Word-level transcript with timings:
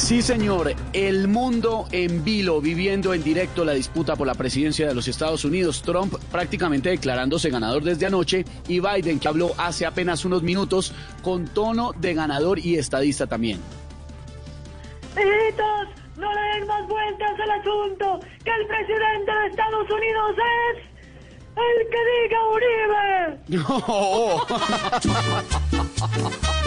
Sí, 0.00 0.22
señor. 0.22 0.74
El 0.92 1.28
mundo 1.28 1.86
en 1.92 2.24
vilo, 2.24 2.60
viviendo 2.60 3.14
en 3.14 3.22
directo 3.22 3.64
la 3.64 3.74
disputa 3.74 4.16
por 4.16 4.26
la 4.26 4.34
presidencia 4.34 4.88
de 4.88 4.94
los 4.94 5.06
Estados 5.06 5.44
Unidos. 5.44 5.82
Trump 5.82 6.14
prácticamente 6.32 6.88
declarándose 6.88 7.48
ganador 7.50 7.84
desde 7.84 8.06
anoche 8.06 8.44
y 8.66 8.80
Biden, 8.80 9.20
que 9.20 9.28
habló 9.28 9.52
hace 9.56 9.86
apenas 9.86 10.24
unos 10.24 10.42
minutos 10.42 10.92
con 11.22 11.46
tono 11.46 11.92
de 11.92 12.14
ganador 12.14 12.58
y 12.58 12.74
estadista 12.76 13.28
también. 13.28 13.60
Hijitos, 15.12 15.88
no 16.16 16.32
le 16.34 16.40
den 16.54 16.66
más 16.66 16.88
vueltas 16.88 17.38
al 17.38 17.50
asunto, 17.50 18.20
que 18.42 18.50
el 18.50 18.66
presidente 18.66 19.30
de 19.30 19.46
Estados 19.48 19.88
Unidos 19.90 20.34
es 20.72 20.78
el 21.56 21.88
que 21.90 21.98
diga 22.16 22.38
Uribe. 22.48 23.38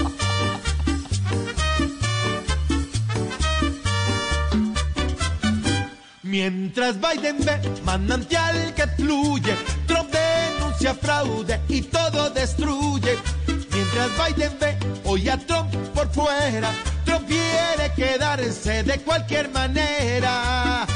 No. 0.03 0.13
Mientras 6.33 6.95
Biden 6.99 7.45
ve 7.45 7.61
manantial 7.85 8.73
que 8.73 8.87
fluye, 8.87 9.55
Trump 9.85 10.09
denuncia 10.09 10.95
fraude 10.95 11.61
y 11.67 11.83
todo 11.83 12.31
destruye. 12.31 13.19
Mientras 13.71 14.09
Biden 14.17 14.51
ve 14.59 14.75
hoy 15.03 15.29
a 15.29 15.37
Trump 15.37 15.71
por 15.93 16.11
fuera, 16.11 16.71
Trump 17.05 17.27
quiere 17.27 17.93
quedarse 17.95 18.81
de 18.81 18.97
cualquier 19.01 19.51
manera. 19.51 20.87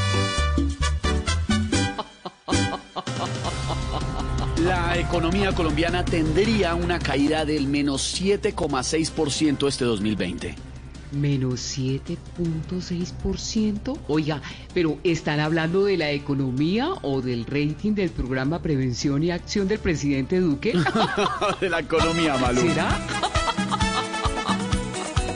La 4.63 4.97
economía 4.97 5.51
colombiana 5.51 6.03
tendría 6.03 6.73
una 6.73 6.97
caída 6.97 7.45
del 7.45 7.67
menos 7.67 8.19
7,6% 8.19 9.67
este 9.67 9.85
2020. 9.85 10.66
Menos 11.11 11.59
7.6%. 11.77 13.97
Oiga, 14.08 14.41
pero 14.73 14.97
¿están 15.03 15.39
hablando 15.39 15.86
de 15.86 15.95
la 15.97 16.09
economía 16.11 16.89
o 17.02 17.22
del 17.22 17.45
rating 17.45 17.94
del 17.94 18.09
programa 18.09 18.61
Prevención 18.61 19.23
y 19.23 19.31
Acción 19.31 19.67
del 19.69 19.80
presidente 19.80 20.39
Duque? 20.41 20.73
de 21.61 21.69
la 21.69 21.80
economía, 21.80 22.35
Malú. 22.38 22.59
¿Será? 22.61 23.00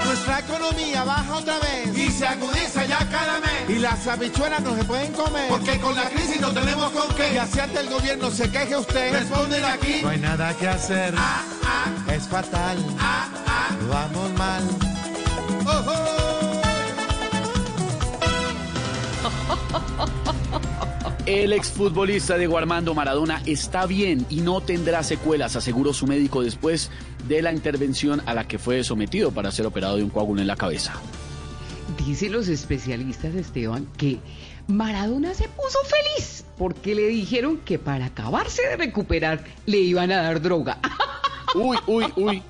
Nuestra 0.05 0.39
economía 0.39 1.03
baja 1.05 1.37
otra 1.37 1.57
vez 1.59 1.97
y 1.97 2.09
se 2.11 2.27
agudiza 2.27 2.85
ya 2.85 2.97
cada 3.09 3.39
mes. 3.39 3.69
y 3.69 3.75
las 3.79 4.05
habichuelas 4.07 4.61
no 4.61 4.75
se 4.75 4.83
pueden 4.83 5.13
comer. 5.13 5.47
Porque 5.47 5.79
con 5.79 5.95
la 5.95 6.09
crisis 6.09 6.41
no 6.41 6.51
tenemos 6.51 6.91
con 6.91 7.09
Y 7.11 7.13
qué. 7.15 7.39
así 7.39 7.59
ante 7.61 7.79
el 7.79 7.87
gobierno 7.89 8.29
se 8.29 8.51
queje 8.51 8.75
usted. 8.75 9.13
Responden 9.13 9.63
aquí. 9.63 10.01
No 10.03 10.09
hay 10.09 10.19
nada 10.19 10.53
que 10.57 10.67
hacer. 10.67 11.13
Ah, 11.17 11.45
ah, 11.63 11.85
Es 12.13 12.27
fatal. 12.27 12.77
ah, 12.99 13.29
ah. 13.47 13.69
Vamos 13.89 14.33
mal. 14.37 14.63
El 21.25 21.53
exfutbolista 21.53 22.37
Diego 22.37 22.57
Armando 22.57 22.93
Maradona 22.93 23.41
está 23.45 23.85
bien 23.85 24.25
y 24.29 24.41
no 24.41 24.59
tendrá 24.59 25.01
secuelas, 25.01 25.55
aseguró 25.55 25.93
su 25.93 26.05
médico 26.05 26.43
después 26.43 26.91
de 27.27 27.41
la 27.41 27.53
intervención 27.53 28.21
a 28.25 28.33
la 28.33 28.47
que 28.47 28.59
fue 28.59 28.83
sometido 28.83 29.31
para 29.31 29.51
ser 29.51 29.65
operado 29.65 29.97
de 29.97 30.03
un 30.03 30.09
coágulo 30.09 30.41
en 30.41 30.47
la 30.47 30.55
cabeza. 30.55 30.93
Dicen 32.05 32.33
los 32.33 32.47
especialistas, 32.47 33.33
Esteban, 33.35 33.87
que 33.97 34.19
Maradona 34.67 35.33
se 35.33 35.47
puso 35.47 35.79
feliz 35.83 36.43
porque 36.57 36.95
le 36.95 37.07
dijeron 37.07 37.59
que 37.59 37.79
para 37.79 38.05
acabarse 38.07 38.63
de 38.67 38.77
recuperar 38.77 39.43
le 39.65 39.77
iban 39.77 40.11
a 40.11 40.23
dar 40.23 40.41
droga. 40.41 40.79
Uy, 41.55 41.77
uy, 41.85 42.05
uy. 42.15 42.43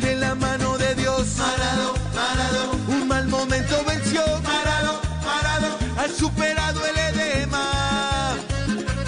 De 0.00 0.14
la 0.16 0.34
mano 0.34 0.78
de 0.78 0.94
Dios. 0.94 1.26
Parado, 1.36 1.94
parado, 2.14 2.70
Un 2.88 3.08
mal 3.08 3.26
momento 3.28 3.84
venció. 3.86 4.22
parado, 4.42 5.00
parado. 5.24 5.68
Ha 5.98 6.08
superado 6.08 6.80
el 6.86 6.96
edema 6.96 8.36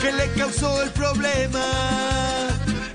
que 0.00 0.12
le 0.12 0.32
causó 0.32 0.82
el 0.82 0.90
problema. 0.90 1.64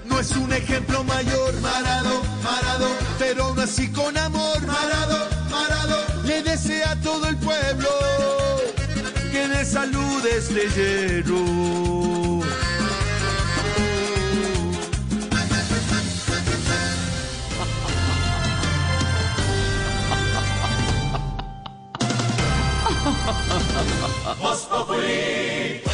No 0.06 0.20
es 0.20 0.32
un 0.32 0.52
ejemplo 0.54 1.04
mayor, 1.04 1.54
Parado, 1.62 2.22
parado, 2.44 2.88
pero 3.20 3.46
aún 3.46 3.60
así 3.60 3.90
con 3.92 4.18
amor. 4.18 4.60
parado, 4.66 5.28
parado. 5.50 5.98
Le 6.26 6.44
desea 6.44 6.92
a 6.92 6.96
todo 7.02 7.28
el 7.28 7.38
pueblo 7.38 7.90
que 9.32 9.48
de 9.48 9.66
salud 9.66 10.24
esté 24.32 24.98
lleno. 24.98 25.85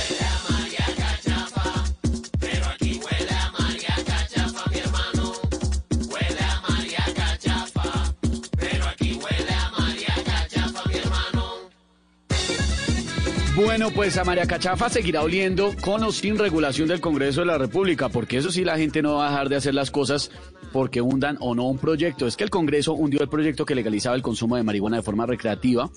Bueno, 13.64 13.92
pues 13.92 14.18
a 14.18 14.24
María 14.24 14.48
Cachafa 14.48 14.90
seguirá 14.90 15.22
oliendo 15.22 15.76
con 15.82 16.04
o 16.04 16.12
sin 16.12 16.38
regulación 16.38 16.88
del 16.88 17.00
Congreso 17.00 17.42
de 17.42 17.48
la 17.48 17.58
República, 17.60 18.10
porque 18.10 18.38
eso 18.38 18.52
sí 18.52 18.64
la 18.64 18.78
gente 18.78 19.02
no 19.02 19.16
va 19.16 19.28
a 19.28 19.30
dejar 19.30 19.50
de 19.50 19.56
hacer 19.56 19.76
las 19.76 19.92
cosas 19.92 20.32
porque 20.74 21.00
hundan 21.00 21.38
o 21.40 21.54
no 21.54 21.68
un 21.68 21.78
proyecto. 21.78 22.26
Es 22.26 22.36
que 22.36 22.44
el 22.44 22.50
Congreso 22.50 22.94
hundió 22.94 23.22
el 23.22 23.30
proyecto 23.30 23.64
que 23.64 23.76
legalizaba 23.76 24.16
el 24.16 24.24
consumo 24.24 24.56
de 24.56 24.64
marihuana 24.64 24.98
de 24.98 25.04
forma 25.04 25.26
recreativa, 25.28 25.90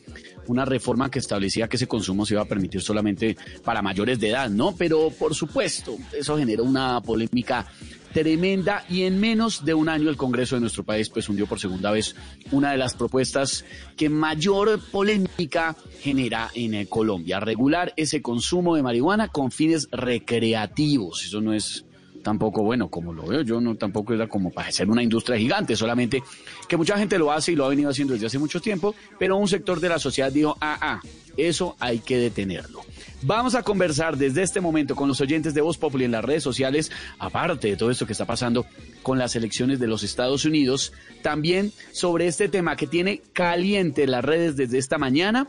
una 0.47 0.65
reforma 0.65 1.11
que 1.11 1.19
establecía 1.19 1.67
que 1.67 1.77
ese 1.77 1.87
consumo 1.87 2.27
se 2.27 2.35
iba 2.35 2.43
a 2.43 2.47
permitir 2.47 2.83
solamente 2.83 3.37
para 3.65 3.83
mayores 3.83 4.21
de 4.21 4.31
edad, 4.31 4.51
¿no? 4.51 4.75
Pero 4.77 5.11
por 5.11 5.35
supuesto, 5.35 5.97
eso 6.13 6.37
generó 6.37 6.65
una 6.65 7.01
polémica 7.01 7.67
tremenda. 8.15 8.87
Y 8.89 9.03
en 9.03 9.21
menos 9.21 9.65
de 9.65 9.75
un 9.75 9.91
año 9.91 10.09
el 10.09 10.17
Congreso 10.17 10.55
de 10.55 10.63
nuestro 10.63 10.85
país 10.85 11.11
pues 11.11 11.29
hundió 11.29 11.47
por 11.47 11.61
segunda 11.61 11.91
vez 11.91 12.17
una 12.53 12.71
de 12.71 12.79
las 12.79 12.95
propuestas 12.95 13.67
que 13.97 14.09
mayor 14.09 14.81
polémica 14.91 15.77
genera 16.01 16.51
en 16.55 16.75
eh, 16.75 16.87
Colombia, 16.87 17.41
regular 17.41 17.93
ese 17.97 18.23
consumo 18.23 18.77
de 18.77 18.83
marihuana 18.83 19.29
con 19.29 19.51
fines 19.51 19.89
recreativos. 19.91 21.25
Eso 21.25 21.41
no 21.43 21.53
es 21.53 21.85
tampoco 22.23 22.63
bueno 22.63 22.89
como 22.89 23.13
lo 23.13 23.27
veo. 23.27 23.43
Yo, 23.43 23.61
no 23.61 23.75
tampoco 23.75 24.15
era 24.15 24.29
como 24.29 24.51
para 24.51 24.71
ser 24.71 24.89
una 24.89 25.03
industria 25.03 25.37
gigante, 25.37 25.77
solamente 25.77 26.23
que 26.69 26.77
mucha 26.77 26.97
gente 26.97 27.19
lo 27.19 27.31
hace 27.31 27.53
y 27.53 27.57
lo 27.57 27.65
ha 27.67 27.69
venido 27.69 27.91
haciendo 27.91 28.15
desde 28.15 28.27
hace 28.27 28.39
mucho 28.39 28.61
tiempo, 28.61 28.95
pero 29.19 29.37
un 29.37 29.49
sector 29.49 29.81
de 29.81 29.89
la 29.89 29.99
sociedad 29.99 30.33
dijo, 30.33 30.57
ah, 30.61 30.79
ah, 30.81 31.01
eso 31.37 31.77
hay 31.81 31.99
que 31.99 32.19
detenerlo. 32.19 32.81
Vamos 33.23 33.55
a 33.55 33.63
conversar 33.63 34.19
desde 34.19 34.43
este 34.43 34.61
momento 34.61 34.95
con 34.95 35.09
los 35.09 35.21
oyentes 35.21 35.55
de 35.55 35.63
Voz 35.63 35.79
Populi 35.79 36.05
en 36.05 36.13
las 36.13 36.25
redes 36.25 36.43
sociales, 36.43 36.91
aparte 37.19 37.69
de 37.69 37.77
todo 37.77 37.91
esto 37.91 38.07
que 38.07 38.13
está 38.13 38.27
pasando 38.27 38.67
con 39.03 39.19
las 39.19 39.35
elecciones 39.35 39.81
de 39.81 39.87
los 39.87 40.03
Estados 40.03 40.45
Unidos, 40.45 40.93
también 41.23 41.73
sobre 41.93 42.27
este 42.27 42.49
tema 42.49 42.77
que 42.77 42.87
tiene 42.87 43.23
caliente 43.33 44.07
las 44.07 44.25
redes 44.25 44.57
desde 44.57 44.79
esta 44.79 44.99
mañana. 44.99 45.49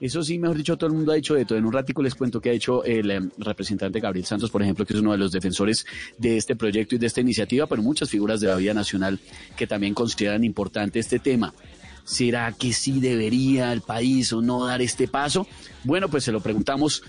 Eso 0.00 0.24
sí, 0.24 0.36
mejor 0.36 0.56
dicho, 0.56 0.76
todo 0.76 0.88
el 0.88 0.96
mundo 0.96 1.12
ha 1.12 1.14
dicho 1.14 1.34
de 1.34 1.44
todo. 1.44 1.56
En 1.56 1.64
un 1.64 1.72
ratico 1.72 2.02
les 2.02 2.16
cuento 2.16 2.40
que 2.40 2.50
ha 2.50 2.52
hecho 2.52 2.82
el 2.82 3.08
eh, 3.08 3.20
representante 3.38 4.00
Gabriel 4.00 4.26
Santos, 4.26 4.50
por 4.50 4.60
ejemplo, 4.60 4.84
que 4.84 4.94
es 4.94 4.98
uno 4.98 5.12
de 5.12 5.18
los 5.18 5.30
defensores 5.30 5.86
de 6.18 6.36
este 6.38 6.56
proyecto 6.56 6.96
y 6.96 6.98
de 6.98 7.06
esta 7.06 7.20
iniciativa, 7.20 7.68
pero 7.68 7.82
muchas 7.82 8.10
figuras 8.10 8.40
de 8.40 8.48
la 8.48 8.56
vida 8.56 8.74
nacional 8.74 9.20
que 9.56 9.68
también 9.68 9.94
consideran 9.94 10.42
importante 10.42 10.98
este 10.98 11.20
tema. 11.20 11.54
¿Será 12.04 12.52
que 12.52 12.72
sí 12.72 13.00
debería 13.00 13.72
el 13.72 13.80
país 13.80 14.32
o 14.32 14.42
no 14.42 14.66
dar 14.66 14.82
este 14.82 15.08
paso? 15.08 15.46
Bueno, 15.84 16.08
pues 16.08 16.24
se 16.24 16.32
lo 16.32 16.40
preguntamos 16.40 17.02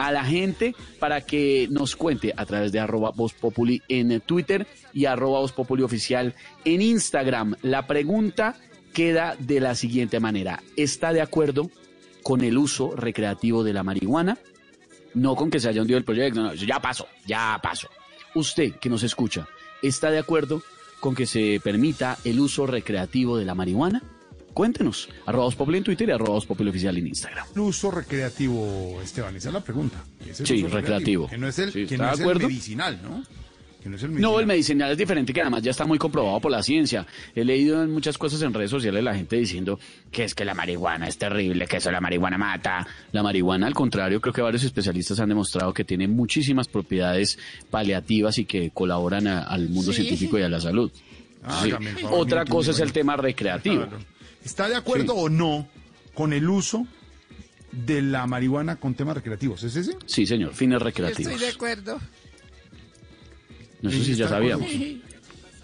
a 0.00 0.10
la 0.12 0.24
gente 0.24 0.74
para 0.98 1.20
que 1.20 1.68
nos 1.70 1.94
cuente 1.94 2.32
a 2.34 2.46
través 2.46 2.72
de 2.72 2.80
arroba 2.80 3.12
Populi 3.12 3.82
en 3.88 4.20
Twitter 4.22 4.66
y 4.94 5.04
arroba 5.04 5.46
Populi 5.48 5.82
oficial 5.82 6.34
en 6.64 6.80
Instagram. 6.80 7.56
La 7.60 7.86
pregunta 7.86 8.56
queda 8.94 9.36
de 9.38 9.60
la 9.60 9.74
siguiente 9.74 10.18
manera. 10.18 10.62
¿Está 10.76 11.12
de 11.12 11.20
acuerdo 11.20 11.70
con 12.22 12.42
el 12.42 12.56
uso 12.56 12.96
recreativo 12.96 13.62
de 13.62 13.74
la 13.74 13.82
marihuana? 13.82 14.38
No 15.12 15.36
con 15.36 15.50
que 15.50 15.60
se 15.60 15.68
haya 15.68 15.82
hundido 15.82 15.98
el 15.98 16.04
proyecto, 16.04 16.40
no, 16.40 16.54
ya 16.54 16.80
pasó, 16.80 17.06
ya 17.26 17.60
pasó. 17.62 17.88
Usted 18.34 18.76
que 18.76 18.88
nos 18.88 19.02
escucha, 19.02 19.48
¿está 19.82 20.10
de 20.10 20.18
acuerdo 20.18 20.62
con 21.00 21.14
que 21.14 21.26
se 21.26 21.60
permita 21.62 22.16
el 22.24 22.40
uso 22.40 22.66
recreativo 22.66 23.36
de 23.36 23.44
la 23.44 23.54
marihuana? 23.54 24.02
Cuéntenos. 24.60 25.08
Arroba 25.24 25.50
Populi 25.52 25.78
en 25.78 25.84
Twitter 25.84 26.06
y 26.10 26.12
arroba 26.12 26.36
oficial 26.36 26.94
en 26.98 27.06
Instagram. 27.06 27.46
El 27.54 27.60
uso 27.62 27.90
recreativo, 27.90 29.00
Esteban, 29.02 29.34
esa 29.34 29.48
es 29.48 29.54
la 29.54 29.64
pregunta. 29.64 30.04
¿Qué 30.22 30.32
es 30.32 30.40
el 30.40 30.46
Sí, 30.46 30.66
recreativo. 30.66 31.28
Que 31.28 31.38
no 31.38 31.48
es 31.48 31.58
el, 31.60 31.72
Sí, 31.72 31.86
que 31.86 31.94
¿está 31.94 31.96
no 31.96 32.04
de 32.08 32.12
es 32.12 32.18
el 32.20 32.24
acuerdo? 32.26 32.48
medicinal, 32.48 33.00
¿no? 33.02 33.08
no 33.08 33.16
el 33.16 33.90
No, 33.90 33.96
medicinal. 34.08 34.40
el 34.40 34.46
medicinal 34.46 34.90
es 34.92 34.98
diferente, 34.98 35.32
que 35.32 35.40
además 35.40 35.62
ya 35.62 35.70
está 35.70 35.86
muy 35.86 35.96
comprobado 35.96 36.38
por 36.40 36.50
la 36.52 36.62
ciencia. 36.62 37.06
He 37.34 37.42
leído 37.42 37.82
en 37.82 37.90
muchas 37.90 38.18
cosas 38.18 38.42
en 38.42 38.52
redes 38.52 38.70
sociales 38.70 39.02
la 39.02 39.14
gente 39.14 39.36
diciendo 39.36 39.80
que 40.12 40.24
es 40.24 40.34
que 40.34 40.44
la 40.44 40.52
marihuana 40.52 41.08
es 41.08 41.16
terrible, 41.16 41.66
que 41.66 41.78
eso 41.78 41.90
la 41.90 42.02
marihuana 42.02 42.36
mata. 42.36 42.86
La 43.12 43.22
marihuana, 43.22 43.66
al 43.66 43.72
contrario, 43.72 44.20
creo 44.20 44.34
que 44.34 44.42
varios 44.42 44.62
especialistas 44.64 45.18
han 45.20 45.30
demostrado 45.30 45.72
que 45.72 45.84
tiene 45.86 46.06
muchísimas 46.06 46.68
propiedades 46.68 47.38
paliativas 47.70 48.36
y 48.36 48.44
que 48.44 48.68
colaboran 48.72 49.26
a- 49.26 49.44
al 49.44 49.70
mundo 49.70 49.90
científico 49.94 50.38
y 50.38 50.42
a 50.42 50.50
la 50.50 50.60
salud. 50.60 50.90
Ah, 51.42 51.62
Sí. 51.64 51.72
Otra 52.10 52.44
cosa 52.44 52.72
es 52.72 52.80
el 52.80 52.92
tema 52.92 53.16
recreativo. 53.16 53.86
Claro. 53.86 54.19
¿Está 54.44 54.68
de 54.68 54.76
acuerdo 54.76 55.14
o 55.14 55.28
no 55.28 55.68
con 56.14 56.32
el 56.32 56.48
uso 56.48 56.86
de 57.72 58.02
la 58.02 58.26
marihuana 58.26 58.76
con 58.76 58.94
temas 58.94 59.14
recreativos? 59.16 59.62
¿Es 59.64 59.76
ese? 59.76 59.96
Sí, 60.06 60.26
señor, 60.26 60.54
fines 60.54 60.80
recreativos. 60.82 61.32
estoy 61.32 61.46
de 61.46 61.52
acuerdo. 61.54 61.98
No 63.82 63.90
sé 63.90 64.04
si 64.04 64.14
ya 64.14 64.24
¿Está 64.26 64.40
de 64.40 64.50
sabíamos. 64.50 64.70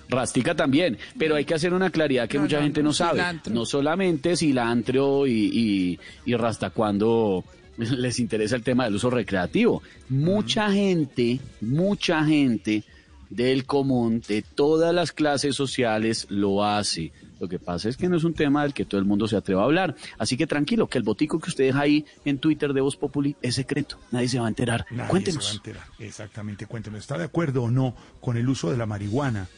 Rastica 0.08 0.55
también, 0.55 0.99
pero 1.19 1.34
hay 1.34 1.44
que 1.44 1.55
hacer 1.55 1.75
una 1.75 1.90
claridad 1.90 2.28
que 2.28 2.37
No, 2.38 2.44
mucha 2.44 2.58
no, 2.58 2.62
gente 2.62 2.81
no, 2.82 2.90
no 2.90 2.93
sabe. 2.93 3.19
cilantro. 3.19 3.52
No 3.55 3.67
solamente 3.67 4.37
cilantro 4.37 5.26
y, 5.26 5.32
y, 5.32 5.99
y 6.31 6.34
rasta 6.37 6.70
cuando 6.70 7.44
les 7.76 8.20
interesa 8.20 8.55
el 8.56 8.62
tema 8.62 8.84
del 8.84 8.94
uso 8.94 9.11
recreativo. 9.11 9.82
Mucha 10.08 10.70
gente, 10.70 11.40
mucha 11.61 12.25
gente 12.25 12.84
del 13.31 13.67
común, 13.67 14.23
de 14.26 14.43
todas 14.43 14.94
las 14.94 15.12
clases 15.12 15.55
sociales, 15.56 16.26
lo 16.31 16.64
hace. 16.64 17.12
Lo 17.38 17.49
que 17.49 17.58
pasa 17.58 17.88
es 17.88 17.96
que 17.96 18.08
no 18.08 18.17
es 18.17 18.25
un 18.25 18.32
tema 18.34 18.62
del 18.62 18.73
que 18.73 18.84
todo 18.84 18.99
el 18.99 19.05
mundo 19.06 19.28
se 19.28 19.37
atreva 19.37 19.62
a 19.62 19.64
hablar. 19.67 19.94
Así 20.19 20.37
que 20.37 20.46
tranquilo, 20.46 20.87
que 20.87 20.99
el 20.99 21.05
botico 21.05 21.38
que 21.38 21.50
usted 21.50 21.64
deja 21.64 21.81
ahí 21.81 22.06
en 22.25 22.38
Twitter 22.38 22.73
de 22.73 22.81
Voz 22.81 22.96
Populi 22.96 23.37
es 23.43 23.55
secreto. 23.56 23.99
Nadie 24.11 24.28
se 24.28 24.38
va 24.38 24.46
a 24.46 24.49
enterar. 24.49 24.87
Nadie 24.90 25.11
Cuéntenos. 25.11 25.44
se 25.44 25.49
va 25.50 25.52
a 25.52 25.56
enterar. 25.56 25.84
Exactamente, 25.99 26.67
cuéntenos. 26.67 27.00
¿Está 27.00 27.19
de 27.19 27.25
acuerdo 27.25 27.64
o 27.64 27.70
no 27.70 27.94
con 28.20 28.37
el 28.37 28.49
uso 28.49 28.70
de 28.70 28.76
la 28.76 28.87
marihuana 28.87 29.49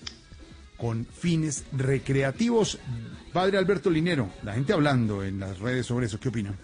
con 0.76 1.06
fines 1.06 1.64
recreativos? 1.73 2.79
Padre 3.32 3.59
Alberto 3.59 3.91
Linero, 3.91 4.31
la 4.43 4.55
gente 4.55 4.73
hablando 4.73 5.23
en 5.23 5.38
las 5.38 5.59
redes 5.61 5.87
sobre 5.87 6.06
eso, 6.06 6.19
¿qué 6.19 6.31
opina? 6.31 6.55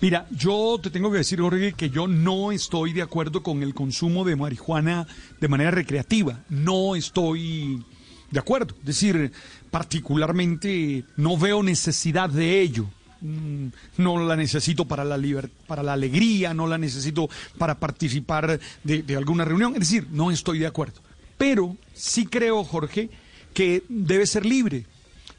Mira, 0.00 0.26
yo 0.30 0.78
te 0.82 0.88
tengo 0.90 1.10
que 1.12 1.18
decir, 1.18 1.40
Jorge, 1.40 1.74
que 1.74 1.90
yo 1.90 2.06
no 2.08 2.52
estoy 2.52 2.92
de 2.94 3.02
acuerdo 3.02 3.42
con 3.42 3.62
el 3.62 3.74
consumo 3.74 4.24
de 4.24 4.34
marihuana 4.36 5.06
de 5.40 5.48
manera 5.48 5.70
recreativa. 5.70 6.40
No 6.48 6.96
estoy 6.96 7.84
de 8.30 8.38
acuerdo. 8.40 8.74
Es 8.80 8.86
decir, 8.86 9.30
particularmente 9.70 11.04
no 11.16 11.36
veo 11.36 11.62
necesidad 11.62 12.30
de 12.30 12.60
ello. 12.62 12.86
Mm, 13.20 13.66
No 13.98 14.26
la 14.26 14.36
necesito 14.36 14.86
para 14.86 15.04
la, 15.04 15.18
liber- 15.18 15.50
para 15.66 15.82
la 15.82 15.92
alegría, 15.92 16.54
no 16.54 16.66
la 16.66 16.78
necesito 16.78 17.28
para 17.58 17.78
participar 17.78 18.58
de, 18.82 19.16
alguna 19.16 19.44
reunión. 19.44 19.74
Es 19.74 19.80
decir, 19.80 20.06
no 20.10 20.30
estoy 20.30 20.58
de 20.60 20.66
acuerdo. 20.66 21.00
Pero 21.36 21.76
sí 21.92 22.24
creo, 22.24 22.64
Jorge, 22.64 23.10
que 23.52 23.82
debe 23.90 24.26
ser 24.26 24.46
libre. 24.46 24.86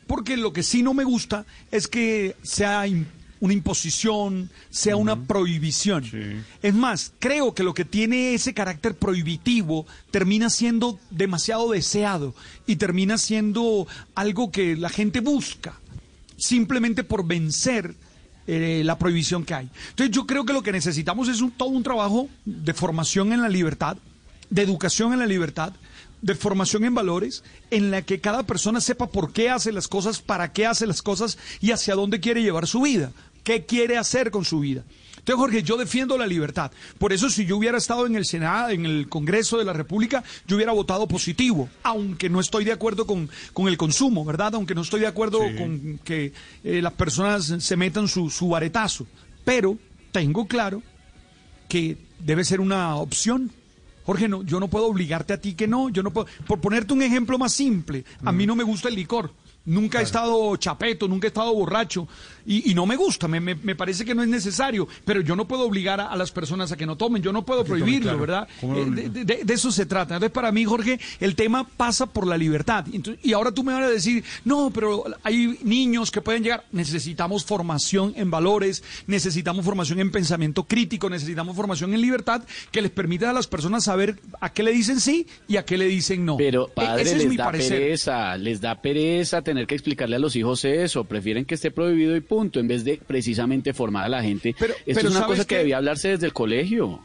Porque 0.05 0.37
lo 0.37 0.53
que 0.53 0.61
sí 0.61 0.83
no 0.83 0.93
me 0.93 1.03
gusta 1.03 1.45
es 1.71 1.87
que 1.87 2.35
sea 2.43 2.85
im- 2.85 3.05
una 3.41 3.53
imposición, 3.53 4.49
sea 4.69 4.95
una 4.95 5.15
prohibición. 5.17 6.05
Es 6.61 6.73
más, 6.73 7.11
creo 7.19 7.53
que 7.53 7.63
lo 7.63 7.73
que 7.73 7.83
tiene 7.85 8.33
ese 8.33 8.53
carácter 8.53 8.95
prohibitivo 8.95 9.85
termina 10.11 10.49
siendo 10.49 10.97
demasiado 11.09 11.71
deseado 11.71 12.33
y 12.67 12.77
termina 12.77 13.17
siendo 13.17 13.87
algo 14.15 14.51
que 14.51 14.75
la 14.77 14.89
gente 14.89 15.19
busca 15.19 15.73
simplemente 16.37 17.03
por 17.03 17.25
vencer 17.25 17.93
eh, 18.47 18.81
la 18.83 18.97
prohibición 18.97 19.43
que 19.45 19.53
hay. 19.53 19.69
Entonces 19.89 20.15
yo 20.15 20.25
creo 20.25 20.45
que 20.45 20.53
lo 20.53 20.63
que 20.63 20.71
necesitamos 20.71 21.27
es 21.29 21.41
un- 21.41 21.51
todo 21.51 21.69
un 21.69 21.83
trabajo 21.83 22.27
de 22.45 22.73
formación 22.73 23.33
en 23.33 23.41
la 23.41 23.49
libertad, 23.49 23.97
de 24.49 24.61
educación 24.63 25.13
en 25.13 25.19
la 25.19 25.27
libertad, 25.27 25.73
de 26.23 26.35
formación 26.35 26.83
en 26.83 26.93
valores, 26.95 27.43
en 27.69 27.89
la 27.91 28.01
que 28.01 28.19
cada 28.19 28.43
persona 28.43 28.81
sepa 28.81 29.07
por 29.07 29.31
qué 29.33 29.49
hace 29.49 29.71
las 29.71 29.87
cosas, 29.87 30.21
para 30.21 30.51
qué 30.53 30.65
hace 30.65 30.85
las 30.87 31.01
cosas 31.01 31.37
y 31.61 31.71
hacia 31.71 31.95
dónde 31.95 32.19
quiere 32.19 32.41
llevar 32.43 32.67
su 32.67 32.81
vida, 32.81 33.11
qué 33.43 33.65
quiere 33.65 33.97
hacer 33.97 34.31
con 34.31 34.45
su 34.45 34.59
vida. 34.59 34.83
Entonces, 35.21 35.39
Jorge, 35.39 35.61
yo 35.61 35.77
defiendo 35.77 36.17
la 36.17 36.25
libertad. 36.25 36.71
Por 36.97 37.13
eso, 37.13 37.29
si 37.29 37.45
yo 37.45 37.57
hubiera 37.57 37.77
estado 37.77 38.07
en 38.07 38.15
el 38.15 38.25
Senado, 38.25 38.69
en 38.69 38.87
el 38.87 39.07
Congreso 39.07 39.59
de 39.59 39.65
la 39.65 39.73
República, 39.73 40.23
yo 40.47 40.55
hubiera 40.55 40.71
votado 40.71 41.07
positivo, 41.07 41.69
aunque 41.83 42.27
no 42.27 42.39
estoy 42.39 42.65
de 42.65 42.71
acuerdo 42.71 43.05
con, 43.05 43.29
con 43.53 43.67
el 43.67 43.77
consumo, 43.77 44.25
¿verdad? 44.25 44.55
Aunque 44.55 44.73
no 44.73 44.81
estoy 44.81 45.01
de 45.01 45.07
acuerdo 45.07 45.39
con 45.57 45.99
que 46.03 46.33
eh, 46.63 46.81
las 46.81 46.93
personas 46.93 47.53
se 47.59 47.77
metan 47.77 48.07
su, 48.07 48.31
su 48.31 48.49
varetazo. 48.49 49.05
Pero 49.45 49.77
tengo 50.11 50.47
claro 50.47 50.81
que 51.69 51.97
debe 52.19 52.43
ser 52.43 52.59
una 52.59 52.95
opción. 52.95 53.51
Jorge, 54.05 54.27
no, 54.27 54.41
yo 54.41 54.59
no 54.59 54.69
puedo 54.69 54.87
obligarte 54.87 55.33
a 55.33 55.39
ti 55.39 55.53
que 55.53 55.67
no, 55.67 55.89
yo 55.89 56.01
no 56.01 56.11
puedo. 56.11 56.25
Por 56.47 56.59
ponerte 56.59 56.93
un 56.93 57.03
ejemplo 57.03 57.37
más 57.37 57.53
simple, 57.53 58.05
a 58.25 58.31
mí 58.31 58.47
no 58.47 58.55
me 58.55 58.63
gusta 58.63 58.89
el 58.89 58.95
licor. 58.95 59.31
Nunca 59.63 59.99
he 59.99 60.03
estado 60.03 60.55
chapeto, 60.57 61.07
nunca 61.07 61.27
he 61.27 61.29
estado 61.29 61.53
borracho 61.53 62.07
y, 62.45 62.69
y 62.71 62.73
no 62.73 62.85
me 62.85 62.95
gusta, 62.95 63.27
me, 63.27 63.39
me- 63.39 63.55
me 63.55 63.75
parece 63.75 64.05
que 64.05 64.15
no 64.15 64.23
es 64.23 64.29
necesario, 64.29 64.87
pero 65.05 65.21
yo 65.21 65.35
no 65.35 65.47
puedo 65.47 65.63
obligar 65.63 65.99
a, 66.01 66.07
a 66.07 66.15
las 66.15 66.31
personas 66.31 66.71
a 66.71 66.77
que 66.77 66.85
no 66.85 66.95
tomen, 66.97 67.21
yo 67.21 67.31
no 67.31 67.45
puedo 67.45 67.63
prohibirlo, 67.63 68.03
claro. 68.11 68.19
¿verdad? 68.19 68.47
¿Cómo 68.59 68.73
lo 68.75 68.81
Eh, 68.81 69.09
de, 69.09 69.25
de- 69.25 69.43
de 69.43 69.53
eso 69.53 69.71
se 69.71 69.85
trata. 69.85 70.15
Entonces, 70.15 70.33
para 70.33 70.51
mí, 70.51 70.65
Jorge, 70.65 70.99
el 71.19 71.35
tema 71.35 71.67
pasa 71.67 72.05
por 72.05 72.25
la 72.27 72.37
libertad. 72.37 72.85
Entonces, 72.93 73.23
y 73.25 73.33
ahora 73.33 73.51
tú 73.51 73.63
me 73.63 73.73
vas 73.73 73.83
a 73.83 73.89
decir, 73.89 74.23
no, 74.45 74.71
pero 74.73 75.03
hay 75.23 75.57
niños 75.63 76.11
que 76.11 76.21
pueden 76.21 76.43
llegar. 76.43 76.63
Necesitamos 76.71 77.45
formación 77.45 78.13
en 78.15 78.31
valores, 78.31 78.83
necesitamos 79.07 79.65
formación 79.65 79.99
en 79.99 80.11
pensamiento 80.11 80.63
crítico, 80.63 81.09
necesitamos 81.09 81.55
formación 81.55 81.93
en 81.93 82.01
libertad 82.01 82.43
que 82.71 82.81
les 82.81 82.91
permita 82.91 83.29
a 83.29 83.33
las 83.33 83.47
personas 83.47 83.83
saber 83.83 84.19
a 84.39 84.51
qué 84.51 84.63
le 84.63 84.71
dicen 84.71 84.99
sí 84.99 85.27
y 85.47 85.57
a 85.57 85.65
qué 85.65 85.77
le 85.77 85.85
dicen 85.85 86.25
no. 86.25 86.37
Pero 86.37 86.67
E- 86.67 86.71
padre, 86.75 87.01
ese 87.03 87.11
es 87.13 87.17
les 87.19 87.27
mi 87.29 87.37
da 87.37 87.45
parecer. 87.45 87.79
pereza, 87.79 88.37
les 88.37 88.61
da 88.61 88.81
pereza 88.81 89.41
tener 89.41 89.67
que 89.67 89.75
explicarle 89.75 90.15
a 90.15 90.19
los 90.19 90.35
hijos 90.35 90.65
eso, 90.65 91.03
prefieren 91.05 91.45
que 91.45 91.55
esté 91.55 91.71
prohibido 91.71 92.15
y 92.15 92.21
punto, 92.31 92.61
en 92.61 92.67
vez 92.69 92.85
de 92.85 92.95
precisamente 93.05 93.73
formar 93.73 94.05
a 94.05 94.09
la 94.09 94.23
gente. 94.23 94.55
Pero- 94.57 94.73
Esto 94.73 94.83
pero 94.85 94.99
es 94.99 95.05
una 95.15 95.19
¿sabes 95.19 95.37
cosa 95.39 95.47
que 95.47 95.57
debía 95.57 95.75
hablarse 95.77 96.07
desde 96.07 96.27
el 96.27 96.33
colegio. 96.33 97.03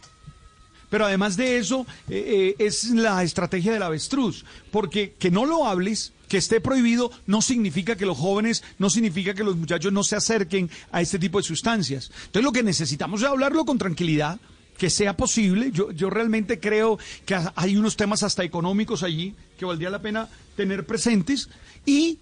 Pero 0.89 1.05
además 1.05 1.37
de 1.37 1.59
eso, 1.59 1.85
eh, 2.09 2.55
eh, 2.59 2.65
es 2.65 2.91
la 2.91 3.21
estrategia 3.25 3.73
del 3.73 3.83
avestruz, 3.83 4.45
porque 4.71 5.15
que 5.19 5.33
no 5.33 5.45
lo 5.45 5.67
hables, 5.67 6.13
que 6.29 6.37
esté 6.37 6.61
prohibido, 6.61 7.11
no 7.27 7.43
significa 7.43 7.97
que 7.97 8.07
los 8.07 8.17
jóvenes, 8.17 8.63
no 8.79 8.89
significa 8.89 9.35
que 9.35 9.43
los 9.43 9.57
muchachos 9.57 9.93
no 9.93 10.05
se 10.05 10.15
acerquen 10.15 10.71
a 10.93 11.01
este 11.03 11.19
tipo 11.19 11.39
de 11.39 11.45
sustancias. 11.45 12.13
Entonces 12.27 12.45
lo 12.45 12.53
que 12.53 12.63
necesitamos 12.63 13.21
es 13.23 13.27
hablarlo 13.29 13.65
con 13.65 13.79
tranquilidad, 13.79 14.39
que 14.79 14.89
sea 14.91 15.17
posible. 15.17 15.71
Yo, 15.73 15.91
yo 15.91 16.09
realmente 16.09 16.61
creo 16.61 17.01
que 17.25 17.35
ha- 17.35 17.53
hay 17.57 17.77
unos 17.77 17.97
temas 17.97 18.23
hasta 18.23 18.45
económicos 18.45 19.03
allí 19.03 19.35
que 19.59 19.65
valdría 19.65 19.91
la 19.91 20.03
pena 20.03 20.29
tener 20.55 20.87
presentes 20.87 21.49
y 21.85 22.19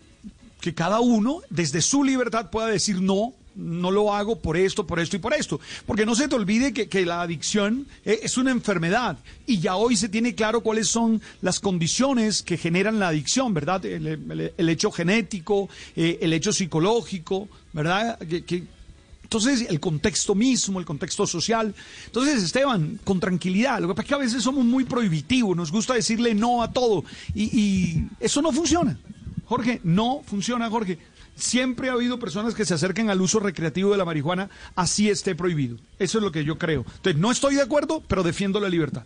que 0.65 0.73
cada 0.73 1.01
uno 1.01 1.43
desde 1.51 1.83
su 1.83 2.03
libertad 2.03 2.49
pueda 2.49 2.69
decir 2.69 3.03
no, 3.03 3.35
no 3.55 3.91
lo 3.91 4.15
hago 4.15 4.41
por 4.41 4.57
esto, 4.57 4.87
por 4.87 4.99
esto 4.99 5.17
y 5.17 5.19
por 5.19 5.35
esto. 5.35 5.61
Porque 5.85 6.07
no 6.07 6.15
se 6.15 6.27
te 6.27 6.35
olvide 6.37 6.73
que, 6.73 6.89
que 6.89 7.05
la 7.05 7.21
adicción 7.21 7.87
eh, 8.07 8.21
es 8.23 8.39
una 8.39 8.51
enfermedad 8.51 9.19
y 9.47 9.59
ya 9.59 9.77
hoy 9.77 9.95
se 9.95 10.09
tiene 10.09 10.35
claro 10.35 10.63
cuáles 10.63 10.89
son 10.89 11.21
las 11.43 11.61
condiciones 11.61 12.43
que 12.43 12.57
generan 12.57 12.99
la 12.99 13.09
adicción, 13.09 13.53
¿verdad? 13.53 13.85
El, 13.85 14.69
hecho 14.71 14.91
genético, 14.91 15.69
eh, 15.97 16.17
el 16.23 16.33
hecho 16.33 16.51
psicológico, 16.51 17.47
¿verdad? 17.75 18.19
Que- 18.21 18.65
entonces, 19.23 19.67
el 19.69 19.81
contexto 19.81 20.35
mismo, 20.35 20.79
el 20.79 20.87
contexto 20.87 21.27
social. 21.27 21.75
Entonces, 22.07 22.43
Esteban, 22.43 23.01
con 23.05 23.21
tranquilidad. 23.21 23.81
Lo 23.81 23.89
que 23.89 23.95
pasa 23.95 24.03
es 24.05 24.09
que 24.09 24.15
a 24.15 24.19
veces 24.19 24.43
somos 24.43 24.65
muy 24.65 24.85
prohibitivos, 24.85 25.57
nos 25.57 25.73
gusta 25.73 25.93
decirle 25.93 26.35
no 26.35 26.63
a 26.63 26.73
todo. 26.73 27.05
Y 27.35 28.05
eso 28.21 28.41
no 28.41 28.51
funciona. 28.53 28.97
Jorge, 29.47 29.81
no 29.85 30.23
funciona, 30.27 30.69
Jorge. 30.71 30.99
Siempre 31.37 31.89
ha 31.89 31.93
habido 31.93 32.19
personas 32.19 32.55
que 32.55 32.65
se 32.65 32.75
acercan 32.75 33.11
al 33.11 33.21
uso 33.21 33.41
recreativo 33.41 33.91
de 33.91 33.99
la 33.99 34.05
marihuana, 34.05 34.51
así 34.77 35.11
esté 35.11 35.35
prohibido. 35.35 35.77
Eso 35.99 36.19
es 36.19 36.25
lo 36.25 36.31
que 36.31 36.45
yo 36.45 36.59
creo. 36.59 36.85
Entonces, 36.97 37.17
no 37.21 37.31
estoy 37.33 37.57
de 37.57 37.63
acuerdo, 37.63 38.03
pero 38.07 38.23
defiendo 38.23 38.61
la 38.61 38.69
libertad. 38.69 39.05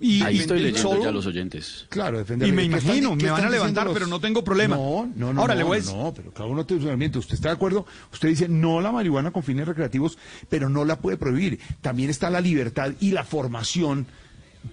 Y, 0.00 0.20
Ahí 0.22 0.36
y- 0.36 0.40
estoy 0.40 0.58
leyendo 0.60 0.90
solo- 0.90 1.02
ya 1.02 1.10
los 1.10 1.24
oyentes. 1.24 1.86
Claro, 1.88 2.18
defender. 2.18 2.46
Y 2.46 2.52
me 2.52 2.68
¿Qué 2.68 2.76
están- 2.76 2.84
imagino, 2.98 3.16
me 3.16 3.30
van 3.30 3.44
a 3.46 3.50
levantar, 3.50 3.88
pero 3.94 4.06
no 4.06 4.20
tengo 4.20 4.44
problema. 4.44 4.76
No, 4.76 5.10
no, 5.16 5.32
no. 5.32 5.40
Ahora 5.40 5.54
no, 5.54 5.58
le 5.60 5.64
voy 5.64 5.78
a 5.78 5.80
decir- 5.80 5.96
No, 5.96 6.12
pero 6.14 6.30
cada 6.30 6.46
uno 6.48 6.66
tiene 6.66 6.82
su 6.82 6.88
argumento. 6.88 7.18
Usted 7.20 7.34
está 7.34 7.48
de 7.48 7.54
acuerdo. 7.54 7.86
Usted 8.12 8.28
dice 8.28 8.48
no 8.48 8.82
la 8.82 8.92
marihuana 8.92 9.30
con 9.30 9.42
fines 9.42 9.66
recreativos, 9.66 10.18
pero 10.50 10.68
no 10.68 10.84
la 10.84 10.96
puede 11.00 11.16
prohibir. 11.16 11.58
También 11.80 12.10
está 12.10 12.28
la 12.28 12.42
libertad 12.42 12.92
y 13.00 13.12
la 13.12 13.24
formación 13.24 14.06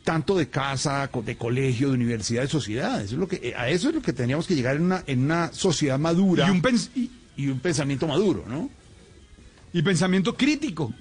tanto 0.04 0.36
de 0.36 0.50
casa, 0.50 1.10
de 1.26 1.38
colegio, 1.38 1.90
de 1.90 1.94
universidad, 1.96 2.42
de 2.42 2.48
sociedad. 2.48 3.02
Eso 3.02 3.14
es 3.16 3.20
lo 3.20 3.28
que, 3.28 3.36
eh, 3.38 3.54
a 3.56 3.70
eso 3.70 3.90
es 3.90 3.96
lo 3.96 4.02
que 4.02 4.14
teníamos 4.14 4.48
que 4.48 4.56
llegar 4.56 4.76
en 4.78 4.84
una, 4.84 5.04
en 5.08 5.24
una 5.24 5.52
sociedad 5.54 5.98
madura 6.00 6.48
y 6.48 6.52
un 6.52 6.62
pens- 6.62 6.90
y- 6.96 7.10
y 7.38 7.48
un 7.48 7.60
pensamiento 7.60 8.08
maduro, 8.08 8.46
¿no? 8.48 8.70
y 9.74 9.82
pensamiento 9.82 10.36
crítico. 10.36 10.94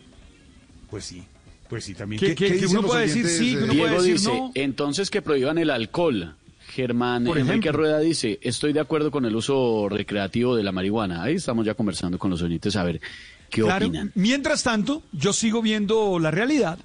Pues 0.90 1.04
sí, 1.04 1.22
pues 1.68 1.84
sí, 1.84 1.94
también. 1.94 2.18
Que- 2.20 2.34
¿Qué- 2.34 2.66
uno 2.68 2.82
puede 2.82 3.02
decir 3.06 3.26
sí, 3.28 3.52
que 3.52 3.62
uno 3.64 3.72
Diego 3.72 3.88
puede 3.88 3.98
decir 4.00 4.12
dice, 4.14 4.28
no. 4.28 4.50
entonces 4.54 5.10
que 5.10 5.22
prohíban 5.22 5.58
el 5.58 5.70
alcohol. 5.70 6.34
Germán 6.66 7.24
Por 7.24 7.38
Enrique 7.38 7.68
ejemplo. 7.68 7.82
Rueda 7.82 8.00
dice, 8.00 8.40
estoy 8.42 8.72
de 8.72 8.80
acuerdo 8.80 9.12
con 9.12 9.24
el 9.26 9.36
uso 9.36 9.86
recreativo 9.88 10.56
de 10.56 10.64
la 10.64 10.72
marihuana. 10.72 11.22
Ahí 11.22 11.34
estamos 11.36 11.64
ya 11.64 11.74
conversando 11.74 12.18
con 12.18 12.30
los 12.32 12.42
oyentes 12.42 12.74
a 12.74 12.82
ver 12.82 13.00
qué 13.48 13.62
Claro. 13.62 13.86
opinan. 13.86 14.10
Mientras 14.16 14.64
tanto, 14.64 15.04
yo 15.12 15.32
sigo 15.32 15.62
viendo 15.62 16.18
la 16.18 16.32
realidad 16.32 16.78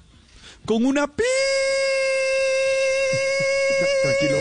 con 0.64 0.84
una 0.84 1.06
Tranquilo, 4.02 4.38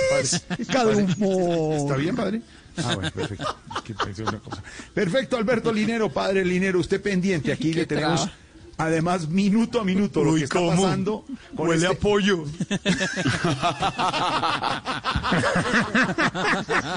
padre. 0.73 1.03
Humor. 1.17 1.73
¿Está 1.73 1.95
bien, 1.95 2.15
padre? 2.15 2.41
Ah, 2.77 2.95
bueno, 2.95 3.11
perfecto. 3.11 3.57
Es 3.75 3.81
que 3.81 3.93
pensé 3.93 4.23
una 4.23 4.39
cosa. 4.39 4.63
Perfecto, 4.93 5.37
Alberto 5.37 5.71
Linero, 5.71 6.09
padre 6.09 6.45
Linero, 6.45 6.79
usted 6.79 7.01
pendiente. 7.01 7.51
Aquí 7.51 7.73
le 7.73 7.85
tenemos, 7.85 8.21
traba. 8.21 8.37
Además, 8.79 9.27
minuto 9.27 9.79
a 9.79 9.83
minuto 9.83 10.23
lo 10.23 10.31
Uy, 10.31 10.39
que 10.39 10.45
está 10.45 10.57
¿cómo? 10.59 10.71
pasando. 10.81 11.25
con 11.55 11.67
Huele 11.67 11.85
este- 11.85 11.95
a 11.95 11.99
pollo. 11.99 12.45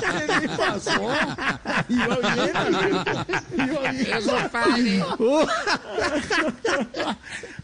¿Qué 0.01 0.41
le 0.41 0.49
pasó? 0.57 1.11
Iba 1.89 2.17
bien, 2.17 2.57
Alberto. 2.57 3.11
Iba 3.57 3.91
bien. 3.91 4.07
Eso, 4.17 4.37
padre. 4.51 5.05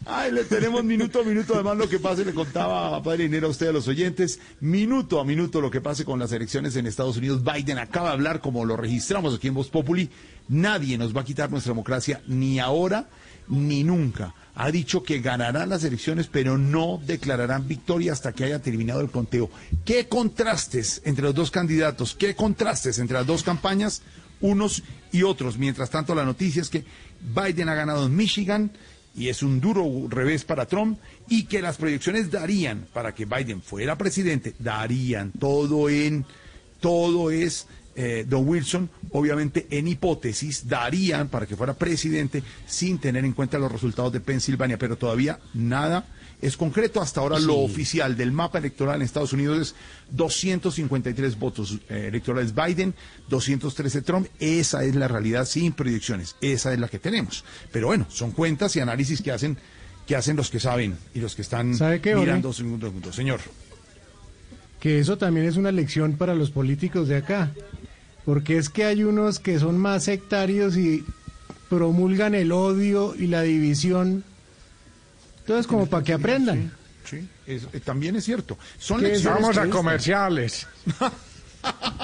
Ay, 0.05 0.31
le 0.31 0.43
tenemos 0.45 0.83
minuto 0.83 1.21
a 1.21 1.23
minuto, 1.23 1.53
además 1.53 1.77
lo 1.77 1.87
que 1.87 1.99
pase, 1.99 2.25
le 2.25 2.33
contaba 2.33 2.95
a 2.95 3.03
Padre 3.03 3.23
Dinero 3.23 3.45
a 3.47 3.51
usted 3.51 3.67
a 3.67 3.71
los 3.71 3.87
oyentes, 3.87 4.39
minuto 4.59 5.19
a 5.19 5.23
minuto 5.25 5.61
lo 5.61 5.69
que 5.69 5.81
pase 5.81 6.03
con 6.03 6.17
las 6.19 6.31
elecciones 6.31 6.75
en 6.75 6.87
Estados 6.87 7.17
Unidos. 7.17 7.43
Biden 7.43 7.77
acaba 7.77 8.07
de 8.09 8.13
hablar, 8.13 8.41
como 8.41 8.65
lo 8.65 8.75
registramos 8.75 9.35
aquí 9.35 9.49
en 9.49 9.53
Voz 9.53 9.69
Populi, 9.69 10.09
nadie 10.47 10.97
nos 10.97 11.15
va 11.15 11.21
a 11.21 11.25
quitar 11.25 11.51
nuestra 11.51 11.71
democracia, 11.73 12.21
ni 12.27 12.59
ahora 12.59 13.07
ni 13.49 13.83
nunca. 13.83 14.33
Ha 14.55 14.71
dicho 14.71 15.03
que 15.03 15.19
ganarán 15.19 15.69
las 15.69 15.83
elecciones, 15.83 16.27
pero 16.27 16.57
no 16.57 16.99
declararán 17.05 17.67
victoria 17.67 18.13
hasta 18.13 18.33
que 18.33 18.43
haya 18.45 18.61
terminado 18.61 19.01
el 19.01 19.09
conteo. 19.09 19.49
¿Qué 19.85 20.07
contrastes 20.07 21.01
entre 21.05 21.23
los 21.23 21.35
dos 21.35 21.51
candidatos? 21.51 22.15
¿Qué 22.15 22.35
contrastes 22.35 22.99
entre 22.99 23.17
las 23.17 23.27
dos 23.27 23.43
campañas? 23.43 24.01
Unos 24.41 24.83
y 25.11 25.23
otros. 25.23 25.57
Mientras 25.57 25.89
tanto, 25.89 26.15
la 26.15 26.25
noticia 26.25 26.61
es 26.61 26.69
que 26.69 26.83
Biden 27.21 27.69
ha 27.69 27.75
ganado 27.75 28.05
en 28.05 28.15
Michigan, 28.15 28.71
y 29.15 29.29
es 29.29 29.43
un 29.43 29.59
duro 29.59 30.07
revés 30.07 30.45
para 30.45 30.65
Trump 30.65 30.99
y 31.27 31.43
que 31.43 31.61
las 31.61 31.77
proyecciones 31.77 32.31
darían 32.31 32.87
para 32.93 33.13
que 33.13 33.25
Biden 33.25 33.61
fuera 33.61 33.97
presidente, 33.97 34.55
darían 34.59 35.31
todo 35.31 35.89
en, 35.89 36.25
todo 36.79 37.31
es, 37.31 37.67
eh, 38.01 38.25
Don 38.25 38.47
Wilson, 38.47 38.89
obviamente 39.11 39.67
en 39.71 39.89
hipótesis, 39.89 40.69
darían 40.69 41.27
para 41.27 41.45
que 41.45 41.57
fuera 41.57 41.73
presidente 41.73 42.41
sin 42.65 42.97
tener 42.97 43.25
en 43.25 43.33
cuenta 43.33 43.59
los 43.59 43.69
resultados 43.69 44.13
de 44.13 44.21
Pensilvania, 44.21 44.77
pero 44.79 44.97
todavía 44.97 45.37
nada 45.53 46.05
es 46.41 46.55
concreto. 46.55 47.01
Hasta 47.01 47.19
ahora 47.19 47.39
lo 47.39 47.57
oficial 47.57 48.15
del 48.15 48.31
mapa 48.31 48.59
electoral 48.59 48.95
en 48.95 49.01
Estados 49.01 49.33
Unidos 49.33 49.59
es 49.59 49.75
253 50.11 51.37
votos 51.37 51.77
eh, 51.89 52.05
electorales 52.07 52.55
Biden, 52.55 52.93
213 53.27 54.01
Trump. 54.03 54.27
Esa 54.39 54.85
es 54.85 54.95
la 54.95 55.09
realidad 55.09 55.43
sin 55.43 55.73
proyecciones. 55.73 56.37
Esa 56.39 56.71
es 56.71 56.79
la 56.79 56.87
que 56.87 56.99
tenemos. 56.99 57.43
Pero 57.73 57.87
bueno, 57.87 58.05
son 58.09 58.31
cuentas 58.31 58.77
y 58.77 58.79
análisis 58.79 59.21
que 59.21 59.31
hacen 59.33 59.57
que 60.07 60.15
hacen 60.15 60.37
los 60.37 60.49
que 60.49 60.61
saben 60.61 60.97
y 61.13 61.19
los 61.19 61.35
que 61.35 61.41
están 61.41 61.75
¿Sabe 61.75 61.99
qué, 61.99 62.15
mirando 62.15 62.53
segundo 62.53 62.87
segundo. 62.87 63.11
Señor. 63.11 63.41
que 64.79 64.99
eso 64.99 65.17
también 65.17 65.45
es 65.45 65.57
una 65.57 65.71
lección 65.73 66.13
para 66.13 66.33
los 66.33 66.49
políticos 66.49 67.09
de 67.09 67.17
acá, 67.17 67.51
porque 68.29 68.57
es 68.57 68.69
que 68.69 68.85
hay 68.85 69.03
unos 69.03 69.39
que 69.39 69.57
son 69.57 69.79
más 69.79 70.03
sectarios 70.03 70.77
y 70.77 71.03
promulgan 71.67 72.35
el 72.35 72.51
odio 72.51 73.15
y 73.17 73.25
la 73.25 73.41
división. 73.41 74.23
Entonces, 75.39 75.65
como 75.65 75.87
para 75.87 76.03
que 76.03 76.13
aprendan. 76.13 76.71
Sí, 77.05 77.27
es- 77.47 77.63
eh, 77.73 77.79
también 77.79 78.15
es 78.15 78.25
cierto. 78.25 78.55
Son 78.77 78.99
¿Qué 78.99 79.07
es 79.07 79.11
lecciones 79.23 79.41
Vamos 79.41 79.57
a 79.57 79.67
comerciales. 79.67 80.67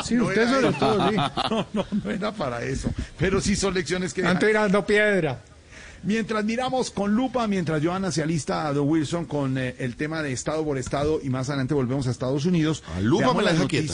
Sí, 0.03 0.15
No 0.15 0.25
usted 0.25 0.50
sobre 0.50 0.70
eso. 0.70 0.77
todo, 0.79 1.10
sí. 1.12 1.15
No, 1.51 1.67
no, 1.74 1.86
no 2.03 2.10
era 2.10 2.32
para 2.32 2.63
eso. 2.63 2.89
Pero 3.20 3.39
sí 3.39 3.55
son 3.55 3.75
lecciones 3.75 4.12
que 4.12 4.24
dejan- 4.24 4.39
tirando 4.39 4.84
piedra. 4.84 5.44
Mientras 6.01 6.44
miramos 6.44 6.89
con 6.89 7.13
lupa, 7.13 7.48
mientras 7.48 7.84
Joana 7.84 8.12
se 8.12 8.24
alista 8.24 8.65
a 8.67 8.74
Don 8.74 8.89
Wilson 8.89 9.25
con 9.25 9.60
eh, 9.60 9.75
el 9.77 9.96
tema 9.96 10.24
de 10.24 10.32
Estado 10.34 10.65
por 10.65 10.79
Estado 10.79 11.20
y 11.22 11.29
más 11.29 11.50
adelante 11.50 11.75
volvemos 11.75 12.08
a 12.08 12.12
Estados 12.12 12.46
Unidos. 12.46 12.82
A 12.96 13.00
lupa 13.00 13.32
me 13.36 13.44
la 13.44 13.53
las 13.53 13.67
quieta. 13.67 13.94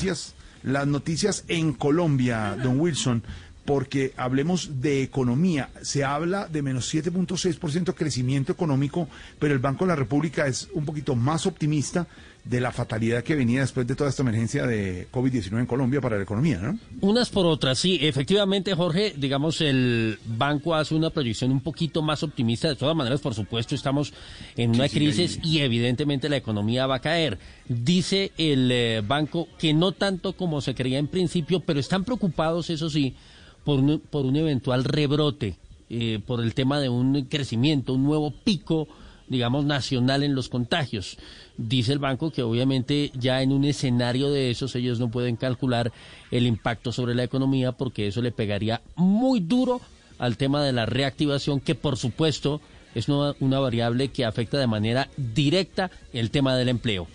Las 0.64 0.88
noticias 0.88 1.44
en 1.48 1.74
Colombia, 1.74 2.58
Don 2.62 2.80
Wilson, 2.80 3.24
porque 3.66 4.14
hablemos 4.18 4.82
de 4.82 5.04
economía. 5.04 5.70
Se 5.82 6.04
habla 6.04 6.48
de 6.48 6.62
menos 6.62 6.94
7.6% 6.94 7.94
crecimiento 7.94 8.52
económico, 8.52 9.08
pero 9.40 9.54
el 9.54 9.60
Banco 9.60 9.86
de 9.86 9.90
la 9.90 9.96
República 9.96 10.48
es 10.48 10.70
un 10.74 10.86
poquito 10.86 11.16
más 11.16 11.46
optimista 11.46 12.08
de 12.44 12.60
la 12.60 12.72
fatalidad 12.72 13.24
que 13.24 13.36
venía 13.36 13.62
después 13.62 13.86
de 13.86 13.96
toda 13.96 14.10
esta 14.10 14.24
emergencia 14.24 14.66
de 14.66 15.08
COVID-19 15.12 15.60
en 15.60 15.66
Colombia 15.68 16.02
para 16.02 16.18
la 16.18 16.24
economía, 16.24 16.58
¿no? 16.58 16.80
Unas 17.02 17.30
por 17.30 17.46
otras, 17.46 17.78
sí, 17.78 18.00
efectivamente, 18.02 18.74
Jorge, 18.74 19.14
digamos, 19.16 19.62
el 19.62 20.18
banco 20.26 20.74
hace 20.74 20.96
una 20.96 21.12
proyección 21.12 21.52
un 21.52 21.62
poquito 21.62 22.02
más 22.02 22.24
optimista. 22.24 22.68
De 22.68 22.76
todas 22.76 22.96
maneras, 22.96 23.22
por 23.22 23.36
supuesto, 23.36 23.76
estamos 23.76 24.12
en 24.58 24.72
una 24.72 24.88
sí, 24.88 24.98
crisis 24.98 25.40
ahí. 25.44 25.52
y 25.52 25.60
evidentemente 25.60 26.30
la 26.30 26.38
economía 26.38 26.88
va 26.88 26.96
a 26.96 27.00
caer. 27.00 27.38
Dice 27.68 28.32
el 28.38 28.72
eh, 28.72 29.04
banco 29.06 29.48
que 29.60 29.74
no 29.74 29.92
tanto 29.92 30.34
como 30.34 30.62
se 30.62 30.74
creía 30.74 30.98
en 30.98 31.08
principio, 31.08 31.60
pero 31.60 31.80
están 31.80 32.04
preocupados, 32.04 32.72
eso 32.72 32.90
sí, 32.90 33.16
por 33.64 33.80
un, 33.80 34.00
por 34.00 34.26
un 34.26 34.36
eventual 34.36 34.84
rebrote, 34.84 35.58
eh, 35.90 36.20
por 36.26 36.42
el 36.42 36.54
tema 36.54 36.80
de 36.80 36.90
un 36.90 37.26
crecimiento, 37.26 37.94
un 37.94 38.04
nuevo 38.04 38.32
pico 38.32 38.88
digamos, 39.32 39.64
nacional 39.64 40.24
en 40.24 40.36
los 40.36 40.50
contagios. 40.50 41.18
Dice 41.56 41.94
el 41.94 42.00
banco 42.00 42.32
que 42.32 42.44
obviamente 42.44 43.12
ya 43.14 43.42
en 43.42 43.54
un 43.54 43.64
escenario 43.64 44.30
de 44.30 44.52
esos 44.52 44.76
ellos 44.76 45.00
no 45.00 45.10
pueden 45.10 45.38
calcular 45.38 45.94
el 46.32 46.46
impacto 46.46 46.92
sobre 46.92 47.16
la 47.16 47.24
economía 47.24 47.72
porque 47.72 48.08
eso 48.08 48.22
le 48.22 48.34
pegaría 48.34 48.82
muy 48.96 49.40
duro 49.40 49.80
al 50.20 50.36
tema 50.36 50.62
de 50.64 50.74
la 50.74 50.86
reactivación 50.86 51.62
que 51.62 51.76
por 51.76 51.96
supuesto 51.96 52.60
es 52.94 53.08
una, 53.08 53.60
variable 53.60 54.10
que 54.10 54.26
afecta 54.26 54.60
de 54.60 54.68
manera 54.68 55.08
directa 55.16 55.90
el 56.12 56.30
tema 56.30 56.58
del 56.58 56.68
empleo. 56.68 57.08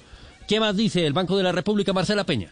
¿Qué 0.49 0.59
más 0.59 0.75
dice 0.75 1.07
el 1.07 1.13
Banco 1.13 1.37
de 1.37 1.43
la 1.43 1.53
República, 1.53 1.93
Marcela 1.93 2.25
Peña? 2.25 2.51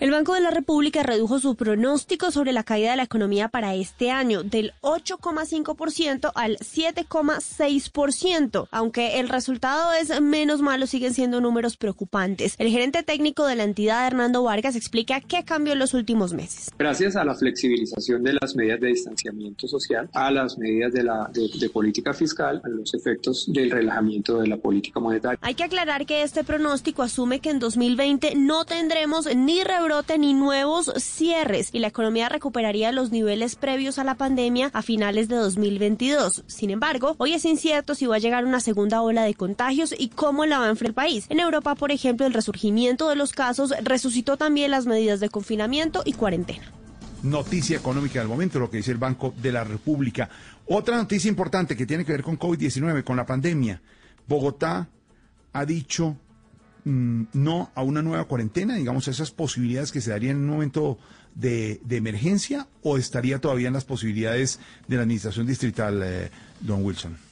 El 0.00 0.10
Banco 0.12 0.32
de 0.32 0.40
la 0.40 0.50
República 0.50 1.02
redujo 1.02 1.38
su 1.40 1.56
pronóstico 1.56 2.30
sobre 2.30 2.54
la 2.54 2.64
caída 2.64 2.92
de 2.92 2.96
la 2.96 3.02
economía 3.02 3.48
para 3.48 3.74
este 3.74 4.10
año 4.10 4.42
del 4.42 4.72
8,5% 4.80 6.32
al 6.34 6.56
7,6%. 6.56 8.68
Aunque 8.70 9.20
el 9.20 9.28
resultado 9.28 9.92
es 9.92 10.18
menos 10.22 10.62
malo, 10.62 10.86
siguen 10.86 11.12
siendo 11.12 11.42
números 11.42 11.76
preocupantes. 11.76 12.54
El 12.56 12.70
gerente 12.70 13.02
técnico 13.02 13.46
de 13.46 13.56
la 13.56 13.64
entidad, 13.64 14.06
Hernando 14.06 14.42
Vargas, 14.42 14.74
explica 14.74 15.20
qué 15.20 15.44
cambió 15.44 15.74
en 15.74 15.78
los 15.78 15.92
últimos 15.92 16.32
meses. 16.32 16.70
Gracias 16.78 17.14
a 17.16 17.22
la 17.22 17.34
flexibilización 17.34 18.22
de 18.22 18.38
las 18.40 18.56
medidas 18.56 18.80
de 18.80 18.86
distanciamiento 18.86 19.68
social, 19.68 20.08
a 20.14 20.30
las 20.30 20.56
medidas 20.56 20.94
de, 20.94 21.02
la, 21.02 21.30
de, 21.30 21.46
de 21.58 21.68
política 21.68 22.14
fiscal, 22.14 22.62
a 22.64 22.68
los 22.70 22.94
efectos 22.94 23.52
del 23.52 23.70
relajamiento 23.70 24.38
de 24.38 24.48
la 24.48 24.56
política 24.56 24.98
monetaria. 24.98 25.38
Hay 25.42 25.56
que 25.56 25.64
aclarar 25.64 26.06
que 26.06 26.22
este 26.22 26.42
pronóstico 26.42 27.02
asume 27.02 27.40
que 27.40 27.50
en 27.50 27.58
2020 27.58 28.34
no 28.36 28.64
tendremos 28.64 29.26
ni 29.36 29.62
rebrote 29.90 30.18
ni 30.18 30.34
nuevos 30.34 30.92
cierres 30.98 31.70
y 31.72 31.80
la 31.80 31.88
economía 31.88 32.28
recuperaría 32.28 32.92
los 32.92 33.10
niveles 33.10 33.56
previos 33.56 33.98
a 33.98 34.04
la 34.04 34.14
pandemia 34.14 34.70
a 34.72 34.82
finales 34.82 35.26
de 35.26 35.34
2022. 35.34 36.44
Sin 36.46 36.70
embargo, 36.70 37.16
hoy 37.18 37.34
es 37.34 37.44
incierto 37.44 37.96
si 37.96 38.06
va 38.06 38.14
a 38.14 38.20
llegar 38.20 38.44
una 38.44 38.60
segunda 38.60 39.02
ola 39.02 39.24
de 39.24 39.34
contagios 39.34 39.92
y 39.98 40.10
cómo 40.10 40.46
la 40.46 40.60
va 40.60 40.66
a 40.66 40.68
enfrentar 40.68 40.90
el 40.90 40.94
país. 40.94 41.26
En 41.28 41.40
Europa, 41.40 41.74
por 41.74 41.90
ejemplo, 41.90 42.24
el 42.24 42.34
resurgimiento 42.34 43.08
de 43.08 43.16
los 43.16 43.32
casos 43.32 43.74
resucitó 43.82 44.36
también 44.36 44.70
las 44.70 44.86
medidas 44.86 45.18
de 45.18 45.28
confinamiento 45.28 46.02
y 46.04 46.12
cuarentena. 46.12 46.72
noticia 47.24 47.76
económica 47.76 48.20
del 48.20 48.28
momento, 48.28 48.60
lo 48.60 48.70
que 48.70 48.76
dice 48.76 48.92
el 48.92 48.98
Banco 48.98 49.34
de 49.42 49.50
la 49.50 49.64
República. 49.64 50.30
Otra 50.66 50.98
noticia 50.98 51.28
importante 51.28 51.76
que 51.76 51.84
tiene 51.84 52.04
que 52.04 52.12
ver 52.12 52.22
con 52.22 52.38
COVID-19, 52.38 53.02
con 53.02 53.16
la 53.16 53.26
pandemia. 53.26 53.80
Bogotá 54.28 54.88
ha 55.52 55.64
dicho 55.66 56.16
mm, 56.84 57.22
no 57.34 57.70
a 57.74 57.82
una 57.82 58.02
nueva 58.02 58.24
cuarentena, 58.24 58.76
digamos, 58.76 59.08
esas 59.08 59.30
posibilidades 59.30 59.92
que 59.92 60.00
se 60.00 60.10
darían 60.10 60.36
en 60.36 60.44
un 60.44 60.50
momento 60.50 60.98
de, 61.34 61.80
de 61.84 61.96
emergencia, 61.96 62.66
o 62.82 62.96
estaría 62.96 63.38
todavía 63.40 63.68
en 63.68 63.74
las 63.74 63.84
posibilidades 63.84 64.58
de 64.88 64.96
la 64.96 65.02
administración 65.02 65.46
distrital, 65.46 66.00
eh, 66.02 66.30
don 66.60 66.84
Wilson. 66.84 67.30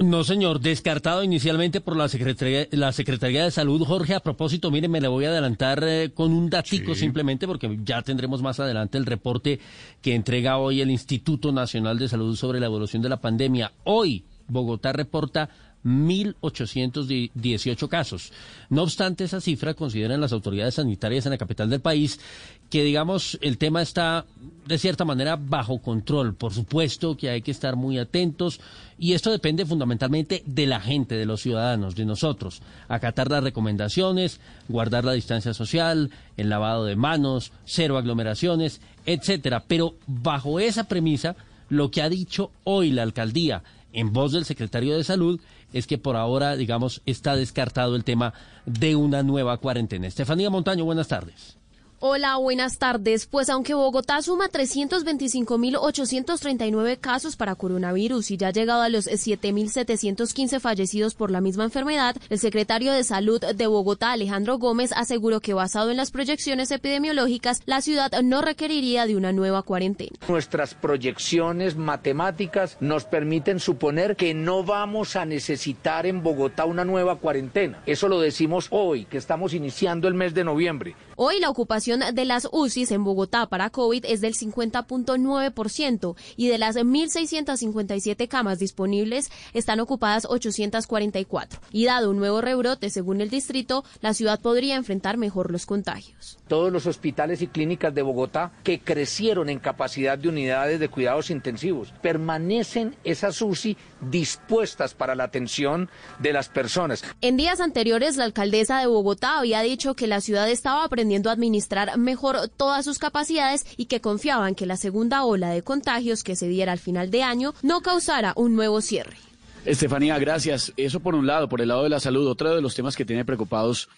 No, 0.00 0.24
señor, 0.24 0.60
descartado 0.60 1.22
inicialmente 1.22 1.82
por 1.82 1.94
la 1.94 2.08
Secretaría, 2.08 2.66
la 2.70 2.90
Secretaría 2.90 3.44
de 3.44 3.50
Salud. 3.50 3.84
Jorge, 3.84 4.14
a 4.14 4.20
propósito, 4.20 4.70
mire, 4.70 4.88
me 4.88 4.98
le 4.98 5.08
voy 5.08 5.26
a 5.26 5.28
adelantar 5.28 5.84
eh, 5.84 6.10
con 6.14 6.32
un 6.32 6.48
datico 6.48 6.94
simplemente 6.94 7.46
porque 7.46 7.78
ya 7.84 8.00
tendremos 8.00 8.40
más 8.40 8.58
adelante 8.60 8.96
el 8.96 9.04
reporte 9.04 9.60
que 10.00 10.14
entrega 10.14 10.56
hoy 10.56 10.80
el 10.80 10.90
Instituto 10.90 11.52
Nacional 11.52 11.98
de 11.98 12.08
Salud 12.08 12.34
sobre 12.34 12.60
la 12.60 12.66
evolución 12.66 13.02
de 13.02 13.10
la 13.10 13.20
pandemia. 13.20 13.72
Hoy, 13.84 14.24
Bogotá 14.48 14.94
reporta 14.94 15.50
1.818 15.84 17.88
casos. 17.88 18.32
No 18.68 18.82
obstante, 18.82 19.24
esa 19.24 19.40
cifra 19.40 19.74
consideran 19.74 20.20
las 20.20 20.32
autoridades 20.32 20.74
sanitarias 20.74 21.26
en 21.26 21.32
la 21.32 21.38
capital 21.38 21.70
del 21.70 21.80
país 21.80 22.20
que, 22.68 22.84
digamos, 22.84 23.38
el 23.40 23.58
tema 23.58 23.82
está 23.82 24.26
de 24.66 24.78
cierta 24.78 25.04
manera 25.04 25.36
bajo 25.36 25.78
control. 25.78 26.34
Por 26.34 26.52
supuesto 26.52 27.16
que 27.16 27.30
hay 27.30 27.42
que 27.42 27.50
estar 27.50 27.76
muy 27.76 27.98
atentos 27.98 28.60
y 28.98 29.14
esto 29.14 29.30
depende 29.30 29.66
fundamentalmente 29.66 30.42
de 30.46 30.66
la 30.66 30.80
gente, 30.80 31.16
de 31.16 31.26
los 31.26 31.40
ciudadanos, 31.40 31.96
de 31.96 32.04
nosotros. 32.04 32.62
Acatar 32.88 33.30
las 33.30 33.42
recomendaciones, 33.42 34.40
guardar 34.68 35.04
la 35.04 35.12
distancia 35.12 35.54
social, 35.54 36.10
el 36.36 36.50
lavado 36.50 36.84
de 36.84 36.96
manos, 36.96 37.52
cero 37.64 37.98
aglomeraciones, 37.98 38.80
etcétera. 39.06 39.64
Pero 39.66 39.94
bajo 40.06 40.60
esa 40.60 40.84
premisa, 40.84 41.36
Lo 41.70 41.92
que 41.92 42.02
ha 42.02 42.08
dicho 42.08 42.50
hoy 42.64 42.90
la 42.90 43.04
alcaldía 43.04 43.62
en 43.92 44.12
voz 44.12 44.32
del 44.32 44.44
secretario 44.44 44.96
de 44.96 45.04
Salud 45.04 45.40
es 45.72 45.86
que 45.86 45.98
por 45.98 46.16
ahora, 46.16 46.56
digamos, 46.56 47.02
está 47.06 47.36
descartado 47.36 47.96
el 47.96 48.04
tema 48.04 48.34
de 48.66 48.96
una 48.96 49.22
nueva 49.22 49.58
cuarentena. 49.58 50.06
Estefanía 50.06 50.50
Montaño, 50.50 50.84
buenas 50.84 51.08
tardes. 51.08 51.59
Hola, 52.02 52.38
buenas 52.38 52.78
tardes. 52.78 53.26
Pues 53.26 53.50
aunque 53.50 53.74
Bogotá 53.74 54.22
suma 54.22 54.48
325.839 54.48 56.98
casos 56.98 57.36
para 57.36 57.56
coronavirus 57.56 58.30
y 58.30 58.38
ya 58.38 58.48
ha 58.48 58.52
llegado 58.52 58.80
a 58.80 58.88
los 58.88 59.06
7.715 59.06 60.60
fallecidos 60.60 61.14
por 61.14 61.30
la 61.30 61.42
misma 61.42 61.64
enfermedad, 61.64 62.16
el 62.30 62.38
secretario 62.38 62.94
de 62.94 63.04
Salud 63.04 63.44
de 63.44 63.66
Bogotá, 63.66 64.12
Alejandro 64.12 64.56
Gómez, 64.56 64.92
aseguró 64.96 65.40
que 65.40 65.52
basado 65.52 65.90
en 65.90 65.98
las 65.98 66.10
proyecciones 66.10 66.70
epidemiológicas, 66.70 67.60
la 67.66 67.82
ciudad 67.82 68.10
no 68.22 68.40
requeriría 68.40 69.04
de 69.04 69.16
una 69.16 69.34
nueva 69.34 69.62
cuarentena. 69.62 70.16
Nuestras 70.26 70.72
proyecciones 70.72 71.76
matemáticas 71.76 72.78
nos 72.80 73.04
permiten 73.04 73.60
suponer 73.60 74.16
que 74.16 74.32
no 74.32 74.64
vamos 74.64 75.16
a 75.16 75.26
necesitar 75.26 76.06
en 76.06 76.22
Bogotá 76.22 76.64
una 76.64 76.86
nueva 76.86 77.16
cuarentena. 77.16 77.82
Eso 77.84 78.08
lo 78.08 78.20
decimos 78.20 78.68
hoy, 78.70 79.04
que 79.04 79.18
estamos 79.18 79.52
iniciando 79.52 80.08
el 80.08 80.14
mes 80.14 80.32
de 80.32 80.44
noviembre. 80.44 80.96
Hoy 81.22 81.38
la 81.38 81.50
ocupación 81.50 82.00
de 82.14 82.24
las 82.24 82.48
UCIs 82.50 82.90
en 82.92 83.04
Bogotá 83.04 83.44
para 83.44 83.68
COVID 83.68 84.06
es 84.06 84.22
del 84.22 84.32
50.9% 84.32 86.16
y 86.38 86.48
de 86.48 86.56
las 86.56 86.76
1.657 86.76 88.26
camas 88.26 88.58
disponibles 88.58 89.30
están 89.52 89.80
ocupadas 89.80 90.24
844. 90.24 91.60
Y 91.72 91.84
dado 91.84 92.10
un 92.10 92.16
nuevo 92.16 92.40
rebrote, 92.40 92.88
según 92.88 93.20
el 93.20 93.28
distrito, 93.28 93.84
la 94.00 94.14
ciudad 94.14 94.40
podría 94.40 94.76
enfrentar 94.76 95.18
mejor 95.18 95.52
los 95.52 95.66
contagios. 95.66 96.38
Todos 96.48 96.72
los 96.72 96.86
hospitales 96.86 97.42
y 97.42 97.48
clínicas 97.48 97.94
de 97.94 98.00
Bogotá 98.00 98.52
que 98.64 98.80
crecieron 98.80 99.50
en 99.50 99.58
capacidad 99.58 100.16
de 100.16 100.30
unidades 100.30 100.80
de 100.80 100.88
cuidados 100.88 101.28
intensivos, 101.28 101.92
permanecen 102.00 102.96
esas 103.04 103.42
UCI 103.42 103.76
dispuestas 104.10 104.94
para 104.94 105.14
la 105.14 105.24
atención 105.24 105.90
de 106.18 106.32
las 106.32 106.48
personas. 106.48 107.04
En 107.20 107.36
días 107.36 107.60
anteriores, 107.60 108.16
la 108.16 108.24
alcaldesa 108.24 108.80
de 108.80 108.86
Bogotá 108.86 109.38
había 109.38 109.60
dicho 109.60 109.94
que 109.94 110.06
la 110.06 110.22
ciudad 110.22 110.48
estaba 110.48 110.84
aprendiendo 110.84 111.09
administrar 111.18 111.98
mejor 111.98 112.48
todas 112.56 112.84
sus 112.84 112.98
capacidades 112.98 113.66
y 113.76 113.86
que 113.86 114.00
confiaban 114.00 114.54
que 114.54 114.66
la 114.66 114.76
segunda 114.76 115.24
ola 115.24 115.50
de 115.50 115.62
contagios 115.62 116.22
que 116.22 116.36
se 116.36 116.48
diera 116.48 116.72
al 116.72 116.78
final 116.78 117.10
de 117.10 117.22
año 117.22 117.54
no 117.62 117.80
causara 117.80 118.32
un 118.36 118.54
nuevo 118.54 118.80
cierre. 118.80 119.16
Estefanía, 119.64 120.18
gracias. 120.18 120.72
Eso 120.76 121.00
por 121.00 121.14
un 121.14 121.26
lado, 121.26 121.48
por 121.48 121.60
el 121.60 121.68
lado 121.68 121.82
de 121.82 121.90
la 121.90 122.00
salud. 122.00 122.26
Otro 122.26 122.54
de 122.54 122.62
los 122.62 122.74
temas 122.74 122.96
que 122.96 123.04
tiene 123.04 123.24
preocupados 123.24 123.88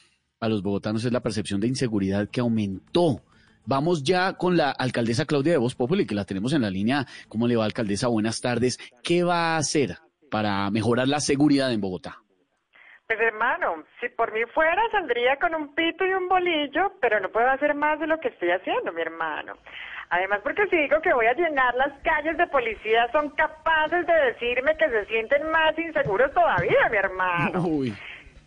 a 0.40 0.49
los 0.49 0.62
bogotanos 0.62 1.04
es 1.04 1.12
la 1.12 1.21
percepción 1.21 1.61
de 1.61 1.69
inseguridad 1.69 2.28
que 2.28 2.40
aumentó. 2.40 3.23
Vamos 3.64 4.02
ya 4.02 4.33
con 4.33 4.57
la 4.57 4.71
alcaldesa 4.71 5.25
Claudia 5.25 5.52
de 5.52 5.59
Voz 5.59 5.76
Populi, 5.76 6.04
que 6.04 6.16
la 6.16 6.25
tenemos 6.25 6.52
en 6.52 6.62
la 6.62 6.71
línea. 6.71 7.07
¿Cómo 7.28 7.47
le 7.47 7.54
va, 7.54 7.64
alcaldesa? 7.64 8.09
Buenas 8.09 8.40
tardes. 8.40 8.78
¿Qué 9.04 9.23
va 9.23 9.54
a 9.54 9.59
hacer 9.59 9.99
para 10.31 10.69
mejorar 10.71 11.07
la 11.07 11.21
seguridad 11.21 11.73
en 11.73 11.81
Bogotá? 11.81 12.22
Pues 13.14 13.28
hermano, 13.28 13.85
si 14.00 14.09
por 14.09 14.33
mí 14.33 14.40
fuera 14.54 14.81
saldría 14.90 15.37
con 15.37 15.54
un 15.54 15.75
pito 15.75 16.02
y 16.07 16.14
un 16.14 16.31
bolillo, 16.31 16.92
pero 16.99 17.21
no 17.21 17.28
puedo 17.28 17.47
hacer 17.47 17.75
más 17.75 18.00
de 18.00 18.07
lo 18.07 18.19
que 18.19 18.28
estoy 18.28 18.50
haciendo, 18.50 18.90
mi 18.90 19.02
hermano. 19.02 19.52
Además, 20.09 20.40
porque 20.42 20.66
si 20.69 20.78
digo 20.78 20.99
que 21.02 21.12
voy 21.12 21.26
a 21.26 21.35
llenar 21.35 21.75
las 21.75 21.92
calles 22.04 22.38
de 22.38 22.47
policía, 22.47 23.07
son 23.12 23.28
capaces 23.31 24.07
de 24.07 24.14
decirme 24.14 24.78
que 24.78 24.88
se 24.88 25.04
sienten 25.04 25.50
más 25.50 25.78
inseguros 25.78 26.33
todavía, 26.33 26.88
mi 26.90 26.97
hermano. 26.97 27.61
Uy. 27.66 27.95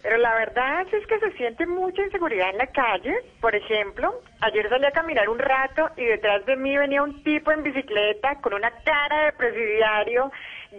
Pero 0.02 0.18
la 0.18 0.34
verdad 0.34 0.88
es 0.92 1.06
que 1.06 1.20
se 1.20 1.32
siente 1.34 1.68
mucha 1.68 2.02
inseguridad 2.02 2.50
en 2.50 2.58
la 2.58 2.68
calle. 2.68 3.16
Por 3.42 3.54
ejemplo, 3.54 4.20
ayer 4.42 4.68
salí 4.68 4.86
a 4.88 4.92
caminar 4.92 5.30
un 5.30 5.38
rato 5.38 5.92
y 5.96 6.06
detrás 6.06 6.44
de 6.48 6.56
mí 6.56 6.76
venía 6.76 7.04
un 7.04 7.24
tipo 7.24 7.52
en 7.52 7.62
bicicleta 7.62 8.42
con 8.42 8.56
una 8.56 8.72
cara 8.84 9.26
de 9.26 9.34
presidiario 9.34 10.32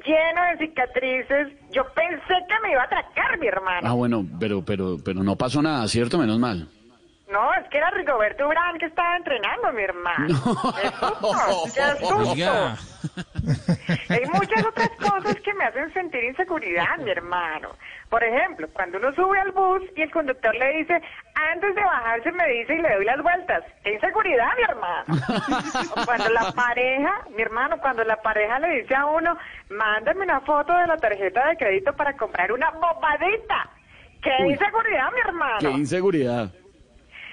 lleno 0.04 0.42
de 0.50 0.66
cicatrices. 0.66 1.48
Yo 1.70 1.84
pensé 1.94 2.34
que 2.48 2.60
me 2.62 2.72
iba 2.72 2.82
a 2.82 2.84
atracar, 2.84 3.38
mi 3.38 3.46
hermano. 3.46 3.88
Ah, 3.88 3.92
bueno, 3.92 4.24
pero, 4.38 4.64
pero, 4.64 4.96
pero 5.04 5.22
no 5.22 5.36
pasó 5.36 5.62
nada, 5.62 5.86
¿cierto? 5.88 6.18
Menos 6.18 6.38
mal. 6.38 6.68
No, 7.30 7.52
es 7.54 7.68
que 7.70 7.78
era 7.78 7.90
Rigoberto 7.90 8.46
Urán 8.46 8.78
que 8.78 8.86
estaba 8.86 9.16
entrenando, 9.16 9.72
mi 9.72 9.82
hermano. 9.82 10.26
¡Qué 10.28 10.88
susto! 10.90 11.34
¡Qué 11.74 12.06
susto! 12.06 12.30
Oiga. 12.30 12.76
Hay 14.08 14.24
muchas 14.32 14.64
otras 14.64 14.90
cosas 14.90 15.36
que 15.40 15.54
me 15.54 15.64
hacen 15.64 15.92
sentir 15.92 16.22
inseguridad, 16.22 16.98
mi 16.98 17.10
hermano. 17.10 17.70
Por 18.10 18.22
ejemplo, 18.22 18.68
cuando 18.72 18.98
uno 18.98 19.12
sube 19.14 19.38
al 19.40 19.50
bus 19.50 19.82
y 19.96 20.02
el 20.02 20.10
conductor 20.12 20.54
le 20.54 20.78
dice, 20.78 21.02
antes 21.34 21.74
de 21.74 21.82
bajarse 21.82 22.30
me 22.32 22.48
dice 22.48 22.74
y 22.74 22.82
le 22.82 22.94
doy 22.94 23.04
las 23.04 23.20
vueltas. 23.20 23.64
¡Qué 23.82 23.94
inseguridad, 23.94 24.48
mi 24.56 24.62
hermano! 24.62 25.04
O 25.96 26.06
cuando 26.06 26.28
la 26.30 26.52
pareja, 26.52 27.26
mi 27.34 27.42
hermano, 27.42 27.78
cuando 27.78 28.04
la 28.04 28.16
pareja 28.16 28.58
le 28.60 28.80
dice 28.80 28.94
a 28.94 29.06
uno, 29.06 29.36
mándame 29.70 30.22
una 30.22 30.40
foto 30.40 30.72
de 30.72 30.86
la 30.86 30.96
tarjeta 30.96 31.48
de 31.48 31.56
crédito 31.56 31.92
para 31.94 32.16
comprar 32.16 32.52
una 32.52 32.70
bobadita. 32.70 33.70
¡Qué 34.22 34.30
Uy. 34.44 34.52
inseguridad, 34.52 35.12
mi 35.12 35.20
hermano! 35.20 35.58
Qué 35.58 35.70
inseguridad. 35.70 36.50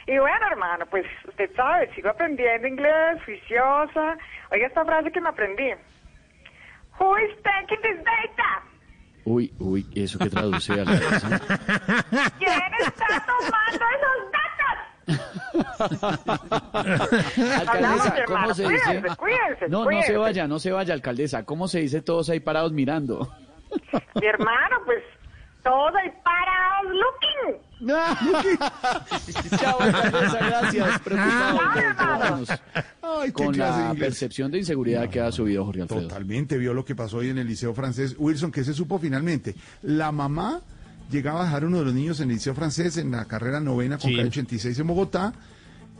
Y 0.08 0.18
bueno, 0.18 0.48
hermano, 0.50 0.86
pues 0.88 1.06
usted 1.28 1.50
sabe, 1.56 1.94
sigo 1.94 2.10
aprendiendo 2.10 2.68
inglés, 2.68 3.24
juiciosa. 3.26 4.18
Oiga 4.52 4.68
esta 4.68 4.84
frase 4.84 5.12
que 5.12 5.22
me 5.22 5.30
aprendí. 5.30 5.72
Who 7.00 7.18
is 7.18 7.32
taking 7.44 7.82
this 7.82 8.04
data? 8.04 8.64
Uy, 9.26 9.54
uy, 9.60 9.88
¿eso 9.96 10.20
que 10.20 10.30
traduce? 10.30 10.74
¿Quién 10.74 10.84
está 12.80 13.26
tomando 13.26 13.86
esos 13.96 14.18
datos? 14.32 14.54
Alcaldesa, 17.60 18.26
¿cómo 18.26 18.54
se 18.54 18.64
dice? 18.68 18.84
cuídense, 18.86 19.16
cuídense, 19.18 19.70
No, 19.70 19.86
no 19.90 20.02
se 20.02 20.18
vaya, 20.18 20.48
no 20.48 20.60
se 20.60 20.72
vaya, 20.72 20.94
alcaldesa. 20.94 21.46
¿Cómo 21.46 21.68
se 21.68 21.80
dice 21.80 22.02
todos 22.02 22.30
ahí 22.30 22.40
parados 22.40 22.72
mirando? 22.74 23.34
Mi 24.16 24.26
hermano, 24.28 24.78
pues 24.86 25.04
todos 25.64 25.96
ahí 25.96 26.12
parados 26.24 26.94
looking. 26.94 27.63
Chao, 29.60 29.82
alcaldesa, 29.82 30.38
gracias. 30.40 31.00
Preocupados 31.02 31.68
Chao, 31.68 31.76
los 31.76 31.86
hermano. 31.86 32.38
bogotanos 32.38 32.50
Ay, 33.02 33.28
qué 33.28 33.34
con 33.34 33.54
clase 33.54 33.78
de 33.80 33.84
la 33.86 33.90
inglés. 33.92 34.08
percepción 34.10 34.52
de 34.52 34.58
inseguridad 34.60 35.10
que 35.10 35.20
ha 35.22 35.32
subido 35.32 35.66
Jorge 35.66 35.82
Alfredo. 35.84 36.02
Totalmente, 36.04 36.58
vio 36.58 36.74
lo 36.74 36.86
que 36.86 36.96
pasó 36.96 37.18
hoy 37.18 37.30
en 37.30 37.38
el 37.38 37.48
Liceo 37.48 37.74
Francés. 37.74 38.16
Wilson, 38.18 38.52
¿qué 38.52 38.64
se 38.64 38.74
supo 38.74 39.00
finalmente? 39.00 39.56
La 39.82 40.12
mamá 40.12 40.62
llegaba 41.12 41.42
a 41.42 41.46
dejar 41.46 41.66
uno 41.66 41.80
de 41.80 41.86
los 41.86 41.94
niños 41.94 42.20
en 42.20 42.30
el 42.30 42.36
Liceo 42.36 42.56
Francés 42.56 42.98
en 42.98 43.12
la 43.12 43.26
carrera 43.26 43.60
novena 43.60 43.98
con 43.98 44.10
Sí. 44.10 44.16
calle 44.16 44.30
86 44.30 44.80
en 44.80 44.88
Bogotá. 44.88 45.34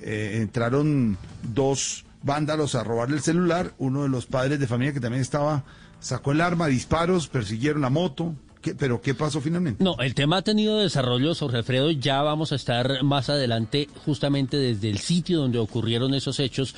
Eh, 0.02 0.40
entraron 0.42 1.18
dos 1.44 2.06
vándalos 2.24 2.76
a 2.76 2.84
robarle 2.84 3.18
el 3.18 3.22
celular. 3.22 3.74
Uno 3.78 4.04
de 4.04 4.10
los 4.10 4.26
padres 4.26 4.60
de 4.60 4.68
familia 4.68 4.94
que 4.94 5.00
también 5.00 5.22
estaba 5.22 5.64
sacó 6.00 6.32
el 6.32 6.42
arma, 6.42 6.68
disparos, 6.68 7.28
persiguieron 7.28 7.82
la 7.82 7.90
moto. 7.90 8.34
¿Qué- 8.64 8.74
¿Pero 8.76 9.02
qué 9.02 9.14
pasó 9.14 9.42
finalmente? 9.42 9.84
No, 9.84 9.98
el 10.00 10.16
tema 10.16 10.38
ha 10.38 10.42
tenido 10.42 10.78
desarrollo, 10.80 11.36
Jorge 11.36 11.58
Alfredo. 11.58 11.92
Ya 11.92 12.22
vamos 12.24 12.52
a 12.52 12.56
estar 12.56 13.04
más 13.04 13.30
adelante, 13.30 13.90
justamente 14.06 14.58
desde 14.58 14.90
el 14.90 14.98
sitio 15.00 15.40
donde 15.40 15.60
ocurrieron 15.60 16.14
esos 16.16 16.40
hechos. 16.40 16.74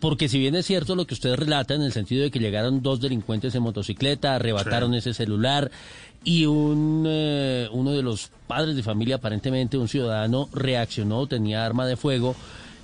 Porque 0.00 0.28
si 0.28 0.38
bien 0.38 0.54
es 0.56 0.64
cierto 0.66 0.96
lo 0.96 1.06
que 1.06 1.14
usted 1.14 1.34
relata, 1.34 1.74
en 1.74 1.82
el 1.82 1.92
sentido 1.92 2.22
de 2.22 2.30
que 2.30 2.38
llegaron 2.38 2.82
dos 2.82 3.00
delincuentes 3.00 3.54
en 3.54 3.62
motocicleta, 3.62 4.34
arrebataron 4.34 4.94
ese 4.94 5.12
celular 5.14 5.70
y 6.24 6.46
un, 6.46 7.04
eh, 7.06 7.68
uno 7.70 7.92
de 7.92 8.02
los 8.02 8.30
padres 8.46 8.74
de 8.74 8.82
familia, 8.82 9.16
aparentemente 9.16 9.76
un 9.78 9.88
ciudadano, 9.88 10.48
reaccionó, 10.52 11.26
tenía 11.26 11.64
arma 11.66 11.86
de 11.86 11.96
fuego. 11.96 12.34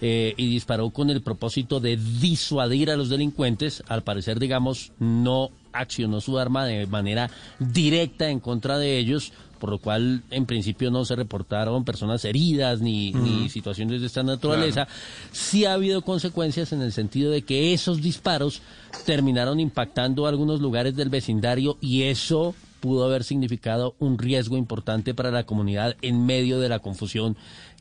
Eh, 0.04 0.34
y 0.36 0.48
disparó 0.48 0.90
con 0.90 1.10
el 1.10 1.22
propósito 1.22 1.78
de 1.78 1.96
disuadir 1.96 2.90
a 2.90 2.96
los 2.96 3.08
delincuentes. 3.08 3.84
Al 3.86 4.02
parecer, 4.02 4.40
digamos, 4.40 4.90
no 4.98 5.50
accionó 5.72 6.20
su 6.20 6.40
arma 6.40 6.66
de 6.66 6.88
manera 6.88 7.30
directa 7.60 8.28
en 8.28 8.40
contra 8.40 8.78
de 8.78 8.98
ellos, 8.98 9.32
por 9.60 9.70
lo 9.70 9.78
cual 9.78 10.24
en 10.32 10.44
principio 10.44 10.90
no 10.90 11.04
se 11.04 11.14
reportaron 11.14 11.84
personas 11.84 12.24
heridas 12.24 12.80
ni, 12.80 13.12
ni 13.12 13.48
situaciones 13.48 14.00
de 14.00 14.08
esta 14.08 14.24
naturaleza. 14.24 14.88
Sí 15.30 15.66
ha 15.66 15.74
habido 15.74 16.02
consecuencias 16.02 16.72
en 16.72 16.82
el 16.82 16.90
sentido 16.90 17.30
de 17.30 17.42
que 17.42 17.72
esos 17.72 18.02
disparos 18.02 18.60
terminaron 19.06 19.60
impactando 19.60 20.26
algunos 20.26 20.60
lugares 20.60 20.96
del 20.96 21.10
vecindario 21.10 21.78
y 21.80 22.02
eso 22.02 22.56
pudo 22.80 23.04
haber 23.04 23.22
significado 23.22 23.94
un 24.00 24.18
riesgo 24.18 24.56
importante 24.56 25.14
para 25.14 25.30
la 25.30 25.44
comunidad 25.44 25.94
en 26.02 26.26
medio 26.26 26.58
de 26.58 26.68
la 26.68 26.80
confusión 26.80 27.36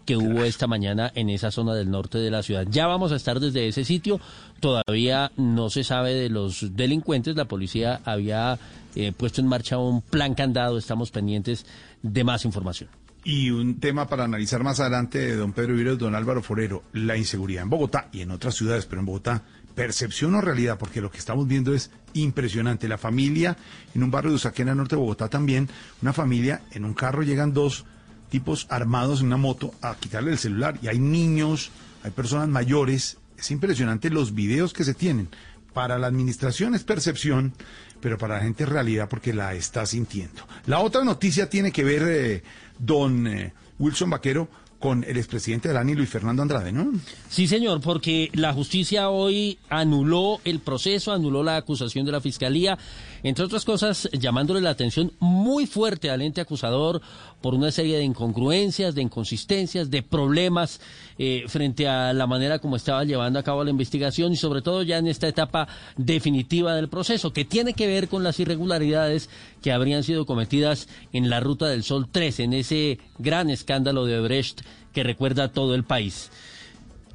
que 0.06 0.18
hubo 0.18 0.44
esta 0.44 0.68
mañana 0.68 1.12
en 1.16 1.30
esa 1.30 1.52
zona 1.52 1.74
del 1.74 1.92
norte 1.92 2.18
de 2.18 2.32
la 2.32 2.44
ciudad. 2.44 2.66
Ya 2.70 2.88
vamos 2.88 3.12
a 3.12 3.16
estar 3.16 3.40
desde 3.40 3.68
ese 3.68 3.86
sitio. 3.86 4.20
Todavía 4.60 5.32
no 5.38 5.70
se 5.70 5.84
sabe 5.84 6.14
de 6.14 6.30
los 6.30 6.76
delincuentes. 6.76 7.36
La 7.36 7.46
policía 7.46 8.02
había 8.06 8.58
eh, 8.96 9.12
puesto 9.16 9.42
en 9.42 9.48
marcha 9.48 9.78
un 9.78 10.02
plan 10.02 10.34
candado. 10.34 10.78
Estamos 10.78 11.12
pendientes 11.12 11.66
de 12.02 12.24
más 12.24 12.46
información. 12.46 12.90
Y 13.24 13.52
un 13.52 13.80
tema 13.80 14.08
para 14.08 14.24
analizar 14.24 14.64
más 14.64 14.80
adelante 14.80 15.20
de 15.20 15.36
don 15.36 15.54
Pedro 15.54 15.74
Viveros, 15.74 16.00
don 16.00 16.16
Álvaro 16.16 16.42
Forero, 16.42 16.84
la 16.94 17.18
inseguridad 17.18 17.62
en 17.62 17.70
Bogotá 17.70 18.10
y 18.12 18.22
en 18.22 18.32
otras 18.32 18.56
ciudades, 18.56 18.88
pero 18.88 19.02
en 19.02 19.06
Bogotá, 19.06 19.44
percepción 19.76 20.34
o 20.34 20.42
realidad, 20.42 20.80
porque 20.80 21.02
lo 21.02 21.12
que 21.12 21.20
estamos 21.20 21.48
viendo 21.48 21.76
es 21.76 21.92
impresionante. 22.14 22.88
La 22.88 22.98
familia 22.98 23.58
en 23.94 24.02
un 24.02 24.10
barrio 24.10 24.32
de 24.32 24.38
Usaquena, 24.38 24.74
norte 24.74 24.96
de 24.96 25.02
Bogotá 25.02 25.30
también, 25.30 25.70
una 26.02 26.14
familia, 26.14 26.64
en 26.72 26.84
un 26.84 26.96
carro 26.96 27.22
llegan 27.22 27.54
dos 27.54 27.86
tipos 28.32 28.66
armados 28.70 29.20
en 29.20 29.28
una 29.28 29.38
moto 29.38 29.74
a 29.82 29.96
quitarle 29.96 30.32
el 30.32 30.40
celular 30.40 30.80
y 30.82 30.88
hay 30.88 30.98
niños, 30.98 31.70
hay 32.02 32.12
personas 32.12 32.48
mayores, 32.48 33.18
es 33.38 33.52
impresionante 33.52 34.10
los 34.10 34.34
videos 34.34 34.74
que 34.74 34.86
se 34.86 34.94
tienen. 34.94 35.28
Para 35.74 36.00
la 36.00 36.08
administración 36.08 36.74
es 36.74 36.84
percepción, 36.84 37.54
pero 38.00 38.18
para 38.18 38.36
la 38.36 38.44
gente 38.44 38.64
es 38.64 38.70
realidad 38.70 39.10
porque 39.10 39.34
la 39.34 39.54
está 39.54 39.86
sintiendo. 39.86 40.48
La 40.66 40.80
otra 40.80 41.04
noticia 41.04 41.50
tiene 41.50 41.72
que 41.72 41.84
ver, 41.84 42.04
eh, 42.08 42.44
don 42.80 43.28
eh, 43.28 43.54
Wilson 43.78 44.10
Vaquero, 44.10 44.50
con 44.82 45.04
el 45.04 45.16
expresidente 45.16 45.70
de 45.70 45.78
ANI, 45.78 45.94
Luis 45.94 46.10
Fernando 46.10 46.42
Andrade, 46.42 46.72
¿no? 46.72 46.92
Sí, 47.30 47.48
señor, 47.48 47.82
porque 47.82 48.32
la 48.34 48.52
justicia 48.52 49.10
hoy 49.10 49.60
anuló 49.70 50.42
el 50.44 50.60
proceso, 50.60 51.14
anuló 51.14 51.44
la 51.44 51.58
acusación 51.58 52.04
de 52.04 52.12
la 52.12 52.20
fiscalía, 52.20 52.80
entre 53.22 53.46
otras 53.46 53.64
cosas, 53.64 54.10
llamándole 54.12 54.60
la 54.60 54.72
atención 54.72 55.14
muy 55.20 55.68
fuerte 55.68 56.10
al 56.10 56.24
ente 56.24 56.42
acusador 56.42 57.00
por 57.42 57.56
una 57.56 57.72
serie 57.72 57.98
de 57.98 58.04
incongruencias, 58.04 58.96
de 58.96 59.02
inconsistencias, 59.02 59.90
de 59.90 60.04
problemas 60.04 60.80
eh, 61.18 61.44
frente 61.48 61.88
a 61.88 62.14
la 62.14 62.28
manera 62.28 62.60
como 62.60 62.76
estaba 62.76 63.04
llevando 63.04 63.40
a 63.40 63.44
cabo 63.44 63.64
la 63.64 63.72
investigación 63.72 64.32
y 64.32 64.38
sobre 64.38 64.62
todo 64.62 64.84
ya 64.84 64.98
en 64.98 65.08
esta 65.08 65.28
etapa 65.28 65.68
definitiva 65.98 66.76
del 66.76 66.90
proceso, 66.90 67.34
que 67.34 67.46
tiene 67.46 67.74
que 67.74 67.88
ver 67.88 68.08
con 68.08 68.24
las 68.24 68.40
irregularidades 68.40 69.30
que 69.62 69.72
habrían 69.72 70.04
sido 70.04 70.26
cometidas 70.26 70.88
en 71.14 71.30
la 71.30 71.40
Ruta 71.40 71.68
del 71.68 71.84
Sol 71.84 72.08
3, 72.12 72.40
en 72.42 72.54
ese 72.54 73.00
gran 73.18 73.50
escándalo 73.50 74.06
de 74.06 74.22
Brecht 74.22 74.62
que 74.94 75.04
recuerda 75.04 75.46
a 75.46 75.52
todo 75.52 75.76
el 75.76 75.84
país. 75.84 76.30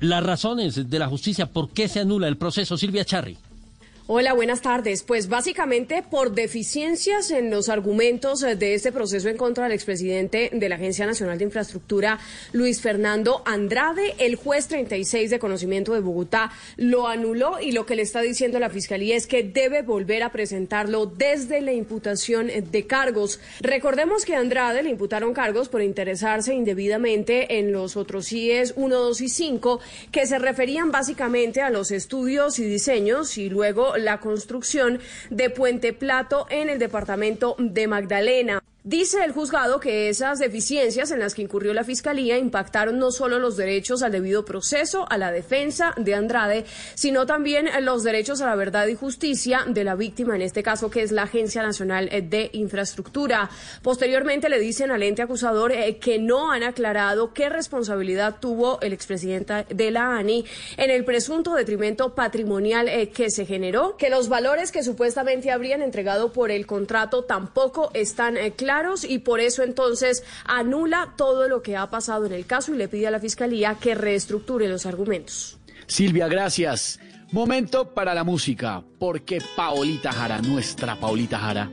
Las 0.00 0.22
razones 0.22 0.90
de 0.90 0.98
la 0.98 1.08
justicia, 1.08 1.46
¿por 1.46 1.70
qué 1.70 1.88
se 1.88 2.00
anula 2.00 2.28
el 2.28 2.36
proceso? 2.36 2.76
Silvia 2.76 3.04
Charri. 3.04 3.38
Hola, 4.08 4.34
buenas 4.34 4.60
tardes. 4.60 5.02
Pues 5.02 5.28
básicamente 5.28 6.04
por 6.08 6.30
deficiencias 6.30 7.32
en 7.32 7.50
los 7.50 7.68
argumentos 7.68 8.40
eh, 8.44 8.54
de 8.54 8.74
este 8.74 8.92
proceso 8.92 9.28
en 9.28 9.36
contra 9.36 9.64
del 9.64 9.72
expresidente 9.72 10.48
de 10.52 10.68
la 10.68 10.76
Agencia 10.76 11.06
Nacional 11.06 11.38
de 11.38 11.46
Infraestructura, 11.46 12.20
Luis 12.52 12.80
Fernando 12.80 13.42
Andrade, 13.44 14.14
el 14.18 14.36
juez 14.36 14.68
36 14.68 15.28
de 15.30 15.40
conocimiento 15.40 15.92
de 15.92 15.98
Bogotá 15.98 16.52
lo 16.76 17.08
anuló 17.08 17.58
y 17.60 17.72
lo 17.72 17.84
que 17.84 17.96
le 17.96 18.02
está 18.02 18.20
diciendo 18.20 18.60
la 18.60 18.70
Fiscalía 18.70 19.16
es 19.16 19.26
que 19.26 19.42
debe 19.42 19.82
volver 19.82 20.22
a 20.22 20.30
presentarlo 20.30 21.06
desde 21.06 21.60
la 21.60 21.72
imputación 21.72 22.46
de 22.46 22.86
cargos. 22.86 23.40
Recordemos 23.58 24.24
que 24.24 24.36
a 24.36 24.38
Andrade 24.38 24.84
le 24.84 24.90
imputaron 24.90 25.34
cargos 25.34 25.68
por 25.68 25.82
interesarse 25.82 26.54
indebidamente 26.54 27.58
en 27.58 27.72
los 27.72 27.96
otros 27.96 28.28
CIES 28.28 28.74
1, 28.76 28.96
2 28.96 29.20
y 29.20 29.28
5 29.28 29.80
que 30.12 30.28
se 30.28 30.38
referían 30.38 30.92
básicamente 30.92 31.60
a 31.60 31.70
los 31.70 31.90
estudios 31.90 32.60
y 32.60 32.66
diseños 32.66 33.36
y 33.36 33.48
luego 33.48 33.95
la 33.96 34.20
construcción 34.20 35.00
de 35.30 35.50
Puente 35.50 35.92
Plato 35.92 36.46
en 36.50 36.68
el 36.68 36.78
departamento 36.78 37.56
de 37.58 37.86
Magdalena. 37.86 38.62
Dice 38.86 39.24
el 39.24 39.32
juzgado 39.32 39.80
que 39.80 40.08
esas 40.08 40.38
deficiencias 40.38 41.10
en 41.10 41.18
las 41.18 41.34
que 41.34 41.42
incurrió 41.42 41.74
la 41.74 41.82
Fiscalía 41.82 42.38
impactaron 42.38 43.00
no 43.00 43.10
solo 43.10 43.40
los 43.40 43.56
derechos 43.56 44.04
al 44.04 44.12
debido 44.12 44.44
proceso, 44.44 45.06
a 45.10 45.18
la 45.18 45.32
defensa 45.32 45.92
de 45.96 46.14
Andrade, 46.14 46.64
sino 46.94 47.26
también 47.26 47.68
los 47.80 48.04
derechos 48.04 48.40
a 48.42 48.46
la 48.46 48.54
verdad 48.54 48.86
y 48.86 48.94
justicia 48.94 49.64
de 49.66 49.82
la 49.82 49.96
víctima, 49.96 50.36
en 50.36 50.42
este 50.42 50.62
caso 50.62 50.88
que 50.88 51.02
es 51.02 51.10
la 51.10 51.24
Agencia 51.24 51.64
Nacional 51.64 52.08
de 52.08 52.48
Infraestructura. 52.52 53.50
Posteriormente 53.82 54.48
le 54.48 54.60
dicen 54.60 54.92
al 54.92 55.02
ente 55.02 55.22
acusador 55.22 55.72
eh, 55.72 55.98
que 55.98 56.20
no 56.20 56.52
han 56.52 56.62
aclarado 56.62 57.34
qué 57.34 57.48
responsabilidad 57.48 58.36
tuvo 58.38 58.80
el 58.82 58.92
expresidente 58.92 59.66
de 59.68 59.90
la 59.90 60.16
ANI 60.16 60.44
en 60.76 60.90
el 60.90 61.04
presunto 61.04 61.54
detrimento 61.54 62.14
patrimonial 62.14 62.86
eh, 62.86 63.08
que 63.08 63.30
se 63.30 63.46
generó, 63.46 63.96
que 63.96 64.10
los 64.10 64.28
valores 64.28 64.70
que 64.70 64.84
supuestamente 64.84 65.50
habrían 65.50 65.82
entregado 65.82 66.32
por 66.32 66.52
el 66.52 66.68
contrato 66.68 67.24
tampoco 67.24 67.90
están 67.92 68.36
eh, 68.36 68.52
claros 68.52 68.75
y 69.08 69.18
por 69.18 69.40
eso 69.40 69.62
entonces 69.62 70.22
anula 70.44 71.14
todo 71.16 71.48
lo 71.48 71.62
que 71.62 71.76
ha 71.76 71.88
pasado 71.88 72.26
en 72.26 72.32
el 72.32 72.46
caso 72.46 72.74
y 72.74 72.76
le 72.76 72.88
pide 72.88 73.06
a 73.06 73.10
la 73.10 73.20
Fiscalía 73.20 73.76
que 73.80 73.94
reestructure 73.94 74.68
los 74.68 74.86
argumentos. 74.86 75.58
Silvia, 75.86 76.28
gracias. 76.28 77.00
Momento 77.32 77.94
para 77.94 78.14
la 78.14 78.22
música, 78.22 78.84
porque 78.98 79.38
Paolita 79.56 80.12
Jara, 80.12 80.40
nuestra 80.42 80.98
Paolita 81.00 81.38
Jara, 81.38 81.70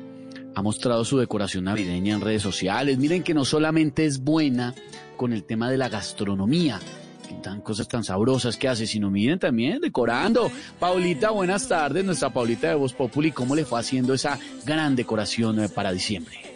ha 0.56 0.62
mostrado 0.62 1.04
su 1.04 1.18
decoración 1.18 1.66
navideña 1.66 2.16
en 2.16 2.22
redes 2.22 2.42
sociales. 2.42 2.98
Miren 2.98 3.24
que 3.24 3.34
no 3.34 3.46
solamente 3.46 4.06
es 4.06 4.20
buena 4.20 4.74
con 5.18 5.34
el 5.34 5.44
tema 5.44 5.70
de 5.70 5.78
la 5.78 5.89
gastronomía, 5.89 6.80
que 7.28 7.36
tan 7.36 7.62
cosas 7.62 7.88
tan 7.88 8.04
sabrosas 8.04 8.58
que 8.58 8.68
hace, 8.68 8.88
sino 8.88 9.12
miren 9.12 9.39
también 9.39 9.80
decorando. 9.82 10.52
Paulita, 10.80 11.32
buenas 11.32 11.68
tardes, 11.68 12.04
nuestra 12.04 12.32
Paulita 12.32 12.70
de 12.70 12.76
Voz 12.76 12.94
Populi, 12.94 13.32
¿cómo 13.32 13.56
le 13.56 13.66
fue 13.66 13.80
haciendo 13.80 14.13
esa 14.13 14.39
gran 14.66 14.96
decoración 14.96 15.60
eh, 15.60 15.70
para 15.70 15.92
diciembre? 15.92 16.53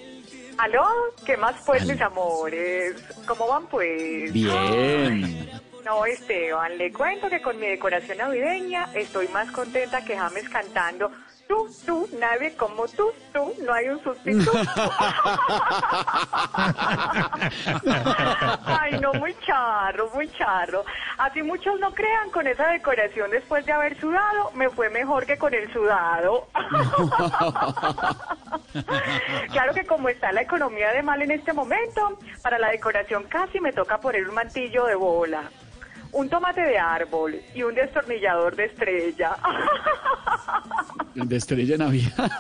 ¿Aló? 0.58 0.86
¿Qué 1.26 1.38
más 1.38 1.56
pues, 1.66 1.86
mis 1.86 2.02
amores? 2.02 2.96
¿Cómo 3.28 3.48
van 3.48 3.68
pues? 3.68 4.34
Bien. 4.34 5.50
No, 5.86 6.06
Esteban, 6.06 6.78
le 6.78 6.92
cuento 6.92 7.30
que 7.30 7.42
con 7.42 7.60
mi 7.60 7.68
decoración 7.68 8.18
navideña 8.18 8.90
estoy 8.94 9.28
más 9.30 9.52
contenta 9.52 10.04
que 10.04 10.18
James 10.18 10.50
cantando 10.50 11.12
tú, 11.48 11.68
tú, 11.86 12.10
nadie 12.20 12.56
como 12.56 12.88
tú, 12.88 13.12
tú, 13.34 13.54
no 13.64 13.74
hay 13.74 13.90
un 13.90 14.02
sustituto. 14.04 14.52
Ay, 18.66 19.00
no, 19.00 19.14
muy 19.14 19.36
charro, 19.46 20.10
muy 20.14 20.30
charro. 20.34 20.84
Así 21.18 21.42
muchos 21.42 21.80
no 21.80 21.94
crean, 21.94 22.30
con 22.32 22.46
esa 22.48 22.68
decoración 22.68 23.32
después 23.32 23.66
de 23.66 23.72
haber 23.72 23.98
sudado, 24.00 24.52
me 24.54 24.70
fue 24.70 24.90
mejor 24.90 25.26
que 25.26 25.38
con 25.38 25.54
el 25.54 25.72
sudado. 25.74 26.48
claro 29.52 29.74
que 29.74 29.86
como 29.86 30.10
está 30.10 30.32
la 30.32 30.42
economía 30.42 30.92
de 30.92 31.04
mal 31.04 31.22
en 31.22 31.32
este 31.32 31.54
momento, 31.54 32.20
para 32.42 32.60
la 32.60 32.70
decoración 32.70 33.24
casi 33.24 33.60
me 33.60 33.74
toca 33.74 34.00
poner 34.00 34.28
un 34.28 34.36
mantillo 34.36 34.86
de 34.86 34.96
bola 34.96 35.44
un 36.12 36.30
tomate 36.30 36.62
de 36.62 36.78
árbol 36.78 37.40
y 37.54 37.64
un 37.64 37.76
destornillador 37.76 38.56
de 38.56 38.66
estrella. 38.66 39.36
De 41.16 41.36
estrella 41.36 41.78
Navidad. 41.78 42.32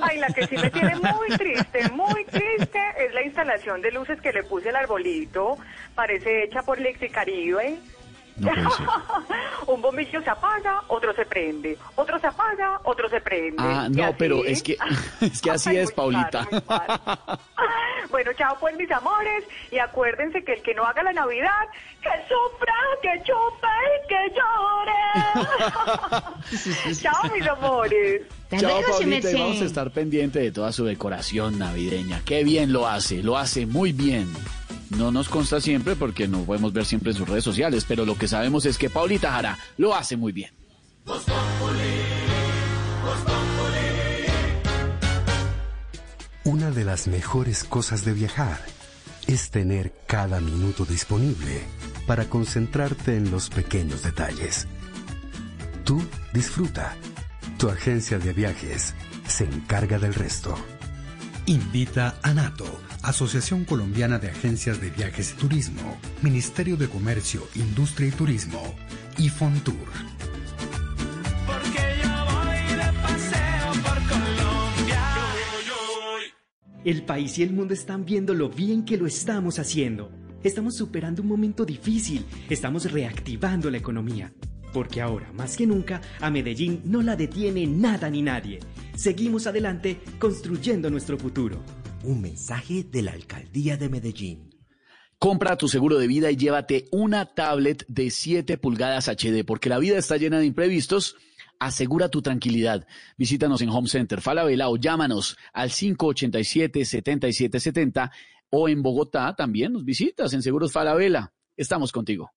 Ay, 0.00 0.18
la 0.18 0.28
que 0.28 0.46
sí 0.46 0.56
me 0.56 0.70
tiene 0.70 0.94
muy 0.96 1.28
triste, 1.36 1.90
muy 1.90 2.24
triste, 2.24 2.80
es 2.98 3.12
la 3.14 3.22
instalación 3.22 3.82
de 3.82 3.90
luces 3.90 4.20
que 4.20 4.32
le 4.32 4.44
puse 4.44 4.68
al 4.68 4.76
arbolito. 4.76 5.56
Parece 5.94 6.44
hecha 6.44 6.62
por 6.62 6.78
Un 9.66 9.82
bombillo 9.82 10.22
se 10.22 10.30
apaga, 10.30 10.82
otro 10.88 11.14
se 11.14 11.24
prende, 11.24 11.76
otro 11.94 12.18
se 12.20 12.26
apaga, 12.26 12.80
otro 12.84 13.08
se 13.08 13.20
prende. 13.20 13.56
Ah, 13.58 13.88
no, 13.90 14.14
pero 14.16 14.44
es 14.44 14.62
que, 14.62 14.76
es 15.20 15.40
que 15.40 15.50
así 15.50 15.76
es, 15.76 15.90
Paulita. 15.92 16.46
bueno, 18.10 18.32
chao 18.34 18.56
pues 18.60 18.76
mis 18.76 18.90
amores, 18.90 19.44
y 19.70 19.78
acuérdense 19.78 20.44
que 20.44 20.54
el 20.54 20.62
que 20.62 20.74
no 20.74 20.84
haga 20.84 21.02
la 21.02 21.12
Navidad, 21.12 21.66
que 22.02 22.10
sufra, 22.28 22.74
que 23.02 23.22
chupe 23.24 23.66
y 23.96 24.08
que 24.08 24.32
llore. 24.36 25.02
chao 27.00 27.30
mis 27.34 27.46
amores. 27.48 28.22
Chao, 28.58 28.80
Paulita, 28.88 29.30
y 29.30 29.34
vamos 29.34 29.60
a 29.60 29.64
estar 29.64 29.90
pendiente 29.90 30.38
de 30.38 30.52
toda 30.52 30.70
su 30.72 30.84
decoración 30.84 31.58
navideña. 31.58 32.20
Qué 32.24 32.44
bien 32.44 32.72
lo 32.72 32.86
hace, 32.86 33.22
lo 33.22 33.36
hace 33.36 33.66
muy 33.66 33.92
bien. 33.92 34.32
No 34.90 35.10
nos 35.10 35.28
consta 35.28 35.60
siempre 35.60 35.96
porque 35.96 36.28
no 36.28 36.42
podemos 36.44 36.72
ver 36.72 36.84
siempre 36.84 37.10
en 37.10 37.16
sus 37.16 37.28
redes 37.28 37.44
sociales, 37.44 37.84
pero 37.86 38.04
lo 38.04 38.16
que 38.16 38.28
sabemos 38.28 38.66
es 38.66 38.78
que 38.78 38.90
Paulita 38.90 39.32
Jara 39.32 39.58
lo 39.76 39.94
hace 39.94 40.16
muy 40.16 40.32
bien. 40.32 40.52
Una 46.44 46.70
de 46.70 46.84
las 46.84 47.08
mejores 47.08 47.64
cosas 47.64 48.04
de 48.04 48.12
viajar 48.12 48.60
es 49.26 49.50
tener 49.50 49.92
cada 50.06 50.40
minuto 50.40 50.84
disponible 50.84 51.64
para 52.06 52.26
concentrarte 52.26 53.16
en 53.16 53.32
los 53.32 53.50
pequeños 53.50 54.02
detalles. 54.02 54.68
Tú 55.84 56.00
disfruta. 56.32 56.96
Tu 57.58 57.68
agencia 57.68 58.18
de 58.18 58.32
viajes 58.32 58.94
se 59.26 59.44
encarga 59.44 59.98
del 59.98 60.14
resto. 60.14 60.54
Invita 61.46 62.18
a 62.22 62.34
Nato 62.34 62.85
Asociación 63.06 63.64
Colombiana 63.64 64.18
de 64.18 64.28
Agencias 64.28 64.80
de 64.80 64.90
Viajes 64.90 65.32
y 65.32 65.36
Turismo, 65.36 65.96
Ministerio 66.22 66.76
de 66.76 66.88
Comercio, 66.88 67.46
Industria 67.54 68.08
y 68.08 68.10
Turismo 68.10 68.74
y 69.16 69.28
Fontour. 69.28 69.76
El 76.84 77.04
país 77.04 77.38
y 77.38 77.44
el 77.44 77.52
mundo 77.52 77.74
están 77.74 78.04
viendo 78.04 78.34
lo 78.34 78.48
bien 78.48 78.84
que 78.84 78.96
lo 78.96 79.06
estamos 79.06 79.60
haciendo. 79.60 80.10
Estamos 80.42 80.74
superando 80.74 81.22
un 81.22 81.28
momento 81.28 81.64
difícil, 81.64 82.26
estamos 82.50 82.90
reactivando 82.90 83.70
la 83.70 83.78
economía. 83.78 84.32
Porque 84.72 85.00
ahora, 85.00 85.32
más 85.32 85.56
que 85.56 85.64
nunca, 85.64 86.00
a 86.20 86.28
Medellín 86.28 86.80
no 86.84 87.02
la 87.02 87.14
detiene 87.14 87.68
nada 87.68 88.10
ni 88.10 88.22
nadie. 88.22 88.58
Seguimos 88.96 89.46
adelante 89.46 90.00
construyendo 90.18 90.90
nuestro 90.90 91.16
futuro. 91.16 91.62
Un 92.04 92.20
mensaje 92.20 92.84
de 92.84 93.02
la 93.02 93.10
Alcaldía 93.12 93.76
de 93.76 93.88
Medellín. 93.88 94.50
Compra 95.18 95.56
tu 95.56 95.68
seguro 95.68 95.98
de 95.98 96.06
vida 96.06 96.30
y 96.30 96.36
llévate 96.36 96.86
una 96.92 97.34
tablet 97.34 97.84
de 97.88 98.10
7 98.10 98.58
pulgadas 98.58 99.08
HD, 99.08 99.44
porque 99.44 99.68
la 99.68 99.78
vida 99.78 99.98
está 99.98 100.16
llena 100.16 100.38
de 100.38 100.46
imprevistos. 100.46 101.16
Asegura 101.58 102.10
tu 102.10 102.20
tranquilidad. 102.20 102.86
Visítanos 103.16 103.62
en 103.62 103.70
Home 103.70 103.88
Center 103.88 104.20
Falabella 104.20 104.68
o 104.68 104.76
llámanos 104.76 105.38
al 105.52 105.70
587-7770 105.70 108.10
o 108.50 108.68
en 108.68 108.82
Bogotá 108.82 109.34
también 109.34 109.72
nos 109.72 109.84
visitas 109.84 110.34
en 110.34 110.42
Seguros 110.42 110.72
Falabella. 110.72 111.32
Estamos 111.56 111.92
contigo. 111.92 112.32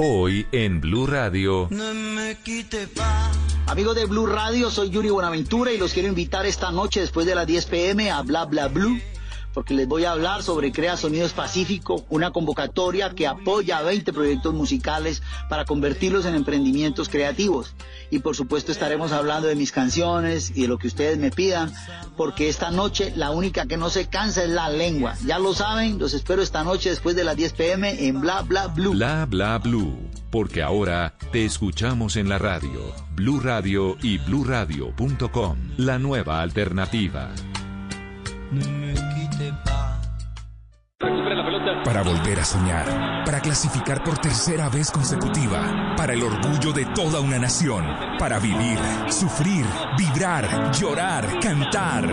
Hoy 0.00 0.46
en 0.52 0.80
Blue 0.80 1.08
Radio. 1.08 1.68
Amigos 3.66 3.96
de 3.96 4.04
Blue 4.04 4.26
Radio, 4.26 4.70
soy 4.70 4.90
Yuri 4.90 5.10
Buenaventura 5.10 5.72
y 5.72 5.76
los 5.76 5.92
quiero 5.92 6.08
invitar 6.08 6.46
esta 6.46 6.70
noche 6.70 7.00
después 7.00 7.26
de 7.26 7.34
las 7.34 7.48
10 7.48 7.66
pm 7.66 8.08
a 8.12 8.22
Bla 8.22 8.44
Bla 8.44 8.68
Blue 8.68 9.00
porque 9.52 9.74
les 9.74 9.88
voy 9.88 10.04
a 10.04 10.12
hablar 10.12 10.42
sobre 10.42 10.72
Crea 10.72 10.96
Sonidos 10.96 11.32
Pacífico, 11.32 12.04
una 12.08 12.30
convocatoria 12.30 13.10
que 13.10 13.26
apoya 13.26 13.78
a 13.78 13.82
20 13.82 14.12
proyectos 14.12 14.54
musicales 14.54 15.22
para 15.48 15.64
convertirlos 15.64 16.26
en 16.26 16.34
emprendimientos 16.34 17.08
creativos. 17.08 17.74
Y 18.10 18.20
por 18.20 18.36
supuesto 18.36 18.72
estaremos 18.72 19.12
hablando 19.12 19.48
de 19.48 19.56
mis 19.56 19.72
canciones 19.72 20.52
y 20.54 20.62
de 20.62 20.68
lo 20.68 20.78
que 20.78 20.86
ustedes 20.86 21.18
me 21.18 21.30
pidan, 21.30 21.72
porque 22.16 22.48
esta 22.48 22.70
noche 22.70 23.12
la 23.16 23.30
única 23.30 23.66
que 23.66 23.76
no 23.76 23.90
se 23.90 24.06
cansa 24.06 24.44
es 24.44 24.50
la 24.50 24.68
lengua. 24.70 25.14
Ya 25.24 25.38
lo 25.38 25.54
saben, 25.54 25.98
los 25.98 26.14
espero 26.14 26.42
esta 26.42 26.64
noche 26.64 26.90
después 26.90 27.16
de 27.16 27.24
las 27.24 27.36
10 27.36 27.52
pm 27.54 28.06
en 28.06 28.20
Bla 28.20 28.42
Bla 28.42 28.68
Blue. 28.68 28.92
Bla 28.92 29.26
Bla 29.26 29.58
Blue, 29.58 29.98
porque 30.30 30.62
ahora 30.62 31.14
te 31.32 31.44
escuchamos 31.44 32.16
en 32.16 32.28
la 32.28 32.38
radio. 32.38 32.94
Blue 33.14 33.40
Radio 33.40 33.96
y 34.02 34.18
bluradio.com, 34.18 35.58
la 35.76 35.98
nueva 35.98 36.40
alternativa. 36.40 37.32
Para 41.84 42.02
volver 42.02 42.40
a 42.40 42.44
soñar, 42.44 43.24
para 43.24 43.40
clasificar 43.40 44.02
por 44.02 44.18
tercera 44.18 44.68
vez 44.70 44.90
consecutiva, 44.90 45.94
para 45.96 46.14
el 46.14 46.22
orgullo 46.22 46.72
de 46.72 46.86
toda 46.86 47.20
una 47.20 47.38
nación, 47.38 47.84
para 48.18 48.38
vivir, 48.38 48.78
sufrir, 49.08 49.66
vibrar, 49.98 50.72
llorar, 50.72 51.40
cantar. 51.40 52.08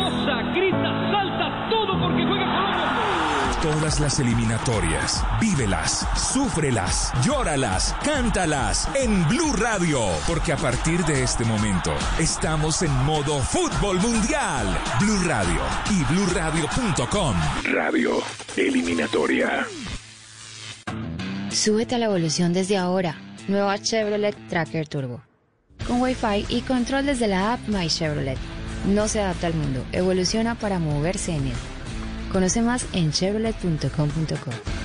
Todas 3.66 4.00
las 4.00 4.20
eliminatorias, 4.20 5.24
vívelas, 5.42 6.08
súfrelas, 6.16 7.12
llóralas, 7.26 7.96
cántalas 8.06 8.88
en 8.94 9.28
Blue 9.28 9.54
Radio, 9.54 10.02
porque 10.28 10.54
a 10.54 10.56
partir 10.56 11.04
de 11.06 11.24
este 11.24 11.44
momento 11.46 11.92
estamos 12.20 12.84
en 12.84 12.92
modo 13.06 13.40
fútbol 13.40 14.00
mundial. 14.00 14.68
Blue 15.00 15.18
Radio 15.26 15.62
y 15.90 16.14
bluradio.com. 16.14 17.36
Radio 17.74 18.22
eliminatoria. 18.56 19.66
Súbete 21.50 21.96
a 21.96 21.98
la 21.98 22.06
evolución 22.06 22.54
desde 22.54 22.78
ahora. 22.78 23.20
Nueva 23.48 23.80
Chevrolet 23.80 24.36
Tracker 24.48 24.88
Turbo. 24.88 25.24
Con 25.88 26.04
Wi-Fi 26.04 26.46
y 26.50 26.62
control 26.62 27.08
desde 27.08 27.28
la 27.28 27.54
app 27.54 27.68
My 27.68 27.88
Chevrolet. 27.88 28.38
No 28.86 29.08
se 29.08 29.22
adapta 29.22 29.48
al 29.48 29.56
mundo, 29.56 29.84
evoluciona 29.92 30.54
para 30.54 30.78
moverse 30.78 31.36
en 31.36 31.48
él. 31.48 31.75
Conoce 32.36 32.62
más 32.62 32.86
en 32.92 33.14
chevrolet.com.co. 33.14 34.85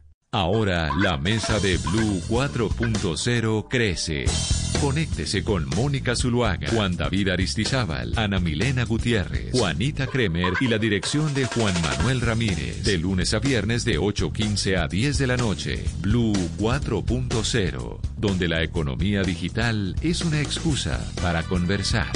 Ahora 0.33 0.89
la 0.97 1.17
mesa 1.17 1.59
de 1.59 1.75
Blue 1.75 2.21
4.0 2.29 3.67
crece. 3.69 4.23
Conéctese 4.79 5.43
con 5.43 5.67
Mónica 5.75 6.15
Zuluaga, 6.15 6.69
Juan 6.69 6.95
David 6.95 7.27
Aristizábal, 7.27 8.13
Ana 8.15 8.39
Milena 8.39 8.85
Gutiérrez, 8.85 9.51
Juanita 9.51 10.07
Kremer 10.07 10.53
y 10.61 10.69
la 10.69 10.77
dirección 10.77 11.33
de 11.33 11.43
Juan 11.47 11.73
Manuel 11.81 12.21
Ramírez. 12.21 12.81
De 12.85 12.97
lunes 12.97 13.33
a 13.33 13.39
viernes 13.39 13.83
de 13.83 13.99
8.15 13.99 14.77
a 14.81 14.87
10 14.87 15.17
de 15.17 15.27
la 15.27 15.35
noche. 15.35 15.83
Blue 15.99 16.31
4.0, 16.57 17.99
donde 18.15 18.47
la 18.47 18.63
economía 18.63 19.23
digital 19.23 19.97
es 20.01 20.21
una 20.21 20.39
excusa 20.39 21.05
para 21.21 21.43
conversar. 21.43 22.07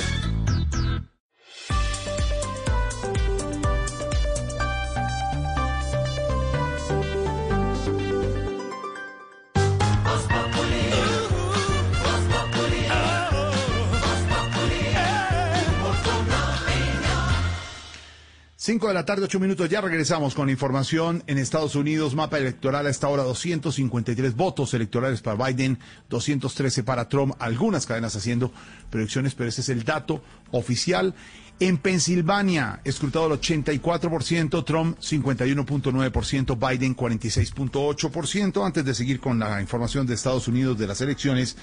Cinco 18.65 18.87
de 18.87 18.95
la 18.95 19.05
tarde, 19.05 19.25
ocho 19.25 19.39
minutos, 19.39 19.69
ya 19.69 19.79
regresamos 19.79 20.33
con 20.33 20.49
información 20.49 21.21
en 21.27 21.37
Estados 21.37 21.75
Unidos, 21.75 22.15
mapa 22.15 22.39
electoral 22.39 22.87
a 22.87 22.89
esta 22.89 23.07
hora, 23.07 23.21
253 23.21 24.35
votos 24.35 24.73
electorales 24.73 25.21
para 25.21 25.45
Biden, 25.45 25.77
213 26.09 26.81
para 26.81 27.07
Trump, 27.07 27.35
algunas 27.37 27.85
cadenas 27.85 28.15
haciendo 28.15 28.51
proyecciones, 28.89 29.35
pero 29.35 29.49
ese 29.49 29.61
es 29.61 29.69
el 29.69 29.83
dato 29.83 30.23
oficial. 30.49 31.13
En 31.59 31.77
Pensilvania, 31.77 32.81
escrutado 32.85 33.27
el 33.31 33.39
84%, 33.39 34.65
Trump 34.65 34.97
51.9%, 34.97 36.69
Biden 36.69 36.95
46.8%. 36.95 38.65
Antes 38.65 38.83
de 38.83 38.95
seguir 38.95 39.19
con 39.19 39.37
la 39.37 39.61
información 39.61 40.07
de 40.07 40.15
Estados 40.15 40.47
Unidos 40.47 40.75
de 40.79 40.87
las 40.87 41.01
elecciones, 41.01 41.55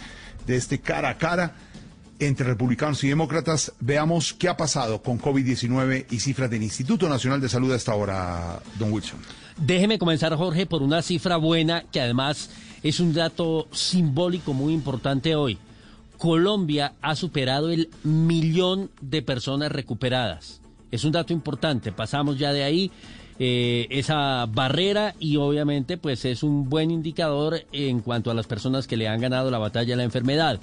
de 0.46 0.54
este 0.54 0.80
cara 0.80 1.08
a 1.08 1.18
cara, 1.18 1.56
entre 2.26 2.46
republicanos 2.46 3.02
y 3.04 3.08
demócratas. 3.08 3.72
Veamos 3.80 4.32
qué 4.32 4.48
ha 4.48 4.56
pasado 4.56 5.02
con 5.02 5.20
COVID-19 5.20 6.06
y 6.10 6.20
cifras 6.20 6.50
del 6.50 6.62
Instituto 6.62 7.08
Nacional 7.08 7.40
de 7.40 7.48
Salud 7.48 7.72
hasta 7.72 7.92
ahora, 7.92 8.60
don 8.78 8.92
Wilson. 8.92 9.18
Déjeme 9.56 9.98
comenzar, 9.98 10.34
Jorge, 10.36 10.66
por 10.66 10.82
una 10.82 11.02
cifra 11.02 11.36
buena 11.36 11.84
que 11.92 12.00
además 12.00 12.50
es 12.82 13.00
un 13.00 13.12
dato 13.12 13.68
simbólico 13.72 14.52
muy 14.52 14.72
importante 14.72 15.34
hoy. 15.34 15.58
Colombia 16.18 16.94
ha 17.02 17.16
superado 17.16 17.70
el 17.70 17.90
millón 18.04 18.90
de 19.00 19.22
personas 19.22 19.72
recuperadas. 19.72 20.60
Es 20.90 21.04
un 21.04 21.12
dato 21.12 21.32
importante, 21.32 21.90
pasamos 21.90 22.38
ya 22.38 22.52
de 22.52 22.62
ahí 22.62 22.92
eh, 23.38 23.88
esa 23.90 24.46
barrera 24.46 25.14
y 25.18 25.36
obviamente 25.36 25.96
pues 25.96 26.24
es 26.26 26.42
un 26.42 26.68
buen 26.68 26.90
indicador 26.90 27.64
en 27.72 28.00
cuanto 28.00 28.30
a 28.30 28.34
las 28.34 28.46
personas 28.46 28.86
que 28.86 28.96
le 28.96 29.08
han 29.08 29.20
ganado 29.20 29.50
la 29.50 29.58
batalla 29.58 29.94
a 29.94 29.96
la 29.96 30.04
enfermedad. 30.04 30.60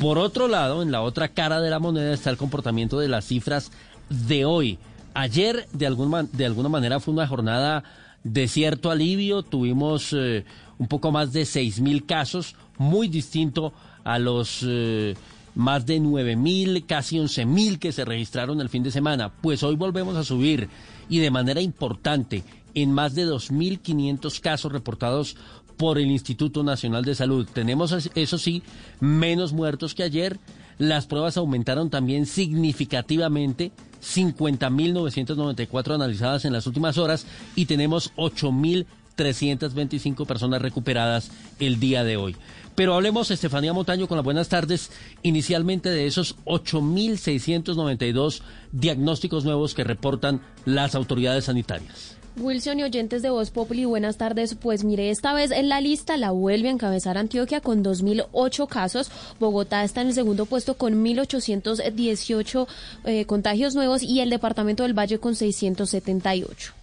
Por 0.00 0.16
otro 0.16 0.48
lado, 0.48 0.80
en 0.80 0.90
la 0.90 1.02
otra 1.02 1.28
cara 1.28 1.60
de 1.60 1.68
la 1.68 1.78
moneda 1.78 2.14
está 2.14 2.30
el 2.30 2.38
comportamiento 2.38 2.98
de 2.98 3.08
las 3.08 3.26
cifras 3.26 3.70
de 4.08 4.46
hoy. 4.46 4.78
Ayer, 5.12 5.68
de, 5.74 6.26
de 6.32 6.46
alguna 6.46 6.68
manera, 6.70 7.00
fue 7.00 7.12
una 7.12 7.26
jornada 7.26 7.84
de 8.24 8.48
cierto 8.48 8.90
alivio. 8.90 9.42
Tuvimos 9.42 10.14
eh, 10.14 10.46
un 10.78 10.88
poco 10.88 11.12
más 11.12 11.34
de 11.34 11.44
seis 11.44 11.82
mil 11.82 12.06
casos, 12.06 12.56
muy 12.78 13.08
distinto 13.08 13.74
a 14.02 14.18
los 14.18 14.64
eh, 14.66 15.16
más 15.54 15.84
de 15.84 16.00
nueve 16.00 16.34
mil, 16.34 16.86
casi 16.86 17.18
once 17.18 17.44
mil 17.44 17.78
que 17.78 17.92
se 17.92 18.06
registraron 18.06 18.58
el 18.62 18.70
fin 18.70 18.82
de 18.82 18.90
semana. 18.90 19.30
Pues 19.42 19.62
hoy 19.62 19.76
volvemos 19.76 20.16
a 20.16 20.24
subir 20.24 20.70
y 21.10 21.18
de 21.18 21.30
manera 21.30 21.60
importante 21.60 22.42
en 22.74 22.92
más 22.92 23.14
de 23.14 23.26
2.500 23.26 24.40
casos 24.40 24.72
reportados 24.72 25.36
por 25.80 25.98
el 25.98 26.10
Instituto 26.10 26.62
Nacional 26.62 27.06
de 27.06 27.14
Salud. 27.14 27.48
Tenemos, 27.50 28.10
eso 28.14 28.36
sí, 28.36 28.62
menos 29.00 29.54
muertos 29.54 29.94
que 29.94 30.02
ayer. 30.02 30.38
Las 30.76 31.06
pruebas 31.06 31.38
aumentaron 31.38 31.88
también 31.88 32.26
significativamente, 32.26 33.72
50.994 34.02 35.94
analizadas 35.94 36.44
en 36.44 36.52
las 36.52 36.66
últimas 36.66 36.98
horas 36.98 37.24
y 37.56 37.64
tenemos 37.64 38.12
8.325 38.16 40.26
personas 40.26 40.60
recuperadas 40.60 41.30
el 41.60 41.80
día 41.80 42.04
de 42.04 42.18
hoy. 42.18 42.36
Pero 42.74 42.92
hablemos, 42.92 43.30
Estefanía 43.30 43.72
Montaño, 43.72 44.06
con 44.06 44.18
las 44.18 44.24
buenas 44.24 44.50
tardes, 44.50 44.92
inicialmente 45.22 45.88
de 45.88 46.06
esos 46.06 46.36
8.692 46.44 48.42
diagnósticos 48.70 49.46
nuevos 49.46 49.74
que 49.74 49.84
reportan 49.84 50.42
las 50.66 50.94
autoridades 50.94 51.46
sanitarias. 51.46 52.19
Wilson 52.36 52.80
y 52.80 52.84
oyentes 52.84 53.22
de 53.22 53.30
Voz 53.30 53.50
Populi, 53.50 53.84
buenas 53.84 54.16
tardes. 54.16 54.54
Pues 54.54 54.84
mire, 54.84 55.10
esta 55.10 55.32
vez 55.32 55.50
en 55.50 55.68
la 55.68 55.80
lista 55.80 56.16
la 56.16 56.30
vuelve 56.30 56.68
a 56.68 56.72
encabezar 56.72 57.18
Antioquia 57.18 57.60
con 57.60 57.84
2.008 57.84 58.68
casos. 58.68 59.10
Bogotá 59.38 59.84
está 59.84 60.00
en 60.00 60.08
el 60.08 60.14
segundo 60.14 60.46
puesto 60.46 60.74
con 60.74 61.04
1.818 61.04 62.66
eh, 63.04 63.24
contagios 63.26 63.74
nuevos 63.74 64.02
y 64.02 64.20
el 64.20 64.30
departamento 64.30 64.84
del 64.84 64.98
Valle 64.98 65.18
con 65.18 65.34
678. 65.34 66.79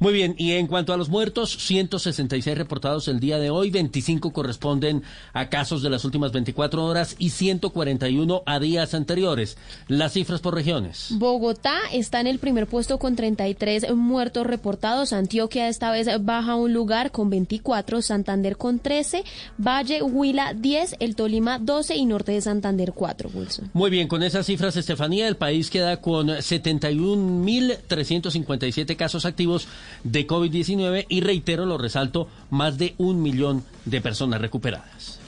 Muy 0.00 0.12
bien, 0.14 0.34
y 0.38 0.52
en 0.52 0.66
cuanto 0.66 0.94
a 0.94 0.96
los 0.96 1.10
muertos, 1.10 1.54
166 1.58 2.56
reportados 2.56 3.06
el 3.08 3.20
día 3.20 3.38
de 3.38 3.50
hoy, 3.50 3.70
25 3.70 4.32
corresponden 4.32 5.02
a 5.34 5.50
casos 5.50 5.82
de 5.82 5.90
las 5.90 6.06
últimas 6.06 6.32
24 6.32 6.82
horas 6.82 7.16
y 7.18 7.28
141 7.28 8.42
a 8.46 8.58
días 8.58 8.94
anteriores. 8.94 9.58
Las 9.88 10.14
cifras 10.14 10.40
por 10.40 10.54
regiones. 10.54 11.08
Bogotá 11.10 11.76
está 11.92 12.18
en 12.18 12.28
el 12.28 12.38
primer 12.38 12.66
puesto 12.66 12.98
con 12.98 13.14
33 13.14 13.94
muertos 13.94 14.46
reportados. 14.46 15.12
Antioquia 15.12 15.68
esta 15.68 15.90
vez 15.90 16.08
baja 16.22 16.54
un 16.54 16.72
lugar 16.72 17.10
con 17.10 17.28
24, 17.28 18.00
Santander 18.00 18.56
con 18.56 18.78
13, 18.78 19.22
Valle, 19.58 20.02
Huila 20.02 20.54
10, 20.54 20.96
el 21.00 21.14
Tolima 21.14 21.58
12 21.58 21.96
y 21.96 22.06
Norte 22.06 22.32
de 22.32 22.40
Santander 22.40 22.94
4, 22.94 23.30
Wilson. 23.34 23.68
Muy 23.74 23.90
bien, 23.90 24.08
con 24.08 24.22
esas 24.22 24.46
cifras, 24.46 24.78
Estefanía, 24.78 25.28
el 25.28 25.36
país 25.36 25.68
queda 25.68 26.00
con 26.00 26.28
71.357 26.28 28.96
casos 28.96 29.26
activos 29.26 29.68
de 30.04 30.26
COVID-19 30.26 31.06
y 31.08 31.20
reitero, 31.20 31.66
lo 31.66 31.78
resalto, 31.78 32.28
más 32.50 32.78
de 32.78 32.94
un 32.98 33.22
millón 33.22 33.64
de 33.84 34.00
personas 34.00 34.40
recuperadas. 34.40 35.20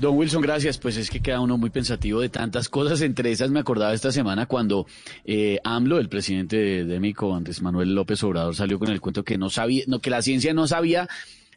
Don 0.00 0.16
Wilson, 0.16 0.40
gracias. 0.40 0.78
Pues 0.78 0.96
es 0.96 1.10
que 1.10 1.20
queda 1.20 1.40
uno 1.40 1.58
muy 1.58 1.68
pensativo 1.68 2.20
de 2.20 2.30
tantas 2.30 2.70
cosas. 2.70 3.02
Entre 3.02 3.30
esas 3.30 3.50
me 3.50 3.60
acordaba 3.60 3.92
esta 3.92 4.10
semana 4.10 4.46
cuando 4.46 4.86
eh, 5.26 5.58
AMLO, 5.62 5.98
el 5.98 6.08
presidente 6.08 6.56
de, 6.56 6.84
de 6.86 7.00
México, 7.00 7.34
Andrés 7.34 7.60
Manuel 7.60 7.94
López 7.94 8.22
Obrador, 8.24 8.54
salió 8.56 8.78
con 8.78 8.88
el 8.88 9.00
cuento 9.00 9.24
que 9.24 9.36
no 9.36 9.50
sabía, 9.50 9.84
no, 9.86 9.98
que 9.98 10.08
la 10.08 10.22
ciencia 10.22 10.54
no 10.54 10.66
sabía 10.66 11.06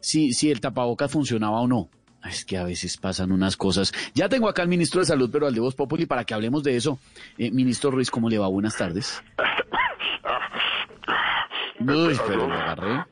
si, 0.02 0.34
si 0.34 0.52
el 0.52 0.60
tapabocas 0.60 1.10
funcionaba 1.10 1.62
o 1.62 1.68
no. 1.68 1.90
Es 2.26 2.44
que 2.44 2.58
a 2.58 2.66
veces 2.66 2.98
pasan 2.98 3.32
unas 3.32 3.56
cosas. 3.56 3.94
Ya 4.14 4.28
tengo 4.28 4.50
acá 4.50 4.62
al 4.62 4.68
ministro 4.68 5.00
de 5.00 5.06
Salud, 5.06 5.30
pero 5.32 5.48
al 5.48 5.54
de 5.54 5.62
Voz 5.62 5.76
Populi, 5.76 6.06
para 6.06 6.26
que 6.26 6.34
hablemos 6.34 6.64
de 6.64 6.76
eso. 6.76 7.00
Eh, 7.38 7.50
ministro 7.52 7.92
Ruiz, 7.92 8.12
¿cómo 8.12 8.30
le 8.30 8.38
va? 8.40 8.48
Buenas 8.48 8.76
tardes. 8.76 9.22
Uy, 11.88 12.20
pero 12.28 12.48
lo 12.48 12.54
agarré. 12.54 13.06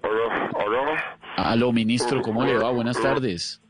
Aló, 1.38 1.72
ministro, 1.72 2.22
¿cómo 2.22 2.44
le 2.46 2.58
va? 2.58 2.72
Buenas 2.72 3.02
tardes. 3.02 3.62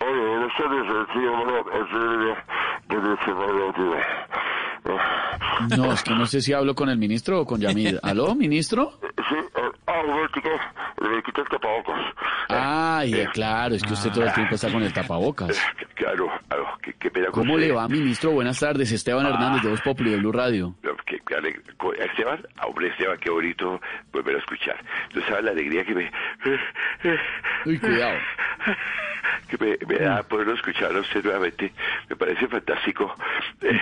No, 5.78 5.94
es 5.94 6.04
que 6.04 6.14
no 6.14 6.26
sé 6.26 6.42
si 6.42 6.54
hablo 6.54 6.76
con 6.76 6.90
el 6.90 6.98
ministro 6.98 7.42
o 7.42 7.46
con 7.46 7.62
Yamil. 7.62 8.00
¿Aló, 8.04 8.36
ministro? 8.36 9.00
Sí, 9.02 9.36
eh, 9.36 9.72
ah, 9.93 10.04
me 10.06 10.27
quité, 10.30 11.21
quité 11.25 11.41
el 11.41 11.47
tapabocas. 11.47 11.99
Ay, 12.49 13.13
eh, 13.13 13.30
claro, 13.34 13.75
es 13.75 13.84
que 13.84 13.93
usted 13.93 14.12
todo 14.12 14.23
el 14.25 14.34
tiempo 14.34 14.56
está 14.56 14.71
con 14.71 14.84
el 14.84 14.93
tapabocas. 14.93 15.62
Claro, 15.95 16.30
claro, 16.47 16.67
qué, 16.82 16.93
qué 16.99 17.12
pena 17.12 17.27
¿Cómo 17.32 17.58
le 17.58 17.71
va, 17.71 17.88
ministro? 17.88 18.32
Buenas 18.32 18.60
tardes, 18.60 18.91
Esteban 18.91 19.25
Hernández 19.25 19.62
de 19.63 19.69
Voz 19.69 19.82
Populi 19.82 20.12
de 20.12 20.17
Blue 20.17 20.32
Radio. 20.32 20.73
No, 20.84 20.95
que- 21.06 21.19
que 21.19 21.62
Esteban, 22.04 22.39
ah, 22.58 22.67
hombre 22.67 22.88
Esteban, 22.89 23.17
qué 23.19 23.30
bonito 23.30 23.80
volver 24.12 24.36
a 24.36 24.39
escuchar. 24.39 24.75
Tú 25.13 25.21
sabes 25.21 25.43
la 25.45 25.51
alegría 25.51 25.84
que 25.86 25.93
me... 25.95 26.12
Uy, 27.65 27.80
cuidado. 27.80 28.17
Que 29.47 29.58
me, 29.58 29.77
me 29.88 29.99
da 30.04 30.23
poderlo 30.23 30.54
escuchar 30.56 30.95
a 30.95 30.99
usted 30.99 31.23
nuevamente. 31.23 31.71
Me 32.10 32.15
parece 32.15 32.47
fantástico. 32.47 33.13
Eh, 33.62 33.80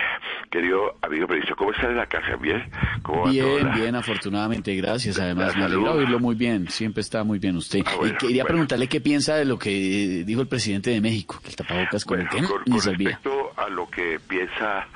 querido 0.51 0.95
amigo 1.01 1.27
ministro, 1.27 1.55
¿cómo 1.55 1.71
está 1.71 1.87
en 1.87 1.95
la 1.97 2.05
casa? 2.07 2.35
¿Bien? 2.35 2.69
¿Cómo? 3.03 3.25
Bien, 3.29 3.71
bien, 3.73 3.95
afortunadamente, 3.95 4.75
gracias. 4.75 5.19
Además, 5.19 5.55
la 5.55 5.63
me 5.63 5.69
salud. 5.69 5.83
Oírlo 5.99 6.19
muy 6.19 6.35
bien. 6.35 6.69
Siempre 6.69 7.01
está 7.01 7.23
muy 7.23 7.39
bien 7.39 7.55
usted. 7.55 7.81
Ah, 7.85 7.95
bueno, 7.97 8.13
y 8.13 8.17
quería 8.17 8.43
bueno. 8.43 8.53
preguntarle 8.53 8.87
qué 8.87 9.01
piensa 9.01 9.35
de 9.35 9.45
lo 9.45 9.57
que 9.57 10.23
dijo 10.25 10.41
el 10.41 10.47
presidente 10.47 10.89
de 10.89 11.01
México, 11.01 11.39
que 11.41 11.49
el 11.49 11.55
tapabocas 11.55 12.05
con 12.05 12.19
el 12.21 12.29
que 12.29 12.41
con, 12.43 12.61
ni 12.65 12.71
con 12.73 12.81
se 12.81 12.91
respecto 12.91 13.53
a 13.57 13.69
lo 13.69 13.89
que 13.89 14.19
piensa, 14.27 14.87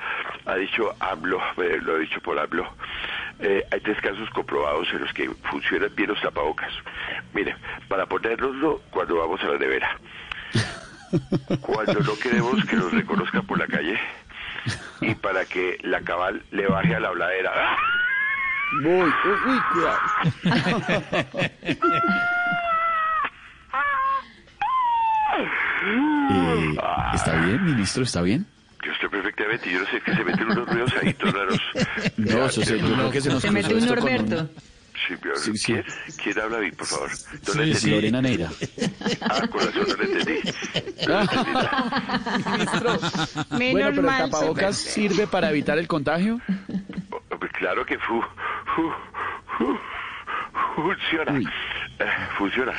ha 0.44 0.54
dicho 0.56 0.94
AMLO, 1.00 1.38
eh, 1.58 1.78
lo 1.82 1.96
ha 1.96 1.98
dicho 1.98 2.20
por 2.20 2.38
AMLO, 2.38 2.66
eh, 3.40 3.64
hay 3.70 3.80
tres 3.80 4.00
casos 4.00 4.28
comprobados 4.30 4.88
en 4.92 5.00
los 5.00 5.12
que 5.12 5.30
funcionan 5.50 5.94
bien 5.94 6.10
los 6.10 6.20
tapabocas. 6.20 6.72
Mire, 7.32 7.56
para 7.88 8.06
ponérnoslo 8.06 8.80
cuando 8.90 9.16
vamos 9.16 9.40
a 9.42 9.48
la 9.48 9.58
nevera, 9.58 9.98
cuando 11.60 12.00
no 12.00 12.16
queremos 12.16 12.64
que 12.64 12.76
nos 12.76 12.92
reconozcan 12.92 13.46
por 13.46 13.58
la 13.58 13.66
calle 13.66 13.98
y 15.00 15.14
para 15.14 15.44
que 15.44 15.78
la 15.82 16.00
cabal 16.00 16.42
le 16.50 16.66
baje 16.66 16.94
a 16.94 17.00
la 17.00 17.08
habladera. 17.08 17.76
¡Ah! 18.82 19.12
Uy, 19.46 19.60
cuidado. 19.72 21.14
Eh, 26.30 26.76
¿Está 27.14 27.34
bien, 27.44 27.64
ministro? 27.64 28.02
¿Está 28.04 28.22
bien? 28.22 28.46
Yo 28.84 28.92
estoy 28.92 29.08
perfectamente, 29.08 29.70
yo 29.70 29.80
no 29.80 29.86
sé 29.86 30.00
que 30.00 30.14
se 30.14 30.24
meten 30.24 30.50
unos 30.50 30.68
ruidos 30.68 30.92
ahí 31.02 31.14
todos 31.14 31.34
raros. 31.34 31.60
No, 32.16 32.46
eso 32.46 32.62
se- 32.62 32.78
yo 32.78 32.94
creo 32.94 33.10
que 33.10 33.20
se 33.20 33.30
nos 33.30 33.42
Se 33.42 33.50
metió 33.50 33.76
un 33.76 33.86
Norberto. 33.86 34.48
Sí, 35.08 35.14
Sí, 35.36 35.56
sí. 35.58 35.72
¿Quién? 35.72 35.84
¿Quién 36.22 36.38
habla 36.40 36.58
bien, 36.60 36.74
por 36.76 36.86
favor? 36.86 37.10
No 37.10 37.74
Sí, 37.74 37.90
Lorena 37.90 38.22
Neira. 38.22 38.48
Ah, 39.22 39.46
corazón, 39.48 39.84
no 39.88 39.96
le 39.96 40.04
entendí. 40.12 40.40
No 41.06 41.20
entendí. 41.20 41.50
Ministro, 42.52 42.98
bueno, 43.50 43.90
pero 43.94 44.08
el 44.10 44.16
tapabocas 44.30 44.76
sirve 44.76 45.26
para 45.26 45.50
evitar 45.50 45.78
el 45.78 45.86
contagio. 45.88 46.40
Pues 47.38 47.52
claro 47.52 47.84
que 47.84 47.98
fu, 47.98 48.20
fu- 48.22 48.22
fu- 48.22 48.43
funciona. 50.74 51.38
Eh, 51.98 52.04
funciona. 52.36 52.72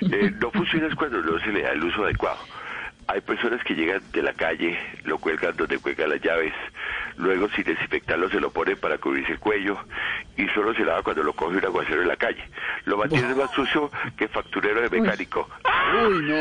Eh, 0.00 0.32
no 0.40 0.50
funciona 0.52 0.86
es 0.86 0.94
cuando 0.94 1.22
no 1.22 1.38
se 1.40 1.52
le 1.52 1.62
da 1.62 1.72
el 1.72 1.84
uso 1.84 2.04
adecuado. 2.04 2.38
Hay 3.06 3.20
personas 3.22 3.62
que 3.64 3.74
llegan 3.74 4.02
de 4.12 4.22
la 4.22 4.34
calle, 4.34 4.78
lo 5.04 5.16
cuelgan 5.18 5.56
donde 5.56 5.78
cuelgan 5.78 6.10
las 6.10 6.20
llaves, 6.20 6.52
luego 7.18 7.48
sin 7.50 7.64
desinfectarlo 7.64 8.28
se 8.30 8.40
lo 8.40 8.50
ponen 8.50 8.78
para 8.78 8.96
cubrirse 8.98 9.32
el 9.32 9.38
cuello 9.38 9.76
y 10.36 10.46
solo 10.48 10.72
se 10.74 10.84
lava 10.84 11.02
cuando 11.02 11.22
lo 11.22 11.32
coge 11.34 11.56
un 11.58 11.64
aguacero 11.64 12.02
en 12.02 12.08
la 12.08 12.16
calle. 12.16 12.42
Lo 12.84 12.96
mantiene 12.96 13.34
más 13.34 13.50
sucio 13.52 13.90
que 14.16 14.28
facturero 14.28 14.80
de 14.80 14.88
mecánico. 15.00 15.48
Uy, 16.08 16.22
no. 16.22 16.38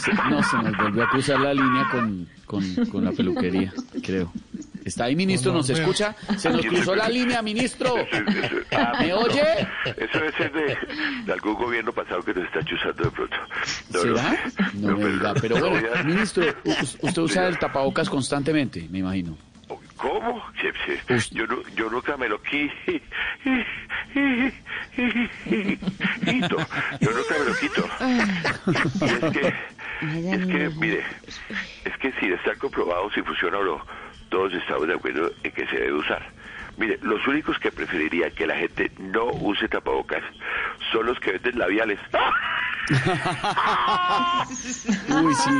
Se- 0.00 0.12
no, 0.30 0.42
se 0.42 0.56
nos 0.58 0.76
volvió 0.76 1.04
a 1.04 1.08
cruzar 1.10 1.40
la 1.40 1.54
línea 1.54 1.86
con, 1.90 2.26
con, 2.46 2.62
con 2.90 3.04
la 3.04 3.12
peluquería, 3.12 3.72
creo. 4.02 4.32
¿Está 4.84 5.04
ahí, 5.04 5.16
ministro? 5.16 5.52
¿Nos 5.52 5.68
escucha? 5.70 6.14
Se 6.36 6.50
nos 6.50 6.64
cruzó 6.66 6.94
la 6.96 7.08
línea, 7.08 7.40
ministro. 7.42 7.94
¿Me 9.00 9.12
oye? 9.12 9.42
Eso 9.96 10.18
debe 10.18 10.32
ser 10.36 10.52
de, 10.52 10.76
de 11.24 11.32
algún 11.32 11.54
gobierno 11.54 11.92
pasado 11.92 12.22
que 12.22 12.34
nos 12.34 12.44
está 12.44 12.64
chuzando 12.64 13.04
de 13.04 13.10
pronto. 13.10 13.36
No, 13.92 14.00
¿Será? 14.00 14.44
No, 14.74 14.90
No 14.90 14.98
me 14.98 15.08
diga. 15.10 15.34
Pero 15.40 15.58
no 15.58 15.70
bueno, 15.70 15.88
a- 15.94 16.02
ministro, 16.02 16.44
usted 17.00 17.22
usa 17.22 17.46
el 17.48 17.58
tapabocas 17.58 18.08
constantemente, 18.10 18.86
me 18.90 18.98
imagino. 18.98 19.36
¿Cómo? 19.96 20.42
Sí, 20.60 20.66
sí. 21.20 21.34
Yo, 21.36 21.44
yo 21.76 21.88
nunca 21.88 22.16
me 22.16 22.28
lo 22.28 22.42
quito. 22.42 22.72
Yo 27.00 27.10
nunca 27.12 27.34
me 27.38 27.44
lo 27.44 27.54
quito. 27.56 27.88
Y 29.00 29.04
es 29.04 29.20
que, 29.32 29.48
es 30.34 30.46
que, 30.46 30.70
mire, 30.76 31.04
es 31.84 31.96
que 31.98 32.12
si 32.20 32.26
está 32.32 32.54
comprobado 32.56 33.10
si 33.12 33.22
funciona 33.22 33.58
o 33.58 33.64
no, 33.64 33.86
todos 34.32 34.52
estamos 34.54 34.88
de 34.88 34.94
acuerdo 34.94 35.30
en 35.42 35.52
que 35.52 35.66
se 35.66 35.76
debe 35.76 35.92
usar. 35.92 36.26
Mire, 36.78 36.98
los 37.02 37.24
únicos 37.28 37.58
que 37.58 37.70
preferirían 37.70 38.30
que 38.30 38.46
la 38.46 38.56
gente 38.56 38.90
no 38.98 39.26
use 39.26 39.68
tapabocas 39.68 40.22
son 40.90 41.04
los 41.04 41.20
que 41.20 41.32
venden 41.32 41.58
labiales. 41.58 41.98
Uy, 45.22 45.34
sí. 45.34 45.50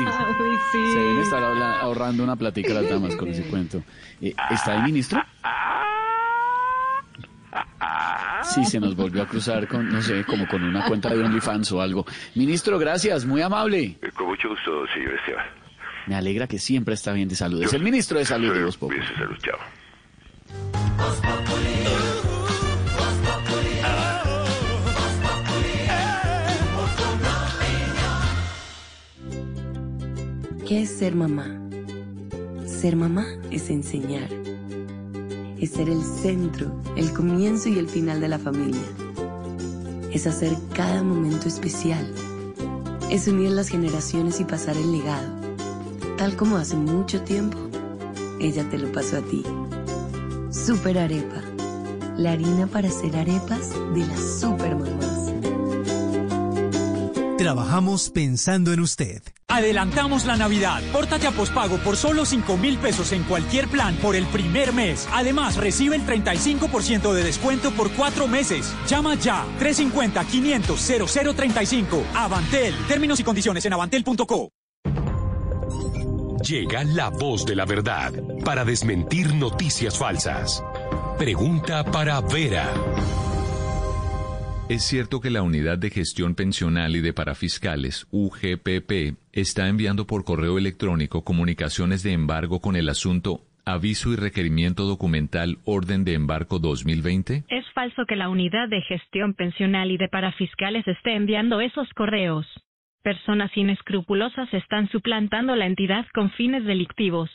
Se 0.72 0.98
deben 0.98 1.18
estar 1.18 1.42
ahorrando 1.82 2.24
una 2.24 2.34
platica 2.34 2.72
las 2.72 2.88
damas 2.88 3.14
con 3.14 3.28
ese 3.28 3.42
cuento. 3.44 3.82
Eh, 4.22 4.34
¿Está 4.50 4.72
ahí, 4.72 4.82
ministro? 4.84 5.22
Sí, 8.42 8.64
se 8.64 8.80
nos 8.80 8.96
volvió 8.96 9.22
a 9.22 9.26
cruzar 9.26 9.68
con, 9.68 9.86
no 9.90 10.00
sé, 10.00 10.24
como 10.24 10.48
con 10.48 10.62
una 10.62 10.86
cuenta 10.86 11.10
de 11.10 11.22
OnlyFans 11.22 11.70
o 11.72 11.82
algo. 11.82 12.06
Ministro, 12.34 12.78
gracias, 12.78 13.26
muy 13.26 13.42
amable. 13.42 13.98
Con 14.16 14.28
mucho 14.28 14.48
gusto, 14.48 14.86
señor 14.94 15.12
Esteban. 15.14 15.61
Me 16.06 16.14
alegra 16.14 16.46
que 16.46 16.58
siempre 16.58 16.94
está 16.94 17.12
bien 17.12 17.28
de 17.28 17.36
salud. 17.36 17.62
Es 17.62 17.72
el 17.72 17.82
ministro 17.82 18.18
de 18.18 18.24
Salud 18.24 18.52
de 18.52 18.72
salud, 18.72 19.36
chao. 19.38 19.58
¿Qué 30.66 30.82
es 30.82 30.90
ser 30.90 31.14
mamá? 31.14 31.46
Ser 32.66 32.96
mamá 32.96 33.26
es 33.50 33.68
enseñar. 33.68 34.28
Es 35.60 35.72
ser 35.72 35.88
el 35.88 36.02
centro, 36.02 36.82
el 36.96 37.12
comienzo 37.12 37.68
y 37.68 37.78
el 37.78 37.88
final 37.88 38.20
de 38.20 38.28
la 38.28 38.38
familia. 38.38 38.80
Es 40.10 40.26
hacer 40.26 40.52
cada 40.74 41.02
momento 41.02 41.46
especial. 41.46 42.12
Es 43.10 43.28
unir 43.28 43.50
las 43.50 43.68
generaciones 43.68 44.40
y 44.40 44.44
pasar 44.44 44.76
el 44.76 44.90
legado. 44.90 45.41
Tal 46.22 46.36
como 46.36 46.56
hace 46.56 46.76
mucho 46.76 47.22
tiempo, 47.22 47.58
ella 48.38 48.62
te 48.70 48.78
lo 48.78 48.92
pasó 48.92 49.16
a 49.16 49.22
ti. 49.22 49.42
Super 50.52 50.96
Arepa. 50.96 51.42
La 52.16 52.30
harina 52.30 52.68
para 52.68 52.86
hacer 52.86 53.16
arepas 53.16 53.70
de 53.92 54.06
las 54.06 54.40
super 54.40 54.76
mamás. 54.76 55.32
Trabajamos 57.38 58.10
pensando 58.10 58.72
en 58.72 58.78
usted. 58.78 59.20
Adelantamos 59.48 60.24
la 60.24 60.36
Navidad. 60.36 60.80
Pórtate 60.92 61.26
a 61.26 61.32
pospago 61.32 61.78
por 61.78 61.96
solo 61.96 62.24
5 62.24 62.56
mil 62.56 62.78
pesos 62.78 63.10
en 63.10 63.24
cualquier 63.24 63.66
plan 63.66 63.96
por 63.96 64.14
el 64.14 64.26
primer 64.26 64.72
mes. 64.72 65.08
Además, 65.12 65.56
recibe 65.56 65.96
el 65.96 66.06
35% 66.06 67.12
de 67.14 67.24
descuento 67.24 67.72
por 67.72 67.90
cuatro 67.90 68.28
meses. 68.28 68.72
Llama 68.86 69.16
ya. 69.16 69.44
350-500-0035. 69.58 72.04
Avantel. 72.14 72.76
Términos 72.86 73.18
y 73.18 73.24
condiciones 73.24 73.64
en 73.64 73.72
avantel.co. 73.72 74.52
Llega 76.42 76.82
la 76.82 77.08
voz 77.08 77.46
de 77.46 77.54
la 77.54 77.64
verdad 77.64 78.12
para 78.44 78.64
desmentir 78.64 79.32
noticias 79.32 79.96
falsas. 79.96 80.60
Pregunta 81.16 81.84
para 81.84 82.20
Vera. 82.20 82.68
¿Es 84.68 84.82
cierto 84.82 85.20
que 85.20 85.30
la 85.30 85.42
Unidad 85.42 85.78
de 85.78 85.90
Gestión 85.90 86.34
Pensional 86.34 86.96
y 86.96 87.00
de 87.00 87.12
Parafiscales, 87.12 88.08
UGPP, 88.10 89.16
está 89.32 89.68
enviando 89.68 90.04
por 90.04 90.24
correo 90.24 90.58
electrónico 90.58 91.22
comunicaciones 91.22 92.02
de 92.02 92.12
embargo 92.12 92.60
con 92.60 92.74
el 92.74 92.88
asunto 92.88 93.42
Aviso 93.64 94.12
y 94.12 94.16
requerimiento 94.16 94.82
documental 94.82 95.58
Orden 95.64 96.04
de 96.04 96.14
Embarco 96.14 96.58
2020? 96.58 97.44
Es 97.50 97.64
falso 97.72 98.04
que 98.08 98.16
la 98.16 98.28
Unidad 98.28 98.68
de 98.68 98.82
Gestión 98.82 99.34
Pensional 99.34 99.92
y 99.92 99.96
de 99.96 100.08
Parafiscales 100.08 100.88
esté 100.88 101.14
enviando 101.14 101.60
esos 101.60 101.88
correos. 101.90 102.46
Personas 103.02 103.50
inescrupulosas 103.56 104.52
están 104.54 104.88
suplantando 104.90 105.56
la 105.56 105.66
entidad 105.66 106.06
con 106.14 106.30
fines 106.30 106.64
delictivos. 106.64 107.30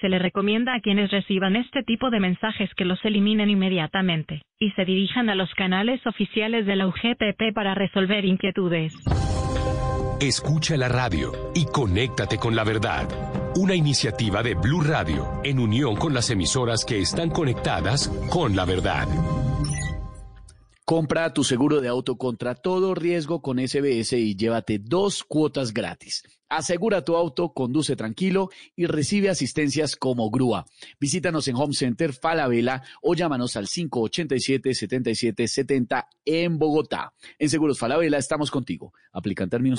Se 0.00 0.08
le 0.08 0.18
recomienda 0.18 0.74
a 0.74 0.80
quienes 0.80 1.10
reciban 1.10 1.54
este 1.54 1.82
tipo 1.82 2.08
de 2.08 2.18
mensajes 2.18 2.70
que 2.74 2.86
los 2.86 3.04
eliminen 3.04 3.50
inmediatamente 3.50 4.40
y 4.58 4.70
se 4.70 4.86
dirijan 4.86 5.28
a 5.28 5.34
los 5.34 5.52
canales 5.54 6.06
oficiales 6.06 6.64
de 6.64 6.76
la 6.76 6.86
UGPP 6.86 7.52
para 7.54 7.74
resolver 7.74 8.24
inquietudes. 8.24 8.94
Escucha 10.18 10.78
la 10.78 10.88
radio 10.88 11.32
y 11.54 11.66
conéctate 11.66 12.38
con 12.38 12.56
la 12.56 12.64
verdad. 12.64 13.06
Una 13.56 13.74
iniciativa 13.74 14.42
de 14.42 14.54
Blue 14.54 14.80
Radio 14.80 15.26
en 15.44 15.58
unión 15.58 15.94
con 15.96 16.14
las 16.14 16.30
emisoras 16.30 16.86
que 16.86 17.00
están 17.00 17.28
conectadas 17.28 18.08
con 18.30 18.56
la 18.56 18.64
verdad. 18.64 19.08
Compra 20.84 21.32
tu 21.32 21.44
seguro 21.44 21.80
de 21.80 21.86
auto 21.86 22.18
contra 22.18 22.56
todo 22.56 22.96
riesgo 22.96 23.40
con 23.40 23.58
SBS 23.58 24.14
y 24.14 24.34
llévate 24.34 24.80
dos 24.80 25.22
cuotas 25.22 25.72
gratis. 25.72 26.24
Asegura 26.48 27.04
tu 27.04 27.14
auto, 27.14 27.52
conduce 27.52 27.94
tranquilo 27.94 28.50
y 28.74 28.86
recibe 28.86 29.30
asistencias 29.30 29.94
como 29.94 30.28
grúa. 30.28 30.66
Visítanos 30.98 31.46
en 31.46 31.54
Home 31.54 31.74
Center 31.74 32.12
Falabella 32.12 32.82
o 33.00 33.14
llámanos 33.14 33.54
al 33.56 33.68
587-7770 33.68 36.08
en 36.24 36.58
Bogotá. 36.58 37.14
En 37.38 37.48
Seguros 37.48 37.78
Falabella 37.78 38.18
estamos 38.18 38.50
contigo. 38.50 38.92
Aplican 39.12 39.48
términos 39.48 39.78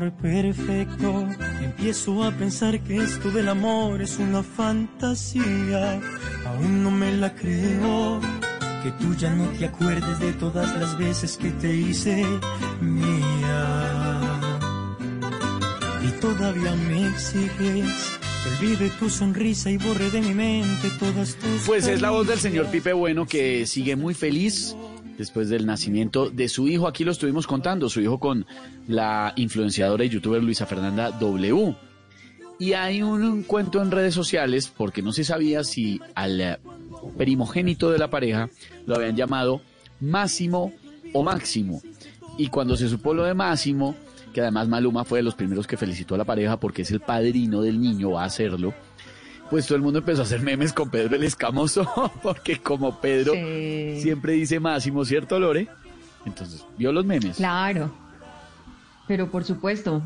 amor 0.00 0.12
perfecto. 0.12 1.28
Empiezo 1.62 2.24
a 2.24 2.30
pensar 2.32 2.80
que 2.80 2.96
esto 2.96 3.30
del 3.30 3.48
amor 3.48 4.00
es 4.00 4.18
una 4.18 4.42
fantasía. 4.42 6.00
Aún 6.46 6.82
no 6.82 6.90
me 6.90 7.12
la 7.12 7.34
creo. 7.34 8.20
Que 8.82 8.90
tú 8.92 9.14
ya 9.14 9.34
no 9.34 9.46
te 9.58 9.66
acuerdes 9.66 10.18
de 10.20 10.32
todas 10.34 10.74
las 10.78 10.96
veces 10.98 11.36
que 11.36 11.50
te 11.50 11.74
hice 11.74 12.24
mía. 12.80 14.20
Y 16.02 16.20
todavía 16.20 16.74
me 16.88 17.08
exiges. 17.08 18.18
Olvide 18.58 18.88
tu 18.98 19.10
sonrisa 19.10 19.70
y 19.70 19.76
borre 19.76 20.10
de 20.10 20.22
mi 20.22 20.32
mente 20.32 20.88
todas 20.98 21.34
tus. 21.34 21.66
Pues 21.66 21.86
es 21.86 22.00
la 22.00 22.08
voz 22.08 22.26
del 22.26 22.38
señor 22.38 22.70
Pipe 22.70 22.94
Bueno 22.94 23.26
que 23.26 23.66
sigue 23.66 23.96
muy 23.96 24.14
feliz 24.14 24.74
después 25.20 25.50
del 25.50 25.66
nacimiento 25.66 26.30
de 26.30 26.48
su 26.48 26.66
hijo. 26.66 26.88
Aquí 26.88 27.04
lo 27.04 27.12
estuvimos 27.12 27.46
contando, 27.46 27.90
su 27.90 28.00
hijo 28.00 28.18
con 28.18 28.46
la 28.88 29.34
influenciadora 29.36 30.02
y 30.02 30.08
youtuber 30.08 30.42
Luisa 30.42 30.64
Fernanda 30.64 31.10
W. 31.10 31.76
Y 32.58 32.72
hay 32.72 33.02
un, 33.02 33.42
cuento 33.42 33.82
en 33.82 33.90
redes 33.90 34.14
sociales 34.14 34.72
porque 34.74 35.02
no 35.02 35.12
se 35.12 35.24
sabía 35.24 35.62
si 35.62 36.00
al 36.14 36.58
primogénito 37.18 37.90
de 37.90 37.98
la 37.98 38.08
pareja 38.08 38.48
lo 38.86 38.96
habían 38.96 39.14
llamado 39.14 39.60
Máximo 40.00 40.72
o 41.12 41.22
Máximo. 41.22 41.82
Y 42.38 42.46
cuando 42.46 42.74
se 42.74 42.88
supo 42.88 43.12
lo 43.12 43.24
de 43.24 43.34
Máximo, 43.34 43.94
que 44.32 44.40
además 44.40 44.68
Maluma 44.68 45.04
fue 45.04 45.18
de 45.18 45.24
los 45.24 45.34
primeros 45.34 45.66
que 45.66 45.76
felicitó 45.76 46.14
a 46.14 46.18
la 46.18 46.24
pareja 46.24 46.58
porque 46.58 46.80
es 46.80 46.90
el 46.92 47.00
padrino 47.00 47.60
del 47.60 47.78
niño, 47.78 48.12
va 48.12 48.22
a 48.22 48.26
hacerlo, 48.26 48.72
pues 49.50 49.66
todo 49.66 49.76
el 49.76 49.82
mundo 49.82 49.98
empezó 49.98 50.20
a 50.22 50.24
hacer 50.24 50.40
memes 50.40 50.72
con 50.72 50.88
Pedro 50.90 51.16
el 51.16 51.24
Escamoso, 51.24 52.12
porque 52.22 52.58
como 52.60 53.00
Pedro 53.00 53.32
Sí. 53.34 54.00
siempre 54.02 54.32
dice 54.34 54.60
Máximo, 54.60 55.04
¿cierto, 55.04 55.38
Lore? 55.40 55.68
Entonces, 56.24 56.64
vio 56.76 56.92
los 56.92 57.04
memes. 57.04 57.36
Claro, 57.36 57.90
pero 59.08 59.28
por 59.30 59.44
supuesto. 59.44 60.02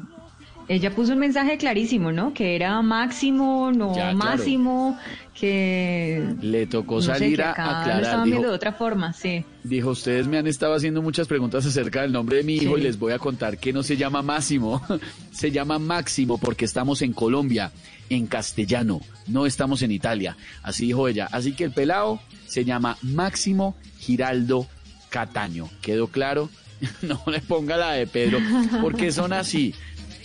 Ella 0.69 0.95
puso 0.95 1.13
un 1.13 1.19
mensaje 1.19 1.59
clarísimo, 1.59 2.11
¿no? 2.13 2.33
Que 2.33 2.57
era 2.57 2.81
máximo, 2.83 3.71
no 3.71 3.95
Ya, 3.95 4.13
claro. 4.13 4.17
máximo, 4.19 4.99
que... 5.39 6.25
Le 6.41 6.67
tocó 6.67 6.97
no 6.97 7.03
salir 7.03 7.37
que 7.37 7.43
a 7.43 7.47
Lo 7.49 7.53
aclarar. 7.53 8.03
estaban 8.03 8.25
Dijo, 8.25 8.35
viendo 8.37 8.49
de 8.51 8.55
otra 8.57 8.73
forma, 8.73 9.13
sí. 9.13 9.45
dijo, 9.63 9.91
ustedes 9.91 10.27
me 10.27 10.39
han 10.39 10.47
estado 10.47 10.75
haciendo 10.75 11.03
muchas 11.03 11.29
preguntas 11.29 11.67
acerca 11.67 12.03
del 12.03 12.13
nombre 12.13 12.39
de 12.39 12.45
mi 12.45 12.55
hijo 12.57 12.75
Sí. 12.77 12.81
y 12.81 12.85
les 12.85 12.99
voy 12.99 13.13
a 13.13 13.19
contar 13.19 13.59
que 13.59 13.73
no 13.73 13.83
se 13.83 13.97
llama 13.97 14.23
Máximo, 14.23 14.81
se 15.33 15.51
llama 15.51 15.79
Máximo 15.79 16.39
porque 16.39 16.65
estamos 16.65 17.03
en 17.03 17.13
Colombia, 17.13 17.71
en 18.09 18.27
castellano, 18.27 19.01
no 19.27 19.47
estamos 19.47 19.83
en 19.83 19.91
Italia. 19.93 20.37
Así 20.63 20.87
dijo 20.87 21.09
ella. 21.09 21.29
Así 21.31 21.53
que 21.53 21.65
el 21.65 21.73
pelado 21.73 22.21
se 22.47 22.65
llama 22.65 22.97
Máximo 23.03 23.75
Giraldo 23.99 24.67
Cataño. 25.11 25.69
¿Quedó 25.83 26.07
claro? 26.09 26.49
No 27.03 27.21
le 27.31 27.41
ponga 27.41 27.77
la 27.79 27.93
de 27.93 28.07
Pedro, 28.07 28.39
porque 28.83 29.11
son 29.13 29.33
así. 29.33 29.75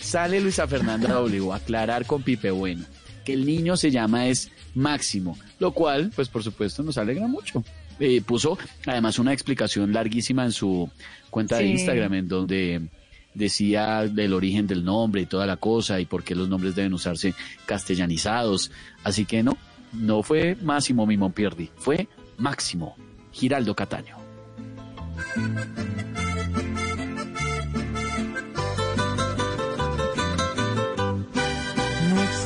Sale 0.00 0.40
Luisa 0.40 0.66
Fernanda 0.66 1.08
W 1.08 1.52
a 1.52 1.56
aclarar 1.56 2.06
con 2.06 2.22
Pipe 2.22 2.50
Bueno 2.50 2.84
que 3.24 3.34
el 3.34 3.44
niño 3.44 3.76
se 3.76 3.90
llama 3.90 4.26
es 4.26 4.50
Máximo, 4.74 5.36
lo 5.58 5.72
cual, 5.72 6.10
pues 6.14 6.28
por 6.28 6.42
supuesto, 6.42 6.82
nos 6.82 6.96
alegra 6.98 7.26
mucho. 7.26 7.64
Eh, 7.98 8.22
puso 8.22 8.56
además 8.86 9.18
una 9.18 9.32
explicación 9.32 9.92
larguísima 9.92 10.44
en 10.44 10.52
su 10.52 10.88
cuenta 11.28 11.58
de. 11.58 11.66
Instagram 11.66 12.14
en 12.14 12.28
donde 12.28 12.88
decía 13.34 14.06
del 14.06 14.32
origen 14.32 14.66
del 14.66 14.84
nombre 14.84 15.22
y 15.22 15.26
toda 15.26 15.46
la 15.46 15.56
cosa 15.56 16.00
y 16.00 16.06
por 16.06 16.24
qué 16.24 16.34
los 16.34 16.48
nombres 16.48 16.74
deben 16.74 16.94
usarse 16.94 17.34
castellanizados. 17.66 18.70
Así 19.04 19.26
que 19.26 19.42
no, 19.42 19.56
no 19.92 20.22
fue 20.22 20.56
Máximo 20.62 21.06
mi 21.06 21.18
Pierdi, 21.30 21.70
fue 21.76 22.08
Máximo 22.38 22.96
Giraldo 23.32 23.74
Cataño. 23.74 24.16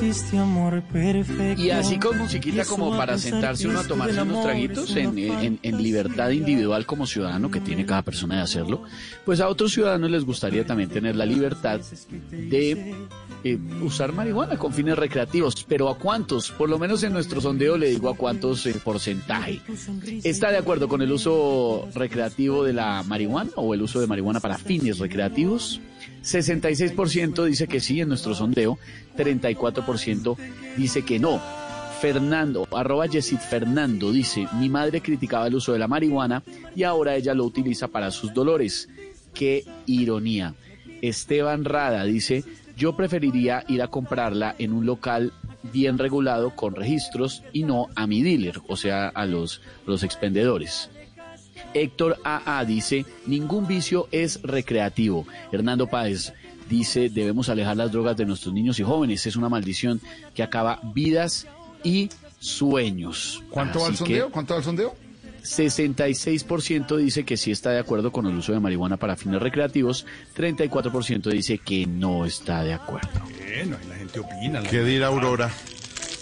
Existe 0.09 0.39
amor 0.39 0.83
perfecto. 0.93 1.63
Y 1.63 1.71
así 1.71 1.99
con 1.99 2.19
musiquita 2.19 2.65
como 2.65 2.97
para 2.97 3.19
sentarse 3.19 3.67
uno 3.69 3.81
a 3.81 3.85
tomarse 3.85 4.21
unos 4.23 4.43
traguitos 4.43 4.95
en, 4.97 5.19
en- 5.19 5.59
en 5.63 5.83
libertad 5.83 6.31
individual 6.31 6.87
como 6.87 7.07
ciudadano 7.07 7.51
que 7.51 7.61
tiene 7.61 7.85
cada 7.87 8.03
persona 8.03 8.37
de 8.37 8.43
hacerlo, 8.43 8.83
pues 9.25 9.41
a 9.41 9.49
otros 9.49 9.73
ciudadanos 9.73 10.11
les 10.11 10.25
gustaría 10.25 10.65
también 10.67 10.89
tener 10.91 11.17
la 11.17 11.27
libertad 11.27 11.81
de 12.31 12.95
eh, 13.45 13.59
usar 13.83 14.13
marihuana 14.13 14.57
con 14.59 14.73
fines 14.73 14.97
recreativos. 14.97 15.65
Pero 15.69 15.89
¿a 15.89 15.99
cuántos? 15.99 16.51
Por 16.51 16.69
lo 16.69 16.79
menos 16.79 17.03
en 17.03 17.13
nuestro 17.13 17.41
sondeo 17.41 17.77
le 17.77 17.91
digo 17.91 18.09
a 18.09 18.17
cuántos 18.17 18.67
eh, 18.67 18.75
porcentaje. 18.83 19.61
¿Está 20.25 20.51
de 20.51 20.59
acuerdo 20.59 20.89
con 20.89 21.03
el 21.03 21.13
uso 21.13 21.89
recreativo 21.95 22.65
de 22.65 22.73
la 22.73 23.03
marihuana 23.03 23.51
o 23.57 23.75
el 23.75 23.83
uso 23.83 24.01
de 24.01 24.07
marihuana 24.07 24.41
para 24.41 24.59
fines 24.59 24.99
recreativos? 24.99 25.81
66% 26.23 27.45
dice 27.45 27.67
que 27.67 27.81
sí 27.81 28.01
en 28.01 28.09
nuestro 28.09 28.35
sondeo, 28.35 28.79
34% 29.17 30.37
dice 30.77 31.03
que 31.03 31.19
no. 31.19 31.41
Fernando, 32.01 32.69
arroba 32.73 33.07
Yesid 33.07 33.39
Fernando, 33.39 34.13
dice, 34.13 34.47
mi 34.59 34.69
madre 34.69 35.01
criticaba 35.01 35.47
el 35.47 35.55
uso 35.55 35.73
de 35.73 35.79
la 35.79 35.89
marihuana 35.89 36.43
y 36.77 36.83
ahora 36.83 37.17
ella 37.17 37.35
lo 37.35 37.45
utiliza 37.45 37.89
para 37.89 38.11
sus 38.11 38.35
dolores. 38.35 38.89
Qué 39.33 39.65
ironía. 39.87 40.55
Esteban 41.01 41.65
Rada 41.65 42.05
dice, 42.05 42.45
yo 42.77 42.97
preferiría 42.97 43.65
ir 43.69 43.83
a 43.83 43.89
comprarla 43.89 44.55
en 44.59 44.73
un 44.73 44.85
local 44.87 45.33
bien 45.73 45.99
regulado 45.99 46.55
con 46.55 46.75
registros 46.75 47.43
y 47.53 47.63
no 47.63 47.89
a 47.95 48.07
mi 48.07 48.23
dealer, 48.23 48.61
o 48.69 48.77
sea, 48.77 49.09
a 49.09 49.27
los, 49.27 49.63
los 49.87 50.03
expendedores. 50.03 50.91
Héctor 51.75 52.19
AA 52.25 52.65
dice, 52.65 53.05
ningún 53.27 53.67
vicio 53.67 54.09
es 54.13 54.41
recreativo. 54.43 55.27
Hernando 55.53 55.87
Páez 55.87 56.33
dice, 56.69 57.09
debemos 57.09 57.49
alejar 57.49 57.77
las 57.77 57.93
drogas 57.93 58.17
de 58.17 58.25
nuestros 58.25 58.55
niños 58.55 58.79
y 58.79 58.83
jóvenes. 58.83 59.27
Es 59.27 59.37
una 59.37 59.49
maldición 59.49 60.01
que 60.35 60.43
acaba 60.43 60.81
vidas 60.95 61.47
y 61.83 62.09
sueños. 62.39 63.43
¿Cuánto 63.51 63.81
va 63.81 63.89
el 63.89 63.97
sondeo? 63.97 64.31
¿Cuánto 64.31 64.55
va 64.55 64.59
el 64.59 64.65
sondeo? 64.65 64.95
66% 65.45 66.97
dice 66.97 67.25
que 67.25 67.37
sí 67.37 67.51
está 67.51 67.71
de 67.71 67.79
acuerdo 67.79 68.11
con 68.11 68.27
el 68.27 68.35
uso 68.35 68.53
de 68.53 68.61
marihuana 68.61 68.97
para 68.97 69.15
fines 69.15 69.43
recreativos, 69.43 70.07
34% 70.37 71.31
dice 71.31 71.59
que 71.59 71.87
no 71.87 72.25
está 72.25 72.65
de 72.65 72.73
acuerdo. 72.73 73.09
Bueno, 73.55 73.77
ahí 73.81 73.89
la 73.89 73.97
gente 73.97 74.21
opina. 74.21 74.61
la 74.63 74.71
¿Qué 74.71 74.83
dirá 74.83 75.09
Aurora? 75.09 75.51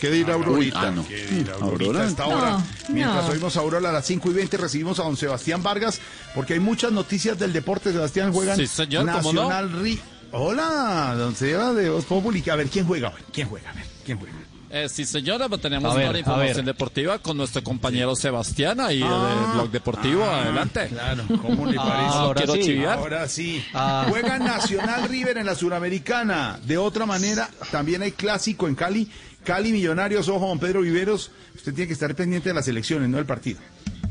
¿Qué 0.02 0.10
dirá 0.10 0.36
Uy, 0.36 0.42
Aurorita? 0.44 0.80
ah, 0.82 0.90
no. 0.90 1.06
¿Qué 1.06 1.24
dirá 1.26 1.54
Aurorita 1.54 1.84
Aurora. 1.84 2.04
a 2.04 2.08
esta 2.08 2.26
hora? 2.26 2.50
No, 2.50 2.64
Mientras 2.88 3.24
no. 3.24 3.30
oímos 3.30 3.56
a 3.56 3.60
Aurora 3.60 3.88
a 3.88 3.92
las 3.92 4.04
5 4.04 4.30
y 4.30 4.34
20 4.34 4.56
recibimos 4.56 4.98
a 4.98 5.04
don 5.04 5.16
Sebastián 5.16 5.62
Vargas 5.62 6.00
porque 6.34 6.54
hay 6.54 6.60
muchas 6.60 6.90
noticias 6.90 7.38
del 7.38 7.52
deporte. 7.52 7.92
Sebastián 7.92 8.32
Sí, 8.56 8.66
señor, 8.66 9.06
¿cómo 9.12 9.32
no? 9.32 9.42
Nacional 9.48 9.72
Ri- 9.80 10.00
Hola, 10.32 11.14
don 11.16 11.36
Seba 11.36 11.72
de 11.72 11.88
Voz 11.88 12.04
Populi. 12.06 12.42
A 12.50 12.56
ver, 12.56 12.66
¿quién 12.68 12.84
juega 12.84 13.10
hoy? 13.10 13.20
¿Quién 13.32 13.48
juega? 13.48 13.70
A 13.70 13.74
ver, 13.74 13.84
¿quién 14.04 14.18
juega? 14.18 14.34
Eh, 14.74 14.88
sí, 14.88 15.04
señora, 15.04 15.50
pues 15.50 15.60
tenemos 15.60 15.94
ver, 15.94 16.08
una 16.08 16.18
información 16.18 16.64
deportiva 16.64 17.18
con 17.18 17.36
nuestro 17.36 17.62
compañero 17.62 18.16
Sebastián 18.16 18.80
ahí 18.80 19.02
Ah, 19.04 19.28
del 19.44 19.52
blog 19.52 19.70
deportivo. 19.70 20.24
ah, 20.24 20.40
Adelante. 20.44 20.88
Claro, 20.88 21.24
¿cómo 21.42 21.66
le 21.66 21.76
Ah, 21.78 21.84
parece? 21.86 22.16
ahora 22.18 22.38
quiero 22.40 22.54
sí. 22.54 22.62
chiviar. 22.62 22.98
Ahora 22.98 23.28
sí. 23.28 23.62
Ah. 23.74 24.06
Juega 24.08 24.38
Nacional 24.38 25.06
River 25.08 25.36
en 25.36 25.44
la 25.46 25.54
Suramericana. 25.54 26.58
De 26.64 26.78
otra 26.78 27.04
manera, 27.06 27.50
también 27.70 28.00
hay 28.02 28.12
clásico 28.12 28.66
en 28.66 28.74
Cali. 28.74 29.10
Cali 29.44 29.72
Millonarios, 29.72 30.28
ojo, 30.28 30.46
don 30.46 30.58
Pedro 30.58 30.82
Viveros. 30.82 31.30
Usted 31.54 31.74
tiene 31.74 31.86
que 31.88 31.92
estar 31.94 32.14
pendiente 32.14 32.48
de 32.50 32.54
las 32.54 32.68
elecciones, 32.68 33.08
no 33.08 33.16
del 33.16 33.26
partido. 33.26 33.58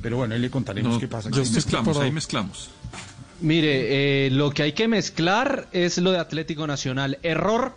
Pero 0.01 0.17
bueno, 0.17 0.33
ahí 0.33 0.41
le 0.41 0.49
contaremos 0.49 0.93
No, 0.93 0.99
qué 0.99 1.07
pasa. 1.07 1.29
ahí 1.31 1.39
mezclamos, 1.39 1.97
ahí 1.97 2.11
mezclamos. 2.11 2.69
Mire, 3.39 4.25
eh, 4.27 4.29
lo 4.31 4.51
que 4.51 4.63
hay 4.63 4.73
que 4.73 4.87
mezclar 4.87 5.67
es 5.71 5.97
lo 5.97 6.11
de 6.11 6.19
Atlético 6.19 6.67
Nacional. 6.67 7.17
Error 7.23 7.73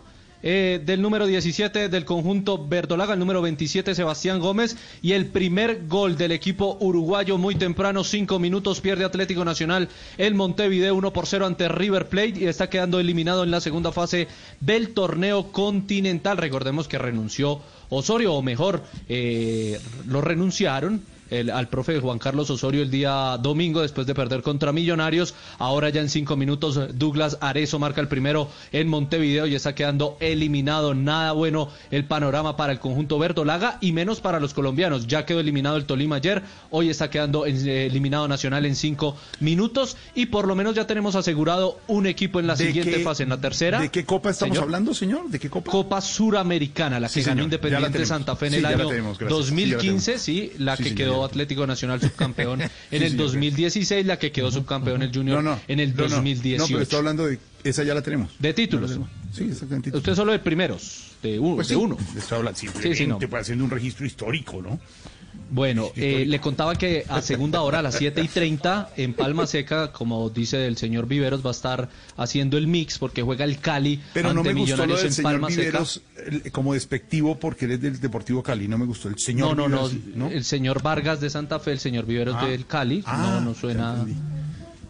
eh, 0.46 0.78
del 0.84 1.00
número 1.00 1.26
17 1.26 1.88
del 1.88 2.04
conjunto 2.04 2.68
Verdolaga, 2.68 3.14
el 3.14 3.18
número 3.18 3.40
27 3.40 3.94
Sebastián 3.94 4.40
Gómez 4.40 4.76
y 5.00 5.12
el 5.12 5.24
primer 5.24 5.86
gol 5.86 6.18
del 6.18 6.32
equipo 6.32 6.76
uruguayo 6.80 7.38
muy 7.38 7.54
temprano, 7.54 8.04
cinco 8.04 8.38
minutos, 8.38 8.82
pierde 8.82 9.06
Atlético 9.06 9.42
Nacional 9.46 9.88
el 10.18 10.34
Montevideo 10.34 10.94
1 10.96 11.12
por 11.14 11.26
0 11.26 11.46
ante 11.46 11.66
River 11.68 12.10
Plate 12.10 12.40
y 12.40 12.44
está 12.44 12.68
quedando 12.68 13.00
eliminado 13.00 13.42
en 13.42 13.50
la 13.50 13.62
segunda 13.62 13.90
fase 13.90 14.28
del 14.60 14.90
torneo 14.90 15.50
continental. 15.50 16.36
Recordemos 16.36 16.88
que 16.88 16.98
renunció 16.98 17.62
Osorio, 17.88 18.34
o 18.34 18.42
mejor, 18.42 18.82
eh, 19.08 19.80
lo 20.06 20.20
renunciaron 20.20 21.02
el- 21.40 21.50
al 21.50 21.68
profe 21.68 21.98
Juan 22.00 22.18
Carlos 22.18 22.50
Osorio 22.50 22.82
el 22.82 22.90
día 22.90 23.36
domingo 23.40 23.82
después 23.82 24.06
de 24.06 24.14
perder 24.14 24.42
contra 24.42 24.72
Millonarios. 24.72 25.34
Ahora 25.58 25.88
ya 25.90 26.00
en 26.00 26.08
cinco 26.10 26.36
minutos 26.36 26.78
Douglas 26.98 27.38
Arezo 27.40 27.78
marca 27.78 28.00
el 28.00 28.08
primero 28.08 28.48
en 28.72 28.88
Montevideo 28.88 29.46
y 29.46 29.54
está 29.54 29.74
quedando 29.74 30.16
eliminado. 30.20 30.94
Nada 30.94 31.32
bueno 31.32 31.68
el 31.90 32.04
panorama 32.04 32.56
para 32.56 32.72
el 32.72 32.78
conjunto 32.80 33.18
verdolaga 33.18 33.78
y 33.80 33.92
menos 33.92 34.20
para 34.20 34.40
los 34.40 34.54
colombianos. 34.54 35.06
Ya 35.06 35.24
quedó 35.26 35.40
eliminado 35.40 35.76
el 35.76 35.84
Tolima 35.84 36.16
ayer, 36.16 36.42
hoy 36.70 36.88
está 36.90 37.10
quedando 37.10 37.46
eh, 37.46 37.86
eliminado 37.86 38.28
Nacional 38.28 38.66
en 38.66 38.74
cinco 38.76 39.16
minutos 39.40 39.96
y 40.14 40.26
por 40.26 40.46
lo 40.46 40.54
menos 40.54 40.74
ya 40.74 40.86
tenemos 40.86 41.14
asegurado 41.16 41.78
un 41.88 42.06
equipo 42.06 42.40
en 42.40 42.46
la 42.46 42.54
¿De 42.56 42.66
siguiente 42.66 42.94
qué- 42.98 43.04
fase, 43.04 43.22
en 43.24 43.28
la 43.28 43.40
tercera. 43.40 43.80
¿De 43.80 43.90
qué 43.90 44.04
copa 44.04 44.30
estamos 44.30 44.54
Señor. 44.54 44.64
hablando, 44.64 44.94
señor? 44.94 45.28
¿De 45.28 45.38
qué 45.38 45.50
copa? 45.50 45.70
Copa 45.70 46.00
Suramericana, 46.00 46.98
la 47.00 47.08
Sí, 47.08 47.20
que 47.20 47.26
ganó 47.26 47.42
Independiente. 47.42 48.04
Santa 48.06 48.36
Fe 48.36 48.46
en 48.46 48.52
Sí, 48.52 48.58
el 48.58 48.66
año 48.66 48.88
tenemos, 48.88 49.18
gracias. 49.18 49.38
2015, 49.38 50.18
Sí, 50.18 50.50
sí, 50.50 50.52
la 50.58 50.76
que 50.76 50.84
señor, 50.84 50.96
quedó. 51.24 51.32
Atlético 51.32 51.66
Nacional 51.66 52.00
subcampeón 52.00 52.62
en 52.62 52.68
Sí, 52.90 52.96
el 52.96 53.10
señor. 53.10 53.26
2016, 53.26 54.06
la 54.06 54.18
que 54.18 54.32
quedó 54.32 54.50
subcampeón 54.50 55.02
el 55.02 55.12
Junior 55.14 55.42
No, 55.42 55.50
no, 55.54 55.60
en 55.68 55.80
el 55.80 55.94
no, 55.94 56.02
no. 56.04 56.08
2018. 56.10 56.62
No, 56.62 56.66
pero 56.68 56.82
está 56.82 56.96
hablando 56.98 57.26
de. 57.26 57.38
Esa 57.64 57.82
ya 57.82 57.94
la 57.94 58.02
tenemos. 58.02 58.30
De 58.38 58.52
títulos. 58.52 58.98
Sí, 59.32 59.44
exactamente. 59.50 59.96
Usted 59.96 60.14
solo 60.14 60.32
de 60.32 60.38
primeros, 60.38 61.12
de, 61.22 61.38
uno 61.38 61.56
Pues 61.56 61.68
de 61.68 61.74
sí, 61.74 61.80
uno. 61.80 61.96
Está 62.16 62.36
hablando 62.36 62.58
simplemente, 62.58 62.96
Sí, 62.96 63.04
sí, 63.04 63.08
no. 63.08 63.18
pues, 63.18 63.42
haciendo 63.42 63.64
un 63.64 63.70
registro 63.70 64.04
histórico, 64.06 64.60
¿no? 64.60 64.78
Bueno, 65.50 65.90
eh, 65.94 66.24
le 66.26 66.40
contaba 66.40 66.74
que 66.74 67.04
a 67.08 67.22
segunda 67.22 67.62
hora, 67.62 67.78
a 67.78 67.82
las 67.82 67.96
7 67.96 68.20
y 68.22 68.28
30, 68.28 68.90
en 68.96 69.14
Palma 69.14 69.46
Seca, 69.46 69.92
como 69.92 70.28
dice 70.30 70.66
el 70.66 70.76
señor 70.76 71.06
Viveros, 71.06 71.44
va 71.44 71.50
a 71.50 71.52
estar 71.52 71.88
haciendo 72.16 72.56
el 72.58 72.66
mix 72.66 72.98
porque 72.98 73.22
juega 73.22 73.44
el 73.44 73.58
Cali 73.58 74.00
Pero 74.12 74.32
no 74.32 74.42
me 74.42 74.52
gustó 74.52 74.76
lo 74.78 74.86
Millonarios 74.86 74.98
del 75.00 75.06
en 75.08 75.12
señor 75.12 75.32
Palma 75.32 75.48
Viveros 75.48 76.00
eh, 76.16 76.50
como 76.50 76.74
despectivo 76.74 77.38
porque 77.38 77.66
él 77.66 77.72
es 77.72 77.80
del 77.80 78.00
Deportivo 78.00 78.42
Cali. 78.42 78.66
No 78.66 78.78
me 78.78 78.86
gustó 78.86 79.08
el 79.08 79.18
señor 79.18 79.56
no, 79.56 79.68
no, 79.68 79.88
no, 79.88 79.90
¿no? 80.16 80.28
El 80.28 80.44
señor 80.44 80.82
Vargas 80.82 81.20
de 81.20 81.30
Santa 81.30 81.60
Fe, 81.60 81.72
el 81.72 81.78
señor 81.78 82.06
Viveros 82.06 82.36
Ah. 82.38 82.46
del 82.46 82.66
Cali. 82.66 83.02
Ah, 83.06 83.38
no, 83.38 83.40
no 83.50 83.54
suena. 83.54 84.04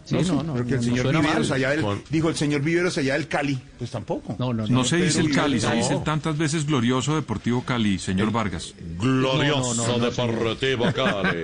Sí, 0.05 0.13
no, 0.13 0.43
no, 0.43 0.55
sí, 0.55 0.63
no, 0.69 0.75
el 0.75 0.83
señor 0.83 1.11
Viveros 1.11 1.49
allá 1.49 1.71
del, 1.71 1.83
dijo 2.11 2.29
el 2.29 2.35
señor 2.35 2.61
Viveros 2.61 2.95
allá 2.99 3.13
del 3.13 3.27
Cali, 3.27 3.59
pues 3.79 3.89
tampoco. 3.89 4.35
No, 4.37 4.53
no, 4.53 4.67
no. 4.67 4.69
No 4.75 4.83
se 4.83 4.97
dice 4.97 5.19
el 5.19 5.31
Cali, 5.31 5.59
se 5.59 5.73
dice 5.73 5.95
no. 5.95 6.03
tantas 6.03 6.37
veces 6.37 6.67
glorioso 6.67 7.15
Deportivo 7.15 7.63
Cali, 7.63 7.97
señor 7.97 8.31
Vargas. 8.31 8.75
Glorioso 8.99 9.73
No, 9.73 9.87
no, 9.87 9.97
no, 9.97 9.97
no, 9.97 10.05
Deportivo 10.05 10.85
Cali. 10.93 11.43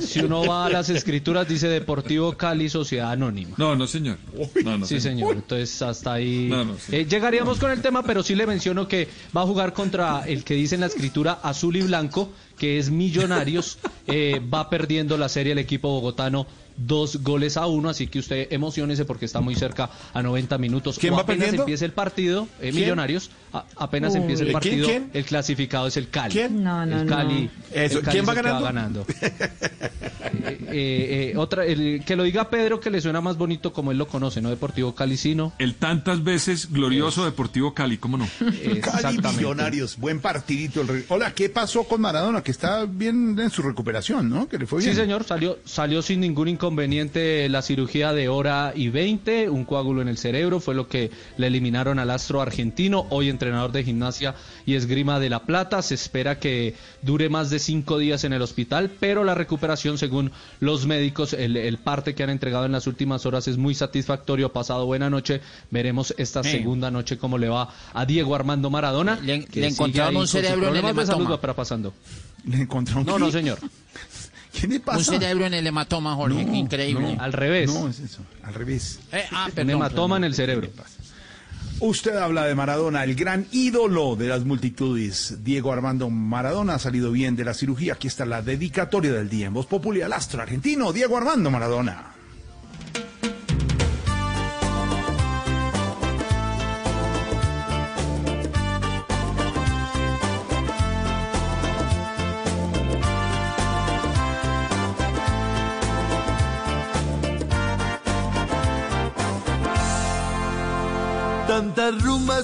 Si 0.00 0.20
uno 0.20 0.44
va 0.46 0.66
a 0.66 0.70
las 0.70 0.88
escrituras, 0.88 1.48
dice 1.48 1.68
Deportivo 1.68 2.36
Cali, 2.36 2.68
Sociedad 2.68 3.12
Anónima. 3.12 3.54
No, 3.56 3.76
no, 3.76 3.86
señor. 3.86 4.18
No, 4.64 4.78
no, 4.78 4.86
sí, 4.86 5.00
señor. 5.00 5.36
Entonces, 5.36 5.80
hasta 5.82 6.14
ahí. 6.14 6.48
No, 6.50 6.64
no, 6.64 6.76
sí. 6.78 6.96
Eh, 6.96 7.06
llegaríamos 7.06 7.58
con 7.58 7.70
el 7.70 7.82
tema, 7.82 8.02
pero 8.02 8.22
sí 8.22 8.34
le 8.34 8.46
menciono 8.46 8.88
que 8.88 9.08
va 9.36 9.42
a 9.42 9.46
jugar 9.46 9.72
contra 9.72 10.24
el 10.26 10.44
que 10.44 10.54
dice 10.54 10.74
en 10.74 10.82
la 10.82 10.86
escritura 10.86 11.32
azul 11.42 11.76
y 11.76 11.82
blanco, 11.82 12.32
que 12.58 12.78
es 12.78 12.90
Millonarios. 12.90 13.78
Eh, 14.06 14.40
va 14.52 14.70
perdiendo 14.70 15.16
la 15.18 15.28
serie 15.28 15.52
el 15.52 15.58
equipo 15.58 15.88
bogotano. 15.88 16.46
Dos 16.78 17.22
goles 17.22 17.56
a 17.56 17.66
uno, 17.66 17.88
así 17.88 18.06
que 18.06 18.18
usted 18.18 18.48
emocionese 18.50 19.04
porque 19.06 19.24
está 19.24 19.40
muy 19.40 19.54
cerca 19.54 19.88
a 20.12 20.22
90 20.22 20.58
minutos. 20.58 20.98
¿Quién 20.98 21.14
O 21.14 21.16
va 21.16 21.22
apenas 21.22 21.38
perdiendo? 21.44 21.62
empiece 21.62 21.84
el 21.86 21.92
partido, 21.92 22.48
eh, 22.60 22.70
¿Quién? 22.70 22.74
Millonarios, 22.74 23.30
a- 23.52 23.64
apenas 23.76 24.14
empiece 24.14 24.42
el 24.42 24.48
¿Quién, 24.48 24.52
partido, 24.52 24.86
quién? 24.88 25.10
el 25.14 25.24
clasificado 25.24 25.86
es 25.86 25.96
el 25.96 26.10
Cali. 26.10 26.32
¿Quién? 26.34 26.62
No, 26.62 26.84
no, 26.84 27.00
el 27.00 27.06
no. 27.06 27.16
Cali. 27.16 27.50
Eso, 27.72 27.98
el 28.00 28.04
Cali 28.04 28.12
¿quién 28.20 28.22
es 28.24 28.28
va 28.28 28.32
el 28.34 28.38
que 28.58 28.62
ganando? 28.64 29.06
Eh, 30.46 30.58
eh, 30.70 31.30
eh, 31.32 31.36
otra, 31.36 31.64
el, 31.64 32.02
que 32.04 32.14
lo 32.14 32.22
diga 32.22 32.50
Pedro, 32.50 32.78
que 32.78 32.90
le 32.90 33.00
suena 33.00 33.20
más 33.20 33.36
bonito 33.38 33.72
como 33.72 33.90
él 33.90 33.98
lo 33.98 34.06
conoce, 34.06 34.40
¿no? 34.42 34.50
Deportivo 34.50 34.94
Calicino. 34.94 35.52
El 35.58 35.74
tantas 35.74 36.22
veces 36.22 36.70
glorioso 36.70 37.24
Deportivo 37.24 37.74
Cali, 37.74 37.96
¿cómo 37.96 38.16
no? 38.18 38.28
Cali 38.38 38.78
Exactamente. 38.78 39.32
Millonarios, 39.38 39.96
buen 39.96 40.20
partidito. 40.20 40.82
el 40.82 41.04
Hola, 41.08 41.32
¿qué 41.34 41.48
pasó 41.48 41.84
con 41.84 42.00
Maradona? 42.00 42.42
Que 42.42 42.50
está 42.50 42.84
bien 42.84 43.36
en 43.38 43.50
su 43.50 43.62
recuperación, 43.62 44.28
¿no? 44.28 44.48
Que 44.48 44.58
le 44.58 44.66
fue 44.66 44.80
bien. 44.80 44.92
Sí, 44.94 45.00
señor, 45.00 45.24
salió, 45.24 45.58
salió 45.64 46.02
sin 46.02 46.20
ningún 46.20 46.48
inconveniente 46.48 46.65
la 46.70 47.62
cirugía 47.62 48.12
de 48.12 48.28
hora 48.28 48.72
y 48.74 48.88
20, 48.88 49.48
un 49.50 49.64
coágulo 49.64 50.02
en 50.02 50.08
el 50.08 50.18
cerebro, 50.18 50.60
fue 50.60 50.74
lo 50.74 50.88
que 50.88 51.10
le 51.36 51.46
eliminaron 51.46 51.98
al 51.98 52.10
astro 52.10 52.40
argentino, 52.40 53.06
hoy 53.10 53.28
entrenador 53.28 53.72
de 53.72 53.84
gimnasia 53.84 54.34
y 54.64 54.74
esgrima 54.74 55.20
de 55.20 55.30
La 55.30 55.40
Plata. 55.44 55.82
Se 55.82 55.94
espera 55.94 56.38
que 56.38 56.74
dure 57.02 57.28
más 57.28 57.50
de 57.50 57.58
cinco 57.58 57.98
días 57.98 58.24
en 58.24 58.32
el 58.32 58.42
hospital, 58.42 58.90
pero 59.00 59.24
la 59.24 59.34
recuperación, 59.34 59.98
según 59.98 60.32
los 60.60 60.86
médicos, 60.86 61.32
el, 61.32 61.56
el 61.56 61.78
parte 61.78 62.14
que 62.14 62.22
han 62.22 62.30
entregado 62.30 62.66
en 62.66 62.72
las 62.72 62.86
últimas 62.86 63.26
horas 63.26 63.48
es 63.48 63.56
muy 63.56 63.74
satisfactorio. 63.74 64.52
Pasado 64.52 64.86
buena 64.86 65.10
noche, 65.10 65.40
veremos 65.70 66.14
esta 66.18 66.42
Sí. 66.42 66.50
segunda 66.50 66.90
noche 66.90 67.18
cómo 67.18 67.38
le 67.38 67.48
va 67.48 67.68
a 67.92 68.06
Diego 68.06 68.34
Armando 68.34 68.70
Maradona. 68.70 69.18
Le- 69.22 69.46
le 69.52 69.66
encontraron 69.68 70.16
un 70.16 70.26
cerebro 70.28 70.68
en 70.68 70.76
el 70.76 70.82
salud, 70.82 71.00
hematoma. 71.02 71.40
para 71.40 71.54
pasando. 71.54 71.92
¿Le 72.44 72.58
encontró 72.62 73.02
No, 73.02 73.18
no, 73.18 73.30
señor. 73.30 73.58
¿Qué 74.58 74.66
le 74.66 74.80
pasa? 74.80 74.98
Un 74.98 75.04
cerebro 75.20 75.46
en 75.46 75.54
el 75.54 75.66
hematoma, 75.66 76.14
Jorge, 76.14 76.44
No, 76.44 76.54
increíble. 76.54 77.16
no. 77.16 77.22
Al 77.22 77.32
revés. 77.32 77.72
No, 77.72 77.88
es 77.88 78.00
eso, 78.00 78.20
al 78.42 78.54
revés. 78.54 79.00
Eh, 79.12 79.24
ah, 79.32 79.44
Un 79.48 79.52
perdón, 79.52 79.70
hematoma 79.70 80.16
en 80.16 80.24
el 80.24 80.34
cerebro. 80.34 80.68
Usted 81.78 82.16
habla 82.16 82.46
de 82.46 82.54
Maradona, 82.54 83.04
el 83.04 83.14
gran 83.14 83.46
ídolo 83.52 84.16
de 84.16 84.28
las 84.28 84.44
multitudes. 84.46 85.44
Diego 85.44 85.72
Armando 85.72 86.08
Maradona 86.08 86.74
ha 86.76 86.78
salido 86.78 87.12
bien 87.12 87.36
de 87.36 87.44
la 87.44 87.52
cirugía. 87.52 87.92
Aquí 87.94 88.06
está 88.08 88.24
la 88.24 88.40
dedicatoria 88.40 89.12
del 89.12 89.28
día 89.28 89.48
en 89.48 89.52
Voz 89.54 89.66
Populi 89.66 90.00
al 90.00 90.14
astro 90.14 90.40
argentino, 90.40 90.92
Diego 90.94 91.18
Armando 91.18 91.50
Maradona. 91.50 92.14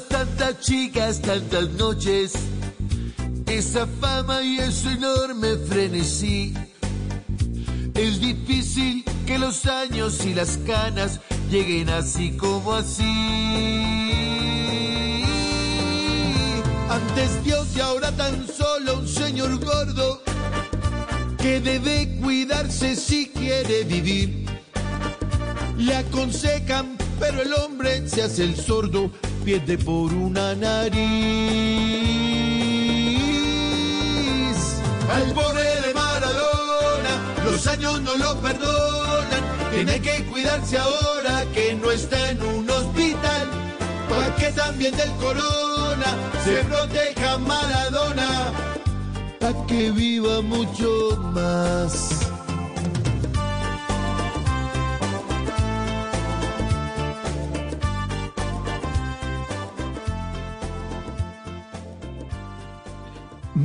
Tantas 0.01 0.61
chicas, 0.61 1.21
tantas 1.21 1.69
noches. 1.73 2.33
Esa 3.47 3.87
fama 4.01 4.43
y 4.43 4.59
ese 4.59 4.93
enorme 4.93 5.57
frenesí. 5.69 6.55
Es 7.95 8.19
difícil 8.19 9.05
que 9.27 9.39
los 9.39 9.67
años 9.67 10.25
y 10.25 10.33
las 10.33 10.57
canas 10.67 11.21
lleguen 11.51 11.91
así 11.91 12.35
como 12.39 12.73
así. 12.73 13.03
Antes 16.89 17.45
Dios 17.45 17.69
y 17.77 17.81
ahora 17.81 18.13
tan 18.13 18.49
solo 18.49 18.99
un 18.99 19.09
señor 19.09 19.63
gordo 19.63 20.23
que 21.37 21.61
debe 21.61 22.19
cuidarse 22.19 22.97
si 22.97 23.29
quiere 23.29 23.85
vivir. 23.85 24.47
Le 25.77 25.97
aconsejan, 25.97 26.97
pero 27.21 27.43
el 27.43 27.53
hombre 27.53 28.09
se 28.09 28.23
hace 28.23 28.45
el 28.45 28.57
sordo, 28.57 29.11
pierde 29.45 29.77
por 29.79 30.13
una 30.13 30.55
nariz. 30.55 31.01
Al 35.11 35.33
pobre 35.33 35.63
de 35.63 35.95
Maradona, 35.95 37.15
los 37.45 37.67
años 37.67 38.01
no 38.03 38.17
lo 38.17 38.41
perdonan. 38.41 39.43
Tiene 39.73 40.01
que 40.01 40.25
cuidarse 40.27 40.79
ahora 40.79 41.45
que 41.53 41.75
no 41.75 41.91
está 41.91 42.31
en 42.31 42.43
un 42.43 42.71
hospital. 42.71 43.49
Para 44.09 44.35
que 44.37 44.53
también 44.53 44.97
del 44.97 45.11
corona 45.13 46.17
se 46.45 46.63
proteja 46.65 47.39
Maradona. 47.39 48.53
Para 49.41 49.67
que 49.67 49.91
viva 49.91 50.41
mucho 50.43 51.19
más. 51.35 52.32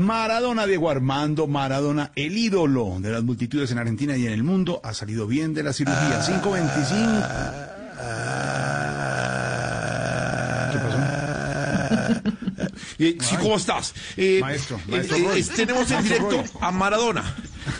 Maradona, 0.07 0.65
Diego 0.65 0.89
Armando 0.89 1.47
Maradona, 1.47 2.13
el 2.15 2.37
ídolo 2.37 2.95
de 3.01 3.11
las 3.11 3.23
multitudes 3.23 3.71
en 3.71 3.77
Argentina 3.77 4.15
y 4.15 4.25
en 4.25 4.31
el 4.31 4.41
mundo, 4.41 4.79
ha 4.81 4.93
salido 4.93 5.27
bien 5.27 5.53
de 5.53 5.63
la 5.63 5.73
cirugía. 5.73 6.21
525. 6.25 7.27
¿Qué 10.71 10.77
pasó? 10.79 10.97
Eh, 12.99 13.15
sí, 13.19 13.35
¿cómo 13.35 13.57
estás? 13.57 13.93
Eh, 14.15 14.39
Maestro, 14.41 14.77
eh, 14.87 14.91
maestro 14.91 15.17
eh, 15.17 15.43
tenemos 15.55 15.91
en 15.91 16.03
directo 16.03 16.43
a 16.61 16.71
Maradona. 16.71 17.35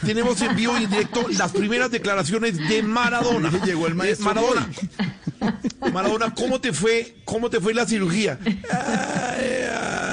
Tenemos 0.06 0.40
en 0.42 0.56
vivo 0.56 0.78
y 0.78 0.84
en 0.84 0.92
directo 0.92 1.26
las 1.30 1.54
primeras 1.54 1.90
declaraciones 1.90 2.56
de 2.70 2.84
Maradona. 2.84 3.50
Llegó 3.66 3.88
el 3.88 3.96
maestro 3.96 4.26
Maradona. 4.26 4.70
Maradona, 5.92 6.36
¿cómo 6.36 6.62
te 6.62 6.72
fue? 6.72 7.16
¿Cómo 7.26 7.50
te 7.50 7.60
fue 7.60 7.74
la 7.74 7.88
cirugía? 7.88 8.38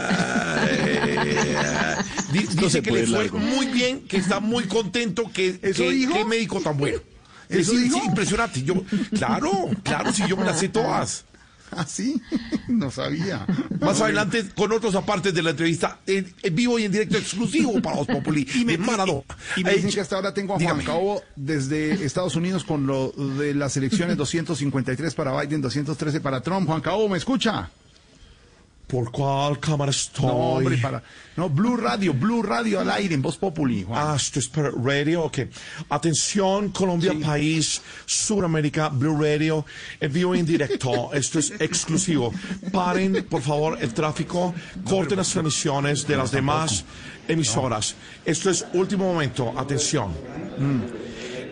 Dice 2.42 2.70
se 2.70 2.82
que 2.82 2.90
le 2.90 3.06
fue 3.06 3.18
largo. 3.22 3.38
muy 3.38 3.66
bien, 3.66 4.00
que 4.08 4.16
está 4.16 4.40
muy 4.40 4.64
contento, 4.64 5.30
que, 5.32 5.58
¿Eso 5.62 5.82
que- 5.84 5.90
dijo? 5.90 6.14
qué 6.14 6.24
médico 6.24 6.60
tan 6.60 6.76
bueno. 6.76 6.98
¿Eso 7.48 7.72
Es 7.72 7.82
dijo? 7.82 8.00
impresionante. 8.04 8.62
Yo, 8.62 8.74
claro, 9.16 9.50
claro, 9.82 10.12
si 10.12 10.26
yo 10.26 10.36
me 10.36 10.44
las 10.44 10.58
sé 10.58 10.68
todas. 10.68 11.24
¿Ah, 11.76 11.84
sí? 11.86 12.20
No 12.68 12.90
sabía. 12.90 13.46
Más 13.80 14.00
adelante, 14.00 14.44
con 14.54 14.72
otros 14.72 14.94
apartes 14.94 15.34
de 15.34 15.42
la 15.42 15.50
entrevista, 15.50 15.98
en, 16.06 16.32
en 16.42 16.54
vivo 16.54 16.78
y 16.78 16.84
en 16.84 16.92
directo 16.92 17.18
exclusivo 17.18 17.80
para 17.82 17.96
los 17.96 18.06
Populi, 18.06 18.44
de 18.44 18.78
Maradona. 18.78 19.22
Y 19.56 19.64
me 19.64 19.74
dicen 19.74 19.90
que 19.90 20.00
hasta 20.00 20.16
ahora 20.16 20.32
tengo 20.32 20.52
a 20.54 20.56
Juan 20.56 20.60
dígame. 20.60 20.84
Cabo 20.84 21.22
desde 21.36 22.04
Estados 22.04 22.36
Unidos 22.36 22.64
con 22.64 22.86
lo 22.86 23.10
de 23.38 23.54
las 23.54 23.76
elecciones 23.76 24.16
253 24.18 25.14
para 25.14 25.38
Biden, 25.42 25.60
213 25.60 26.20
para 26.20 26.40
Trump. 26.40 26.66
Juan 26.66 26.80
Cabo, 26.80 27.08
¿me 27.08 27.18
escucha? 27.18 27.70
¿Por 28.86 29.10
cuál 29.10 29.58
cámara 29.58 29.90
estoy? 29.90 30.26
No, 30.26 30.32
hombre, 30.32 30.76
para. 30.76 31.02
No, 31.36 31.48
Blue 31.48 31.76
Radio, 31.76 32.12
Blue 32.12 32.42
Radio 32.42 32.80
al 32.80 32.90
aire 32.90 33.14
en 33.14 33.22
Voz 33.22 33.38
Populi. 33.38 33.82
Juan. 33.82 34.00
Ah, 34.00 34.16
esto 34.16 34.38
es 34.38 34.48
para 34.48 34.70
radio, 34.70 35.24
ok. 35.24 35.38
Atención, 35.88 36.68
Colombia, 36.68 37.14
país, 37.22 37.80
Sudamérica, 38.04 38.90
Blue 38.90 39.18
Radio, 39.20 39.64
en 39.98 40.12
vivo 40.12 40.34
y 40.34 40.40
en 40.40 40.46
directo. 40.46 41.10
Esto 41.14 41.38
es 41.38 41.54
exclusivo. 41.60 42.32
Paren, 42.72 43.26
por 43.28 43.40
favor, 43.40 43.78
el 43.80 43.94
tráfico, 43.94 44.54
corten 44.84 45.16
las 45.16 45.30
transmisiones 45.30 46.06
de 46.06 46.18
las 46.18 46.30
demás 46.30 46.84
emisoras. 47.26 47.94
Esto 48.24 48.50
es 48.50 48.66
último 48.74 49.12
momento, 49.12 49.54
atención. 49.56 50.12
Mm. 50.58 50.82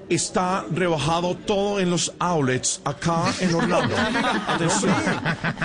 está 0.08 0.64
rebajado 0.70 1.34
todo 1.34 1.80
en 1.80 1.90
los 1.90 2.14
outlets 2.18 2.80
acá 2.84 3.34
en 3.40 3.54
Orlando. 3.54 3.94
Atención, 4.46 4.94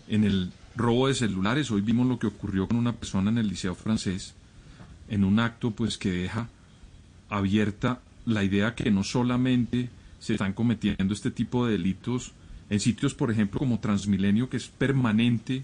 En 0.08 0.24
el 0.24 0.52
robo 0.76 1.08
de 1.08 1.14
celulares, 1.14 1.70
hoy 1.70 1.80
vimos 1.80 2.06
lo 2.06 2.18
que 2.18 2.26
ocurrió 2.26 2.68
con 2.68 2.76
una 2.76 2.92
persona 2.92 3.30
en 3.30 3.38
el 3.38 3.48
Liceo 3.48 3.74
francés, 3.74 4.34
en 5.08 5.24
un 5.24 5.38
acto 5.38 5.70
pues 5.70 5.98
que 5.98 6.12
deja 6.12 6.48
abierta 7.28 8.00
la 8.26 8.44
idea 8.44 8.74
que 8.74 8.90
no 8.90 9.04
solamente 9.04 9.88
se 10.20 10.34
están 10.34 10.52
cometiendo 10.52 11.12
este 11.12 11.30
tipo 11.30 11.66
de 11.66 11.72
delitos 11.72 12.32
en 12.70 12.80
sitios, 12.80 13.14
por 13.14 13.30
ejemplo, 13.30 13.58
como 13.58 13.80
Transmilenio, 13.80 14.48
que 14.48 14.56
es 14.56 14.68
permanente 14.68 15.62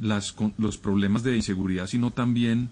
las, 0.00 0.34
los 0.58 0.78
problemas 0.78 1.22
de 1.22 1.36
inseguridad, 1.36 1.86
sino 1.86 2.10
también 2.10 2.70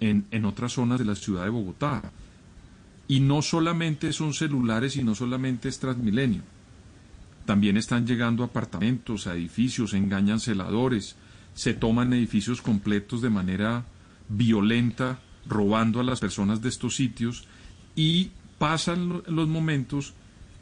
en, 0.00 0.26
en 0.30 0.44
otras 0.44 0.72
zonas 0.72 0.98
de 0.98 1.06
la 1.06 1.14
ciudad 1.14 1.44
de 1.44 1.50
Bogotá. 1.50 2.12
Y 3.08 3.20
no 3.20 3.42
solamente 3.42 4.12
son 4.12 4.32
celulares 4.32 4.96
y 4.96 5.04
no 5.04 5.14
solamente 5.14 5.68
es 5.68 5.78
Transmilenio. 5.78 6.42
También 7.44 7.76
están 7.76 8.06
llegando 8.06 8.44
apartamentos, 8.44 9.26
a 9.26 9.34
edificios, 9.34 9.94
engañan 9.94 10.40
celadores, 10.40 11.16
se 11.54 11.74
toman 11.74 12.12
edificios 12.12 12.62
completos 12.62 13.20
de 13.20 13.30
manera 13.30 13.84
violenta, 14.28 15.20
robando 15.46 16.00
a 16.00 16.04
las 16.04 16.20
personas 16.20 16.62
de 16.62 16.68
estos 16.68 16.94
sitios 16.96 17.44
y 17.96 18.30
pasan 18.58 19.08
lo- 19.08 19.22
los 19.26 19.48
momentos 19.48 20.14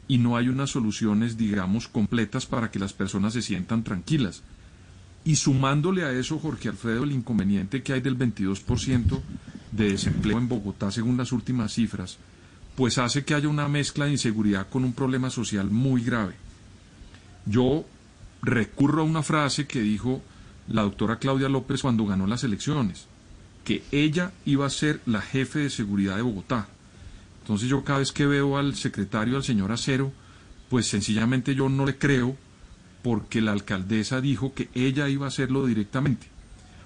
y 0.07 0.17
no 0.17 0.35
hay 0.35 0.49
unas 0.49 0.71
soluciones, 0.71 1.37
digamos, 1.37 1.87
completas 1.87 2.45
para 2.47 2.71
que 2.71 2.79
las 2.79 2.91
personas 2.93 3.33
se 3.33 3.43
sientan 3.43 3.83
tranquilas. 3.83 4.41
Y 5.23 5.35
sumándole 5.35 6.03
a 6.03 6.11
eso, 6.11 6.39
Jorge 6.39 6.67
Alfredo, 6.69 7.03
el 7.03 7.11
inconveniente 7.11 7.83
que 7.83 7.93
hay 7.93 8.01
del 8.01 8.17
22% 8.17 9.21
de 9.71 9.91
desempleo 9.91 10.37
en 10.37 10.47
Bogotá, 10.47 10.91
según 10.91 11.17
las 11.17 11.31
últimas 11.31 11.73
cifras, 11.73 12.17
pues 12.75 12.97
hace 12.97 13.23
que 13.23 13.33
haya 13.33 13.47
una 13.47 13.67
mezcla 13.67 14.05
de 14.05 14.11
inseguridad 14.11 14.67
con 14.69 14.83
un 14.83 14.93
problema 14.93 15.29
social 15.29 15.69
muy 15.69 16.03
grave. 16.03 16.35
Yo 17.45 17.85
recurro 18.41 19.01
a 19.01 19.05
una 19.05 19.23
frase 19.23 19.67
que 19.67 19.81
dijo 19.81 20.21
la 20.67 20.83
doctora 20.83 21.17
Claudia 21.17 21.49
López 21.49 21.81
cuando 21.81 22.05
ganó 22.05 22.27
las 22.27 22.43
elecciones, 22.43 23.07
que 23.63 23.83
ella 23.91 24.31
iba 24.45 24.65
a 24.65 24.69
ser 24.69 25.01
la 25.05 25.21
jefe 25.21 25.59
de 25.59 25.69
seguridad 25.69 26.15
de 26.15 26.21
Bogotá. 26.21 26.67
Entonces 27.41 27.69
yo 27.69 27.83
cada 27.83 27.99
vez 27.99 28.11
que 28.11 28.25
veo 28.25 28.57
al 28.57 28.75
secretario, 28.75 29.35
al 29.35 29.43
señor 29.43 29.71
Acero, 29.71 30.11
pues 30.69 30.87
sencillamente 30.87 31.55
yo 31.55 31.69
no 31.69 31.85
le 31.85 31.97
creo 31.97 32.37
porque 33.03 33.41
la 33.41 33.51
alcaldesa 33.51 34.21
dijo 34.21 34.53
que 34.53 34.69
ella 34.73 35.09
iba 35.09 35.25
a 35.25 35.29
hacerlo 35.29 35.65
directamente. 35.65 36.27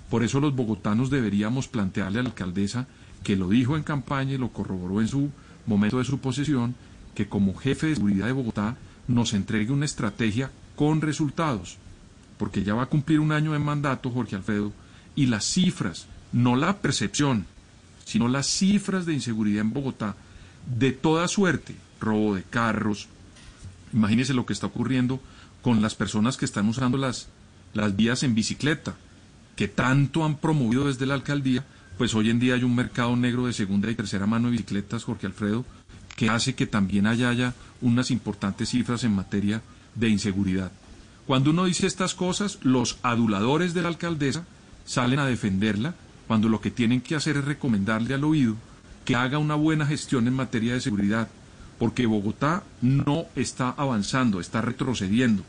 Por 0.10 0.24
eso 0.24 0.40
los 0.40 0.56
bogotanos 0.56 1.10
deberíamos 1.10 1.68
plantearle 1.68 2.20
a 2.20 2.24
la 2.24 2.30
alcaldesa, 2.30 2.88
que 3.24 3.36
lo 3.36 3.50
dijo 3.50 3.76
en 3.76 3.84
campaña 3.84 4.34
y 4.34 4.38
lo 4.38 4.50
corroboró 4.50 5.02
en 5.02 5.08
su 5.08 5.32
momento 5.66 5.98
de 5.98 6.06
su 6.06 6.20
posesión, 6.20 6.76
que 7.16 7.28
como 7.28 7.56
jefe 7.56 7.88
de 7.88 7.96
seguridad 7.96 8.28
de 8.28 8.34
Bogotá 8.34 8.78
nos 9.08 9.34
entregue 9.34 9.72
una 9.72 9.86
estrategia 9.86 10.52
con 10.76 11.02
resultados, 11.02 11.78
porque 12.38 12.64
ya 12.64 12.76
va 12.76 12.84
a 12.84 12.90
cumplir 12.90 13.20
un 13.20 13.32
año 13.32 13.54
de 13.54 13.60
mandato, 13.60 14.12
Jorge 14.12 14.36
Alfredo, 14.36 14.74
y 15.16 15.28
las 15.28 15.46
cifras, 15.46 16.08
no 16.32 16.56
la 16.56 16.78
percepción, 16.78 17.46
sino 18.04 18.28
las 18.28 18.48
cifras 18.48 19.06
de 19.06 19.14
inseguridad 19.14 19.62
en 19.62 19.74
Bogotá, 19.74 20.16
de 20.78 20.92
toda 20.92 21.28
suerte, 21.28 21.76
robo 22.00 22.36
de 22.36 22.44
carros, 22.44 23.08
imagínese 23.94 24.34
lo 24.34 24.46
que 24.46 24.54
está 24.54 24.68
ocurriendo 24.68 25.20
con 25.62 25.82
las 25.82 25.96
personas 25.96 26.38
que 26.38 26.46
están 26.46 26.68
usando 26.68 26.98
las, 26.98 27.28
las 27.74 27.96
vías 27.96 28.24
en 28.24 28.36
bicicleta, 28.36 28.96
que 29.56 29.68
tanto 29.68 30.26
han 30.26 30.38
promovido 30.38 30.88
desde 30.88 31.06
la 31.06 31.14
alcaldía, 31.14 31.66
pues 31.98 32.14
hoy 32.14 32.30
en 32.30 32.40
día 32.40 32.56
hay 32.56 32.64
un 32.64 32.76
mercado 32.76 33.16
negro 33.16 33.48
de 33.48 33.54
segunda 33.54 33.90
y 33.90 33.96
tercera 33.96 34.26
mano 34.26 34.48
de 34.48 34.52
bicicletas, 34.52 35.04
Jorge 35.04 35.28
Alfredo, 35.28 35.66
que 36.16 36.30
hace 36.30 36.56
que 36.56 36.68
también 36.68 37.08
haya, 37.08 37.30
haya 37.30 37.54
unas 37.82 38.12
importantes 38.12 38.70
cifras 38.70 39.04
en 39.04 39.16
materia 39.16 39.62
de 39.96 40.10
inseguridad. 40.10 40.72
Cuando 41.26 41.50
uno 41.50 41.66
dice 41.66 41.88
estas 41.88 42.14
cosas, 42.14 42.60
los 42.62 42.98
aduladores 43.02 43.74
de 43.74 43.82
la 43.82 43.88
alcaldesa 43.88 44.46
salen 44.86 45.20
a 45.20 45.26
defenderla, 45.26 45.96
cuando 46.28 46.50
lo 46.50 46.62
que 46.62 46.72
tienen 46.72 47.02
que 47.02 47.16
hacer 47.16 47.38
es 47.38 47.46
recomendarle 47.46 48.14
al 48.14 48.24
oído 48.24 48.56
que 49.06 49.16
haga 49.16 49.38
una 49.38 49.56
buena 49.56 49.86
gestión 49.86 50.28
en 50.28 50.34
materia 50.34 50.74
de 50.74 50.82
seguridad, 50.82 51.30
porque 51.78 52.06
Bogotá 52.06 52.64
no 52.82 53.26
está 53.36 53.70
avanzando, 53.70 54.40
está 54.40 54.62
retrocediendo 54.62 55.44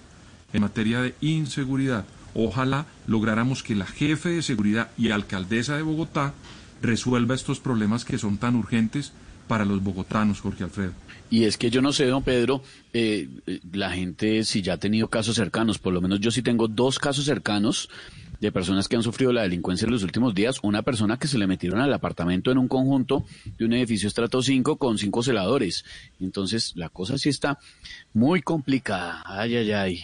en 0.52 0.62
materia 0.62 1.00
de 1.00 1.14
inseguridad. 1.20 2.04
Ojalá 2.36 2.86
lográramos 3.06 3.62
que 3.62 3.74
la 3.74 3.86
jefe 3.86 4.28
de 4.28 4.42
seguridad 4.42 4.90
y 4.98 5.10
alcaldesa 5.10 5.76
de 5.76 5.82
Bogotá 5.82 6.34
resuelva 6.82 7.34
estos 7.34 7.60
problemas 7.60 8.04
que 8.04 8.18
son 8.18 8.36
tan 8.36 8.56
urgentes 8.56 9.12
para 9.48 9.64
los 9.64 9.82
bogotanos, 9.82 10.40
Jorge 10.40 10.64
Alfredo. 10.64 10.92
Y 11.30 11.44
es 11.44 11.56
que 11.56 11.70
yo 11.70 11.82
no 11.82 11.92
sé, 11.92 12.06
don 12.06 12.22
Pedro, 12.22 12.62
eh, 12.92 13.28
eh, 13.46 13.60
la 13.72 13.90
gente 13.90 14.44
si 14.44 14.62
ya 14.62 14.74
ha 14.74 14.76
tenido 14.76 15.08
casos 15.08 15.36
cercanos, 15.36 15.78
por 15.78 15.92
lo 15.92 16.00
menos 16.00 16.20
yo 16.20 16.30
sí 16.30 16.42
tengo 16.42 16.68
dos 16.68 16.98
casos 16.98 17.24
cercanos 17.24 17.88
de 18.40 18.52
personas 18.52 18.86
que 18.86 18.96
han 18.96 19.02
sufrido 19.02 19.32
la 19.32 19.42
delincuencia 19.42 19.86
en 19.86 19.92
los 19.92 20.02
últimos 20.02 20.34
días. 20.34 20.58
Una 20.62 20.82
persona 20.82 21.18
que 21.18 21.26
se 21.26 21.38
le 21.38 21.46
metieron 21.46 21.80
al 21.80 21.92
apartamento 21.92 22.50
en 22.50 22.58
un 22.58 22.68
conjunto 22.68 23.24
de 23.58 23.64
un 23.64 23.72
edificio 23.72 24.08
estrato 24.08 24.42
5 24.42 24.76
con 24.76 24.98
cinco 24.98 25.22
celadores. 25.22 25.84
Entonces 26.20 26.72
la 26.76 26.88
cosa 26.88 27.18
sí 27.18 27.28
está 27.28 27.58
muy 28.12 28.42
complicada. 28.42 29.22
Ay, 29.24 29.56
ay, 29.56 29.72
ay. 29.72 30.00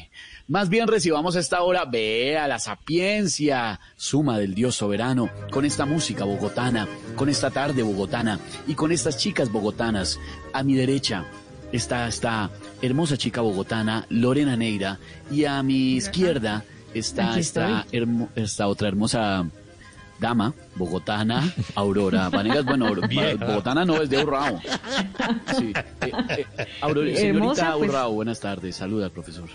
Más 0.53 0.69
bien 0.69 0.87
recibamos 0.87 1.35
esta 1.35 1.63
hora, 1.63 1.87
vea 1.87 2.47
la 2.47 2.59
sapiencia, 2.59 3.81
suma 3.97 4.37
del 4.39 4.55
Dios 4.55 4.75
soberano, 4.75 5.31
con 5.51 5.65
esta 5.65 5.87
música 5.87 6.27
bogotana, 6.27 6.87
con 7.17 7.31
esta 7.31 7.51
tarde 7.51 7.83
bogotana 7.83 8.39
y 8.67 8.75
con 8.75 8.93
estas 8.93 9.17
chicas 9.17 9.51
bogotanas. 9.51 10.21
A 10.53 10.63
mi 10.63 10.75
derecha 10.75 11.25
está 11.73 12.07
esta 12.07 12.51
hermosa 12.83 13.17
chica 13.17 13.41
bogotana, 13.41 14.05
Lorena 14.11 14.55
Neira, 14.55 14.99
y 15.31 15.47
a 15.47 15.63
mi 15.63 15.93
izquierda 15.95 16.65
está 16.93 17.39
esta, 17.39 17.87
hermo- 17.91 18.29
esta 18.37 18.69
otra 18.69 18.89
hermosa 18.89 19.47
dama 20.21 20.53
bogotana, 20.77 21.51
Aurora 21.77 22.29
Vanegas. 22.29 22.67
Bueno, 22.67 22.91
bogotana 23.47 23.87
no, 23.87 24.03
es 24.03 24.11
de 24.11 24.23
Urrao. 24.23 24.61
Sí. 25.59 25.73
Eh, 26.03 26.13
eh, 26.29 26.47
Aurora- 26.83 27.07
señorita 27.17 27.27
Hermosa, 27.39 27.73
pues. 27.79 27.89
Urrao, 27.89 28.13
buenas 28.13 28.39
tardes. 28.39 28.77
Saluda 28.77 29.07
al 29.07 29.13
profesor. 29.13 29.49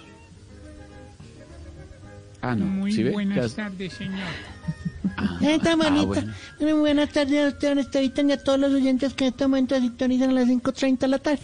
Ah, 2.42 2.56
no. 2.56 2.66
Muy 2.66 2.92
¿Sí 2.92 3.04
buenas 3.06 3.46
hace? 3.46 3.56
tardes, 3.56 3.94
señor. 3.94 4.20
Esta 5.42 5.76
manita. 5.76 6.06
bueno. 6.06 6.34
Muy 6.60 6.74
buenas 6.74 7.10
tardes 7.10 7.46
a 7.46 7.48
usted, 7.50 7.70
don 7.70 7.80
Estevitan, 7.80 8.30
y 8.30 8.34
a 8.34 8.44
todos 8.44 8.60
los 8.60 8.72
oyentes 8.74 9.14
que 9.14 9.26
en 9.26 9.32
este 9.32 9.46
momento 9.46 9.80
sintonizan 9.80 10.30
a 10.30 10.34
las 10.34 10.48
5.30 10.48 10.98
de 11.00 11.08
la 11.08 11.20
tarde. 11.20 11.42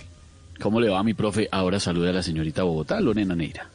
¿Cómo 0.61 0.79
le 0.79 0.89
va, 0.89 1.03
mi 1.03 1.13
profe? 1.13 1.49
Ahora 1.51 1.79
saluda 1.79 2.11
a 2.11 2.13
la 2.13 2.23
señorita 2.23 2.63
Bogotá, 2.63 2.99
Lorena 3.01 3.35
Neira. 3.35 3.67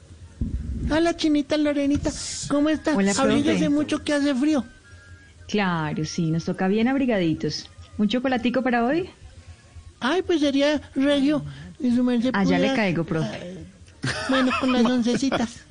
Hola, 0.90 1.16
chinita 1.16 1.56
Lorenita. 1.56 2.10
¿Cómo 2.48 2.68
está? 2.68 2.94
Hola, 2.96 3.12
profe. 3.12 3.28
Abríguese 3.32 3.68
mucho 3.68 4.02
que 4.04 4.14
hace 4.14 4.34
frío. 4.34 4.64
Claro, 5.48 6.04
sí, 6.04 6.30
nos 6.30 6.44
toca 6.44 6.68
bien 6.68 6.88
abrigaditos. 6.88 7.68
¿Un 7.98 8.08
chocolatico 8.08 8.62
para 8.62 8.84
hoy? 8.84 9.10
Ay, 10.00 10.22
pues 10.22 10.40
sería 10.40 10.80
regio. 10.94 11.42
Y 11.80 11.94
su 11.94 12.04
merced 12.04 12.30
Allá 12.34 12.56
Ah, 12.56 12.58
le 12.60 12.74
caigo, 12.74 13.04
profe. 13.04 13.58
Bueno, 14.28 14.52
con 14.60 14.72
las 14.72 14.84
oncecitas. 14.84 15.64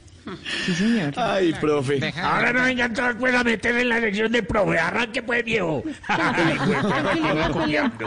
Sí, 0.65 0.73
señor. 0.73 1.13
Ay, 1.15 1.53
profe. 1.53 2.13
Ahora 2.21 2.53
no 2.53 2.63
vengan 2.63 2.93
todos 2.93 3.15
pues 3.19 3.33
a 3.33 3.43
meter 3.43 3.75
en 3.77 3.89
la 3.89 3.99
sección 3.99 4.31
de 4.31 4.43
profe. 4.43 4.79
Arranque 4.79 5.21
pues, 5.23 5.43
viejo. 5.43 5.83
Ay, 6.07 6.57
güey, 6.57 7.21
me 7.21 7.33
va 7.33 7.49
copiando. 7.49 8.05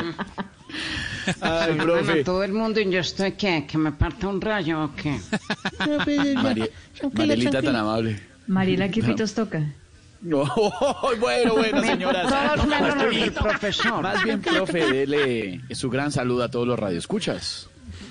Ay, 1.26 1.34
Saludan 1.34 1.78
profe. 1.78 2.24
todo 2.24 2.44
el 2.44 2.52
mundo 2.52 2.80
y 2.80 2.90
yo 2.90 3.00
estoy 3.00 3.32
que 3.32 3.66
que 3.66 3.78
me 3.78 3.92
parta 3.92 4.28
un 4.28 4.40
rayo 4.40 4.84
o 4.84 4.94
qué. 4.94 5.18
No, 5.86 6.04
pues, 6.04 6.34
ya. 6.34 6.40
Tranquila, 6.40 6.68
Marielita 7.14 7.62
tan 7.62 7.76
amable. 7.76 8.20
Mariela, 8.46 8.88
¿qué 8.88 9.02
pitos 9.02 9.34
toca? 9.34 9.62
No, 10.20 10.44
bueno, 11.20 11.54
bueno, 11.54 11.82
señoras. 11.82 12.28
Todos 12.28 12.66
menos 12.66 13.30
profesor. 13.30 14.02
Más 14.02 14.22
bien, 14.22 14.42
profe, 14.42 14.92
dele 14.92 15.60
su 15.70 15.88
gran 15.88 16.12
saludo 16.12 16.44
a 16.44 16.50
todos 16.50 16.66
los 16.66 16.78
radioescuchas. 16.78 17.69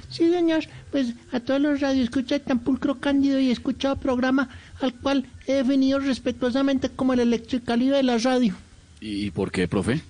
Sí, 0.09 0.31
señor. 0.31 0.65
Pues 0.91 1.13
a 1.31 1.39
todos 1.39 1.61
los 1.61 1.79
radioescuchas 1.79 2.41
tan 2.41 2.59
pulcro, 2.59 2.99
cándido 2.99 3.39
y 3.39 3.51
escuchado 3.51 3.95
programa 3.95 4.49
al 4.81 4.93
cual 4.93 5.25
he 5.47 5.53
definido 5.53 5.99
respetuosamente 5.99 6.89
como 6.89 7.13
el 7.13 7.19
electricalidad 7.19 7.97
de 7.97 8.03
la 8.03 8.17
radio. 8.17 8.55
¿Y 9.01 9.31
por 9.31 9.51
qué, 9.51 9.67
profe? 9.67 10.01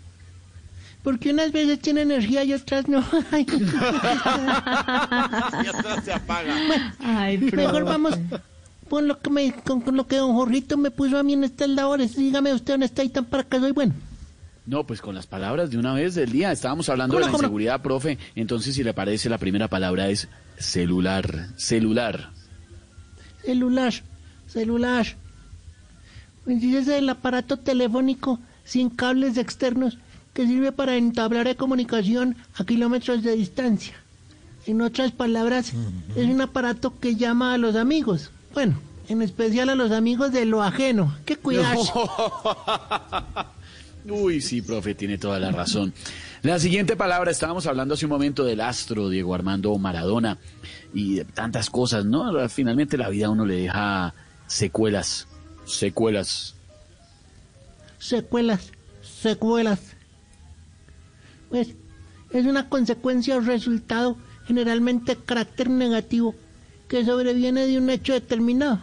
Porque 1.03 1.31
unas 1.31 1.51
veces 1.51 1.79
tiene 1.79 2.01
energía 2.01 2.43
y 2.43 2.53
otras 2.53 2.87
no. 2.87 3.03
Ay. 3.31 3.45
se 6.03 6.13
apaga. 6.13 6.55
Ay, 6.99 7.37
Mejor 7.37 7.85
vamos 7.85 8.15
con 8.89 9.07
lo 9.07 9.19
que 9.19 9.29
me, 9.29 9.53
con, 9.53 9.81
con 9.81 9.95
lo 9.95 10.07
que 10.07 10.17
don 10.17 10.33
Jorrito 10.33 10.77
me 10.77 10.91
puso 10.91 11.17
a 11.17 11.23
mí 11.23 11.33
en 11.33 11.43
estas 11.43 11.69
labores. 11.69 12.15
Dígame 12.15 12.53
usted 12.53 12.73
dónde 12.73 12.87
está 12.87 13.03
y 13.03 13.09
tan 13.09 13.25
para 13.25 13.43
que 13.43 13.59
soy 13.59 13.71
bueno. 13.71 13.93
No, 14.69 14.85
pues 14.85 15.01
con 15.01 15.15
las 15.15 15.25
palabras 15.25 15.71
de 15.71 15.79
una 15.79 15.93
vez 15.93 16.13
del 16.13 16.31
día. 16.31 16.51
Estábamos 16.51 16.89
hablando 16.89 17.15
de 17.15 17.21
¿Cómo 17.23 17.31
la 17.31 17.31
no? 17.31 17.37
inseguridad, 17.39 17.81
profe. 17.81 18.19
Entonces, 18.35 18.75
si 18.75 18.83
le 18.83 18.93
parece, 18.93 19.27
la 19.27 19.39
primera 19.39 19.67
palabra 19.67 20.09
es 20.09 20.27
celular. 20.59 21.47
Celular. 21.57 22.29
Celular, 23.43 23.93
celular. 24.45 25.07
Pues 26.45 26.57
ese 26.57 26.77
es 26.77 26.87
el 26.87 27.09
aparato 27.09 27.57
telefónico 27.57 28.39
sin 28.63 28.91
cables 28.91 29.37
externos 29.37 29.97
que 30.35 30.45
sirve 30.45 30.71
para 30.71 30.97
entablar 30.97 31.47
de 31.47 31.55
comunicación 31.55 32.35
a 32.53 32.63
kilómetros 32.63 33.23
de 33.23 33.35
distancia. 33.35 33.95
En 34.67 34.81
otras 34.83 35.11
palabras, 35.11 35.73
es 36.15 36.25
un 36.27 36.41
aparato 36.41 36.99
que 36.99 37.15
llama 37.15 37.55
a 37.55 37.57
los 37.57 37.75
amigos. 37.75 38.29
Bueno, 38.53 38.79
en 39.07 39.23
especial 39.23 39.69
a 39.69 39.75
los 39.75 39.91
amigos 39.91 40.31
de 40.31 40.45
lo 40.45 40.61
ajeno. 40.61 41.17
¡Qué 41.25 41.37
cuidado! 41.37 41.81
Uy, 44.05 44.41
sí, 44.41 44.61
profe, 44.61 44.95
tiene 44.95 45.17
toda 45.17 45.39
la 45.39 45.51
razón. 45.51 45.93
La 46.41 46.57
siguiente 46.57 46.95
palabra, 46.95 47.31
estábamos 47.31 47.67
hablando 47.67 47.93
hace 47.93 48.05
un 48.05 48.11
momento 48.11 48.45
del 48.45 48.61
astro 48.61 49.09
Diego 49.09 49.35
Armando 49.35 49.77
Maradona 49.77 50.37
y 50.93 51.15
de 51.15 51.25
tantas 51.25 51.69
cosas, 51.69 52.05
¿no? 52.05 52.47
Finalmente 52.49 52.97
la 52.97 53.09
vida 53.09 53.27
a 53.27 53.29
uno 53.29 53.45
le 53.45 53.55
deja 53.55 54.13
secuelas, 54.47 55.27
secuelas. 55.65 56.55
secuelas, 57.97 58.71
secuelas. 59.01 59.79
Pues 61.49 61.75
es 62.31 62.45
una 62.45 62.69
consecuencia 62.69 63.35
o 63.35 63.41
resultado 63.41 64.17
generalmente 64.45 65.15
de 65.15 65.21
carácter 65.21 65.69
negativo 65.69 66.35
que 66.87 67.03
sobreviene 67.03 67.67
de 67.67 67.77
un 67.77 67.89
hecho 67.89 68.13
determinado. 68.13 68.79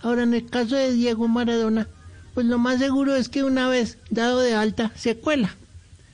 Ahora, 0.00 0.22
en 0.22 0.32
el 0.32 0.46
caso 0.48 0.74
de 0.74 0.92
Diego 0.92 1.28
Maradona, 1.28 1.86
pues 2.38 2.46
lo 2.46 2.60
más 2.60 2.78
seguro 2.78 3.16
es 3.16 3.28
que 3.28 3.42
una 3.42 3.68
vez 3.68 3.98
dado 4.10 4.38
de 4.38 4.54
alta, 4.54 4.92
se 4.94 5.16
cuela. 5.16 5.56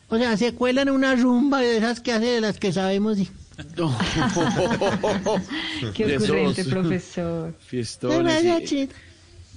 O 0.08 0.16
sea, 0.16 0.38
se 0.38 0.54
cuela 0.54 0.80
en 0.80 0.88
una 0.88 1.14
rumba 1.16 1.60
de 1.60 1.76
esas 1.76 2.00
que 2.00 2.12
hace 2.14 2.24
de 2.24 2.40
las 2.40 2.58
que 2.58 2.72
sabemos. 2.72 3.18
Y... 3.18 3.28
Qué 5.92 6.16
ocurrente, 6.16 6.64
profesor. 6.64 7.54
Fiestones. 7.66 8.42
Gracias, 8.42 8.72
y-. 8.72 8.88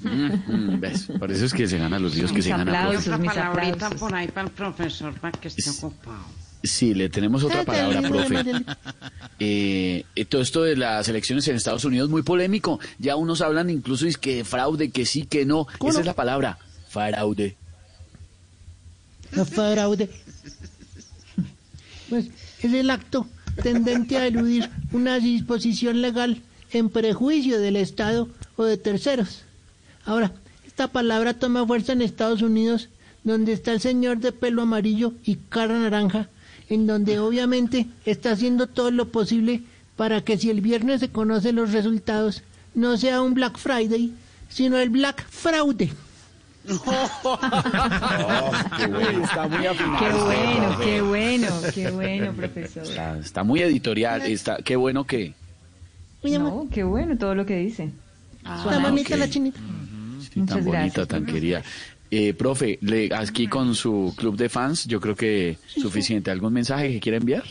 Mm, 0.01 0.73
mm, 0.75 0.79
¿ves? 0.81 1.07
Por 1.17 1.31
eso 1.31 1.45
es 1.45 1.53
que 1.53 1.69
se 1.69 1.77
gana 1.77 1.99
los 1.99 2.13
líos 2.13 2.31
que 2.31 2.39
Mis 2.39 2.43
se 2.43 2.51
gana. 2.51 2.65
profe. 2.65 2.77
aplausos. 2.79 3.19
Mis 3.19 3.31
palabrita 3.31 3.71
aplausos. 3.85 3.99
por 4.01 4.13
ahí 4.13 4.27
para 4.27 4.47
el 4.47 4.53
profesor 4.53 5.13
para 5.21 5.39
que 5.39 5.47
esté 5.47 5.69
ocupado. 5.69 6.25
Sí, 6.67 6.93
le 6.93 7.09
tenemos 7.09 7.43
otra 7.43 7.63
Cállate, 7.65 8.01
palabra, 8.01 8.09
profe. 8.09 8.65
Eh, 9.39 10.03
todo 10.29 10.41
esto 10.41 10.63
de 10.63 10.75
las 10.75 11.07
elecciones 11.07 11.47
en 11.47 11.55
Estados 11.55 11.85
Unidos 11.85 12.09
muy 12.09 12.23
polémico. 12.23 12.79
Ya 12.99 13.15
unos 13.15 13.41
hablan 13.41 13.69
incluso 13.69 14.07
es 14.07 14.17
que 14.17 14.37
de 14.37 14.43
fraude, 14.43 14.89
que 14.89 15.05
sí, 15.05 15.25
que 15.25 15.45
no. 15.45 15.67
¿Cómo 15.77 15.91
Esa 15.91 15.99
no? 15.99 16.01
es 16.01 16.05
la 16.07 16.15
palabra, 16.15 16.57
fraude. 16.89 17.55
Fraude. 19.31 20.09
Pues 22.09 22.29
es 22.61 22.73
el 22.73 22.89
acto 22.89 23.27
tendente 23.61 24.17
a 24.17 24.27
eludir 24.27 24.69
una 24.91 25.19
disposición 25.19 26.01
legal 26.01 26.41
en 26.71 26.89
prejuicio 26.89 27.59
del 27.59 27.75
Estado 27.75 28.29
o 28.55 28.63
de 28.63 28.77
terceros. 28.77 29.43
Ahora, 30.05 30.31
esta 30.65 30.87
palabra 30.87 31.33
toma 31.33 31.65
fuerza 31.65 31.93
en 31.93 32.01
Estados 32.01 32.41
Unidos, 32.41 32.89
donde 33.23 33.53
está 33.53 33.73
el 33.73 33.81
señor 33.81 34.19
de 34.19 34.31
pelo 34.31 34.61
amarillo 34.61 35.13
y 35.25 35.35
cara 35.49 35.77
naranja, 35.79 36.29
en 36.69 36.87
donde 36.87 37.19
obviamente 37.19 37.87
está 38.05 38.31
haciendo 38.31 38.67
todo 38.67 38.91
lo 38.91 39.09
posible 39.09 39.61
para 39.95 40.21
que 40.21 40.37
si 40.37 40.49
el 40.49 40.61
viernes 40.61 40.99
se 40.99 41.09
conocen 41.09 41.55
los 41.55 41.71
resultados, 41.71 42.43
no 42.75 42.97
sea 42.97 43.21
un 43.21 43.33
Black 43.33 43.57
Friday, 43.57 44.11
sino 44.49 44.77
el 44.77 44.89
Black 44.89 45.25
Fraude. 45.29 45.89
está 46.67 47.37
muy 49.47 49.65
afinado. 49.65 49.99
Qué 49.99 50.11
bueno, 50.11 50.77
qué 50.83 51.01
bueno, 51.01 51.47
qué 51.73 51.91
bueno, 51.91 52.33
profesor. 52.33 52.83
Está, 52.83 53.17
está 53.19 53.43
muy 53.43 53.61
editorial. 53.61 54.21
Está, 54.23 54.57
qué 54.57 54.75
bueno 54.75 55.05
que. 55.05 55.33
No, 56.23 56.67
qué 56.71 56.83
bueno 56.83 57.17
todo 57.17 57.35
lo 57.35 57.45
que 57.45 57.55
dice. 57.57 57.89
Ah, 58.43 58.61
Está 58.65 58.79
bonita 58.79 59.13
ok. 59.13 59.19
la 59.19 59.29
chinita. 59.29 59.59
Sí, 60.19 60.39
Muchas 60.41 60.55
tan 60.57 60.65
bonita, 60.65 60.81
gracias, 60.83 61.07
tan 61.07 61.23
profesor. 61.23 61.33
querida. 61.33 61.63
Eh, 62.09 62.33
profe, 62.33 62.79
le, 62.81 63.13
aquí 63.13 63.47
con 63.47 63.75
su 63.75 64.13
club 64.17 64.37
de 64.37 64.49
fans, 64.49 64.85
yo 64.85 65.01
creo 65.01 65.15
que 65.15 65.57
suficiente. 65.67 66.31
¿Algún 66.31 66.53
mensaje 66.53 66.89
que 66.91 66.99
quiera 66.99 67.17
enviar? 67.17 67.43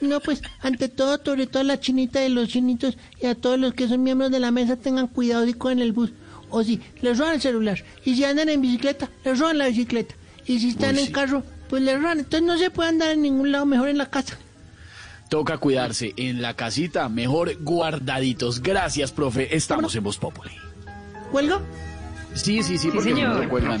No, 0.00 0.20
pues, 0.20 0.42
ante 0.60 0.88
todo, 0.88 1.18
sobre 1.24 1.46
todo 1.46 1.60
a 1.62 1.64
la 1.64 1.80
chinita 1.80 2.20
de 2.20 2.28
los 2.28 2.48
chinitos 2.48 2.98
y 3.20 3.26
a 3.26 3.34
todos 3.34 3.58
los 3.58 3.72
que 3.74 3.88
son 3.88 4.02
miembros 4.02 4.30
de 4.30 4.40
la 4.40 4.50
mesa, 4.50 4.76
tengan 4.76 5.06
cuidado 5.08 5.46
si 5.46 5.54
cogen 5.54 5.78
el 5.80 5.92
bus. 5.92 6.12
O 6.50 6.62
si 6.64 6.80
les 7.00 7.16
roban 7.16 7.34
el 7.34 7.40
celular. 7.40 7.82
Y 8.04 8.16
si 8.16 8.24
andan 8.24 8.48
en 8.48 8.60
bicicleta, 8.60 9.08
les 9.24 9.38
roban 9.38 9.56
la 9.58 9.68
bicicleta. 9.68 10.14
Y 10.46 10.58
si 10.58 10.70
están 10.70 10.94
Uy, 10.96 11.00
en 11.02 11.06
sí. 11.06 11.12
carro, 11.12 11.44
pues 11.68 11.82
les 11.82 11.96
roban. 11.96 12.18
Entonces 12.18 12.42
no 12.42 12.58
se 12.58 12.70
puede 12.70 12.88
andar 12.90 13.12
en 13.12 13.22
ningún 13.22 13.52
lado, 13.52 13.66
mejor 13.66 13.88
en 13.88 13.98
la 13.98 14.10
casa. 14.10 14.36
Toca 15.28 15.58
cuidarse 15.58 16.12
en 16.16 16.42
la 16.42 16.54
casita, 16.54 17.08
mejor 17.08 17.56
guardaditos. 17.62 18.60
Gracias, 18.60 19.12
profe. 19.12 19.54
Estamos 19.54 19.94
en 19.94 20.02
Voz 20.02 20.18
Populi. 20.18 20.50
¿Cuelgo? 21.30 21.60
Sí, 22.34 22.62
sí, 22.62 22.78
sí, 22.78 22.90
porque 22.90 23.10
no 23.10 23.16
señor. 23.16 23.40
recuerdan. 23.40 23.80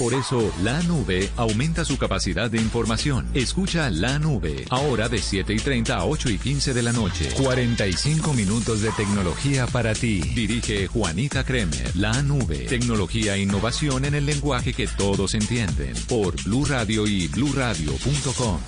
Por 0.00 0.14
eso, 0.14 0.50
la 0.62 0.82
nube 0.84 1.28
aumenta 1.36 1.84
su 1.84 1.98
capacidad 1.98 2.50
de 2.50 2.56
información. 2.56 3.28
Escucha 3.34 3.90
la 3.90 4.18
nube, 4.18 4.64
ahora 4.70 5.10
de 5.10 5.18
7 5.18 5.52
y 5.52 5.58
30 5.58 5.94
a 5.94 6.06
8 6.06 6.30
y 6.30 6.38
15 6.38 6.72
de 6.72 6.82
la 6.82 6.90
noche. 6.90 7.28
45 7.36 8.32
minutos 8.32 8.80
de 8.80 8.92
tecnología 8.92 9.66
para 9.66 9.92
ti. 9.92 10.22
Dirige 10.34 10.86
Juanita 10.86 11.44
Kremer. 11.44 11.94
La 11.96 12.22
nube, 12.22 12.60
tecnología 12.60 13.34
e 13.34 13.42
innovación 13.42 14.06
en 14.06 14.14
el 14.14 14.24
lenguaje 14.24 14.72
que 14.72 14.86
todos 14.86 15.34
entienden. 15.34 15.94
Por 16.08 16.42
Blue 16.44 16.64
Radio 16.64 17.06
y 17.06 17.28
bluradio.com. 17.28 18.58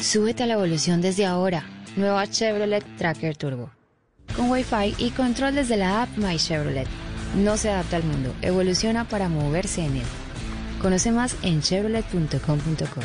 Súbete 0.00 0.44
a 0.44 0.46
la 0.46 0.54
evolución 0.54 1.02
desde 1.02 1.26
ahora. 1.26 1.62
Nueva 1.94 2.26
Chevrolet 2.26 2.86
Tracker 2.96 3.36
Turbo. 3.36 3.70
Con 4.34 4.50
Wi-Fi 4.50 4.94
y 4.96 5.10
control 5.10 5.56
desde 5.56 5.76
la 5.76 6.04
app 6.04 6.16
My 6.16 6.38
Chevrolet. 6.38 6.88
No 7.36 7.56
se 7.56 7.70
adapta 7.70 7.96
al 7.96 8.04
mundo, 8.04 8.34
evoluciona 8.42 9.06
para 9.08 9.28
moverse 9.28 9.84
en 9.84 9.96
él. 9.96 10.06
Conoce 10.80 11.12
más 11.12 11.36
en 11.42 11.60
chevrolet.com.co. 11.60 13.00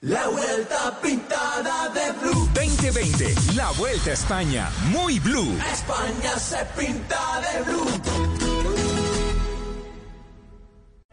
La 0.00 0.28
vuelta 0.28 1.00
pintada 1.00 1.88
de 1.88 2.12
blue. 2.20 2.48
2020, 2.54 3.34
la 3.56 3.70
vuelta 3.72 4.10
a 4.10 4.12
España, 4.12 4.68
muy 4.90 5.18
blue. 5.18 5.56
España 5.72 6.38
se 6.38 6.58
pinta 6.78 7.40
de 7.40 7.62
blue. 7.62 7.86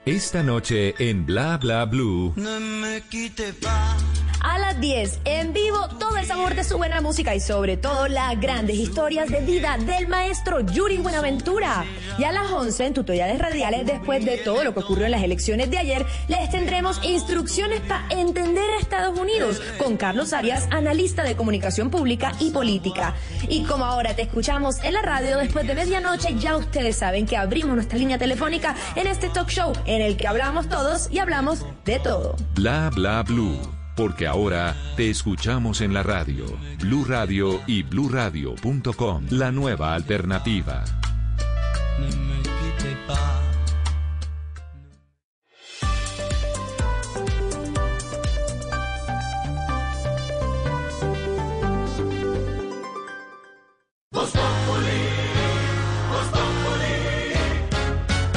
Esta 0.03 0.41
noche 0.43 0.95
en 0.97 1.26
Bla 1.26 1.57
Bla 1.57 1.86
Blue. 1.86 2.34
No 2.36 2.59
me 2.59 3.01
quite 3.09 3.53
pa. 3.53 3.95
A 4.43 4.57
las 4.57 4.79
10, 4.79 5.19
en 5.25 5.53
vivo, 5.53 5.87
todo 5.99 6.17
el 6.17 6.25
sabor 6.25 6.55
de 6.55 6.63
su 6.63 6.77
buena 6.77 6.99
música 6.99 7.35
y 7.35 7.39
sobre 7.39 7.77
todo 7.77 8.07
las 8.07 8.39
grandes 8.39 8.75
historias 8.75 9.29
de 9.29 9.41
vida 9.41 9.77
del 9.77 10.07
maestro 10.07 10.61
Yuri 10.61 10.97
Buenaventura. 10.97 11.85
Y 12.17 12.23
a 12.23 12.31
las 12.31 12.49
11, 12.49 12.87
en 12.87 12.93
tutoriales 12.95 13.37
radiales, 13.37 13.85
después 13.85 14.25
de 14.25 14.37
todo 14.37 14.63
lo 14.63 14.73
que 14.73 14.79
ocurrió 14.79 15.05
en 15.05 15.11
las 15.11 15.23
elecciones 15.23 15.69
de 15.69 15.77
ayer, 15.77 16.05
les 16.27 16.49
tendremos 16.49 16.99
instrucciones 17.03 17.81
para 17.81 18.07
entender 18.09 18.67
a 18.71 18.79
Estados 18.79 19.17
Unidos 19.19 19.61
con 19.77 19.95
Carlos 19.95 20.33
Arias, 20.33 20.67
analista 20.71 21.23
de 21.23 21.35
comunicación 21.35 21.91
pública 21.91 22.31
y 22.39 22.49
política. 22.49 23.13
Y 23.47 23.63
como 23.65 23.85
ahora 23.85 24.15
te 24.15 24.23
escuchamos 24.23 24.83
en 24.83 24.93
la 24.93 25.03
radio 25.03 25.37
después 25.37 25.67
de 25.67 25.75
medianoche, 25.75 26.35
ya 26.39 26.57
ustedes 26.57 26.97
saben 26.97 27.27
que 27.27 27.37
abrimos 27.37 27.75
nuestra 27.75 27.99
línea 27.99 28.17
telefónica 28.17 28.75
en 28.95 29.05
este 29.05 29.29
talk 29.29 29.49
show 29.49 29.71
en 29.85 30.01
el 30.01 30.17
que 30.17 30.27
hablamos 30.27 30.67
todos 30.67 31.09
y 31.11 31.19
hablamos 31.19 31.63
de 31.85 31.99
todo. 31.99 32.35
Bla 32.55 32.89
Bla 32.95 33.21
Blue. 33.21 33.80
Porque 33.95 34.27
ahora 34.27 34.75
te 34.95 35.09
escuchamos 35.09 35.81
en 35.81 35.93
la 35.93 36.03
radio. 36.03 36.45
Blue 36.79 37.05
Radio 37.05 37.61
y 37.67 37.83
bluradio.com. 37.83 39.25
La 39.29 39.51
nueva 39.51 39.93
alternativa. 39.93 40.83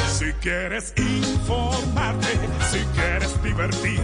Si 0.08 0.32
quieres 0.40 0.94
informarte, 0.96 2.28
si 2.70 2.78
quieres 2.94 3.42
divertirte, 3.42 4.03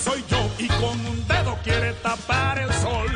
Soy 0.00 0.24
yo 0.28 0.50
y 0.58 0.66
con 0.68 0.98
un 1.06 1.28
dedo 1.28 1.58
quiere 1.62 1.92
tapar 2.02 2.58
el 2.58 2.72
sol. 2.72 3.10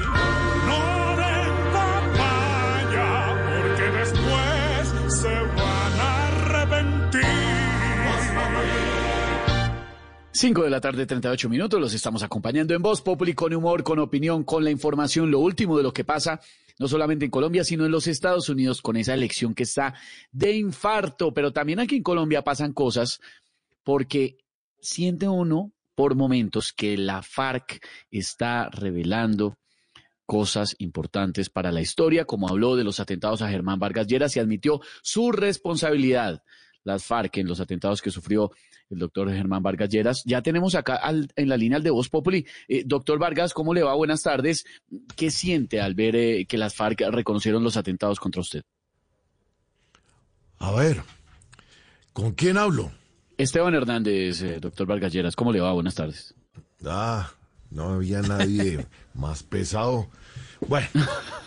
No 0.66 1.16
den 1.16 1.54
papaya, 1.72 3.10
porque 3.48 3.84
después 3.98 5.14
se 5.20 5.34
van 5.34 6.00
a 6.00 6.28
arrepentir. 6.28 7.54
5 10.32 10.62
de 10.64 10.70
la 10.70 10.80
tarde, 10.80 11.06
38 11.06 11.48
minutos. 11.48 11.80
Los 11.80 11.94
estamos 11.94 12.22
acompañando 12.22 12.74
en 12.74 12.82
Voz 12.82 13.00
Populi 13.00 13.34
con 13.34 13.54
humor, 13.54 13.82
con 13.82 13.98
opinión, 13.98 14.44
con 14.44 14.62
la 14.62 14.70
información, 14.70 15.30
lo 15.30 15.38
último 15.38 15.76
de 15.76 15.84
lo 15.84 15.92
que 15.92 16.04
pasa, 16.04 16.40
no 16.78 16.88
solamente 16.88 17.24
en 17.24 17.30
Colombia, 17.30 17.64
sino 17.64 17.86
en 17.86 17.92
los 17.92 18.06
Estados 18.08 18.48
Unidos 18.50 18.82
con 18.82 18.96
esa 18.96 19.14
elección 19.14 19.54
que 19.54 19.62
está 19.62 19.94
de 20.32 20.52
infarto. 20.52 21.32
Pero 21.32 21.52
también 21.52 21.80
aquí 21.80 21.96
en 21.96 22.02
Colombia 22.02 22.42
pasan 22.42 22.72
cosas 22.74 23.20
porque 23.84 24.36
siente 24.80 25.28
uno 25.28 25.72
por 25.94 26.14
momentos 26.14 26.72
que 26.72 26.96
la 26.96 27.22
FARC 27.22 27.84
está 28.10 28.68
revelando 28.70 29.56
cosas 30.26 30.74
importantes 30.78 31.50
para 31.50 31.70
la 31.70 31.80
historia, 31.82 32.24
como 32.24 32.48
habló 32.48 32.76
de 32.76 32.84
los 32.84 32.98
atentados 33.00 33.42
a 33.42 33.48
Germán 33.50 33.78
Vargas 33.78 34.06
Lleras 34.06 34.34
y 34.36 34.40
admitió 34.40 34.80
su 35.02 35.32
responsabilidad, 35.32 36.42
las 36.82 37.04
FARC, 37.04 37.36
en 37.38 37.46
los 37.48 37.60
atentados 37.60 38.00
que 38.02 38.10
sufrió 38.10 38.50
el 38.90 38.98
doctor 38.98 39.30
Germán 39.32 39.62
Vargas 39.62 39.88
Lleras. 39.90 40.22
Ya 40.24 40.42
tenemos 40.42 40.74
acá 40.74 40.96
al- 40.96 41.28
en 41.36 41.48
la 41.48 41.56
línea 41.56 41.76
al 41.76 41.82
de 41.82 41.90
Voz 41.90 42.08
Populi. 42.08 42.46
Eh, 42.68 42.84
doctor 42.86 43.18
Vargas, 43.18 43.52
¿cómo 43.54 43.72
le 43.74 43.82
va? 43.82 43.94
Buenas 43.94 44.22
tardes. 44.22 44.64
¿Qué 45.16 45.30
siente 45.30 45.80
al 45.80 45.94
ver 45.94 46.16
eh, 46.16 46.46
que 46.46 46.58
las 46.58 46.74
FARC 46.74 47.00
reconocieron 47.10 47.62
los 47.64 47.76
atentados 47.76 48.18
contra 48.20 48.40
usted? 48.40 48.62
A 50.58 50.72
ver, 50.72 51.02
¿con 52.12 52.32
quién 52.32 52.56
hablo? 52.58 52.92
Esteban 53.38 53.74
Hernández, 53.74 54.42
eh, 54.42 54.58
doctor 54.60 54.86
Vargas 54.86 55.12
Lleras, 55.12 55.36
¿cómo 55.36 55.52
le 55.52 55.60
va? 55.60 55.72
Buenas 55.72 55.94
tardes. 55.94 56.34
Ah, 56.86 57.30
no 57.70 57.94
había 57.94 58.20
nadie 58.22 58.86
más 59.14 59.42
pesado. 59.42 60.08
Bueno, 60.68 60.88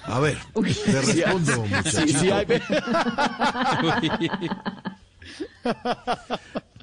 a 0.04 0.20
ver, 0.20 0.38
te 0.64 0.74
Sí, 0.74 1.22
respondo, 1.24 1.54
sí, 1.54 1.60
muchachito. 1.74 2.20
sí, 2.20 2.30
hay- 2.32 2.46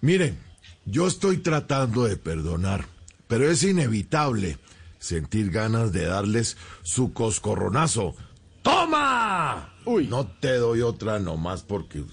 Miren, 0.01 0.39
yo 0.85 1.07
estoy 1.07 1.39
tratando 1.39 2.05
de 2.05 2.17
perdonar, 2.17 2.85
pero 3.29 3.49
es 3.51 3.63
inevitable 3.63 4.59
sentir 4.99 5.51
ganas 5.51 5.93
de 5.93 6.07
darles 6.07 6.57
su 6.83 7.13
coscorronazo. 7.13 8.15
¡Toma! 8.63 9.75
Uy. 9.85 10.07
No 10.09 10.27
te 10.27 10.55
doy 10.57 10.81
otra 10.81 11.19
nomás 11.19 11.63
porque... 11.63 12.05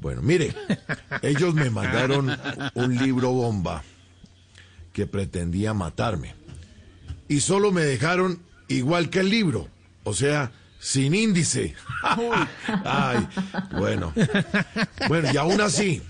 Bueno, 0.00 0.22
mire, 0.22 0.54
ellos 1.20 1.54
me 1.54 1.68
mandaron 1.68 2.34
un 2.74 2.96
libro 2.96 3.32
bomba 3.32 3.82
que 4.94 5.06
pretendía 5.06 5.74
matarme. 5.74 6.34
Y 7.28 7.40
solo 7.40 7.70
me 7.70 7.82
dejaron 7.82 8.40
igual 8.68 9.10
que 9.10 9.20
el 9.20 9.28
libro, 9.28 9.68
o 10.04 10.14
sea, 10.14 10.52
sin 10.78 11.14
índice. 11.14 11.74
Ay, 12.84 13.28
bueno. 13.78 14.14
Bueno, 15.06 15.28
y 15.32 15.36
aún 15.36 15.60
así, 15.60 16.00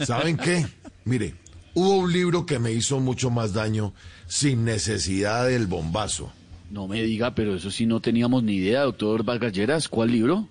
¿saben 0.00 0.38
qué? 0.38 0.66
Mire, 1.04 1.34
hubo 1.74 1.98
un 1.98 2.12
libro 2.12 2.46
que 2.46 2.58
me 2.58 2.72
hizo 2.72 2.98
mucho 2.98 3.28
más 3.28 3.52
daño 3.52 3.92
sin 4.26 4.64
necesidad 4.64 5.46
del 5.46 5.66
bombazo. 5.66 6.32
No 6.70 6.88
me 6.88 7.02
diga, 7.02 7.34
pero 7.34 7.54
eso 7.54 7.70
sí 7.70 7.84
no 7.84 8.00
teníamos 8.00 8.42
ni 8.42 8.54
idea, 8.54 8.80
doctor 8.82 9.22
Vargas 9.22 9.52
Lleras. 9.52 9.88
¿Cuál 9.88 10.12
libro? 10.12 10.48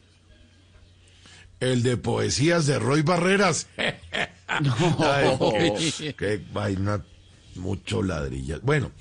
El 1.61 1.83
de 1.83 1.95
poesías 1.95 2.65
de 2.65 2.77
Roy 2.79 3.01
Barreras. 3.01 3.67
No. 4.61 4.75
Ay, 4.99 5.93
qué, 5.97 6.13
qué 6.13 6.45
vaina, 6.51 7.01
mucho 7.55 8.03
ladrillas. 8.03 8.59
Bueno, 8.61 8.91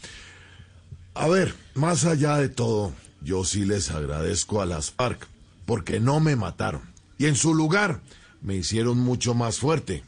A 1.14 1.26
ver, 1.26 1.52
más 1.74 2.04
allá 2.04 2.36
de 2.36 2.48
todo, 2.48 2.92
yo 3.20 3.42
sí 3.42 3.64
les 3.64 3.90
agradezco 3.90 4.62
a 4.62 4.66
las 4.66 4.92
FARC 4.92 5.26
porque 5.66 5.98
no 5.98 6.20
me 6.20 6.36
mataron 6.36 6.82
y 7.18 7.26
en 7.26 7.34
su 7.34 7.52
lugar 7.52 8.00
me 8.42 8.54
hicieron 8.54 8.98
mucho 8.98 9.34
más 9.34 9.58
fuerte. 9.58 10.04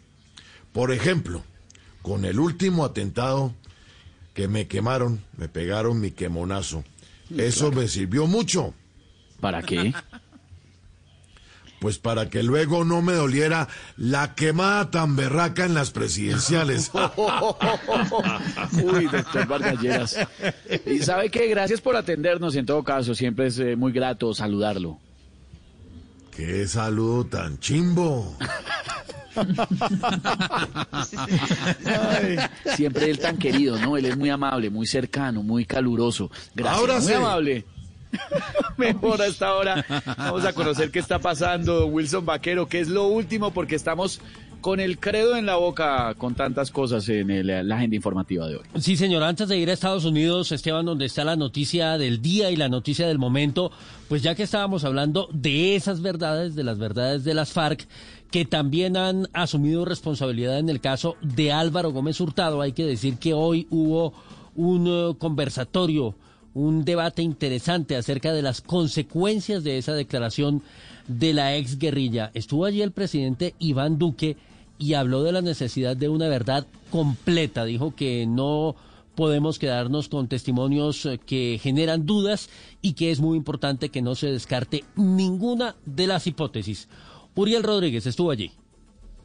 Por 0.72 0.92
ejemplo, 0.92 1.42
con 2.02 2.24
el 2.24 2.38
último 2.38 2.84
atentado 2.84 3.52
que 4.34 4.46
me 4.46 4.68
quemaron, 4.68 5.24
me 5.36 5.48
pegaron 5.48 6.00
mi 6.00 6.12
quemonazo. 6.12 6.84
Eso 7.36 7.72
me 7.72 7.88
sirvió 7.88 8.28
mucho. 8.28 8.74
¿Para 9.40 9.60
qué? 9.60 9.92
Pues 11.82 11.98
para 11.98 12.30
que 12.30 12.44
luego 12.44 12.84
no 12.84 13.02
me 13.02 13.12
doliera 13.12 13.66
la 13.96 14.36
quemada 14.36 14.88
tan 14.92 15.16
berraca 15.16 15.64
en 15.64 15.74
las 15.74 15.90
presidenciales. 15.90 16.92
Uy, 18.84 19.06
doctor 19.06 19.48
Vargas 19.48 20.16
Y 20.86 21.00
sabe 21.00 21.28
que 21.28 21.48
gracias 21.48 21.80
por 21.80 21.96
atendernos 21.96 22.54
en 22.54 22.66
todo 22.66 22.84
caso, 22.84 23.16
siempre 23.16 23.48
es 23.48 23.58
eh, 23.58 23.74
muy 23.74 23.90
grato 23.90 24.32
saludarlo. 24.32 25.00
Qué 26.36 26.68
saludo 26.68 27.26
tan 27.26 27.58
chimbo. 27.58 28.36
Ay, 31.84 32.36
siempre 32.76 33.10
él 33.10 33.18
tan 33.18 33.38
querido, 33.38 33.76
¿no? 33.80 33.96
Él 33.96 34.04
es 34.04 34.16
muy 34.16 34.30
amable, 34.30 34.70
muy 34.70 34.86
cercano, 34.86 35.42
muy 35.42 35.64
caluroso. 35.64 36.30
Gracias, 36.54 36.78
Ahora 36.78 36.94
muy 37.00 37.08
sí. 37.08 37.12
amable. 37.12 37.64
Mejor 38.76 39.20
a 39.22 39.26
esta 39.26 39.54
hora. 39.54 39.84
Vamos 40.18 40.44
a 40.44 40.52
conocer 40.52 40.90
qué 40.90 40.98
está 40.98 41.18
pasando, 41.18 41.86
Wilson 41.86 42.24
Vaquero, 42.26 42.68
que 42.68 42.80
es 42.80 42.88
lo 42.88 43.06
último 43.06 43.52
porque 43.52 43.74
estamos 43.74 44.20
con 44.60 44.78
el 44.78 44.98
credo 45.00 45.36
en 45.36 45.44
la 45.44 45.56
boca 45.56 46.14
con 46.16 46.36
tantas 46.36 46.70
cosas 46.70 47.08
en 47.08 47.30
el- 47.30 47.68
la 47.68 47.74
agenda 47.76 47.96
informativa 47.96 48.46
de 48.46 48.56
hoy. 48.56 48.62
Sí, 48.78 48.96
señor, 48.96 49.24
antes 49.24 49.48
de 49.48 49.56
ir 49.58 49.68
a 49.68 49.72
Estados 49.72 50.04
Unidos, 50.04 50.52
Esteban, 50.52 50.86
donde 50.86 51.04
está 51.06 51.24
la 51.24 51.34
noticia 51.34 51.98
del 51.98 52.22
día 52.22 52.48
y 52.52 52.56
la 52.56 52.68
noticia 52.68 53.08
del 53.08 53.18
momento, 53.18 53.72
pues 54.08 54.22
ya 54.22 54.36
que 54.36 54.44
estábamos 54.44 54.84
hablando 54.84 55.28
de 55.32 55.74
esas 55.74 56.00
verdades, 56.00 56.54
de 56.54 56.62
las 56.62 56.78
verdades 56.78 57.24
de 57.24 57.34
las 57.34 57.52
FARC, 57.52 57.88
que 58.30 58.44
también 58.44 58.96
han 58.96 59.28
asumido 59.32 59.84
responsabilidad 59.84 60.58
en 60.60 60.68
el 60.68 60.80
caso 60.80 61.16
de 61.22 61.50
Álvaro 61.52 61.90
Gómez 61.90 62.20
Hurtado, 62.20 62.60
hay 62.62 62.72
que 62.72 62.86
decir 62.86 63.18
que 63.18 63.34
hoy 63.34 63.66
hubo 63.68 64.14
un 64.54 64.86
eh, 64.86 65.14
conversatorio, 65.18 66.14
un 66.54 66.84
debate 66.84 67.22
interesante 67.22 67.96
acerca 67.96 68.32
de 68.32 68.42
las 68.42 68.60
consecuencias 68.60 69.64
de 69.64 69.78
esa 69.78 69.94
declaración 69.94 70.62
de 71.08 71.32
la 71.32 71.56
ex 71.56 71.78
guerrilla. 71.78 72.30
Estuvo 72.34 72.64
allí 72.64 72.82
el 72.82 72.92
presidente 72.92 73.54
Iván 73.58 73.98
Duque 73.98 74.36
y 74.78 74.94
habló 74.94 75.22
de 75.22 75.32
la 75.32 75.42
necesidad 75.42 75.96
de 75.96 76.08
una 76.08 76.28
verdad 76.28 76.66
completa. 76.90 77.64
Dijo 77.64 77.94
que 77.94 78.26
no 78.26 78.74
podemos 79.14 79.58
quedarnos 79.58 80.08
con 80.08 80.28
testimonios 80.28 81.06
eh, 81.06 81.18
que 81.24 81.58
generan 81.62 82.06
dudas 82.06 82.48
y 82.80 82.94
que 82.94 83.10
es 83.10 83.20
muy 83.20 83.36
importante 83.36 83.90
que 83.90 84.02
no 84.02 84.14
se 84.14 84.30
descarte 84.30 84.84
ninguna 84.96 85.76
de 85.84 86.06
las 86.06 86.26
hipótesis. 86.26 86.88
Uriel 87.34 87.62
Rodríguez 87.62 88.06
estuvo 88.06 88.30
allí. 88.30 88.52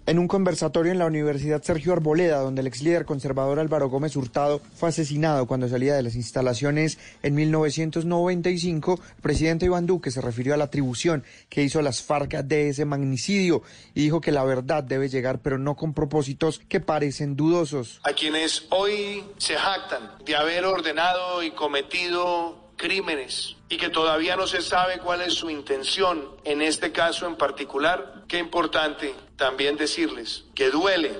En 0.08 0.20
un 0.20 0.30
conversatorio 0.30 0.94
en 0.94 1.00
la 1.00 1.06
Universidad 1.06 1.62
Sergio 1.62 1.92
Arboleda, 1.92 2.40
donde 2.40 2.62
el 2.62 2.68
ex 2.68 2.82
líder 2.82 3.04
conservador 3.04 3.60
Álvaro 3.60 3.90
Gómez 3.90 4.16
Hurtado 4.16 4.62
fue 4.78 4.88
asesinado 4.88 5.48
cuando 5.48 5.68
salía 5.68 5.96
de 5.96 6.02
las 6.02 6.16
instalaciones 6.16 6.98
en 7.24 7.36
1995, 7.36 9.02
el 9.18 9.22
presidente 9.22 9.66
Iván 9.66 9.86
Duque 9.86 10.10
se 10.10 10.22
refirió 10.22 10.54
a 10.54 10.58
la 10.58 10.64
atribución 10.64 11.26
que 11.50 11.62
hizo 11.62 11.82
las 11.82 12.02
FARC 12.04 12.36
de 12.46 12.70
ese 12.70 12.86
magnicidio 12.86 13.64
y 13.96 14.04
dijo 14.04 14.22
que 14.22 14.32
la 14.32 14.46
verdad 14.46 14.82
debe 14.82 15.10
llegar, 15.10 15.40
pero 15.40 15.58
no 15.58 15.76
con 15.76 15.94
propósitos 15.94 16.60
que 16.70 16.80
parecen 16.80 17.36
dudosos. 17.36 18.00
a 18.04 18.14
quienes 18.14 18.66
hoy 18.70 19.26
se 19.40 19.56
jactan 19.56 20.12
de 20.26 20.38
haber 20.38 20.64
ordenado 20.64 21.44
y 21.44 21.52
cometido 21.52 22.67
crímenes 22.78 23.58
y 23.70 23.78
que 23.78 23.90
todavía 23.90 24.36
no 24.36 24.48
se 24.48 24.62
sabe 24.62 25.00
cuál 25.00 25.22
es 25.22 25.34
su 25.34 25.50
intención 25.50 26.30
en 26.46 26.62
este 26.62 26.92
caso 26.92 27.28
en 27.28 27.36
particular, 27.36 28.24
qué 28.28 28.38
importante 28.38 29.14
también 29.36 29.76
decirles 29.76 30.46
que 30.56 30.70
duele 30.70 31.12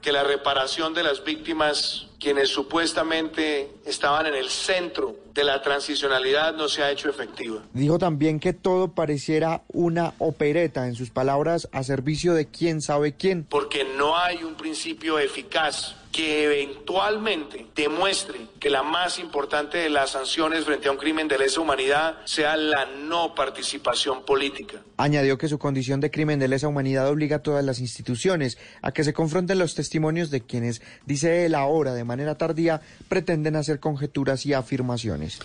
que 0.00 0.12
la 0.12 0.22
reparación 0.22 0.94
de 0.94 1.02
las 1.02 1.24
víctimas, 1.24 2.06
quienes 2.20 2.50
supuestamente 2.50 3.68
estaban 3.84 4.26
en 4.26 4.34
el 4.34 4.48
centro 4.48 5.16
de 5.34 5.44
la 5.44 5.60
transicionalidad, 5.60 6.54
no 6.54 6.68
se 6.68 6.82
ha 6.82 6.90
hecho 6.90 7.10
efectiva. 7.10 7.62
Dijo 7.72 7.98
también 7.98 8.38
que 8.38 8.52
todo 8.52 8.88
pareciera 8.94 9.62
una 9.68 10.14
opereta, 10.18 10.86
en 10.86 10.94
sus 10.94 11.10
palabras, 11.10 11.68
a 11.72 11.82
servicio 11.82 12.34
de 12.34 12.46
quién 12.46 12.80
sabe 12.80 13.14
quién. 13.16 13.44
porque 13.44 13.84
no 13.96 14.16
hay 14.16 14.44
un 14.44 14.54
principio 14.54 15.18
eficaz 15.18 15.96
que 16.18 16.42
eventualmente 16.42 17.66
demuestre 17.76 18.40
que 18.58 18.70
la 18.70 18.82
más 18.82 19.20
importante 19.20 19.78
de 19.78 19.88
las 19.88 20.10
sanciones 20.10 20.64
frente 20.64 20.88
a 20.88 20.90
un 20.90 20.96
crimen 20.96 21.28
de 21.28 21.38
lesa 21.38 21.60
humanidad 21.60 22.16
sea 22.24 22.56
la 22.56 22.86
no 22.86 23.36
participación 23.36 24.24
política. 24.24 24.82
Añadió 24.96 25.38
que 25.38 25.46
su 25.46 25.60
condición 25.60 26.00
de 26.00 26.10
crimen 26.10 26.40
de 26.40 26.48
lesa 26.48 26.66
humanidad 26.66 27.08
obliga 27.08 27.36
a 27.36 27.42
todas 27.44 27.64
las 27.64 27.78
instituciones 27.78 28.58
a 28.82 28.90
que 28.90 29.04
se 29.04 29.12
confronten 29.12 29.60
los 29.60 29.76
testimonios 29.76 30.32
de 30.32 30.40
quienes, 30.40 30.82
dice 31.06 31.46
él 31.46 31.54
ahora 31.54 31.94
de 31.94 32.02
manera 32.02 32.36
tardía, 32.36 32.80
pretenden 33.08 33.54
hacer 33.54 33.78
conjeturas 33.78 34.44
y 34.44 34.54
afirmaciones. 34.54 35.38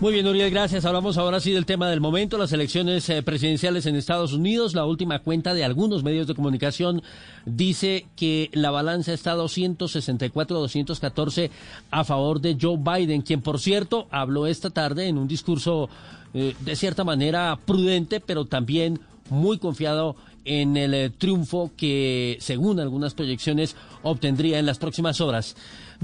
Muy 0.00 0.12
bien, 0.12 0.28
Uriel, 0.28 0.52
gracias. 0.52 0.84
Hablamos 0.84 1.18
ahora 1.18 1.40
sí 1.40 1.50
del 1.50 1.66
tema 1.66 1.90
del 1.90 2.00
momento, 2.00 2.38
las 2.38 2.52
elecciones 2.52 3.08
eh, 3.08 3.20
presidenciales 3.24 3.84
en 3.84 3.96
Estados 3.96 4.32
Unidos. 4.32 4.76
La 4.76 4.84
última 4.84 5.18
cuenta 5.18 5.54
de 5.54 5.64
algunos 5.64 6.04
medios 6.04 6.28
de 6.28 6.36
comunicación 6.36 7.02
dice 7.44 8.06
que 8.14 8.48
la 8.52 8.70
balanza 8.70 9.12
está 9.12 9.34
264-214 9.34 11.50
a 11.90 12.04
favor 12.04 12.40
de 12.40 12.56
Joe 12.60 12.78
Biden, 12.78 13.22
quien 13.22 13.40
por 13.40 13.58
cierto 13.58 14.06
habló 14.12 14.46
esta 14.46 14.70
tarde 14.70 15.08
en 15.08 15.18
un 15.18 15.26
discurso 15.26 15.88
eh, 16.32 16.54
de 16.60 16.76
cierta 16.76 17.02
manera 17.02 17.58
prudente, 17.66 18.20
pero 18.20 18.44
también 18.44 19.00
muy 19.30 19.58
confiado 19.58 20.14
en 20.44 20.76
el 20.76 20.94
eh, 20.94 21.10
triunfo 21.10 21.72
que, 21.76 22.36
según 22.40 22.78
algunas 22.78 23.14
proyecciones, 23.14 23.74
obtendría 24.04 24.60
en 24.60 24.66
las 24.66 24.78
próximas 24.78 25.20
horas. 25.20 25.56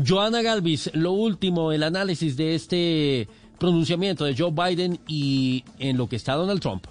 Joana 0.05 0.43
Galvis, 0.43 0.91
lo 0.95 1.13
último, 1.13 1.71
el 1.71 1.85
análisis 1.85 2.37
de 2.37 2.57
este 2.57 3.29
pronunciamiento 3.59 4.25
de 4.25 4.37
Joe 4.37 4.51
Biden 4.51 4.99
y 5.07 5.65
en 5.79 5.97
lo 5.97 6.09
que 6.09 6.17
está 6.17 6.35
Donald 6.35 6.61
Trump. 6.61 6.87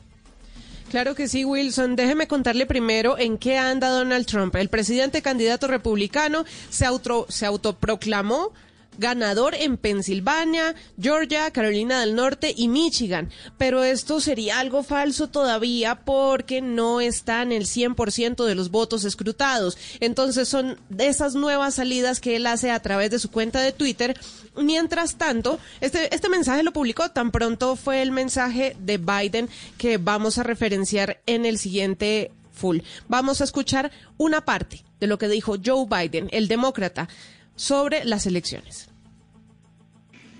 Claro 0.89 1.15
que 1.15 1.27
sí, 1.27 1.43
Wilson. 1.43 1.95
Déjeme 1.95 2.27
contarle 2.27 2.67
primero 2.67 3.17
en 3.17 3.39
qué 3.39 3.57
anda 3.57 3.89
Donald 3.89 4.27
Trump. 4.27 4.55
El 4.55 4.69
presidente 4.69 5.23
candidato 5.23 5.67
republicano 5.67 6.45
se, 6.69 6.85
auto, 6.85 7.25
se 7.29 7.47
autoproclamó 7.47 8.51
ganador 8.97 9.55
en 9.55 9.77
Pensilvania, 9.77 10.75
Georgia, 10.99 11.51
Carolina 11.51 12.01
del 12.01 12.15
Norte 12.15 12.53
y 12.55 12.67
Michigan. 12.67 13.29
Pero 13.57 13.83
esto 13.83 14.19
sería 14.19 14.59
algo 14.59 14.83
falso 14.83 15.29
todavía 15.29 16.03
porque 16.03 16.61
no 16.61 17.01
están 17.01 17.51
el 17.51 17.65
100% 17.65 18.45
de 18.45 18.55
los 18.55 18.71
votos 18.71 19.05
escrutados. 19.05 19.77
Entonces 19.99 20.47
son 20.47 20.79
esas 20.97 21.35
nuevas 21.35 21.75
salidas 21.75 22.19
que 22.19 22.35
él 22.35 22.47
hace 22.47 22.71
a 22.71 22.81
través 22.81 23.11
de 23.11 23.19
su 23.19 23.29
cuenta 23.31 23.61
de 23.61 23.71
Twitter. 23.71 24.17
Mientras 24.55 25.15
tanto, 25.15 25.59
este, 25.81 26.13
este 26.13 26.29
mensaje 26.29 26.63
lo 26.63 26.73
publicó 26.73 27.09
tan 27.09 27.31
pronto 27.31 27.75
fue 27.75 28.01
el 28.01 28.11
mensaje 28.11 28.75
de 28.79 28.97
Biden 28.97 29.49
que 29.77 29.97
vamos 29.97 30.37
a 30.37 30.43
referenciar 30.43 31.21
en 31.25 31.45
el 31.45 31.57
siguiente 31.57 32.31
full. 32.51 32.79
Vamos 33.07 33.41
a 33.41 33.43
escuchar 33.43 33.91
una 34.17 34.45
parte 34.45 34.83
de 34.99 35.07
lo 35.07 35.17
que 35.17 35.27
dijo 35.27 35.55
Joe 35.63 35.85
Biden, 35.85 36.29
el 36.31 36.47
demócrata, 36.47 37.09
sobre 37.55 38.03
las 38.05 38.25
elecciones. 38.25 38.87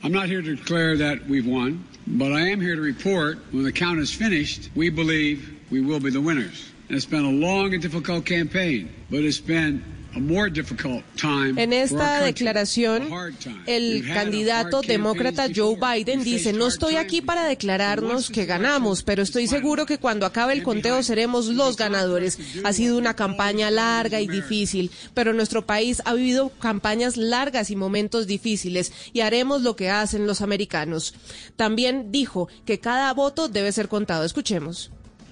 I'm 0.04 0.12
not 0.12 0.28
here 0.28 0.42
to 0.42 0.56
declare 0.56 0.98
that 0.98 1.26
we've 1.28 1.48
won, 1.48 1.86
but 2.06 2.34
I 2.34 2.42
am 2.50 2.60
here 2.60 2.76
to 2.76 2.82
report 2.82 3.38
when 3.52 3.64
the 3.64 3.72
count 3.72 4.00
is 4.00 4.14
finished, 4.14 4.70
we 4.76 4.90
believe 4.90 5.58
we 5.72 5.80
will 5.80 6.02
be 6.02 6.10
the 6.10 6.20
winners. 6.20 6.72
It's 6.90 7.06
been 7.06 7.24
a 7.24 7.32
long 7.32 7.74
and 7.74 7.82
difficult 7.82 8.26
campaign, 8.26 8.94
but 9.10 9.24
it's 9.24 9.40
been 9.40 9.84
a 10.16 10.20
more 10.20 10.50
difficult 10.50 11.04
time 11.16 11.62
En 11.62 11.74
esta 11.74 12.22
declaración, 12.22 13.10
el 13.66 14.06
candidato 14.06 14.82
demócrata 14.82 15.48
Joe. 15.54 15.76
Biden 15.76 16.24
dice, 16.24 16.54
no 16.54 16.68
estoy 16.68 16.96
aquí 16.96 17.22
para 17.22 17.46
declararnos 17.46 18.30
que 18.30 18.46
ganamos, 18.46 19.04
pero 19.04 19.24
estoy 19.24 19.48
seguro 19.48 19.86
que 19.86 19.98
cuando 19.98 20.26
acabe 20.26 20.54
el 20.54 20.64
conteo 20.64 21.02
seremos 21.04 21.48
los 21.48 21.78
ganadores. 21.78 22.38
Ha 22.64 22.74
sido 22.74 22.98
una 22.98 23.16
campaña 23.16 23.72
larga 23.72 24.22
y 24.22 24.28
difícil, 24.28 24.92
pero 25.14 25.34
nuestro 25.34 25.66
país 25.66 26.02
ha 26.06 26.14
vivido 26.14 26.50
campañas 26.50 27.18
largas 27.18 27.72
y 27.72 27.76
momentos 27.76 28.28
difíciles 28.28 28.92
y 29.14 29.22
haremos 29.22 29.62
lo 29.62 29.76
que 29.76 29.90
hacen 29.90 30.28
los 30.28 30.42
americanos. 30.42 31.16
También 31.56 32.12
dijo 32.12 32.48
que 32.66 32.80
cada 32.80 33.14
voto 33.14 33.48
debe 33.48 33.72
ser 33.72 33.88
contado. 33.88 34.24
Escuchemos. 34.24 34.92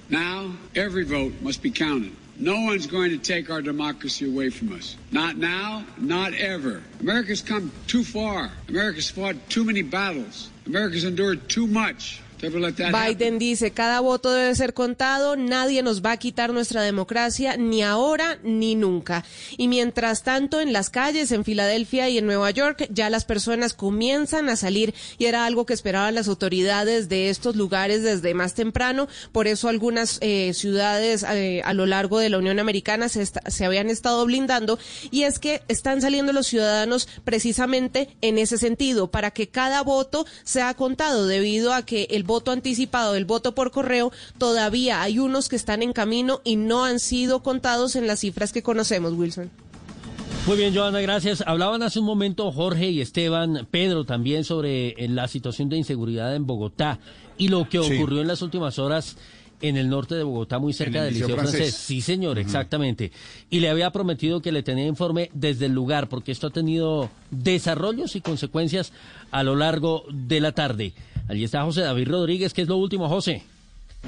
Now, 0.09 0.57
every 0.75 1.05
vote 1.05 1.33
must 1.41 1.63
be 1.63 1.71
counted. 1.71 2.11
No 2.41 2.59
one's 2.61 2.87
going 2.87 3.11
to 3.11 3.19
take 3.19 3.51
our 3.51 3.61
democracy 3.61 4.25
away 4.27 4.49
from 4.49 4.73
us. 4.73 4.95
Not 5.11 5.37
now, 5.37 5.85
not 5.99 6.33
ever. 6.33 6.81
America's 6.99 7.43
come 7.43 7.71
too 7.85 8.03
far. 8.03 8.51
America's 8.67 9.11
fought 9.11 9.35
too 9.47 9.63
many 9.63 9.83
battles. 9.83 10.49
America's 10.65 11.03
endured 11.03 11.47
too 11.47 11.67
much 11.67 12.19
Biden 12.41 13.39
dice, 13.39 13.71
cada 13.71 13.99
voto 13.99 14.31
debe 14.31 14.55
ser 14.55 14.73
contado, 14.73 15.35
nadie 15.35 15.83
nos 15.83 16.03
va 16.03 16.13
a 16.13 16.17
quitar 16.17 16.53
nuestra 16.53 16.81
democracia, 16.81 17.57
ni 17.57 17.83
ahora 17.83 18.39
ni 18.43 18.75
nunca. 18.75 19.23
Y 19.57 19.67
mientras 19.67 20.23
tanto, 20.23 20.59
en 20.59 20.73
las 20.73 20.89
calles, 20.89 21.31
en 21.31 21.45
Filadelfia 21.45 22.09
y 22.09 22.17
en 22.17 22.25
Nueva 22.25 22.51
York, 22.51 22.87
ya 22.89 23.09
las 23.09 23.25
personas 23.25 23.73
comienzan 23.73 24.49
a 24.49 24.55
salir 24.55 24.93
y 25.17 25.25
era 25.25 25.45
algo 25.45 25.65
que 25.65 25.73
esperaban 25.73 26.15
las 26.15 26.27
autoridades 26.27 27.09
de 27.09 27.29
estos 27.29 27.55
lugares 27.55 28.03
desde 28.03 28.33
más 28.33 28.53
temprano. 28.53 29.07
Por 29.31 29.47
eso 29.47 29.69
algunas 29.69 30.17
eh, 30.21 30.53
ciudades 30.53 31.23
eh, 31.23 31.61
a 31.63 31.73
lo 31.73 31.85
largo 31.85 32.19
de 32.19 32.29
la 32.29 32.37
Unión 32.37 32.59
Americana 32.59 33.09
se, 33.09 33.25
se 33.25 33.65
habían 33.65 33.89
estado 33.89 34.25
blindando 34.25 34.79
y 35.11 35.23
es 35.23 35.39
que 35.39 35.61
están 35.67 36.01
saliendo 36.01 36.33
los 36.33 36.47
ciudadanos 36.47 37.07
precisamente 37.23 38.09
en 38.21 38.37
ese 38.37 38.57
sentido, 38.57 39.11
para 39.11 39.31
que 39.31 39.49
cada 39.49 39.83
voto 39.83 40.25
sea 40.43 40.73
contado 40.73 41.27
debido 41.27 41.73
a 41.73 41.85
que 41.85 42.07
el 42.11 42.23
voto 42.31 42.51
anticipado, 42.51 43.15
el 43.15 43.25
voto 43.25 43.53
por 43.53 43.71
correo, 43.71 44.13
todavía 44.37 45.01
hay 45.01 45.19
unos 45.19 45.49
que 45.49 45.57
están 45.57 45.81
en 45.81 45.91
camino 45.91 46.39
y 46.45 46.55
no 46.55 46.85
han 46.85 46.99
sido 46.99 47.43
contados 47.43 47.97
en 47.97 48.07
las 48.07 48.21
cifras 48.21 48.53
que 48.53 48.63
conocemos, 48.63 49.11
Wilson. 49.13 49.51
Muy 50.47 50.55
bien, 50.55 50.73
Joana, 50.73 51.01
gracias. 51.01 51.43
Hablaban 51.45 51.83
hace 51.83 51.99
un 51.99 52.05
momento 52.05 52.49
Jorge 52.53 52.89
y 52.89 53.01
Esteban, 53.01 53.67
Pedro 53.69 54.05
también 54.05 54.45
sobre 54.45 54.89
eh, 54.91 55.09
la 55.09 55.27
situación 55.27 55.67
de 55.67 55.75
inseguridad 55.75 56.33
en 56.33 56.47
Bogotá 56.47 56.99
y 57.37 57.49
lo 57.49 57.67
que 57.67 57.79
ocurrió 57.79 58.21
en 58.21 58.27
las 58.27 58.41
últimas 58.41 58.79
horas 58.79 59.17
en 59.61 59.75
el 59.75 59.89
norte 59.89 60.15
de 60.15 60.23
Bogotá, 60.23 60.57
muy 60.57 60.73
cerca 60.73 61.03
del 61.03 61.13
Liceo 61.13 61.35
francés. 61.35 61.75
Sí, 61.75 61.99
señor, 62.01 62.39
exactamente. 62.39 63.11
Y 63.49 63.59
le 63.59 63.69
había 63.69 63.91
prometido 63.91 64.41
que 64.41 64.51
le 64.51 64.63
tenía 64.63 64.87
informe 64.87 65.29
desde 65.33 65.67
el 65.67 65.73
lugar, 65.73 66.09
porque 66.09 66.31
esto 66.31 66.47
ha 66.47 66.51
tenido 66.51 67.09
desarrollos 67.29 68.15
y 68.15 68.21
consecuencias 68.21 68.93
a 69.31 69.43
lo 69.43 69.55
largo 69.55 70.05
de 70.11 70.39
la 70.39 70.53
tarde. 70.53 70.93
Allí 71.27 71.43
está 71.43 71.63
José 71.63 71.81
David 71.81 72.07
Rodríguez, 72.09 72.53
¿qué 72.53 72.61
es 72.63 72.67
lo 72.67 72.77
último, 72.77 73.07
José? 73.07 73.43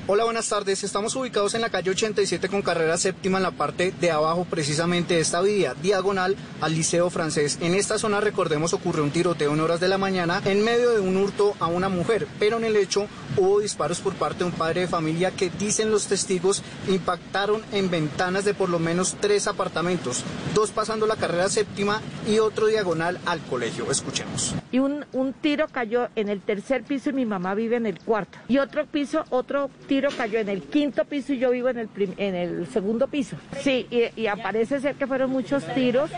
Hola, 0.05 0.25
buenas 0.25 0.49
tardes. 0.49 0.83
Estamos 0.83 1.15
ubicados 1.15 1.53
en 1.53 1.61
la 1.61 1.69
calle 1.69 1.91
87 1.91 2.49
con 2.49 2.61
carrera 2.61 2.97
séptima 2.97 3.37
en 3.37 3.43
la 3.43 3.51
parte 3.51 3.93
de 4.01 4.11
abajo 4.11 4.45
precisamente 4.49 5.13
de 5.13 5.21
esta 5.21 5.39
vía, 5.39 5.75
diagonal 5.81 6.35
al 6.59 6.75
Liceo 6.75 7.09
Francés. 7.09 7.57
En 7.61 7.73
esta 7.73 7.97
zona, 7.97 8.19
recordemos, 8.19 8.73
ocurrió 8.73 9.01
un 9.01 9.11
tiroteo 9.11 9.53
en 9.53 9.61
horas 9.61 9.79
de 9.79 9.87
la 9.87 9.97
mañana 9.97 10.41
en 10.43 10.61
medio 10.61 10.91
de 10.91 10.99
un 10.99 11.15
hurto 11.15 11.55
a 11.61 11.67
una 11.67 11.87
mujer, 11.87 12.27
pero 12.37 12.57
en 12.57 12.65
el 12.65 12.75
hecho 12.75 13.07
hubo 13.37 13.61
disparos 13.61 14.01
por 14.01 14.13
parte 14.15 14.39
de 14.39 14.49
un 14.49 14.51
padre 14.51 14.81
de 14.81 14.87
familia 14.89 15.31
que, 15.31 15.49
dicen 15.49 15.89
los 15.89 16.07
testigos, 16.07 16.63
impactaron 16.89 17.61
en 17.71 17.89
ventanas 17.89 18.43
de 18.43 18.53
por 18.53 18.67
lo 18.67 18.79
menos 18.79 19.15
tres 19.21 19.47
apartamentos, 19.47 20.25
dos 20.53 20.71
pasando 20.71 21.07
la 21.07 21.15
carrera 21.15 21.47
séptima 21.47 22.01
y 22.27 22.39
otro 22.39 22.67
diagonal 22.67 23.19
al 23.25 23.39
colegio. 23.43 23.89
Escuchemos. 23.89 24.53
Y 24.69 24.79
un, 24.79 25.05
un 25.13 25.31
tiro 25.31 25.69
cayó 25.69 26.09
en 26.17 26.27
el 26.27 26.41
tercer 26.41 26.83
piso 26.83 27.11
y 27.11 27.13
mi 27.13 27.25
mamá 27.25 27.55
vive 27.55 27.77
en 27.77 27.85
el 27.85 27.99
cuarto. 27.99 28.37
Y 28.49 28.57
otro 28.57 28.85
piso, 28.85 29.23
otro 29.29 29.69
tiro 29.83 30.09
cayó 30.15 30.39
en 30.39 30.49
el 30.49 30.63
quinto 30.63 31.05
piso 31.05 31.33
y 31.33 31.39
yo 31.39 31.51
vivo 31.51 31.69
en 31.69 31.79
el, 31.79 31.89
en 32.17 32.35
el 32.35 32.67
segundo 32.67 33.07
piso. 33.07 33.37
Sí, 33.61 33.87
y, 33.89 34.27
aparece 34.27 34.79
ser 34.79 34.95
que 34.95 35.05
fueron 35.05 35.29
muchos 35.29 35.63
tiros. 35.75 36.09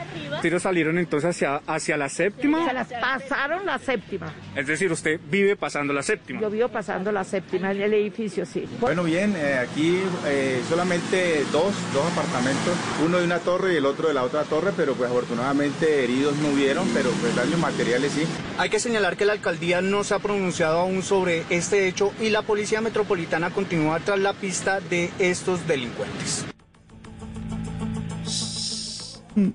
¿Tiros 0.41 0.63
salieron 0.63 0.97
entonces 0.97 1.32
hacia, 1.32 1.61
hacia 1.68 1.97
la 1.97 2.09
séptima? 2.09 2.66
Se 2.68 2.74
las 2.74 2.88
pasaron 2.88 3.66
la 3.66 3.78
séptima. 3.78 4.34
Es 4.55 4.68
decir, 4.68 4.91
usted 4.91 5.20
vive 5.30 5.55
pasando 5.55 5.93
la 5.93 6.01
séptima. 6.01 6.41
Yo 6.41 6.49
vivo 6.49 6.70
pasando 6.70 7.11
la 7.11 7.24
séptima 7.24 7.72
en 7.72 7.82
el 7.82 7.93
edificio, 7.93 8.45
sí. 8.45 8.66
Bueno, 8.80 9.03
bien, 9.03 9.36
eh, 9.38 9.55
aquí 9.55 9.99
eh, 10.26 10.61
solamente 10.70 11.43
dos, 11.51 11.74
dos 11.93 12.11
apartamentos, 12.11 12.74
uno 13.05 13.20
de 13.20 13.26
una 13.26 13.39
torre 13.39 13.74
y 13.74 13.78
el 13.78 13.86
otro 13.86 14.07
de 14.07 14.13
la 14.13 14.24
otra 14.24 14.43
torre, 14.43 14.72
pero 14.76 14.93
pues 14.93 15.09
afortunadamente 15.09 16.03
heridos 16.03 16.36
no 16.38 16.49
hubieron, 16.49 16.88
pero 16.93 17.09
pues 17.22 17.36
daños 17.36 17.59
materiales 17.59 18.11
sí. 18.11 18.24
Hay 18.57 18.70
que 18.70 18.80
señalar 18.80 19.18
que 19.18 19.26
la 19.26 19.34
alcaldía 19.34 19.82
no 19.82 20.03
se 20.03 20.13
ha 20.13 20.20
pronunciado 20.20 20.80
aún 20.80 21.03
sobre 21.03 21.43
este 21.49 21.88
hecho 21.88 22.13
y 22.22 22.30
la 22.30 22.41
Policía 22.41 22.82
Metropolitana 22.82 23.49
continúa 23.56 23.99
tras 24.01 24.20
la 24.20 24.34
pista 24.34 24.82
de 24.82 25.10
estos 25.18 25.66
delincuentes. 25.66 26.45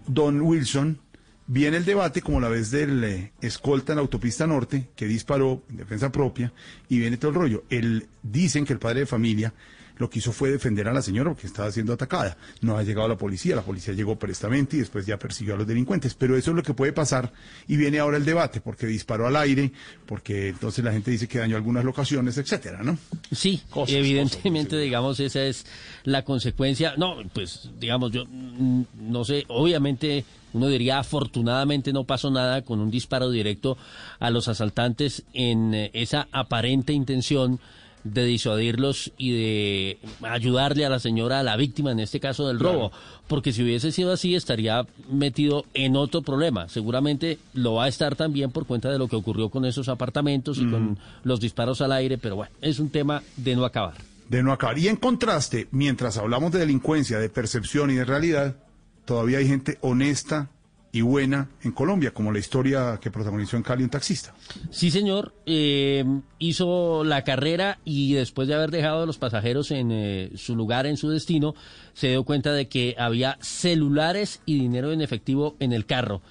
Don 0.06 0.40
Wilson, 0.40 0.98
viene 1.46 1.76
el 1.76 1.84
debate 1.84 2.22
como 2.22 2.40
la 2.40 2.48
vez 2.48 2.70
del 2.70 3.04
eh, 3.04 3.32
escolta 3.40 3.92
en 3.92 3.96
la 3.96 4.02
autopista 4.02 4.46
norte 4.46 4.88
que 4.96 5.06
disparó 5.06 5.62
en 5.70 5.76
defensa 5.76 6.10
propia 6.10 6.52
y 6.88 6.98
viene 6.98 7.18
todo 7.18 7.30
el 7.30 7.36
rollo. 7.36 7.64
El, 7.70 8.08
dicen 8.22 8.64
que 8.64 8.72
el 8.72 8.78
padre 8.78 9.00
de 9.00 9.06
familia 9.06 9.52
lo 10.00 10.08
que 10.08 10.18
hizo 10.18 10.32
fue 10.32 10.50
defender 10.50 10.88
a 10.88 10.94
la 10.94 11.02
señora 11.02 11.30
porque 11.30 11.46
estaba 11.46 11.70
siendo 11.70 11.92
atacada. 11.92 12.38
No 12.62 12.78
ha 12.78 12.82
llegado 12.82 13.06
la 13.06 13.18
policía, 13.18 13.54
la 13.54 13.62
policía 13.62 13.92
llegó 13.92 14.18
prestamente 14.18 14.76
y 14.76 14.80
después 14.80 15.04
ya 15.04 15.18
persiguió 15.18 15.54
a 15.54 15.58
los 15.58 15.66
delincuentes. 15.66 16.14
Pero 16.14 16.38
eso 16.38 16.50
es 16.52 16.56
lo 16.56 16.62
que 16.62 16.72
puede 16.72 16.94
pasar 16.94 17.32
y 17.68 17.76
viene 17.76 17.98
ahora 17.98 18.16
el 18.16 18.24
debate, 18.24 18.62
porque 18.62 18.86
disparó 18.86 19.26
al 19.26 19.36
aire, 19.36 19.72
porque 20.06 20.48
entonces 20.48 20.82
la 20.82 20.92
gente 20.92 21.10
dice 21.10 21.28
que 21.28 21.38
dañó 21.38 21.56
algunas 21.56 21.84
locaciones, 21.84 22.38
etcétera, 22.38 22.82
¿no? 22.82 22.96
Sí, 23.30 23.60
evidentemente, 23.88 24.78
digamos, 24.78 25.20
esa 25.20 25.42
es 25.42 25.66
la 26.04 26.24
consecuencia. 26.24 26.94
No, 26.96 27.16
pues, 27.34 27.68
digamos, 27.78 28.10
yo 28.10 28.24
mm, 28.26 28.84
no 29.00 29.22
sé, 29.24 29.44
obviamente 29.48 30.24
uno 30.52 30.68
diría 30.68 30.98
afortunadamente 30.98 31.92
no 31.92 32.04
pasó 32.04 32.30
nada 32.30 32.62
con 32.62 32.80
un 32.80 32.90
disparo 32.90 33.30
directo 33.30 33.76
a 34.18 34.30
los 34.30 34.48
asaltantes 34.48 35.24
en 35.32 35.74
eh, 35.74 35.90
esa 35.92 36.26
aparente 36.32 36.92
intención 36.92 37.60
de 38.04 38.24
disuadirlos 38.24 39.12
y 39.18 39.32
de 39.32 39.98
ayudarle 40.22 40.86
a 40.86 40.88
la 40.88 40.98
señora, 40.98 41.40
a 41.40 41.42
la 41.42 41.56
víctima 41.56 41.92
en 41.92 42.00
este 42.00 42.20
caso 42.20 42.48
del 42.48 42.58
robo, 42.58 42.92
porque 43.28 43.52
si 43.52 43.62
hubiese 43.62 43.92
sido 43.92 44.12
así 44.12 44.34
estaría 44.34 44.86
metido 45.10 45.64
en 45.74 45.96
otro 45.96 46.22
problema. 46.22 46.68
Seguramente 46.68 47.38
lo 47.54 47.74
va 47.74 47.84
a 47.84 47.88
estar 47.88 48.16
también 48.16 48.50
por 48.50 48.66
cuenta 48.66 48.90
de 48.90 48.98
lo 48.98 49.08
que 49.08 49.16
ocurrió 49.16 49.50
con 49.50 49.64
esos 49.64 49.88
apartamentos 49.88 50.58
y 50.58 50.68
con 50.68 50.98
los 51.24 51.40
disparos 51.40 51.80
al 51.80 51.92
aire, 51.92 52.18
pero 52.18 52.36
bueno, 52.36 52.52
es 52.60 52.78
un 52.78 52.90
tema 52.90 53.22
de 53.36 53.56
no 53.56 53.64
acabar. 53.64 53.94
De 54.28 54.42
no 54.42 54.52
acabar. 54.52 54.78
Y 54.78 54.88
en 54.88 54.96
contraste, 54.96 55.68
mientras 55.70 56.16
hablamos 56.16 56.52
de 56.52 56.60
delincuencia, 56.60 57.18
de 57.18 57.28
percepción 57.28 57.90
y 57.90 57.94
de 57.94 58.04
realidad, 58.04 58.56
todavía 59.04 59.38
hay 59.38 59.48
gente 59.48 59.78
honesta, 59.80 60.50
y 60.92 61.02
buena 61.02 61.48
en 61.62 61.72
Colombia, 61.72 62.12
como 62.12 62.32
la 62.32 62.38
historia 62.38 62.98
que 63.00 63.10
protagonizó 63.10 63.56
en 63.56 63.62
Cali 63.62 63.84
un 63.84 63.90
taxista. 63.90 64.34
Sí, 64.70 64.90
señor. 64.90 65.32
Eh, 65.46 66.04
hizo 66.38 67.04
la 67.04 67.22
carrera 67.22 67.78
y 67.84 68.14
después 68.14 68.48
de 68.48 68.54
haber 68.54 68.70
dejado 68.70 69.02
a 69.02 69.06
los 69.06 69.18
pasajeros 69.18 69.70
en 69.70 69.90
eh, 69.92 70.32
su 70.34 70.56
lugar, 70.56 70.86
en 70.86 70.96
su 70.96 71.08
destino, 71.08 71.54
se 71.92 72.08
dio 72.08 72.24
cuenta 72.24 72.52
de 72.52 72.68
que 72.68 72.96
había 72.98 73.38
celulares 73.40 74.42
y 74.46 74.58
dinero 74.58 74.92
en 74.92 75.00
efectivo 75.00 75.56
en 75.60 75.72
el 75.72 75.86
carro. 75.86 76.22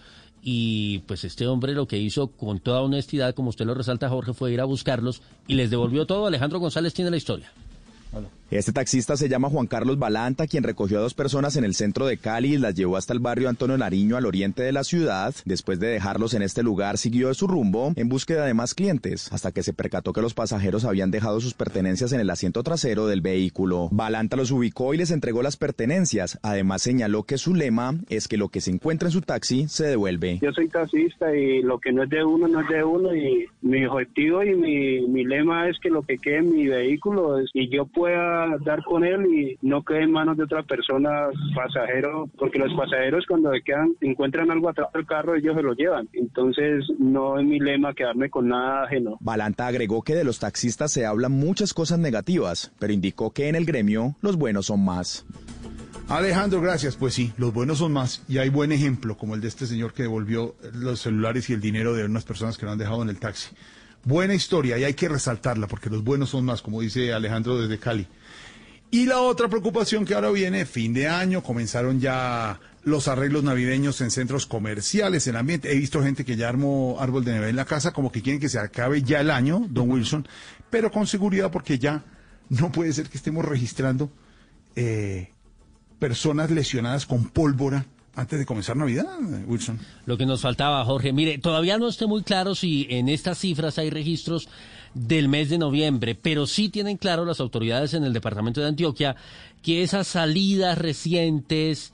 Y 0.41 0.99
pues 0.99 1.23
este 1.23 1.47
hombre 1.47 1.73
lo 1.73 1.87
que 1.87 1.97
hizo 1.97 2.27
con 2.27 2.59
toda 2.59 2.81
honestidad, 2.81 3.35
como 3.35 3.49
usted 3.49 3.65
lo 3.65 3.73
resalta, 3.73 4.09
Jorge, 4.09 4.33
fue 4.33 4.51
ir 4.51 4.61
a 4.61 4.65
buscarlos 4.65 5.21
y 5.47 5.55
les 5.55 5.69
devolvió 5.69 6.05
todo. 6.05 6.27
Alejandro 6.27 6.59
González 6.59 6.93
tiene 6.93 7.11
la 7.11 7.17
historia. 7.17 7.51
Este 8.51 8.71
taxista 8.71 9.15
se 9.15 9.29
llama 9.29 9.51
Juan 9.51 9.67
Carlos 9.67 9.99
Balanta, 9.99 10.47
quien 10.47 10.63
recogió 10.63 10.97
a 10.97 11.01
dos 11.01 11.13
personas 11.13 11.55
en 11.55 11.63
el 11.63 11.75
centro 11.75 12.07
de 12.07 12.17
Cali 12.17 12.55
y 12.55 12.57
las 12.57 12.73
llevó 12.73 12.97
hasta 12.97 13.13
el 13.13 13.19
barrio 13.19 13.47
Antonio 13.47 13.77
Nariño 13.77 14.17
al 14.17 14.25
oriente 14.25 14.63
de 14.63 14.71
la 14.71 14.83
ciudad. 14.83 15.35
Después 15.45 15.79
de 15.79 15.85
dejarlos 15.85 16.33
en 16.33 16.41
este 16.41 16.63
lugar, 16.63 16.97
siguió 16.97 17.27
de 17.27 17.35
su 17.35 17.45
rumbo 17.45 17.93
en 17.95 18.09
búsqueda 18.09 18.45
de 18.47 18.55
más 18.55 18.73
clientes, 18.73 19.31
hasta 19.31 19.51
que 19.51 19.61
se 19.61 19.71
percató 19.71 20.13
que 20.13 20.23
los 20.23 20.33
pasajeros 20.33 20.83
habían 20.83 21.11
dejado 21.11 21.39
sus 21.41 21.53
pertenencias 21.53 22.11
en 22.11 22.21
el 22.21 22.29
asiento 22.31 22.63
trasero 22.63 23.05
del 23.05 23.21
vehículo. 23.21 23.87
Balanta 23.91 24.35
los 24.35 24.49
ubicó 24.49 24.95
y 24.95 24.97
les 24.97 25.11
entregó 25.11 25.43
las 25.43 25.55
pertenencias. 25.55 26.39
Además 26.41 26.81
señaló 26.81 27.21
que 27.23 27.37
su 27.37 27.53
lema 27.53 27.99
es 28.09 28.27
que 28.27 28.37
lo 28.37 28.49
que 28.49 28.61
se 28.61 28.71
encuentra 28.71 29.09
en 29.09 29.13
su 29.13 29.21
taxi 29.21 29.67
se 29.67 29.85
devuelve. 29.85 30.39
Yo 30.41 30.51
soy 30.53 30.69
taxista 30.69 31.35
y 31.35 31.61
lo 31.61 31.77
que 31.77 31.91
no 31.91 32.01
es 32.01 32.09
de 32.09 32.23
uno 32.23 32.47
no 32.47 32.61
es 32.61 32.67
de 32.67 32.83
uno 32.83 33.15
y 33.15 33.45
mi 33.61 33.85
objetivo 33.85 34.41
y 34.41 34.55
mi, 34.55 35.07
mi 35.07 35.23
lema 35.23 35.69
es 35.69 35.77
que 35.79 35.91
lo 35.91 36.01
que 36.01 36.17
quede 36.17 36.37
en 36.37 36.51
mi 36.51 36.67
vehículo 36.67 37.41
y 37.53 37.69
yo 37.69 37.85
pueda 37.99 38.57
dar 38.63 38.81
con 38.85 39.03
él 39.03 39.25
y 39.25 39.57
no 39.61 39.83
quede 39.83 40.03
en 40.03 40.11
manos 40.13 40.37
de 40.37 40.45
otra 40.45 40.63
persona 40.63 41.27
pasajero, 41.53 42.29
porque 42.37 42.57
los 42.57 42.73
pasajeros 42.73 43.25
cuando 43.27 43.51
se 43.51 43.61
quedan, 43.61 43.93
encuentran 43.99 44.49
algo 44.51 44.69
atrás 44.69 44.87
del 44.93 45.05
carro, 45.05 45.35
ellos 45.35 45.53
se 45.53 45.61
lo 45.61 45.73
llevan. 45.73 46.07
Entonces 46.13 46.85
no 46.97 47.37
es 47.37 47.45
mi 47.45 47.59
lema 47.59 47.93
quedarme 47.93 48.29
con 48.29 48.47
nada 48.47 48.85
ajeno. 48.85 49.17
Balanta 49.19 49.67
agregó 49.67 50.01
que 50.01 50.15
de 50.15 50.23
los 50.23 50.39
taxistas 50.39 50.93
se 50.93 51.05
hablan 51.05 51.33
muchas 51.33 51.73
cosas 51.73 51.99
negativas, 51.99 52.71
pero 52.79 52.93
indicó 52.93 53.33
que 53.33 53.49
en 53.49 53.55
el 53.55 53.65
gremio 53.65 54.15
los 54.21 54.37
buenos 54.37 54.67
son 54.67 54.85
más. 54.85 55.25
Alejandro, 56.07 56.61
gracias. 56.61 56.95
Pues 56.95 57.13
sí, 57.13 57.33
los 57.37 57.53
buenos 57.53 57.79
son 57.79 57.91
más. 57.91 58.23
Y 58.29 58.37
hay 58.37 58.47
buen 58.47 58.71
ejemplo, 58.71 59.17
como 59.17 59.35
el 59.35 59.41
de 59.41 59.49
este 59.49 59.65
señor 59.65 59.91
que 59.91 60.03
devolvió 60.03 60.55
los 60.73 61.01
celulares 61.01 61.49
y 61.49 61.53
el 61.53 61.59
dinero 61.59 61.93
de 61.93 62.05
unas 62.05 62.23
personas 62.23 62.57
que 62.57 62.65
lo 62.65 62.71
han 62.71 62.79
dejado 62.79 63.03
en 63.03 63.09
el 63.09 63.19
taxi. 63.19 63.49
Buena 64.03 64.33
historia 64.33 64.77
y 64.77 64.83
hay 64.83 64.93
que 64.93 65.09
resaltarla 65.09 65.67
porque 65.67 65.89
los 65.89 66.03
buenos 66.03 66.29
son 66.29 66.45
más, 66.45 66.61
como 66.61 66.81
dice 66.81 67.13
Alejandro 67.13 67.59
desde 67.59 67.79
Cali. 67.79 68.07
Y 68.91 69.05
la 69.05 69.19
otra 69.19 69.47
preocupación 69.49 70.03
que 70.03 70.15
ahora 70.15 70.31
viene, 70.31 70.65
fin 70.65 70.93
de 70.93 71.07
año, 71.07 71.43
comenzaron 71.43 71.99
ya 71.99 72.59
los 72.83 73.07
arreglos 73.07 73.43
navideños 73.43 74.01
en 74.01 74.09
centros 74.09 74.47
comerciales, 74.47 75.27
en 75.27 75.35
ambiente. 75.35 75.71
He 75.71 75.75
visto 75.75 76.01
gente 76.01 76.25
que 76.25 76.35
ya 76.35 76.49
armó 76.49 76.97
árbol 76.99 77.23
de 77.23 77.31
Navidad 77.33 77.49
en 77.49 77.55
la 77.55 77.65
casa, 77.65 77.93
como 77.93 78.11
que 78.11 78.23
quieren 78.23 78.39
que 78.39 78.49
se 78.49 78.57
acabe 78.57 79.03
ya 79.03 79.19
el 79.19 79.29
año, 79.29 79.65
don 79.69 79.91
Wilson, 79.91 80.27
pero 80.71 80.91
con 80.91 81.05
seguridad 81.05 81.51
porque 81.51 81.77
ya 81.77 82.03
no 82.49 82.71
puede 82.71 82.91
ser 82.93 83.09
que 83.09 83.17
estemos 83.17 83.45
registrando 83.45 84.09
eh, 84.75 85.33
personas 85.99 86.49
lesionadas 86.49 87.05
con 87.05 87.25
pólvora 87.25 87.85
antes 88.19 88.37
de 88.37 88.45
comenzar 88.45 88.75
Navidad, 88.75 89.05
Wilson. 89.47 89.79
Lo 90.05 90.17
que 90.17 90.25
nos 90.25 90.41
faltaba, 90.41 90.83
Jorge. 90.83 91.13
Mire, 91.13 91.37
todavía 91.37 91.77
no 91.77 91.87
estoy 91.87 92.07
muy 92.07 92.23
claro 92.23 92.53
si 92.53 92.85
en 92.89 93.07
estas 93.07 93.37
cifras 93.37 93.77
hay 93.77 93.89
registros 93.89 94.49
del 94.93 95.29
mes 95.29 95.49
de 95.49 95.57
noviembre, 95.57 96.15
pero 96.15 96.45
sí 96.45 96.69
tienen 96.69 96.97
claro 96.97 97.25
las 97.25 97.39
autoridades 97.39 97.93
en 97.93 98.03
el 98.03 98.13
departamento 98.13 98.59
de 98.59 98.67
Antioquia 98.67 99.15
que 99.61 99.83
esas 99.83 100.07
salidas 100.07 100.77
recientes 100.77 101.93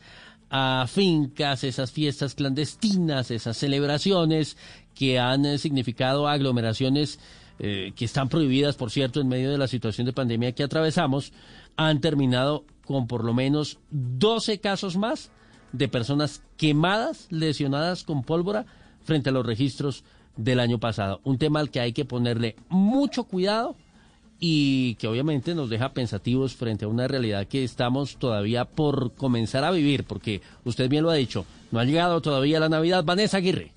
a 0.49 0.85
fincas, 0.87 1.63
esas 1.63 1.91
fiestas 1.91 2.35
clandestinas, 2.35 3.31
esas 3.31 3.57
celebraciones 3.57 4.57
que 4.93 5.19
han 5.19 5.45
eh, 5.45 5.57
significado 5.57 6.27
aglomeraciones 6.27 7.19
eh, 7.59 7.93
que 7.95 8.05
están 8.05 8.29
prohibidas, 8.29 8.75
por 8.75 8.91
cierto, 8.91 9.21
en 9.21 9.27
medio 9.27 9.51
de 9.51 9.57
la 9.57 9.67
situación 9.67 10.05
de 10.05 10.13
pandemia 10.13 10.53
que 10.53 10.63
atravesamos, 10.63 11.33
han 11.75 12.01
terminado 12.01 12.65
con 12.85 13.07
por 13.07 13.23
lo 13.23 13.33
menos 13.33 13.79
12 13.91 14.59
casos 14.59 14.97
más 14.97 15.31
de 15.77 15.87
personas 15.87 16.41
quemadas, 16.57 17.27
lesionadas 17.29 18.03
con 18.03 18.23
pólvora 18.23 18.65
frente 19.03 19.29
a 19.29 19.33
los 19.33 19.45
registros 19.45 20.03
del 20.35 20.59
año 20.59 20.79
pasado. 20.79 21.21
Un 21.23 21.37
tema 21.37 21.59
al 21.59 21.69
que 21.69 21.79
hay 21.79 21.93
que 21.93 22.05
ponerle 22.05 22.55
mucho 22.69 23.23
cuidado 23.23 23.75
y 24.39 24.95
que 24.95 25.07
obviamente 25.07 25.55
nos 25.55 25.69
deja 25.69 25.93
pensativos 25.93 26.55
frente 26.55 26.85
a 26.85 26.89
una 26.89 27.07
realidad 27.07 27.47
que 27.47 27.63
estamos 27.63 28.17
todavía 28.17 28.65
por 28.65 29.13
comenzar 29.13 29.63
a 29.63 29.71
vivir, 29.71 30.03
porque 30.03 30.41
usted 30.65 30.89
bien 30.89 31.03
lo 31.03 31.09
ha 31.09 31.15
dicho, 31.15 31.45
no 31.71 31.79
ha 31.79 31.85
llegado 31.85 32.21
todavía 32.21 32.59
la 32.59 32.69
Navidad. 32.69 33.03
Vanessa 33.03 33.37
Aguirre. 33.37 33.74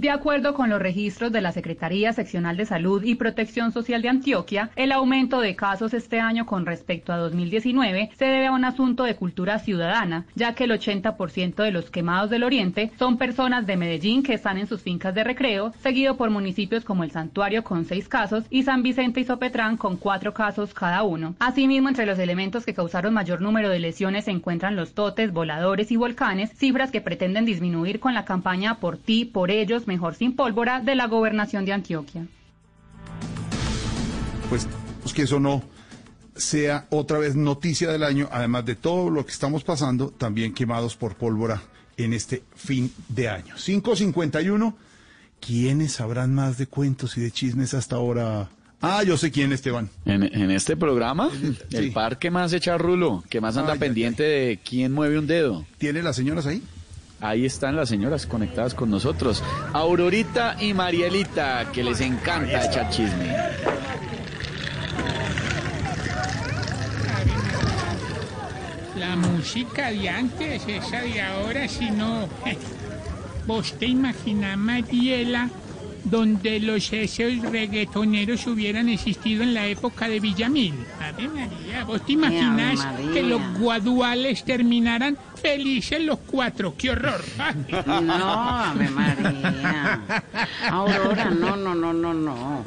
De 0.00 0.08
acuerdo 0.08 0.54
con 0.54 0.70
los 0.70 0.80
registros 0.80 1.30
de 1.30 1.42
la 1.42 1.52
Secretaría 1.52 2.14
Seccional 2.14 2.56
de 2.56 2.64
Salud 2.64 3.02
y 3.04 3.16
Protección 3.16 3.70
Social 3.70 4.00
de 4.00 4.08
Antioquia, 4.08 4.70
el 4.74 4.92
aumento 4.92 5.42
de 5.42 5.54
casos 5.56 5.92
este 5.92 6.18
año 6.20 6.46
con 6.46 6.64
respecto 6.64 7.12
a 7.12 7.18
2019 7.18 8.08
se 8.16 8.24
debe 8.24 8.46
a 8.46 8.52
un 8.52 8.64
asunto 8.64 9.04
de 9.04 9.14
cultura 9.14 9.58
ciudadana, 9.58 10.24
ya 10.34 10.54
que 10.54 10.64
el 10.64 10.70
80% 10.70 11.56
de 11.56 11.70
los 11.70 11.90
quemados 11.90 12.30
del 12.30 12.44
Oriente 12.44 12.90
son 12.98 13.18
personas 13.18 13.66
de 13.66 13.76
Medellín 13.76 14.22
que 14.22 14.32
están 14.32 14.56
en 14.56 14.68
sus 14.68 14.80
fincas 14.80 15.14
de 15.14 15.22
recreo, 15.22 15.74
seguido 15.82 16.16
por 16.16 16.30
municipios 16.30 16.82
como 16.82 17.04
el 17.04 17.10
Santuario 17.10 17.62
con 17.62 17.84
seis 17.84 18.08
casos 18.08 18.44
y 18.48 18.62
San 18.62 18.82
Vicente 18.82 19.20
y 19.20 19.24
Sopetrán 19.24 19.76
con 19.76 19.98
cuatro 19.98 20.32
casos 20.32 20.72
cada 20.72 21.02
uno. 21.02 21.34
Asimismo, 21.40 21.90
entre 21.90 22.06
los 22.06 22.18
elementos 22.18 22.64
que 22.64 22.72
causaron 22.72 23.12
mayor 23.12 23.42
número 23.42 23.68
de 23.68 23.80
lesiones 23.80 24.24
se 24.24 24.30
encuentran 24.30 24.76
los 24.76 24.94
totes, 24.94 25.30
voladores 25.30 25.92
y 25.92 25.96
volcanes, 25.96 26.52
cifras 26.56 26.90
que 26.90 27.02
pretenden 27.02 27.44
disminuir 27.44 28.00
con 28.00 28.14
la 28.14 28.24
campaña 28.24 28.76
Por 28.76 28.96
ti, 28.96 29.26
por 29.26 29.50
ellos, 29.50 29.86
mejor 29.90 30.14
sin 30.14 30.36
pólvora 30.36 30.80
de 30.80 30.94
la 30.94 31.08
gobernación 31.08 31.64
de 31.64 31.72
Antioquia. 31.72 32.28
Pues, 34.48 34.68
pues 35.02 35.12
que 35.12 35.22
eso 35.22 35.40
no 35.40 35.64
sea 36.36 36.86
otra 36.90 37.18
vez 37.18 37.34
noticia 37.34 37.90
del 37.90 38.04
año, 38.04 38.28
además 38.30 38.64
de 38.66 38.76
todo 38.76 39.10
lo 39.10 39.26
que 39.26 39.32
estamos 39.32 39.64
pasando, 39.64 40.10
también 40.10 40.54
quemados 40.54 40.94
por 40.94 41.16
pólvora 41.16 41.60
en 41.96 42.12
este 42.12 42.44
fin 42.54 42.92
de 43.08 43.28
año. 43.28 43.56
551, 43.56 44.76
¿quiénes 45.40 45.92
sabrán 45.92 46.34
más 46.34 46.56
de 46.56 46.68
cuentos 46.68 47.16
y 47.18 47.20
de 47.20 47.32
chismes 47.32 47.74
hasta 47.74 47.96
ahora? 47.96 48.48
Ah, 48.80 49.02
yo 49.02 49.18
sé 49.18 49.32
quién, 49.32 49.52
Esteban. 49.52 49.90
En, 50.04 50.22
en 50.22 50.52
este 50.52 50.76
programa, 50.76 51.30
el 51.72 51.92
par 51.92 52.18
que 52.18 52.30
más 52.30 52.52
echa 52.52 52.78
rulo, 52.78 53.24
que 53.28 53.40
más 53.40 53.56
anda 53.56 53.72
Ay, 53.72 53.76
ay, 53.76 53.80
pendiente 53.80 54.22
de 54.22 54.60
quién 54.64 54.92
mueve 54.92 55.18
un 55.18 55.26
dedo. 55.26 55.66
¿Tiene 55.78 56.00
las 56.00 56.14
señoras 56.14 56.46
ahí? 56.46 56.62
Ahí 57.20 57.44
están 57.44 57.76
las 57.76 57.90
señoras 57.90 58.26
conectadas 58.26 58.74
con 58.74 58.88
nosotros. 58.90 59.42
Aurorita 59.74 60.56
y 60.58 60.72
Marielita, 60.72 61.70
que 61.70 61.84
les 61.84 62.00
encanta 62.00 62.64
echar 62.64 62.88
chisme. 62.88 63.36
La 68.98 69.16
música 69.16 69.90
de 69.90 70.08
antes, 70.08 70.62
esa 70.66 71.02
de 71.02 71.20
ahora, 71.20 71.68
si 71.68 71.90
no. 71.90 72.26
¿Vos 73.46 73.74
te 73.78 73.86
imaginas, 73.86 74.56
Mariela, 74.56 75.50
donde 76.10 76.60
los 76.60 76.92
esos 76.92 77.38
reggaetoneros 77.50 78.46
hubieran 78.46 78.88
existido 78.88 79.42
en 79.42 79.54
la 79.54 79.66
época 79.66 80.08
de 80.08 80.20
Villamil? 80.20 80.74
Ave 81.00 81.28
María, 81.28 81.84
¿vos 81.84 82.04
te 82.04 82.12
imaginas 82.12 82.78
María. 82.78 83.12
que 83.12 83.22
los 83.22 83.40
guaduales 83.58 84.44
terminaran 84.44 85.16
felices 85.40 86.02
los 86.02 86.18
cuatro? 86.20 86.74
¡Qué 86.76 86.90
horror! 86.90 87.22
No, 87.86 88.14
Ave 88.14 88.88
María. 88.90 90.02
Aurora, 90.70 91.30
no, 91.30 91.56
no, 91.56 91.74
no, 91.74 91.92
no, 91.92 92.14
no. 92.14 92.64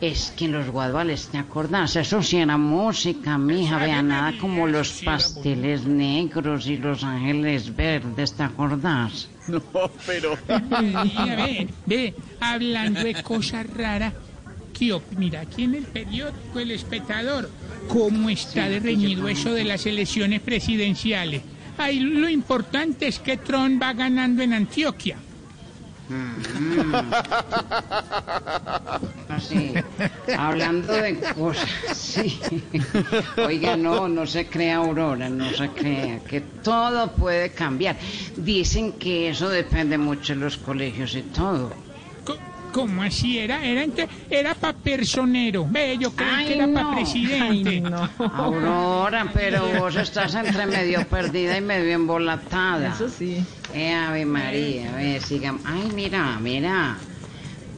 Es 0.00 0.32
que 0.36 0.48
los 0.48 0.68
guaduales, 0.68 1.28
¿te 1.28 1.38
acordás? 1.38 1.96
Eso 1.96 2.22
sí 2.22 2.36
era 2.38 2.56
música, 2.56 3.38
mija. 3.38 3.78
Vea, 3.78 4.02
nada 4.02 4.34
como 4.38 4.66
los 4.66 5.02
pasteles 5.02 5.86
negros 5.86 6.66
y 6.66 6.76
los 6.76 7.04
ángeles 7.04 7.74
verdes, 7.74 8.34
¿te 8.34 8.42
acordás? 8.42 9.28
No, 9.48 9.62
pero... 10.06 10.38
Ve, 10.48 11.68
ve, 11.86 12.14
hablando 12.40 13.00
de 13.02 13.22
cosas 13.22 13.66
raras. 13.68 14.14
¿qué 14.76 14.92
op- 14.92 15.04
mira, 15.16 15.40
aquí 15.42 15.64
en 15.64 15.74
el 15.76 15.84
periódico 15.84 16.58
El 16.58 16.70
Espectador, 16.72 17.48
cómo 17.88 18.28
está 18.30 18.68
de 18.68 18.80
reñido 18.80 19.28
eso 19.28 19.52
de 19.52 19.64
las 19.64 19.86
elecciones 19.86 20.40
presidenciales. 20.40 21.42
Ahí 21.78 22.00
lo 22.00 22.28
importante 22.28 23.06
es 23.06 23.18
que 23.20 23.36
Trump 23.36 23.80
va 23.80 23.92
ganando 23.92 24.42
en 24.42 24.52
Antioquia. 24.52 25.16
Sí, 29.48 29.72
hablando 30.36 30.92
de 30.92 31.18
cosas, 31.18 31.68
sí. 31.94 32.40
Oiga, 33.36 33.76
no, 33.76 34.08
no 34.08 34.26
se 34.26 34.46
crea 34.46 34.76
Aurora, 34.76 35.28
no 35.28 35.50
se 35.50 35.68
crea, 35.70 36.20
que 36.20 36.40
todo 36.40 37.12
puede 37.12 37.50
cambiar. 37.50 37.96
Dicen 38.36 38.92
que 38.92 39.30
eso 39.30 39.48
depende 39.48 39.98
mucho 39.98 40.34
de 40.34 40.40
los 40.40 40.56
colegios 40.56 41.14
y 41.14 41.22
todo. 41.22 41.83
¿Cómo 42.74 43.02
así 43.04 43.38
era? 43.38 43.64
Era, 43.64 43.84
ente- 43.84 44.08
era 44.28 44.52
para 44.56 44.76
personero. 44.76 45.64
Ve, 45.70 45.96
yo 45.96 46.10
creí 46.10 46.28
Ay, 46.34 46.46
que 46.48 46.54
era 46.54 46.66
para 46.66 46.82
no. 46.82 46.94
presidente. 46.96 47.82
Aurora, 48.34 49.30
pero 49.32 49.64
vos 49.78 49.94
estás 49.94 50.34
entre 50.34 50.66
medio 50.66 51.06
perdida 51.08 51.56
y 51.56 51.60
medio 51.60 51.92
embolatada. 51.92 52.88
Eso 52.92 53.08
sí. 53.08 53.44
Eh, 53.72 53.92
Ave 53.94 54.26
María, 54.26 54.92
a 54.92 54.96
ver, 54.96 55.22
sigamos. 55.22 55.62
Ay, 55.64 55.88
mira, 55.94 56.36
mira. 56.40 56.98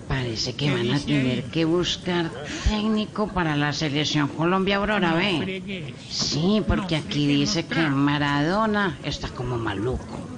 Parece 0.09 0.53
que 0.55 0.67
¿Qué 0.67 0.73
van 0.73 0.93
a 0.95 1.01
tener 1.01 1.45
que 1.51 1.65
buscar 1.67 2.31
técnico 2.69 3.27
para 3.29 3.55
la 3.57 3.73
selección 3.73 4.29
Colombia, 4.29 4.77
Aurora, 4.77 5.13
ve. 5.15 5.93
Sí, 6.09 6.63
porque 6.67 6.97
aquí 6.97 7.27
dice 7.27 7.67
que 7.67 7.81
Maradona 7.91 8.99
está 9.03 9.29
como 9.29 9.59
maluco. 9.59 10.36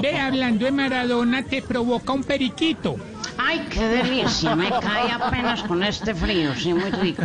Ve, 0.00 0.18
hablando 0.18 0.64
de 0.64 0.72
Maradona, 0.72 1.42
te 1.42 1.62
provoca 1.62 2.12
un 2.12 2.24
periquito. 2.24 2.96
Ay, 3.36 3.66
qué 3.70 3.86
delicia, 3.86 4.56
me 4.56 4.68
cae 4.68 5.12
apenas 5.12 5.62
con 5.62 5.82
este 5.82 6.12
frío, 6.14 6.54
sí, 6.56 6.74
muy 6.74 6.90
rico. 6.90 7.22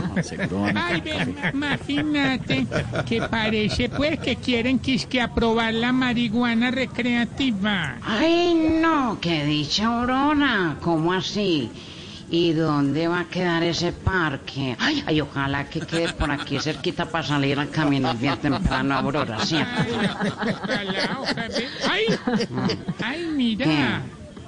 Ay, 0.76 1.02
ve, 1.02 1.36
imagínate 1.54 2.68
que 3.06 3.22
parece 3.22 3.90
pues 3.90 4.20
que 4.20 4.36
quieren 4.36 4.78
quisque 4.78 5.20
aprobar 5.20 5.74
la 5.74 5.92
marihuana 5.92 6.70
recreativa. 6.70 7.98
Ay, 8.04 8.54
no, 8.80 9.18
qué 9.20 9.44
dicha 9.46 9.86
Aurora, 9.86 10.78
¿cómo 10.82 11.14
así? 11.14 11.72
¿Y 12.34 12.52
dónde 12.54 13.08
va 13.08 13.20
a 13.20 13.26
quedar 13.26 13.62
ese 13.62 13.92
parque? 13.92 14.76
Ay, 14.80 15.04
ay, 15.06 15.22
ojalá 15.22 15.70
que 15.70 15.82
quede 15.82 16.12
por 16.14 16.32
aquí 16.32 16.58
cerquita 16.60 17.06
para 17.06 17.24
salir 17.24 17.60
a 17.60 17.68
caminar 17.68 18.18
bien 18.18 18.36
temprano, 18.40 18.96
Aurora, 18.96 19.46
¿sí? 19.46 19.56
Ojalá, 19.56 21.20
ojalá. 21.20 21.48
Ay, 21.92 22.06
ay, 23.04 23.28
mira. 23.36 24.02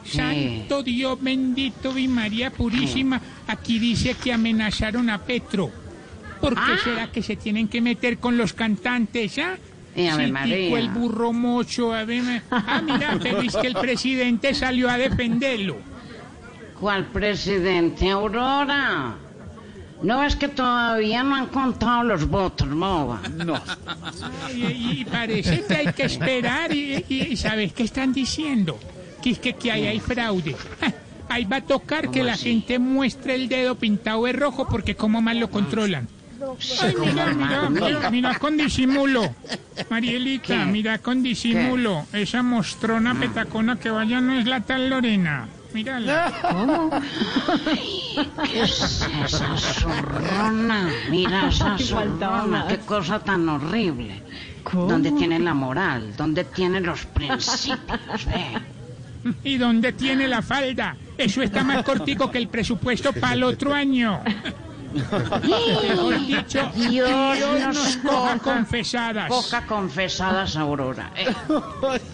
¿Qué? 0.03 0.09
Santo 0.17 0.81
Dios 0.81 1.21
bendito 1.21 1.95
y 1.95 2.07
María 2.07 2.49
Purísima. 2.49 3.21
Aquí 3.45 3.77
dice 3.77 4.15
que 4.15 4.33
amenazaron 4.33 5.07
a 5.11 5.19
Petro. 5.19 5.69
¿Por 6.41 6.55
qué 6.55 6.61
Ah. 6.73 6.77
será 6.83 7.11
que 7.11 7.21
se 7.21 7.35
tienen 7.35 7.67
que 7.67 7.81
meter 7.81 8.17
con 8.17 8.35
los 8.35 8.53
cantantes, 8.53 9.37
ah? 9.37 9.57
Eh, 9.95 10.11
Sí, 10.15 10.31
María. 10.31 10.79
el 10.79 10.89
burro 10.89 11.31
mocho, 11.33 11.93
ave 11.93 12.19
ma- 12.23 12.41
Ah, 12.49 12.81
mira, 12.83 13.19
pero 13.21 13.41
es 13.41 13.55
que 13.55 13.67
el 13.67 13.75
presidente 13.75 14.55
salió 14.55 14.89
a 14.89 14.97
defenderlo. 14.97 15.77
¿Cuál 16.79 17.05
presidente, 17.07 18.09
Aurora? 18.09 19.15
No 20.03 20.23
es 20.23 20.35
que 20.35 20.49
todavía 20.49 21.23
no 21.23 21.35
han 21.35 21.47
contado 21.47 22.03
los 22.03 22.27
votos, 22.27 22.69
boba. 22.69 23.21
No. 23.45 23.61
Y, 24.53 24.63
y- 24.65 24.91
y 25.01 25.05
parece 25.05 25.63
que 25.67 25.75
hay 25.75 25.93
que 25.93 26.03
esperar 26.03 26.71
y, 26.73 27.35
¿sabes 27.35 27.73
qué 27.73 27.83
están 27.83 28.13
diciendo? 28.13 28.79
Que 29.21 29.31
es 29.31 29.39
que, 29.39 29.53
que 29.53 29.71
ahí 29.71 29.87
hay 29.87 29.99
fraude. 29.99 30.55
Ah, 30.81 30.91
Ahí 31.27 31.43
va 31.45 31.57
a 31.57 31.61
tocar 31.61 32.03
que 32.11 32.19
¿Cómo 32.19 32.25
la 32.25 32.33
así? 32.33 32.49
gente 32.51 32.77
muestre 32.77 33.33
el 33.35 33.49
dedo 33.49 33.75
pintado 33.75 34.25
de 34.25 34.33
rojo 34.33 34.67
porque 34.69 34.95
como 34.95 35.21
más 35.21 35.35
lo 35.35 35.49
controlan. 35.49 36.07
Ay, 36.81 36.93
mira, 36.99 37.33
mira, 37.33 37.69
mira, 37.69 38.09
mira 38.11 38.39
con 38.39 38.55
disimulo. 38.57 39.33
Marielita, 39.89 40.45
¿Qué? 40.47 40.65
mira 40.65 40.99
con 40.99 41.23
disimulo. 41.23 42.05
Esa 42.13 42.43
mostrona 42.43 43.15
petacona 43.15 43.77
que 43.79 43.89
vaya 43.89 44.21
no 44.21 44.33
es 44.33 44.45
la 44.45 44.61
tal 44.61 44.89
Lorena. 44.89 45.47
Mírala. 45.75 46.31
¿Cómo? 46.41 46.89
¿Qué 48.45 48.61
es 48.61 49.05
esa 49.25 49.57
zorrona? 49.57 50.89
Mira 51.09 51.47
esa 51.49 51.77
zorrona, 51.77 52.65
qué 52.69 52.77
cosa 52.79 53.19
tan 53.19 53.47
horrible. 53.49 54.23
¿Dónde 54.71 55.11
tiene 55.11 55.37
la 55.39 55.53
moral? 55.53 56.15
¿Dónde 56.17 56.45
tiene 56.45 56.79
los 56.79 57.05
principios? 57.05 58.25
Ve. 58.25 59.31
¿Y 59.43 59.57
dónde 59.57 59.91
tiene 59.91 60.27
la 60.27 60.41
falda? 60.41 60.95
Eso 61.17 61.41
está 61.41 61.63
más 61.63 61.83
cortico 61.83 62.31
que 62.31 62.37
el 62.37 62.47
presupuesto 62.47 63.11
para 63.21 63.33
el 63.33 63.43
otro 63.43 63.73
año. 63.73 64.21
Mejor 64.93 66.25
dicho, 66.25 66.71
Dios 66.73 67.09
nos 67.59 67.75
nos 67.75 67.97
coja 67.97 68.37
coja. 68.37 68.39
confesadas. 68.39 69.27
Poca 69.27 69.65
confesadas, 69.65 70.55
Aurora. 70.55 71.11
Eh, 71.17 71.27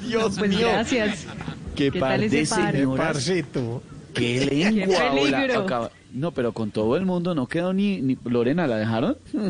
Dios 0.01 0.35
Pues 0.39 0.49
mío. 0.49 0.67
gracias. 0.71 1.27
Qué, 1.76 1.91
¿Qué 1.91 1.99
par 1.99 2.11
tal 2.11 2.23
ese 2.23 2.38
de 2.38 2.45
par? 2.48 2.72
señoras. 2.73 3.31
Qué 4.14 4.45
lengua. 4.45 4.98
Qué 4.98 5.19
hola, 5.22 5.38
peligro. 5.39 5.60
acaba- 5.61 5.91
No, 6.14 6.31
pero 6.31 6.52
con 6.53 6.72
todo 6.72 6.98
el 6.98 7.06
mundo 7.06 7.34
no 7.34 7.48
quedó 7.48 7.72
ni, 7.73 8.02
ni 8.02 8.18
Lorena, 8.26 8.68
¿la 8.68 8.77
dejaron? 8.77 9.18
Hmm. 9.34 9.49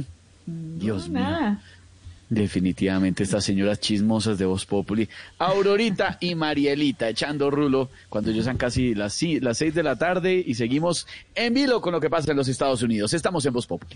Dios 0.79 1.09
mío. 1.09 1.21
Nada. 1.21 1.61
Definitivamente 2.29 3.23
estas 3.23 3.43
señoras 3.43 3.81
chismosas 3.81 4.37
de 4.37 4.45
Voz 4.45 4.65
Populi, 4.65 5.09
Aurorita 5.37 6.17
y 6.21 6.33
Marielita 6.35 7.09
echando 7.09 7.51
rulo 7.51 7.89
cuando 8.07 8.31
ya 8.31 8.41
son 8.41 8.55
casi 8.55 8.95
las, 8.95 9.11
si- 9.13 9.41
las 9.41 9.57
seis 9.57 9.73
de 9.75 9.83
la 9.83 9.97
tarde 9.97 10.41
y 10.45 10.53
seguimos 10.53 11.07
en 11.35 11.53
vilo 11.53 11.81
con 11.81 11.91
lo 11.91 11.99
que 11.99 12.09
pasa 12.09 12.31
en 12.31 12.37
los 12.37 12.47
Estados 12.47 12.83
Unidos. 12.83 13.13
Estamos 13.13 13.45
en 13.45 13.51
Voz 13.51 13.67
Populi. 13.67 13.95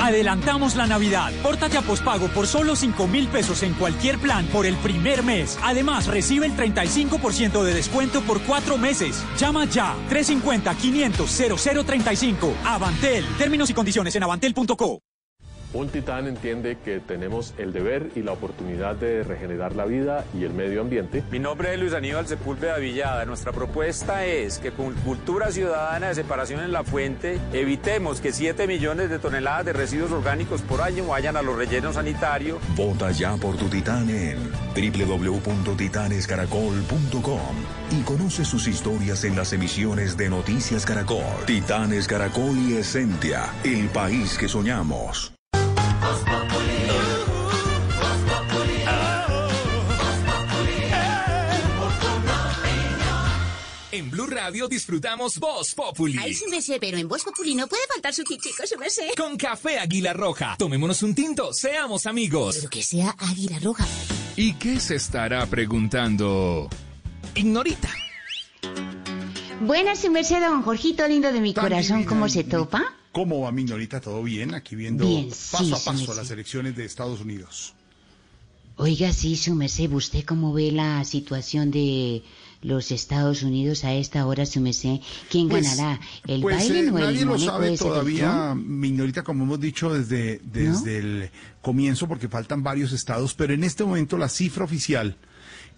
Adelantamos 0.00 0.76
la 0.76 0.86
Navidad. 0.86 1.30
Pórtate 1.42 1.76
a 1.76 1.82
pospago 1.82 2.28
por 2.28 2.46
solo 2.46 2.74
5 2.74 3.06
mil 3.06 3.28
pesos 3.28 3.62
en 3.62 3.74
cualquier 3.74 4.18
plan 4.18 4.46
por 4.46 4.64
el 4.66 4.76
primer 4.76 5.22
mes. 5.22 5.58
Además, 5.62 6.06
recibe 6.06 6.46
el 6.46 6.56
35% 6.56 7.62
de 7.62 7.74
descuento 7.74 8.22
por 8.22 8.40
cuatro 8.42 8.78
meses. 8.78 9.22
Llama 9.38 9.66
ya. 9.66 9.94
350-500-0035. 10.10 12.54
Avantel. 12.64 13.26
Términos 13.38 13.68
y 13.70 13.74
condiciones 13.74 14.16
en 14.16 14.22
avantel.co. 14.22 15.00
Un 15.72 15.88
titán 15.88 16.26
entiende 16.26 16.78
que 16.84 16.98
tenemos 16.98 17.54
el 17.56 17.72
deber 17.72 18.10
y 18.16 18.22
la 18.22 18.32
oportunidad 18.32 18.96
de 18.96 19.22
regenerar 19.22 19.76
la 19.76 19.84
vida 19.84 20.24
y 20.34 20.42
el 20.42 20.52
medio 20.52 20.80
ambiente. 20.80 21.22
Mi 21.30 21.38
nombre 21.38 21.72
es 21.72 21.78
Luis 21.78 21.92
Aníbal 21.92 22.26
Sepúlveda 22.26 22.76
Villada. 22.78 23.24
Nuestra 23.24 23.52
propuesta 23.52 24.26
es 24.26 24.58
que 24.58 24.72
con 24.72 24.94
cultura 24.94 25.52
ciudadana 25.52 26.08
de 26.08 26.16
separación 26.16 26.58
en 26.60 26.72
la 26.72 26.82
fuente 26.82 27.38
evitemos 27.52 28.20
que 28.20 28.32
7 28.32 28.66
millones 28.66 29.10
de 29.10 29.20
toneladas 29.20 29.66
de 29.66 29.72
residuos 29.72 30.10
orgánicos 30.10 30.60
por 30.62 30.80
año 30.80 31.06
vayan 31.06 31.36
a 31.36 31.42
los 31.42 31.56
rellenos 31.56 31.94
sanitarios. 31.94 32.58
Vota 32.74 33.12
ya 33.12 33.36
por 33.36 33.56
tu 33.56 33.68
titán 33.68 34.10
en 34.10 34.50
www.titanescaracol.com 34.74 37.40
y 37.92 38.02
conoce 38.02 38.44
sus 38.44 38.66
historias 38.66 39.22
en 39.22 39.36
las 39.36 39.52
emisiones 39.52 40.16
de 40.16 40.30
Noticias 40.30 40.84
Caracol. 40.84 41.22
Titanes 41.46 42.08
Caracol 42.08 42.58
y 42.58 42.74
Esencia, 42.74 43.54
el 43.62 43.88
país 43.88 44.36
que 44.36 44.48
soñamos. 44.48 45.32
En 53.92 54.08
Blue 54.10 54.28
Radio 54.28 54.68
disfrutamos 54.68 55.38
Voz 55.38 55.74
Populi. 55.74 56.16
Ay, 56.18 56.32
su 56.32 56.48
merced, 56.48 56.78
pero 56.80 56.96
en 56.96 57.08
Voz 57.08 57.24
Populi 57.24 57.54
no 57.54 57.66
puede 57.66 57.82
faltar 57.92 58.14
su 58.14 58.24
tintico, 58.24 58.66
su 58.66 58.78
merced. 58.78 59.10
Con 59.16 59.36
café 59.36 59.78
Águila 59.78 60.12
Roja. 60.12 60.56
Tomémonos 60.58 61.02
un 61.02 61.14
tinto, 61.14 61.52
seamos 61.52 62.06
amigos. 62.06 62.56
Pero 62.56 62.70
que 62.70 62.82
sea 62.82 63.14
Águila 63.18 63.58
Roja. 63.58 63.86
¿Y 64.36 64.54
qué 64.54 64.80
se 64.80 64.94
estará 64.94 65.44
preguntando? 65.46 66.70
Ignorita. 67.34 67.90
Buenas, 69.60 69.98
su 69.98 70.10
merced, 70.10 70.40
don 70.40 70.62
Jorgito, 70.62 71.06
lindo 71.06 71.32
de 71.32 71.40
mi 71.40 71.52
corazón, 71.52 72.04
¿cómo 72.04 72.28
se 72.28 72.44
topa? 72.44 72.94
¿Cómo 73.12 73.40
va, 73.40 73.52
Mignorita? 73.52 74.00
¿Todo 74.00 74.22
bien? 74.22 74.54
Aquí 74.54 74.76
viendo 74.76 75.06
Bien, 75.06 75.30
sí, 75.32 75.48
paso 75.52 75.74
a 75.74 75.78
sí, 75.78 75.84
paso 75.84 76.12
sí. 76.12 76.18
las 76.18 76.30
elecciones 76.30 76.76
de 76.76 76.84
Estados 76.84 77.20
Unidos. 77.20 77.74
Oiga, 78.76 79.12
sí, 79.12 79.36
su 79.36 79.54
merced, 79.54 79.92
¿usted 79.92 80.24
cómo 80.24 80.52
ve 80.52 80.70
la 80.72 81.04
situación 81.04 81.70
de 81.70 82.22
los 82.62 82.90
Estados 82.92 83.42
Unidos 83.42 83.84
a 83.84 83.92
esta 83.94 84.26
hora, 84.26 84.46
su 84.46 84.60
merced? 84.60 85.00
¿Quién 85.28 85.48
Pues- 85.48 85.64
ganará? 85.64 86.00
¿El 86.26 86.40
pues, 86.40 86.66
Biden 86.68 86.88
eh, 86.88 86.90
o 86.92 86.98
el 86.98 87.04
nadie 87.04 87.24
lo 87.24 87.38
sabe 87.38 87.76
todavía, 87.76 88.50
Trump? 88.52 88.66
Mignorita, 88.66 89.22
como 89.22 89.44
hemos 89.44 89.60
dicho 89.60 89.92
desde, 89.92 90.40
desde 90.44 90.98
el 90.98 91.30
comienzo, 91.60 92.06
porque 92.08 92.28
faltan 92.28 92.62
varios 92.62 92.92
estados, 92.92 93.34
pero 93.34 93.52
en 93.52 93.64
este 93.64 93.84
momento 93.84 94.16
la 94.16 94.28
cifra 94.28 94.64
oficial 94.64 95.16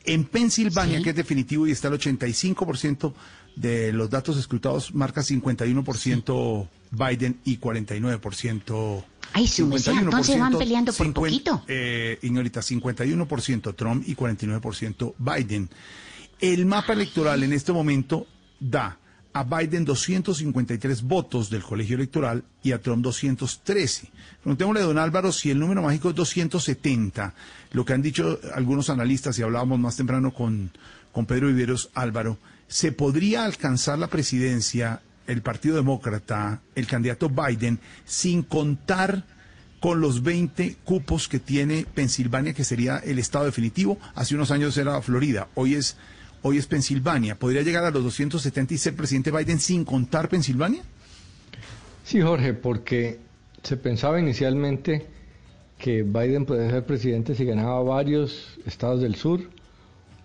en 0.05 0.25
Pensilvania, 0.25 1.03
que 1.03 1.11
es 1.11 1.17
definitivo 1.17 1.67
y 1.67 1.73
está 1.73 1.89
el 1.89 1.95
85% 1.95 3.15
de 3.57 3.93
los 3.93 4.11
datos 4.11 4.37
escrutados, 4.37 4.95
marca 4.95 5.23
51% 5.23 6.69
Biden 6.93 7.41
y 7.45 7.59
49%. 7.59 9.05
Ay, 9.33 9.49
su 9.49 9.67
merced, 9.67 9.93
entonces 9.93 10.39
van 10.39 10.53
51%, 10.53 10.59
peleando 10.59 10.93
por 10.93 11.07
50, 11.07 11.21
poquito. 11.21 11.65
Eh, 11.67 12.19
Ignorita, 12.23 12.61
51% 12.61 13.75
Trump 13.75 14.05
y 14.07 14.15
49% 14.15 15.15
Biden. 15.19 15.71
El 16.39 16.67
mapa 16.67 16.93
electoral 16.93 17.43
en 17.43 17.53
este 17.55 17.73
momento 17.73 18.27
da 18.61 18.99
a 19.33 19.45
Biden 19.45 19.87
253 19.87 21.03
votos 21.03 21.49
del 21.49 21.63
colegio 21.63 21.97
electoral 21.97 22.45
y 22.63 22.73
a 22.73 22.83
Trump 22.83 23.03
213. 23.03 24.11
Preguntémosle 24.43 24.81
a 24.83 24.85
don 24.85 24.99
Álvaro 24.99 25.33
si 25.33 25.51
el 25.51 25.59
número 25.59 25.81
mágico 25.81 26.11
es 26.11 26.15
270. 26.15 27.33
Lo 27.73 27.87
que 27.87 27.95
han 27.95 28.03
dicho 28.03 28.39
algunos 28.55 28.91
analistas, 28.91 29.39
y 29.39 29.43
hablábamos 29.43 29.79
más 29.79 29.97
temprano 29.97 30.35
con, 30.35 30.71
con 31.13 31.25
Pedro 31.25 31.47
Viveros 31.47 31.89
Álvaro, 31.95 32.37
¿se 32.69 32.93
podría 32.93 33.45
alcanzar 33.47 33.99
la 33.99 34.09
presidencia 34.09 35.01
el 35.27 35.43
Partido 35.43 35.77
Demócrata, 35.77 36.61
el 36.75 36.87
candidato 36.87 37.29
Biden, 37.29 37.79
sin 38.05 38.43
contar 38.43 39.25
con 39.81 40.01
los 40.01 40.23
20 40.23 40.77
cupos 40.85 41.29
que 41.29 41.41
tiene 41.41 41.87
Pensilvania, 41.93 42.55
que 42.55 42.65
sería 42.65 42.99
el 42.99 43.19
estado 43.19 43.47
definitivo. 43.47 43.99
Hace 44.15 44.35
unos 44.35 44.51
años 44.51 44.77
era 44.79 45.01
Florida, 45.03 45.49
hoy 45.55 45.75
es, 45.75 45.97
hoy 46.43 46.59
es 46.59 46.67
Pensilvania. 46.67 47.37
¿Podría 47.37 47.63
llegar 47.63 47.85
a 47.85 47.91
los 47.91 48.05
270 48.05 48.75
y 48.75 48.79
ser 48.79 48.95
presidente 48.95 49.33
Biden 49.33 49.59
sin 49.59 49.85
contar 49.85 50.29
Pensilvania? 50.29 50.83
Sí, 52.05 52.21
Jorge, 52.21 52.55
porque 52.55 53.19
se 53.63 53.77
pensaba 53.77 54.21
inicialmente 54.21 55.07
que 55.79 56.05
Biden 56.05 56.47
podía 56.47 56.71
ser 56.71 56.85
presidente 56.85 57.35
si 57.35 57.45
ganaba 57.45 57.83
varios 57.83 58.59
estados 58.65 59.01
del 59.01 59.17
sur 59.17 59.41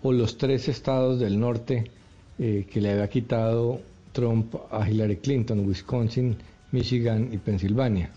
o 0.02 0.12
los 0.12 0.38
tres 0.38 0.68
estados 0.68 1.18
del 1.18 1.40
norte 1.40 1.90
eh, 2.38 2.68
que 2.70 2.80
le 2.80 2.92
había 2.92 3.08
quitado 3.08 3.80
Trump 4.18 4.52
a 4.72 4.88
Hillary 4.88 5.18
Clinton, 5.18 5.64
Wisconsin, 5.64 6.36
Michigan 6.72 7.28
y 7.32 7.38
Pensilvania. 7.38 8.10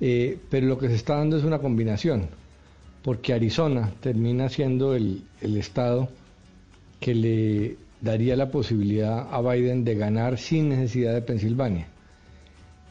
Eh, 0.00 0.38
pero 0.48 0.66
lo 0.66 0.78
que 0.78 0.88
se 0.88 0.94
está 0.94 1.16
dando 1.16 1.36
es 1.36 1.44
una 1.44 1.58
combinación, 1.58 2.28
porque 3.02 3.34
Arizona 3.34 3.92
termina 4.00 4.48
siendo 4.48 4.94
el, 4.94 5.22
el 5.42 5.58
estado 5.58 6.08
que 6.98 7.14
le 7.14 7.76
daría 8.00 8.36
la 8.36 8.50
posibilidad 8.50 9.28
a 9.30 9.42
Biden 9.42 9.84
de 9.84 9.96
ganar 9.96 10.38
sin 10.38 10.70
necesidad 10.70 11.12
de 11.12 11.20
Pensilvania. 11.20 11.88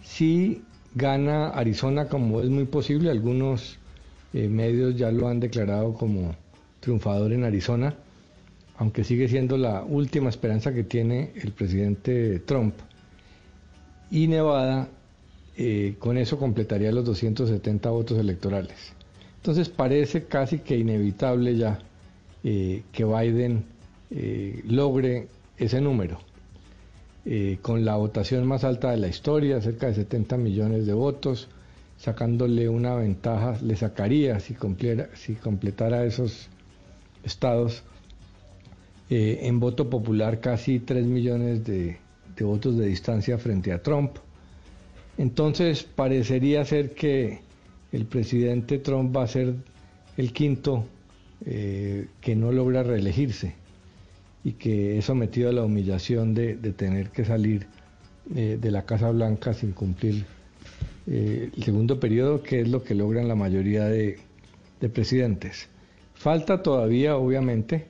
Si 0.03 0.61
gana 0.93 1.49
Arizona, 1.49 2.07
como 2.07 2.41
es 2.41 2.49
muy 2.49 2.65
posible, 2.65 3.09
algunos 3.09 3.79
eh, 4.33 4.47
medios 4.47 4.95
ya 4.95 5.11
lo 5.11 5.27
han 5.27 5.39
declarado 5.39 5.95
como 5.95 6.35
triunfador 6.81 7.33
en 7.33 7.45
Arizona, 7.45 7.95
aunque 8.77 9.03
sigue 9.03 9.27
siendo 9.27 9.57
la 9.57 9.83
última 9.83 10.29
esperanza 10.29 10.73
que 10.73 10.83
tiene 10.83 11.31
el 11.35 11.51
presidente 11.51 12.39
Trump. 12.39 12.75
Y 14.11 14.27
Nevada, 14.27 14.87
eh, 15.57 15.95
con 15.97 16.17
eso 16.17 16.37
completaría 16.37 16.91
los 16.91 17.03
270 17.05 17.89
votos 17.89 18.19
electorales. 18.19 18.93
Entonces 19.37 19.69
parece 19.69 20.25
casi 20.25 20.59
que 20.59 20.77
inevitable 20.77 21.55
ya 21.57 21.79
eh, 22.43 22.83
que 22.91 23.03
Biden 23.03 23.65
eh, 24.11 24.61
logre 24.67 25.27
ese 25.57 25.81
número. 25.81 26.19
Con 27.61 27.83
la 27.83 27.97
votación 27.97 28.47
más 28.47 28.63
alta 28.63 28.91
de 28.91 28.95
la 28.95 29.09
historia, 29.09 29.59
cerca 29.59 29.87
de 29.87 29.95
70 29.95 30.37
millones 30.37 30.85
de 30.85 30.93
votos, 30.93 31.49
sacándole 31.97 32.69
una 32.69 32.95
ventaja, 32.95 33.57
le 33.61 33.75
sacaría 33.75 34.39
si 34.39 34.53
completara 34.53 36.05
esos 36.05 36.47
estados, 37.25 37.83
eh, 39.09 39.39
en 39.43 39.61
voto 39.61 39.89
popular 39.89 40.41
casi 40.41 40.79
3 40.79 41.05
millones 41.05 41.63
de, 41.63 41.97
votos 42.41 42.77
de 42.77 42.87
distancia 42.87 43.37
frente 43.37 43.71
a 43.71 43.81
Trump. 43.81 44.17
Entonces 45.17 45.83
parecería 45.83 46.65
ser 46.65 46.93
que 46.93 47.39
el 47.93 48.05
presidente 48.05 48.79
Trump 48.79 49.15
va 49.15 49.23
a 49.23 49.27
ser 49.27 49.55
el 50.17 50.33
quinto 50.33 50.85
eh, 51.45 52.07
que 52.19 52.35
no 52.35 52.51
logra 52.51 52.83
reelegirse 52.83 53.55
y 54.43 54.53
que 54.53 54.97
es 54.97 55.05
sometido 55.05 55.49
a 55.49 55.53
la 55.53 55.63
humillación 55.63 56.33
de, 56.33 56.55
tener 56.73 57.09
que 57.09 57.23
salir 57.23 57.65
eh, 58.35 58.57
de 58.59 58.71
la 58.71 58.85
Casa 58.85 59.09
Blanca 59.11 59.53
sin 59.53 59.71
cumplir 59.71 60.25
el 61.07 61.63
segundo 61.63 62.01
periodo, 62.01 62.43
que 62.43 62.59
es 62.59 62.67
lo 62.67 62.83
que 62.83 62.93
logran 62.93 63.29
la 63.29 63.35
mayoría 63.35 63.85
de 63.85 64.19
presidentes. 64.93 65.69
Falta 66.13 66.61
todavía, 66.61 67.15
obviamente, 67.15 67.87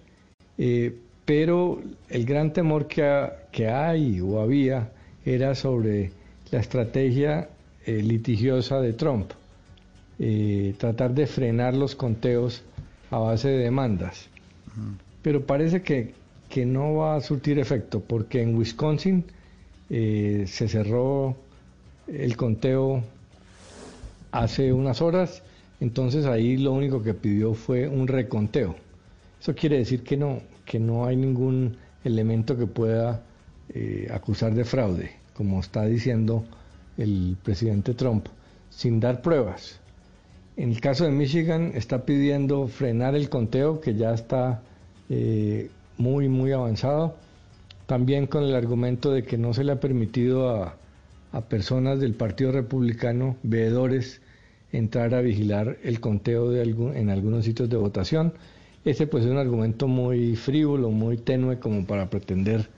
pero 1.27 1.79
el 2.09 2.25
gran 2.25 2.53
temor 2.53 2.87
que, 2.87 3.03
ha, 3.03 3.43
que 3.51 3.67
hay 3.67 4.19
o 4.19 4.39
había 4.39 4.89
era 5.23 5.53
sobre 5.53 6.09
la 6.49 6.59
estrategia 6.59 7.49
litigiosa 7.85 8.81
de 8.81 8.93
Trump 8.93 9.31
eh, 10.19 10.73
tratar 10.79 11.13
de 11.13 11.27
frenar 11.27 11.75
los 11.75 11.95
conteos 11.95 12.63
a 13.11 13.19
base 13.19 13.49
de 13.49 13.57
demandas. 13.59 14.27
Pero 15.21 15.45
parece 15.45 15.83
que, 15.83 16.13
que, 16.49 16.65
no 16.65 16.95
va 16.95 17.15
a 17.15 17.21
surtir 17.21 17.59
efecto, 17.59 17.99
porque 17.99 18.41
en 18.41 18.55
Wisconsin 18.55 19.25
eh, 19.91 20.45
se 20.47 20.67
cerró 20.67 21.35
el 22.07 22.35
conteo 22.35 23.03
hace 24.31 24.73
unas 24.73 25.01
horas, 25.01 25.43
entonces 25.79 26.25
ahí 26.25 26.57
lo 26.57 26.73
único 26.73 27.03
que 27.03 27.13
pidió 27.13 27.53
fue 27.53 27.87
un 27.87 28.07
reconteo. 28.07 28.75
Eso 29.39 29.53
quiere 29.53 29.77
decir 29.77 30.01
que 30.03 30.17
no, 30.17 30.41
que 30.67 30.79
no 30.79 31.05
hay 31.05 31.15
ningún 31.15 31.77
elemento 32.03 32.57
que 32.57 32.67
pueda 32.67 33.23
eh, 33.73 34.07
acusar 34.11 34.53
de 34.53 34.65
fraude, 34.65 35.11
como 35.33 35.59
está 35.59 35.85
diciendo 35.85 36.43
el 36.97 37.37
presidente 37.41 37.93
Trump, 37.93 38.27
sin 38.69 38.99
dar 38.99 39.21
pruebas. 39.21 39.79
En 40.57 40.71
el 40.71 40.81
caso 40.81 41.05
de 41.05 41.11
Michigan 41.11 41.71
está 41.73 42.05
pidiendo 42.05 42.67
frenar 42.67 43.15
el 43.15 43.29
conteo 43.29 43.79
que 43.79 43.95
ya 43.95 44.13
está 44.13 44.61
eh, 45.09 45.69
muy, 45.97 46.27
muy 46.29 46.51
avanzado. 46.51 47.15
También 47.85 48.27
con 48.27 48.43
el 48.43 48.55
argumento 48.55 49.11
de 49.11 49.23
que 49.23 49.37
no 49.37 49.53
se 49.53 49.63
le 49.63 49.71
ha 49.71 49.79
permitido 49.79 50.49
a, 50.49 50.75
personas 51.49 51.99
del 51.99 52.15
Partido 52.15 52.51
Republicano, 52.51 53.37
veedores, 53.43 54.21
entrar 54.71 55.13
a 55.13 55.21
vigilar 55.21 55.77
el 55.83 55.99
conteo 55.99 56.49
de 56.49 56.63
en 56.63 57.09
algunos 57.11 57.45
sitios 57.45 57.69
de 57.69 57.77
votación. 57.77 58.33
Ese 58.87 59.05
pues 59.05 59.25
es 59.25 59.29
un 59.29 59.37
argumento 59.37 59.89
muy 59.89 60.37
frívolo, 60.37 60.91
muy 60.91 61.17
tenue 61.17 61.59
como 61.59 61.85
para 61.85 62.09
pretender 62.09 62.69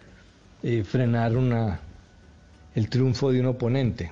eh, 0.64 0.84
frenar 0.84 1.38
una, 1.38 1.82
el 2.74 2.90
triunfo 2.90 3.32
de 3.32 3.42
un 3.42 3.46
oponente. 3.46 4.12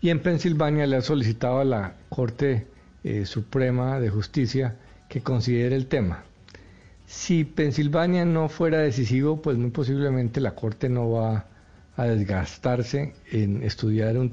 Y 0.00 0.10
en 0.10 0.18
Pensilvania 0.18 0.84
le 0.84 0.96
ha 0.96 1.00
solicitado 1.00 1.60
a 1.60 1.64
la 1.64 1.94
Corte 2.08 2.66
eh, 3.04 3.24
Suprema 3.24 4.00
de 4.00 4.10
Justicia 4.10 4.74
que 5.08 5.20
considere 5.20 5.76
el 5.76 5.86
tema. 5.86 6.24
Si 7.06 7.44
Pensilvania 7.44 8.24
no 8.24 8.48
fuera 8.48 8.78
decisivo, 8.78 9.40
pues 9.40 9.56
muy 9.56 9.70
posiblemente 9.70 10.40
la 10.40 10.56
Corte 10.56 10.88
no 10.88 11.08
va 11.12 11.46
a 11.96 12.04
desgastarse 12.04 13.12
en 13.30 13.62
estudiar 13.62 14.18
un, 14.18 14.32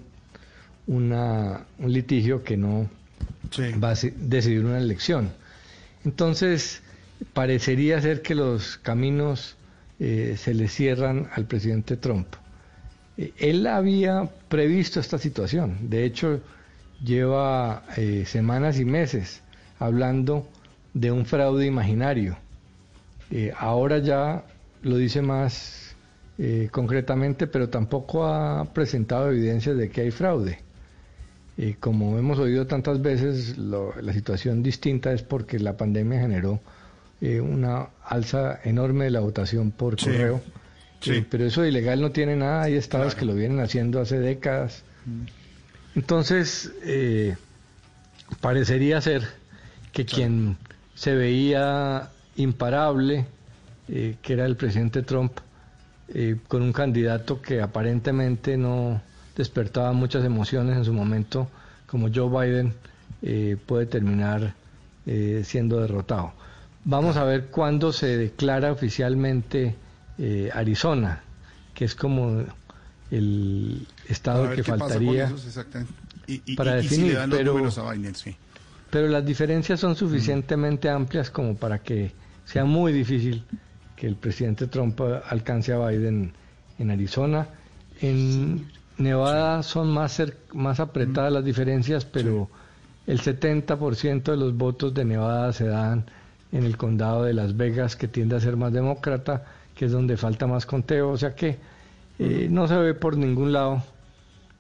una, 0.88 1.68
un 1.78 1.94
litigio 1.94 2.44
que 2.44 2.58
no 2.58 2.90
va 3.84 3.92
a 3.92 3.96
decidir 4.18 4.66
una 4.66 4.80
elección. 4.80 5.30
Entonces, 6.06 6.82
parecería 7.34 8.02
ser 8.02 8.22
que 8.22 8.36
los 8.36 8.78
caminos 8.78 9.56
eh, 10.00 10.36
se 10.38 10.54
le 10.54 10.68
cierran 10.68 11.30
al 11.36 11.46
presidente 11.46 11.98
Trump. 11.98 12.28
Eh, 13.20 13.34
él 13.38 13.68
había 13.68 14.30
previsto 14.48 15.02
esta 15.02 15.18
situación. 15.18 15.90
De 15.90 16.06
hecho, 16.06 16.40
lleva 17.04 17.84
eh, 17.98 18.24
semanas 18.26 18.80
y 18.80 18.86
meses 18.86 19.42
hablando 19.78 20.48
de 20.94 21.12
un 21.12 21.26
fraude 21.26 21.66
imaginario. 21.66 22.38
Eh, 23.30 23.52
ahora 23.58 24.00
ya 24.00 24.46
lo 24.82 24.96
dice 24.98 25.22
más 25.22 25.86
concretamente, 26.72 27.48
pero 27.48 27.68
tampoco 27.68 28.26
ha 28.26 28.64
presentado 28.74 29.30
evidencias 29.30 29.76
de 29.76 29.90
que 29.90 30.00
hay 30.00 30.12
fraude. 30.12 30.60
Como 31.80 32.18
hemos 32.18 32.40
oído 32.40 32.68
tantas 32.68 33.02
veces, 33.02 33.58
la 33.58 34.14
situación 34.14 34.64
distinta 34.64 35.12
es 35.12 35.24
porque 35.24 35.60
la 35.60 35.76
pandemia 35.76 36.22
generó 36.22 36.62
una 37.22 37.90
alza 38.04 38.60
enorme 38.64 39.06
de 39.06 39.12
la 39.12 39.20
votación 39.20 39.72
por 39.72 39.98
correo. 39.98 40.42
pero 41.30 41.46
eso 41.46 41.62
de 41.62 41.70
ilegal 41.70 42.02
no 42.02 42.12
tiene 42.12 42.36
nada, 42.36 42.64
hay 42.64 42.76
estados 42.76 43.14
que 43.14 43.26
lo 43.26 43.36
vienen 43.36 43.60
haciendo 43.60 44.00
hace 44.00 44.20
décadas. 44.20 44.84
Mm. 45.06 45.40
Entonces, 45.96 46.72
eh, 46.84 47.36
parecería 48.42 49.02
ser 49.02 49.24
que 49.92 50.06
quien 50.06 50.58
se 50.96 51.16
veía 51.16 52.10
imparable, 52.36 53.26
eh, 53.88 54.16
que 54.22 54.34
era 54.34 54.46
el 54.46 54.56
presidente 54.56 55.02
Trump, 55.02 55.40
eh, 56.10 56.38
con 56.48 56.62
un 56.62 56.74
candidato 56.74 57.42
que 57.42 57.62
aparentemente 57.62 58.58
no 58.58 59.02
despertaba 59.40 59.94
muchas 59.94 60.26
emociones 60.26 60.76
en 60.76 60.84
su 60.84 60.92
momento, 60.92 61.48
como 61.88 62.10
Joe 62.14 62.30
Biden, 62.30 62.74
puede 63.66 63.86
terminar 63.86 64.54
siendo 65.44 65.80
derrotado. 65.80 66.34
Vamos 66.84 67.16
a 67.16 67.24
ver 67.24 67.46
cuándo 67.46 67.94
se 67.94 68.18
declara 68.18 68.72
oficialmente 68.72 69.76
Arizona, 70.54 71.24
que 71.74 71.86
es 71.86 71.96
como 71.96 72.44
el 73.12 73.88
estado 74.10 74.52
que 74.52 74.62
faltaría 74.62 75.32
para 76.58 76.76
definir, 76.76 77.18
pero, 78.92 79.08
las 79.08 79.26
diferencias 79.26 79.80
son 79.80 79.96
suficientemente 79.96 80.90
amplias 80.90 81.32
como 81.32 81.56
para 81.56 81.80
que 81.80 82.12
sea 82.44 82.66
muy 82.66 82.92
difícil 82.92 83.46
que 83.96 84.06
el 84.06 84.16
presidente 84.16 84.68
Trump 84.68 85.00
alcance 85.30 85.72
a 85.72 85.88
Biden 85.88 86.34
en 86.78 86.92
Arizona. 86.92 87.48
En 88.02 88.68
Nevada 89.00 89.64
son 89.64 89.92
más, 89.92 90.22
más 90.54 90.80
apretadas 90.80 91.32
las 91.32 91.46
diferencias, 91.46 92.06
pero 92.06 92.50
el 93.08 93.22
70% 93.22 94.24
de 94.24 94.38
los 94.38 94.56
votos 94.56 94.94
de 94.94 95.06
Nevada 95.06 95.54
se 95.54 95.66
dan 95.66 96.06
en 96.52 96.66
el 96.66 96.78
condado 96.78 97.24
de 97.24 97.34
Las 97.34 97.56
Vegas, 97.56 97.96
que 97.96 98.08
tiende 98.08 98.36
a 98.36 98.40
ser 98.40 98.58
más 98.58 98.74
demócrata, 98.74 99.46
que 99.74 99.86
es 99.86 99.92
donde 99.92 100.18
falta 100.18 100.48
más 100.48 100.66
conteo. 100.66 101.10
O 101.10 101.18
sea 101.18 101.34
que 101.34 101.58
eh, 102.20 102.48
no 102.52 102.68
se 102.68 102.76
ve 102.76 102.94
por 102.94 103.18
ningún 103.18 103.54
lado 103.54 103.84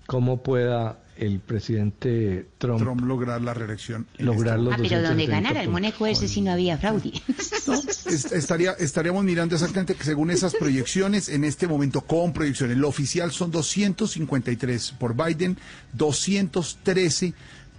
cómo 0.07 0.41
pueda 0.41 0.97
el 1.19 1.41
presidente 1.41 2.47
Trump, 2.57 3.01
lograr 3.01 3.41
la 3.41 3.53
reelección. 3.53 4.07
Lograr 4.17 4.57
los 4.57 4.73
ah, 4.73 4.77
pero 4.81 5.01
donde 5.01 5.25
ganara 5.25 5.61
el 5.61 5.69
Moneco 5.69 6.07
ese 6.07 6.29
si 6.29 6.39
no 6.39 6.51
había 6.51 6.77
fraude. 6.77 7.11
estaría, 8.31 8.71
estaríamos 8.73 9.25
mirando 9.25 9.55
exactamente 9.55 9.95
que 9.95 10.03
según 10.05 10.31
esas 10.31 10.55
proyecciones, 10.55 11.27
en 11.27 11.43
este 11.43 11.67
momento 11.67 12.01
con 12.01 12.31
proyecciones, 12.31 12.77
lo 12.77 12.87
oficial 12.87 13.31
son 13.31 13.51
253 13.51 14.93
por 14.97 15.13
Biden, 15.13 15.57
213 15.93 17.33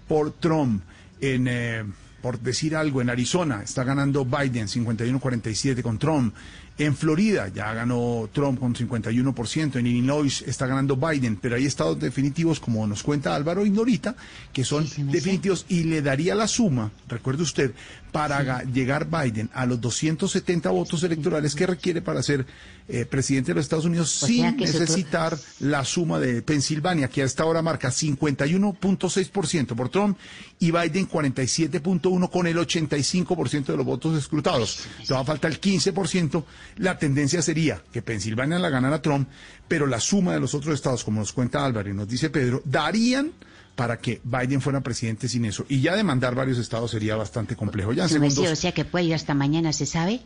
por 0.06 0.32
Trump. 0.32 0.82
En, 1.22 1.48
eh, 1.48 1.84
por 2.20 2.40
decir 2.40 2.76
algo, 2.76 3.00
en 3.00 3.08
Arizona 3.08 3.62
está 3.62 3.84
ganando 3.84 4.26
Biden 4.26 4.68
51-47 4.68 5.80
con 5.80 5.98
Trump. 5.98 6.34
En 6.80 6.96
Florida 6.96 7.48
ya 7.48 7.74
ganó 7.74 8.30
Trump 8.32 8.58
con 8.58 8.74
51%, 8.74 9.76
en 9.76 9.86
Illinois 9.86 10.42
está 10.46 10.66
ganando 10.66 10.96
Biden, 10.96 11.36
pero 11.36 11.56
hay 11.56 11.66
estados 11.66 12.00
definitivos, 12.00 12.58
como 12.58 12.86
nos 12.86 13.02
cuenta 13.02 13.36
Álvaro 13.36 13.66
Ignorita, 13.66 14.16
que 14.50 14.64
son 14.64 14.88
definitivos 15.12 15.66
y 15.68 15.84
le 15.84 16.00
daría 16.00 16.34
la 16.34 16.48
suma, 16.48 16.90
recuerde 17.06 17.42
usted, 17.42 17.74
para 18.12 18.62
llegar 18.64 19.08
Biden 19.10 19.50
a 19.52 19.66
los 19.66 19.78
270 19.80 20.70
votos 20.70 21.02
electorales 21.02 21.54
que 21.54 21.66
requiere 21.66 22.00
para 22.00 22.22
ser 22.22 22.46
eh, 22.88 23.04
presidente 23.04 23.52
de 23.52 23.56
los 23.56 23.66
Estados 23.66 23.84
Unidos 23.84 24.10
sin 24.10 24.56
necesitar 24.56 25.38
la 25.60 25.84
suma 25.84 26.18
de 26.18 26.42
Pensilvania, 26.42 27.08
que 27.08 27.22
a 27.22 27.24
esta 27.24 27.44
hora 27.44 27.62
marca 27.62 27.90
51.6% 27.90 29.76
por 29.76 29.90
Trump 29.90 30.18
y 30.58 30.70
Biden 30.72 31.08
47.1% 31.08 32.30
con 32.30 32.46
el 32.46 32.56
85% 32.56 33.66
de 33.66 33.76
los 33.76 33.86
votos 33.86 34.18
escrutados. 34.18 34.80
Todavía 35.06 35.26
falta 35.26 35.46
el 35.46 35.60
15% 35.60 36.42
la 36.76 36.98
tendencia 36.98 37.42
sería 37.42 37.82
que 37.92 38.02
Pensilvania 38.02 38.58
la 38.58 38.70
ganara 38.70 39.02
Trump, 39.02 39.28
pero 39.68 39.86
la 39.86 40.00
suma 40.00 40.32
de 40.34 40.40
los 40.40 40.54
otros 40.54 40.74
estados, 40.74 41.04
como 41.04 41.20
nos 41.20 41.32
cuenta 41.32 41.64
Álvaro 41.64 41.88
y 41.90 41.94
nos 41.94 42.08
dice 42.08 42.30
Pedro, 42.30 42.62
darían 42.64 43.32
para 43.76 43.98
que 43.98 44.20
Biden 44.24 44.60
fuera 44.60 44.82
presidente 44.82 45.26
sin 45.26 45.46
eso. 45.46 45.64
Y 45.68 45.80
ya 45.80 45.96
demandar 45.96 46.34
varios 46.34 46.58
estados 46.58 46.90
sería 46.90 47.16
bastante 47.16 47.56
complejo. 47.56 47.94
Ya 47.94 48.04
en 48.06 48.22
o 48.22 48.56
sea 48.56 48.72
que 48.72 48.84
puede 48.84 49.06
ir 49.06 49.14
hasta 49.14 49.32
mañana, 49.32 49.72
¿se 49.72 49.86
sabe? 49.86 50.20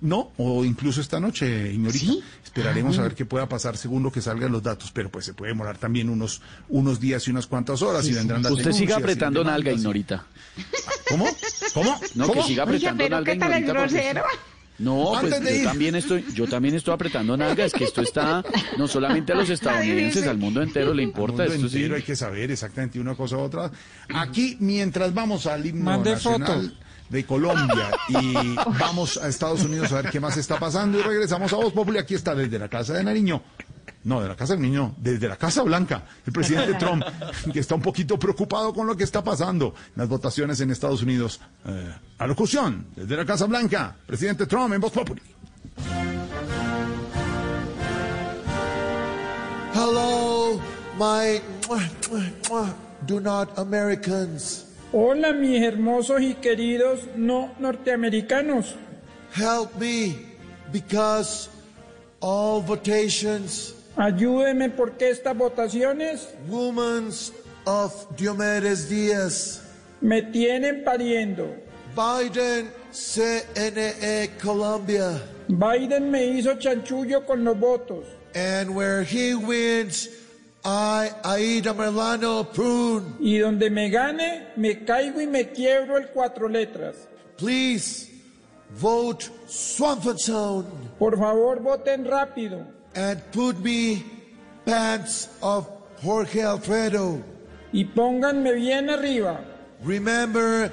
no, 0.00 0.30
o 0.36 0.64
incluso 0.64 1.00
esta 1.00 1.18
noche, 1.18 1.72
ignorita. 1.72 1.98
¿Sí? 1.98 2.22
Esperaremos 2.44 2.98
Ah, 2.98 3.00
a 3.00 3.02
ver 3.04 3.14
qué 3.16 3.24
pueda 3.24 3.48
pasar 3.48 3.76
según 3.76 4.04
lo 4.04 4.12
que 4.12 4.20
salgan 4.20 4.52
los 4.52 4.62
datos, 4.62 4.92
pero 4.92 5.10
pues 5.10 5.24
se 5.24 5.34
puede 5.34 5.50
demorar 5.50 5.76
también 5.78 6.08
unos, 6.08 6.40
unos 6.68 7.00
días 7.00 7.26
y 7.26 7.32
unas 7.32 7.48
cuantas 7.48 7.82
horas 7.82 8.06
y 8.06 8.12
vendrán 8.12 8.42
las 8.44 8.52
Usted 8.52 8.70
siga 8.72 8.96
apretando 8.98 9.42
nalga, 9.42 9.72
ignorita. 9.72 10.26
¿Cómo? 11.08 11.26
¿Cómo? 11.74 12.00
No, 12.14 12.26
¿Cómo? 12.28 12.42
que 12.42 12.48
siga 12.48 12.62
apretando 12.62 13.08
nalga, 13.08 13.32
ignorita. 13.34 13.74
porque- 13.76 14.14
No, 14.80 15.12
pues 15.20 15.40
de 15.42 15.50
yo 15.50 15.56
ir. 15.58 15.64
también 15.64 15.94
estoy, 15.94 16.24
yo 16.34 16.46
también 16.46 16.74
estoy 16.74 16.94
apretando 16.94 17.36
nalga, 17.36 17.64
es 17.66 17.72
que 17.72 17.84
esto 17.84 18.00
está 18.02 18.42
no 18.78 18.88
solamente 18.88 19.32
a 19.32 19.36
los 19.36 19.50
estadounidenses, 19.50 20.26
al 20.26 20.38
mundo 20.38 20.62
entero 20.62 20.94
le 20.94 21.02
importa 21.02 21.42
Al 21.42 21.50
mundo 21.50 21.66
esto 21.66 21.68
sí. 21.68 21.76
entero 21.76 21.96
hay 21.96 22.02
que 22.02 22.16
saber 22.16 22.50
exactamente 22.50 22.98
una 22.98 23.14
cosa 23.14 23.36
u 23.36 23.40
otra. 23.40 23.70
Aquí, 24.14 24.56
mientras 24.60 25.12
vamos 25.14 25.46
al 25.46 25.64
himno 25.66 25.84
Mande 25.84 26.12
nacional 26.12 26.62
foto. 26.70 26.84
de 27.10 27.24
Colombia 27.26 27.90
y 28.08 28.34
vamos 28.78 29.18
a 29.18 29.28
Estados 29.28 29.62
Unidos 29.64 29.92
a 29.92 30.02
ver 30.02 30.10
qué 30.10 30.18
más 30.20 30.36
está 30.36 30.58
pasando 30.58 30.98
y 30.98 31.02
regresamos 31.02 31.52
a 31.52 31.56
Voz 31.56 31.72
Populi. 31.72 31.98
Aquí 31.98 32.14
está 32.14 32.34
desde 32.34 32.58
la 32.58 32.68
Casa 32.68 32.94
de 32.94 33.04
Nariño. 33.04 33.42
No, 34.02 34.22
de 34.22 34.28
la 34.28 34.36
Casa 34.36 34.54
del 34.54 34.62
Niño, 34.62 34.94
desde 34.96 35.28
la 35.28 35.36
Casa 35.36 35.62
Blanca, 35.62 36.04
el 36.24 36.32
presidente 36.32 36.74
Trump, 36.78 37.04
que 37.52 37.60
está 37.60 37.74
un 37.74 37.82
poquito 37.82 38.18
preocupado 38.18 38.72
con 38.72 38.86
lo 38.86 38.96
que 38.96 39.04
está 39.04 39.22
pasando 39.22 39.74
en 39.88 39.92
las 39.96 40.08
votaciones 40.08 40.60
en 40.60 40.70
Estados 40.70 41.02
Unidos. 41.02 41.40
Eh, 41.66 41.94
alocución, 42.18 42.86
desde 42.96 43.16
la 43.16 43.26
Casa 43.26 43.46
Blanca, 43.46 43.96
presidente 44.06 44.46
Trump 44.46 44.72
en 44.72 44.80
Voz 44.80 44.92
Populi. 44.92 45.20
Hello, 49.74 50.60
my 50.98 51.40
do 53.06 53.20
not 53.20 53.58
Americans. 53.58 54.66
Hola, 54.92 55.32
mis 55.32 55.62
hermosos 55.62 56.20
y 56.20 56.34
queridos 56.34 57.00
no 57.16 57.52
norteamericanos. 57.58 58.74
Help 59.32 59.76
me 59.78 60.16
because 60.72 61.48
all 62.20 62.60
votations, 62.60 63.74
Ayúdeme 64.00 64.70
porque 64.70 65.10
estas 65.10 65.36
votaciones 65.36 66.26
Women's 66.48 67.34
of 67.66 68.06
Diomedes 68.16 68.88
Díaz, 68.88 69.60
me 70.00 70.22
tienen 70.22 70.82
pariendo. 70.82 71.54
Biden, 71.94 72.70
CNE, 72.90 74.30
Colombia. 74.42 75.20
Biden 75.48 76.10
me 76.10 76.24
hizo 76.24 76.54
chanchullo 76.54 77.26
con 77.26 77.44
los 77.44 77.58
votos. 77.60 78.06
And 78.34 78.74
where 78.74 79.02
he 79.02 79.34
wins, 79.34 80.08
I, 80.64 81.10
Aida 81.22 81.74
Merlano, 81.74 82.50
prune. 82.50 83.16
Y 83.20 83.36
donde 83.36 83.68
me 83.68 83.90
gane, 83.90 84.46
me 84.56 84.82
caigo 84.82 85.20
y 85.20 85.26
me 85.26 85.50
quiebro 85.50 85.98
el 85.98 86.08
cuatro 86.08 86.48
letras. 86.48 87.06
Please 87.36 88.08
vote 88.80 89.26
Swampton 89.46 90.16
Por 90.98 91.18
favor, 91.18 91.60
voten 91.60 92.06
rápido. 92.06 92.79
And 92.94 93.20
put 93.32 93.58
me 93.60 94.04
pants 94.64 95.28
of 95.42 95.68
Jorge 96.02 96.42
Alfredo. 96.42 97.22
Y 97.72 97.84
pónganme 97.84 98.54
bien 98.54 98.90
arriba. 98.90 99.40
Remember, 99.82 100.70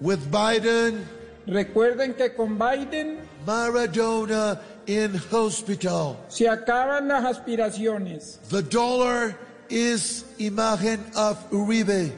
with 0.00 0.30
Biden, 0.30 1.06
Recuerden 1.46 2.14
que 2.16 2.30
con 2.36 2.56
Biden 2.58 3.18
Maradona 3.46 4.60
in 4.86 5.14
hospital. 5.30 6.16
se 6.28 6.44
acaban 6.48 7.08
las 7.08 7.24
aspiraciones. 7.24 8.38
The 8.48 8.62
dollar 8.62 9.36
is 9.68 10.24
imagen 10.38 11.00
of 11.16 11.38
Uribe. 11.50 12.12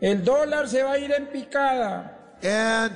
El 0.00 0.24
dólar 0.24 0.68
se 0.68 0.82
va 0.82 0.92
a 0.92 0.98
ir 0.98 1.10
en 1.12 1.26
picada. 1.26 2.12
And 2.42 2.92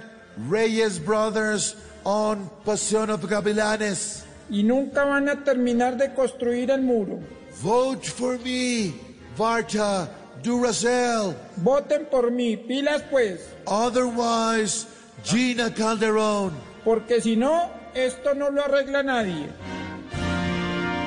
Reyes 0.49 0.99
Brothers 1.05 1.75
on 2.05 2.49
Pasión 2.65 3.11
of 3.11 3.23
Gavilanes. 3.23 4.25
Y 4.53 4.63
nunca 4.63 5.05
van 5.05 5.31
a 5.31 5.43
terminar 5.43 5.97
de 5.97 6.13
construir 6.13 6.71
el 6.71 6.83
muro. 6.83 7.19
Vote 7.63 8.07
for 8.07 8.39
me, 8.39 8.93
Varta 9.37 10.11
Duracell. 10.43 11.35
Voten 11.57 12.07
por 12.11 12.31
mí, 12.31 12.59
pilas 12.59 13.03
pues. 13.11 13.49
Otherwise, 13.65 14.87
Gina 15.25 15.73
Calderón. 15.73 16.53
Porque 16.85 17.23
si 17.23 17.35
no, 17.35 17.71
esto 17.95 18.35
no 18.35 18.51
lo 18.51 18.63
arregla 18.63 19.03
nadie. 19.03 19.47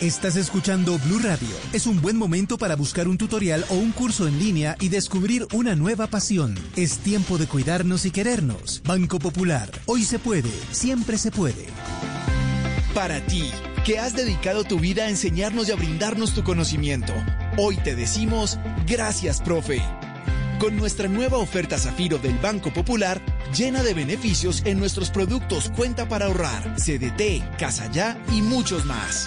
Estás 0.00 0.36
escuchando 0.36 0.96
Blue 1.00 1.18
Radio. 1.18 1.48
Es 1.72 1.88
un 1.88 2.00
buen 2.00 2.16
momento 2.16 2.56
para 2.56 2.76
buscar 2.76 3.08
un 3.08 3.18
tutorial 3.18 3.64
o 3.68 3.74
un 3.74 3.90
curso 3.90 4.28
en 4.28 4.38
línea 4.38 4.76
y 4.78 4.90
descubrir 4.90 5.48
una 5.52 5.74
nueva 5.74 6.06
pasión. 6.06 6.56
Es 6.76 6.98
tiempo 6.98 7.36
de 7.36 7.48
cuidarnos 7.48 8.06
y 8.06 8.12
querernos. 8.12 8.80
Banco 8.84 9.18
Popular. 9.18 9.68
Hoy 9.86 10.04
se 10.04 10.20
puede, 10.20 10.52
siempre 10.70 11.18
se 11.18 11.32
puede. 11.32 11.66
Para 12.94 13.26
ti, 13.26 13.50
que 13.84 13.98
has 13.98 14.14
dedicado 14.14 14.62
tu 14.62 14.78
vida 14.78 15.02
a 15.02 15.10
enseñarnos 15.10 15.68
y 15.68 15.72
a 15.72 15.76
brindarnos 15.76 16.32
tu 16.32 16.44
conocimiento, 16.44 17.12
hoy 17.56 17.76
te 17.78 17.96
decimos 17.96 18.56
gracias, 18.86 19.40
profe. 19.40 19.82
Con 20.60 20.76
nuestra 20.76 21.08
nueva 21.08 21.38
oferta 21.38 21.76
Zafiro 21.76 22.18
del 22.18 22.38
Banco 22.38 22.72
Popular, 22.72 23.20
llena 23.52 23.82
de 23.82 23.94
beneficios 23.94 24.62
en 24.64 24.78
nuestros 24.78 25.10
productos 25.10 25.72
Cuenta 25.74 26.08
para 26.08 26.26
ahorrar, 26.26 26.76
CDT, 26.76 27.58
Casa 27.58 27.90
Ya 27.90 28.16
y 28.32 28.42
muchos 28.42 28.84
más. 28.84 29.26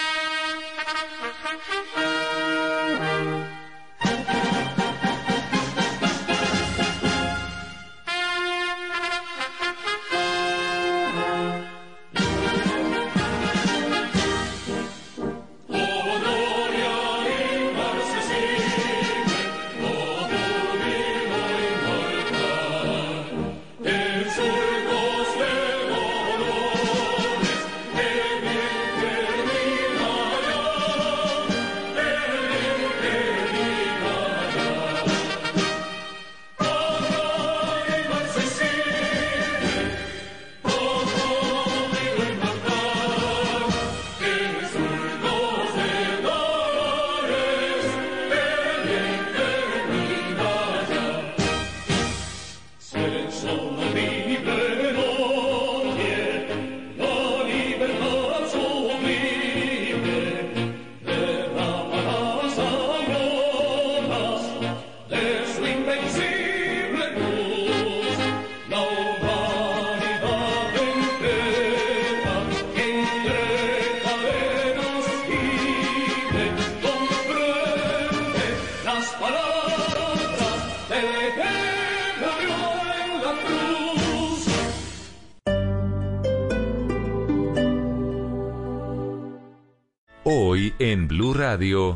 En 91.51 91.59
Blue 91.59 91.95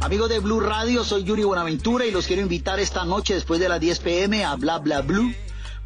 Amigos 0.00 0.28
de 0.28 0.38
Blue 0.38 0.60
Radio, 0.60 1.02
soy 1.02 1.24
Yuri 1.24 1.42
Buenaventura 1.42 2.06
y 2.06 2.12
los 2.12 2.26
quiero 2.26 2.42
invitar 2.42 2.78
esta 2.78 3.04
noche 3.04 3.34
después 3.34 3.58
de 3.58 3.68
las 3.68 3.80
10 3.80 3.98
pm 3.98 4.44
a 4.44 4.54
Bla 4.54 4.78
Bla 4.78 5.00
Blue, 5.00 5.34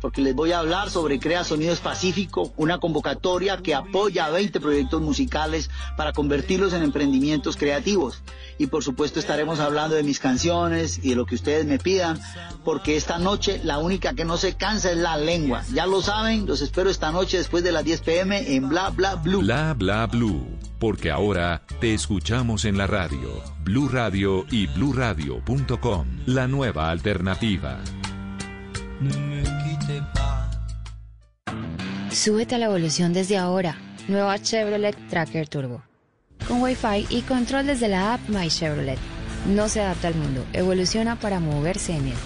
porque 0.00 0.20
les 0.20 0.34
voy 0.34 0.52
a 0.52 0.58
hablar 0.58 0.90
sobre 0.90 1.18
Crea 1.18 1.44
Sonidos 1.44 1.80
Pacífico, 1.80 2.52
una 2.56 2.78
convocatoria 2.78 3.56
que 3.58 3.74
apoya 3.74 4.26
a 4.26 4.30
20 4.30 4.60
proyectos 4.60 5.00
musicales 5.00 5.70
para 5.96 6.12
convertirlos 6.12 6.74
en 6.74 6.82
emprendimientos 6.82 7.56
creativos. 7.56 8.22
Y 8.58 8.66
por 8.66 8.84
supuesto 8.84 9.18
estaremos 9.18 9.60
hablando 9.60 9.96
de 9.96 10.02
mis 10.02 10.20
canciones 10.20 11.00
y 11.02 11.10
de 11.10 11.16
lo 11.16 11.24
que 11.24 11.36
ustedes 11.36 11.64
me 11.64 11.78
pidan, 11.78 12.20
porque 12.64 12.96
esta 12.96 13.18
noche 13.18 13.60
la 13.64 13.78
única 13.78 14.12
que 14.12 14.26
no 14.26 14.36
se 14.36 14.54
cansa 14.56 14.90
es 14.90 14.98
la 14.98 15.16
lengua. 15.16 15.64
Ya 15.72 15.86
lo 15.86 16.02
saben, 16.02 16.46
los 16.46 16.60
espero 16.60 16.90
esta 16.90 17.10
noche 17.12 17.38
después 17.38 17.64
de 17.64 17.72
las 17.72 17.84
10 17.84 18.02
pm 18.02 18.54
en 18.54 18.68
Bla 18.68 18.90
Bla 18.90 19.14
Blue. 19.14 19.40
Bla 19.40 19.72
bla 19.72 20.06
blue, 20.06 20.51
porque 20.82 21.12
ahora 21.12 21.62
te 21.80 21.94
escuchamos 21.94 22.64
en 22.64 22.76
la 22.76 22.88
radio. 22.88 23.40
Blue 23.62 23.88
Radio 23.88 24.44
y 24.50 24.66
bluradio.com, 24.66 26.06
la 26.26 26.48
nueva 26.48 26.90
alternativa. 26.90 27.78
Súbete 32.10 32.56
a 32.56 32.58
la 32.58 32.64
evolución 32.64 33.12
desde 33.12 33.38
ahora. 33.38 33.76
Nueva 34.08 34.36
Chevrolet 34.40 34.96
Tracker 35.08 35.46
Turbo. 35.46 35.84
Con 36.48 36.60
Wi-Fi 36.60 37.06
y 37.10 37.22
control 37.22 37.68
desde 37.68 37.86
la 37.86 38.14
app 38.14 38.28
My 38.28 38.48
Chevrolet. 38.48 38.98
No 39.54 39.68
se 39.68 39.82
adapta 39.82 40.08
al 40.08 40.16
mundo, 40.16 40.44
evoluciona 40.52 41.14
para 41.14 41.38
moverse 41.38 41.94
en 41.94 42.08
él. 42.08 42.18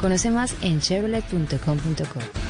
Conoce 0.00 0.30
más 0.30 0.54
en 0.62 0.80
chevrolet.com.co. 0.80 2.49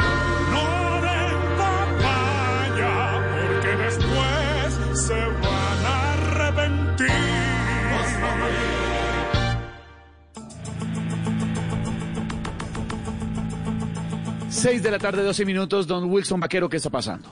6 14.61 14.83
de 14.83 14.91
la 14.91 14.99
tarde, 14.99 15.23
12 15.23 15.43
minutos. 15.43 15.87
Don 15.87 16.07
Wilson 16.11 16.39
Vaquero, 16.39 16.69
¿qué 16.69 16.77
está 16.77 16.91
pasando? 16.91 17.29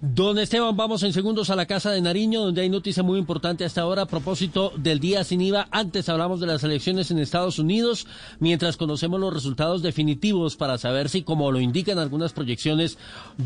Don 0.00 0.36
Esteban, 0.36 0.76
vamos 0.76 1.04
en 1.04 1.12
segundos 1.12 1.48
a 1.48 1.54
la 1.54 1.64
Casa 1.64 1.92
de 1.92 2.00
Nariño, 2.00 2.40
donde 2.40 2.62
hay 2.62 2.68
noticia 2.68 3.04
muy 3.04 3.20
importante 3.20 3.64
hasta 3.64 3.82
ahora 3.82 4.02
a 4.02 4.06
propósito 4.06 4.72
del 4.76 4.98
día 4.98 5.22
sin 5.22 5.40
IVA. 5.40 5.68
Antes 5.70 6.08
hablamos 6.08 6.40
de 6.40 6.48
las 6.48 6.64
elecciones 6.64 7.12
en 7.12 7.20
Estados 7.20 7.60
Unidos, 7.60 8.08
mientras 8.40 8.76
conocemos 8.76 9.20
los 9.20 9.32
resultados 9.32 9.80
definitivos 9.80 10.56
para 10.56 10.76
saber 10.76 11.08
si, 11.08 11.22
como 11.22 11.52
lo 11.52 11.60
indican 11.60 12.00
algunas 12.00 12.32
proyecciones, 12.32 12.98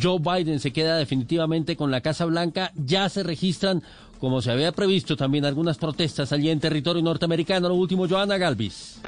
Joe 0.03 0.19
Biden 0.19 0.59
se 0.59 0.73
queda 0.73 0.97
definitivamente 0.97 1.77
con 1.77 1.91
la 1.91 2.01
Casa 2.01 2.25
Blanca. 2.25 2.73
Ya 2.75 3.07
se 3.11 3.23
registran, 3.23 3.83
como 4.19 4.41
se 4.41 4.51
había 4.51 4.73
previsto, 4.73 5.15
también 5.15 5.45
algunas 5.45 5.77
protestas 5.77 6.33
allí 6.33 6.49
en 6.49 6.59
territorio 6.59 7.03
norteamericano. 7.03 7.69
Lo 7.69 7.75
último, 7.75 8.09
Joana 8.09 8.39
Galvis. 8.39 8.99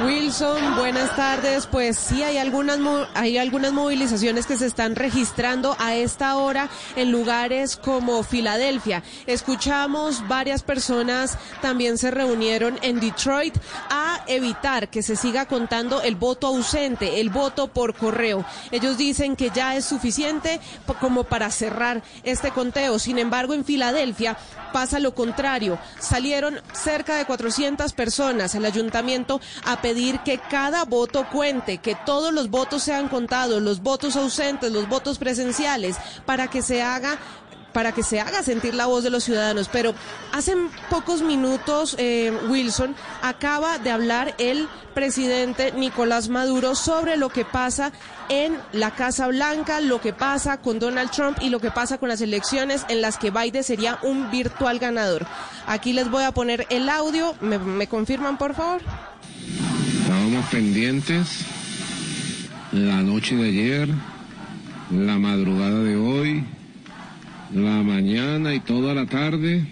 Wilson, 0.00 0.76
buenas 0.76 1.14
tardes. 1.14 1.66
Pues 1.66 1.96
sí, 1.96 2.22
hay 2.22 2.38
algunas, 2.38 2.78
hay 3.14 3.38
algunas 3.38 3.72
movilizaciones 3.72 4.46
que 4.46 4.56
se 4.56 4.66
están 4.66 4.96
registrando 4.96 5.76
a 5.78 5.94
esta 5.94 6.36
hora 6.36 6.68
en 6.96 7.12
lugares 7.12 7.76
como 7.76 8.22
Filadelfia. 8.22 9.02
Escuchamos 9.26 10.26
varias 10.26 10.62
personas 10.62 11.38
también 11.60 11.98
se 11.98 12.10
reunieron 12.10 12.78
en 12.82 13.00
Detroit 13.00 13.54
a 13.90 14.24
evitar 14.26 14.88
que 14.88 15.02
se 15.02 15.16
siga 15.16 15.46
contando 15.46 16.02
el 16.02 16.16
voto 16.16 16.48
ausente, 16.48 17.20
el 17.20 17.30
voto 17.30 17.68
por 17.68 17.94
correo. 17.94 18.44
Ellos 18.70 18.96
dicen 18.96 19.36
que 19.36 19.50
ya 19.50 19.76
es 19.76 19.84
suficiente 19.84 20.60
como 21.00 21.24
para 21.24 21.50
cerrar 21.50 22.02
este 22.24 22.50
conteo. 22.50 22.98
Sin 22.98 23.18
embargo, 23.18 23.54
en 23.54 23.64
Filadelfia 23.64 24.36
pasa 24.72 24.98
lo 24.98 25.14
contrario. 25.14 25.78
Salieron 25.98 26.60
cerca 26.72 27.16
de 27.16 27.26
400 27.26 27.92
personas 27.92 28.54
al 28.54 28.64
ayuntamiento 28.64 29.40
a 29.64 29.81
pedir 29.82 30.20
que 30.20 30.38
cada 30.38 30.84
voto 30.84 31.26
cuente, 31.30 31.78
que 31.78 31.96
todos 32.06 32.32
los 32.32 32.48
votos 32.48 32.82
sean 32.82 33.08
contados, 33.08 33.60
los 33.60 33.82
votos 33.82 34.16
ausentes, 34.16 34.72
los 34.72 34.88
votos 34.88 35.18
presenciales, 35.18 35.96
para 36.24 36.48
que 36.48 36.62
se 36.62 36.80
haga 36.80 37.18
para 37.72 37.92
que 37.92 38.02
se 38.02 38.20
haga 38.20 38.42
sentir 38.42 38.74
la 38.74 38.86
voz 38.86 39.02
de 39.02 39.10
los 39.10 39.24
ciudadanos. 39.24 39.68
Pero 39.72 39.94
hace 40.32 40.54
pocos 40.90 41.22
minutos, 41.22 41.96
eh, 41.98 42.32
Wilson, 42.48 42.94
acaba 43.22 43.78
de 43.78 43.90
hablar 43.90 44.34
el 44.38 44.68
presidente 44.94 45.72
Nicolás 45.72 46.28
Maduro 46.28 46.74
sobre 46.74 47.16
lo 47.16 47.30
que 47.30 47.44
pasa 47.44 47.92
en 48.28 48.58
la 48.72 48.90
Casa 48.90 49.26
Blanca, 49.28 49.80
lo 49.80 50.00
que 50.00 50.12
pasa 50.12 50.58
con 50.58 50.78
Donald 50.78 51.10
Trump 51.10 51.38
y 51.40 51.48
lo 51.48 51.60
que 51.60 51.70
pasa 51.70 51.98
con 51.98 52.08
las 52.08 52.20
elecciones 52.20 52.84
en 52.88 53.00
las 53.00 53.16
que 53.16 53.30
Biden 53.30 53.64
sería 53.64 53.98
un 54.02 54.30
virtual 54.30 54.78
ganador. 54.78 55.26
Aquí 55.66 55.92
les 55.92 56.10
voy 56.10 56.24
a 56.24 56.32
poner 56.32 56.66
el 56.70 56.88
audio. 56.88 57.34
¿Me, 57.40 57.58
me 57.58 57.86
confirman, 57.86 58.36
por 58.36 58.54
favor? 58.54 58.82
Estábamos 60.12 60.44
pendientes 60.50 61.46
la 62.70 63.02
noche 63.02 63.34
de 63.34 63.48
ayer, 63.48 63.88
la 64.90 65.18
madrugada 65.18 65.82
de 65.82 65.96
hoy, 65.96 66.44
la 67.54 67.82
mañana 67.82 68.54
y 68.54 68.60
toda 68.60 68.92
la 68.92 69.06
tarde 69.06 69.66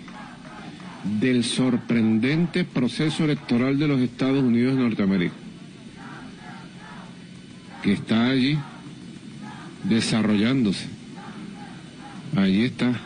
del 1.21 1.45
sorprendente 1.45 2.65
proceso 2.65 3.25
electoral 3.25 3.79
de 3.79 3.87
los 3.87 4.01
Estados 4.01 4.43
Unidos 4.43 4.77
de 4.77 4.83
Norteamérica, 4.83 5.35
que 7.83 7.93
está 7.93 8.31
allí 8.31 8.59
desarrollándose. 9.85 10.87
Allí 12.35 12.65
está. 12.65 12.99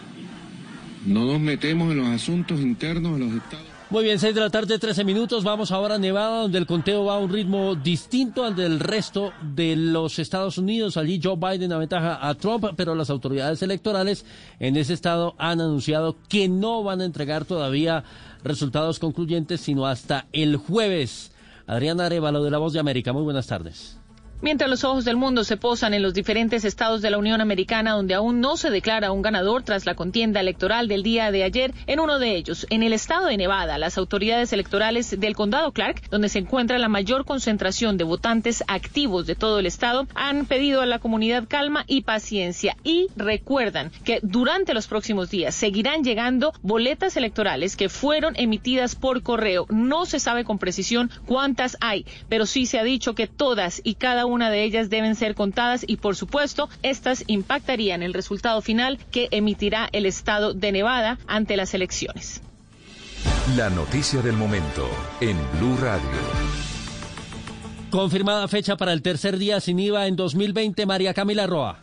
No 1.05 1.25
nos 1.25 1.41
metemos 1.41 1.91
en 1.91 1.99
los 1.99 2.09
asuntos 2.11 2.61
internos 2.61 3.15
de 3.15 3.27
los 3.27 3.35
Estados 3.35 3.74
Muy 3.95 4.03
bien, 4.03 4.19
6 4.19 4.35
de 4.35 4.41
la 4.41 4.51
tarde, 4.51 4.77
13 4.77 5.05
minutos. 5.05 5.45
Vamos 5.45 5.71
ahora 5.71 5.95
a 5.95 5.99
Nevada, 5.99 6.41
donde 6.41 6.59
el 6.59 6.67
conteo 6.67 7.05
va 7.05 7.15
a 7.15 7.19
un 7.19 7.33
ritmo 7.33 7.77
distinto 7.77 8.43
al 8.43 8.57
del 8.57 8.81
resto 8.81 9.33
de 9.55 9.77
los 9.77 10.19
Estados 10.19 10.59
Unidos. 10.59 10.97
Allí 10.97 11.21
Joe 11.23 11.37
Biden 11.37 11.73
aventaja 11.73 12.19
a 12.29 12.35
Trump, 12.35 12.65
pero 12.75 12.97
las 12.97 13.09
autoridades 13.09 13.63
electorales 13.63 14.27
en 14.59 14.77
ese 14.77 14.95
estado 14.95 15.37
han 15.39 15.61
anunciado 15.61 16.17
que 16.29 16.49
no 16.49 16.83
van 16.83 17.03
a 17.03 17.05
entregar 17.05 17.45
todavía 17.45 18.03
resultados 18.43 18.99
concluyentes, 18.99 19.61
sino 19.61 19.87
hasta 19.87 20.27
el 20.33 20.57
jueves. 20.57 21.31
Adriana 21.69 22.07
Arevalo 22.07 22.43
de 22.43 22.51
La 22.51 22.59
Voz 22.59 22.73
de 22.73 22.81
América, 22.81 23.13
muy 23.13 23.23
buenas 23.23 23.47
tardes. 23.47 23.97
Mientras 24.41 24.69
los 24.69 24.85
ojos 24.85 25.05
del 25.05 25.17
mundo 25.17 25.45
se 25.45 25.57
posan 25.57 25.95
en 25.95 26.03
los 26.03 26.13
diferentes 26.13 26.65
estados 26.65 27.01
de 27.01 27.11
la 27.11 27.19
Unión 27.19 27.41
Americana 27.41 27.93
donde 27.93 28.15
aún 28.15 28.41
no 28.41 28.57
se 28.57 28.71
declara 28.71 29.13
un 29.13 29.23
ganador 29.23 29.63
tras 29.63 29.87
la 29.87 29.95
contienda 29.95 30.41
electoral 30.41 30.87
del 30.87 31.03
día 31.03 31.31
de 31.31 31.45
ayer, 31.45 31.73
en 31.87 32.01
uno 32.01 32.19
de 32.19 32.37
ellos, 32.37 32.67
en 32.71 32.83
el 32.83 32.93
estado 32.93 33.27
de 33.27 33.37
Nevada, 33.37 33.79
las 33.79 33.97
autoridades 33.97 34.53
electorales 34.53 35.19
del 35.19 35.35
condado 35.35 35.73
Clark, 35.73 36.11
donde 36.11 36.29
se 36.29 36.41
encuentra 36.41 36.79
la 36.79 36.89
mayor 36.89 37.25
concentración 37.25 37.97
de 37.97 38.05
votantes 38.05 38.63
activos 38.69 39.27
de 39.27 39.35
todo 39.35 39.59
el 39.59 39.67
estado, 39.67 40.07
han 40.15 40.47
pedido 40.47 40.83
a 40.83 40.87
la 40.87 40.99
comunidad 40.99 41.49
calma 41.49 41.85
y 41.87 42.03
paciencia 42.03 42.77
y 42.85 43.09
recuerdan 43.17 43.91
que 44.05 44.21
durante 44.23 44.75
los 44.75 44.87
próximos 44.87 45.31
días 45.31 45.55
seguirán 45.55 46.05
llegando 46.05 46.53
boletas 46.63 47.17
electorales 47.17 47.77
que 47.77 47.89
fueron 47.89 48.35
emitidas 48.37 48.95
por 48.95 49.23
correo. 49.23 49.67
No 49.71 50.07
se 50.07 50.21
sabe 50.21 50.45
con 50.45 50.59
precisión 50.59 51.11
cuántas 51.27 51.77
hay, 51.81 52.05
pero 52.29 52.47
sí 52.47 52.67
se 52.67 52.79
ha 52.79 52.85
dicho 52.85 53.15
que 53.15 53.27
todas 53.27 53.81
y 53.85 53.95
cada 53.95 54.24
una 54.27 54.51
de 54.51 54.65
ellas 54.65 54.91
deben 54.91 55.15
ser 55.15 55.35
contadas 55.35 55.85
y 55.87 55.97
por 55.97 56.17
supuesto 56.17 56.69
estas 56.83 57.25
impactarían 57.27 58.03
el 58.03 58.15
resultado 58.15 58.61
final 58.63 58.99
que 59.11 59.29
emitirá 59.31 59.89
el 59.93 60.07
estado 60.07 60.55
de 60.55 60.73
Nevada 60.73 61.19
ante 61.27 61.57
las 61.57 61.75
elecciones. 61.75 62.43
La 63.57 63.71
noticia 63.71 64.23
del 64.23 64.35
momento 64.35 64.89
en 65.21 65.37
Blue 65.59 65.77
Radio. 65.81 66.09
Confirmada 67.91 68.49
fecha 68.49 68.77
para 68.77 68.93
el 68.93 69.03
tercer 69.03 69.39
día 69.39 69.61
sin 69.61 69.79
IVA 69.79 70.07
en 70.07 70.17
2020, 70.17 70.87
María 70.87 71.15
Camila 71.15 71.47
Roa. 71.47 71.79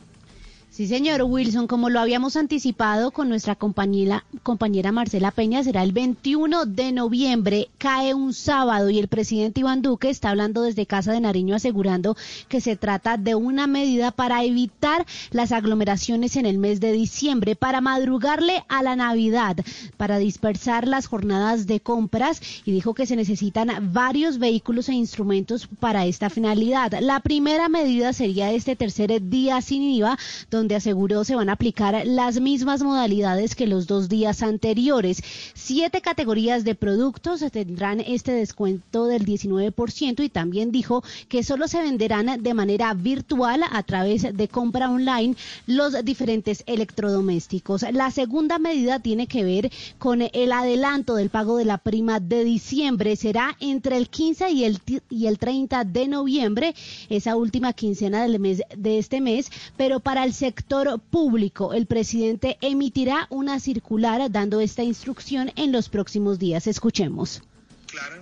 Sí, 0.71 0.87
señor 0.87 1.21
Wilson, 1.23 1.67
como 1.67 1.89
lo 1.89 1.99
habíamos 1.99 2.37
anticipado 2.37 3.11
con 3.11 3.27
nuestra 3.27 3.55
compañera, 3.55 4.23
compañera 4.41 4.93
Marcela 4.93 5.31
Peña, 5.31 5.61
será 5.65 5.83
el 5.83 5.91
21 5.91 6.65
de 6.65 6.93
noviembre, 6.93 7.67
cae 7.77 8.13
un 8.13 8.33
sábado 8.33 8.89
y 8.89 8.97
el 8.97 9.09
presidente 9.09 9.59
Iván 9.59 9.81
Duque 9.81 10.09
está 10.09 10.29
hablando 10.29 10.61
desde 10.61 10.85
Casa 10.85 11.11
de 11.11 11.19
Nariño 11.19 11.55
asegurando 11.55 12.15
que 12.47 12.61
se 12.61 12.77
trata 12.77 13.17
de 13.17 13.35
una 13.35 13.67
medida 13.67 14.11
para 14.11 14.45
evitar 14.45 15.05
las 15.31 15.51
aglomeraciones 15.51 16.37
en 16.37 16.45
el 16.45 16.57
mes 16.57 16.79
de 16.79 16.93
diciembre, 16.93 17.57
para 17.57 17.81
madrugarle 17.81 18.63
a 18.69 18.81
la 18.81 18.95
Navidad, 18.95 19.57
para 19.97 20.19
dispersar 20.19 20.87
las 20.87 21.07
jornadas 21.07 21.67
de 21.67 21.81
compras 21.81 22.41
y 22.63 22.71
dijo 22.71 22.93
que 22.93 23.05
se 23.05 23.17
necesitan 23.17 23.91
varios 23.91 24.39
vehículos 24.39 24.87
e 24.87 24.93
instrumentos 24.93 25.67
para 25.81 26.05
esta 26.05 26.29
finalidad. 26.29 26.93
La 27.01 27.19
primera 27.19 27.67
medida 27.67 28.13
sería 28.13 28.53
este 28.53 28.77
tercer 28.77 29.21
día 29.21 29.61
sin 29.61 29.81
IVA, 29.81 30.17
donde 30.49 30.60
aseguró 30.69 31.23
se 31.23 31.35
van 31.35 31.49
a 31.49 31.53
aplicar 31.53 32.05
las 32.05 32.39
mismas 32.39 32.83
modalidades 32.83 33.55
que 33.55 33.67
los 33.67 33.87
dos 33.87 34.09
días 34.09 34.43
anteriores. 34.43 35.23
Siete 35.53 36.01
categorías 36.01 36.63
de 36.63 36.75
productos 36.75 37.43
tendrán 37.51 37.99
este 37.99 38.31
descuento 38.31 39.05
del 39.07 39.25
19% 39.25 40.23
y 40.23 40.29
también 40.29 40.71
dijo 40.71 41.03
que 41.27 41.43
solo 41.43 41.67
se 41.67 41.81
venderán 41.81 42.41
de 42.41 42.53
manera 42.53 42.93
virtual 42.93 43.63
a 43.69 43.83
través 43.83 44.35
de 44.35 44.47
compra 44.47 44.89
online 44.89 45.35
los 45.67 46.03
diferentes 46.03 46.63
electrodomésticos. 46.67 47.85
La 47.91 48.11
segunda 48.11 48.59
medida 48.59 48.99
tiene 48.99 49.27
que 49.27 49.43
ver 49.43 49.71
con 49.97 50.21
el 50.21 50.51
adelanto 50.51 51.15
del 51.15 51.29
pago 51.29 51.57
de 51.57 51.65
la 51.65 51.77
prima 51.77 52.19
de 52.19 52.43
diciembre. 52.43 53.15
Será 53.15 53.55
entre 53.59 53.97
el 53.97 54.09
15 54.09 54.51
y 54.51 54.63
el, 54.65 54.79
y 55.09 55.27
el 55.27 55.37
30 55.37 55.83
de 55.85 56.07
noviembre, 56.07 56.75
esa 57.09 57.35
última 57.35 57.73
quincena 57.73 58.21
del 58.23 58.39
mes 58.39 58.61
de 58.75 58.97
este 58.97 59.21
mes, 59.21 59.51
pero 59.77 59.99
para 59.99 60.23
el 60.23 60.33
sector 60.51 60.99
público, 60.99 61.73
el 61.73 61.85
presidente 61.85 62.57
emitirá 62.59 63.25
una 63.29 63.57
circular 63.61 64.29
dando 64.29 64.59
esta 64.59 64.83
instrucción 64.83 65.49
en 65.55 65.71
los 65.71 65.87
próximos 65.87 66.39
días. 66.39 66.67
Escuchemos. 66.67 67.41
Claro 67.87 68.17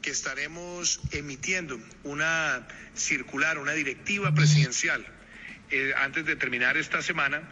que 0.00 0.10
estaremos 0.10 0.98
emitiendo 1.12 1.78
una 2.02 2.66
circular, 2.94 3.58
una 3.58 3.72
directiva 3.72 4.32
presidencial 4.32 5.04
eh, 5.70 5.92
antes 5.98 6.24
de 6.24 6.36
terminar 6.36 6.78
esta 6.78 7.02
semana 7.02 7.42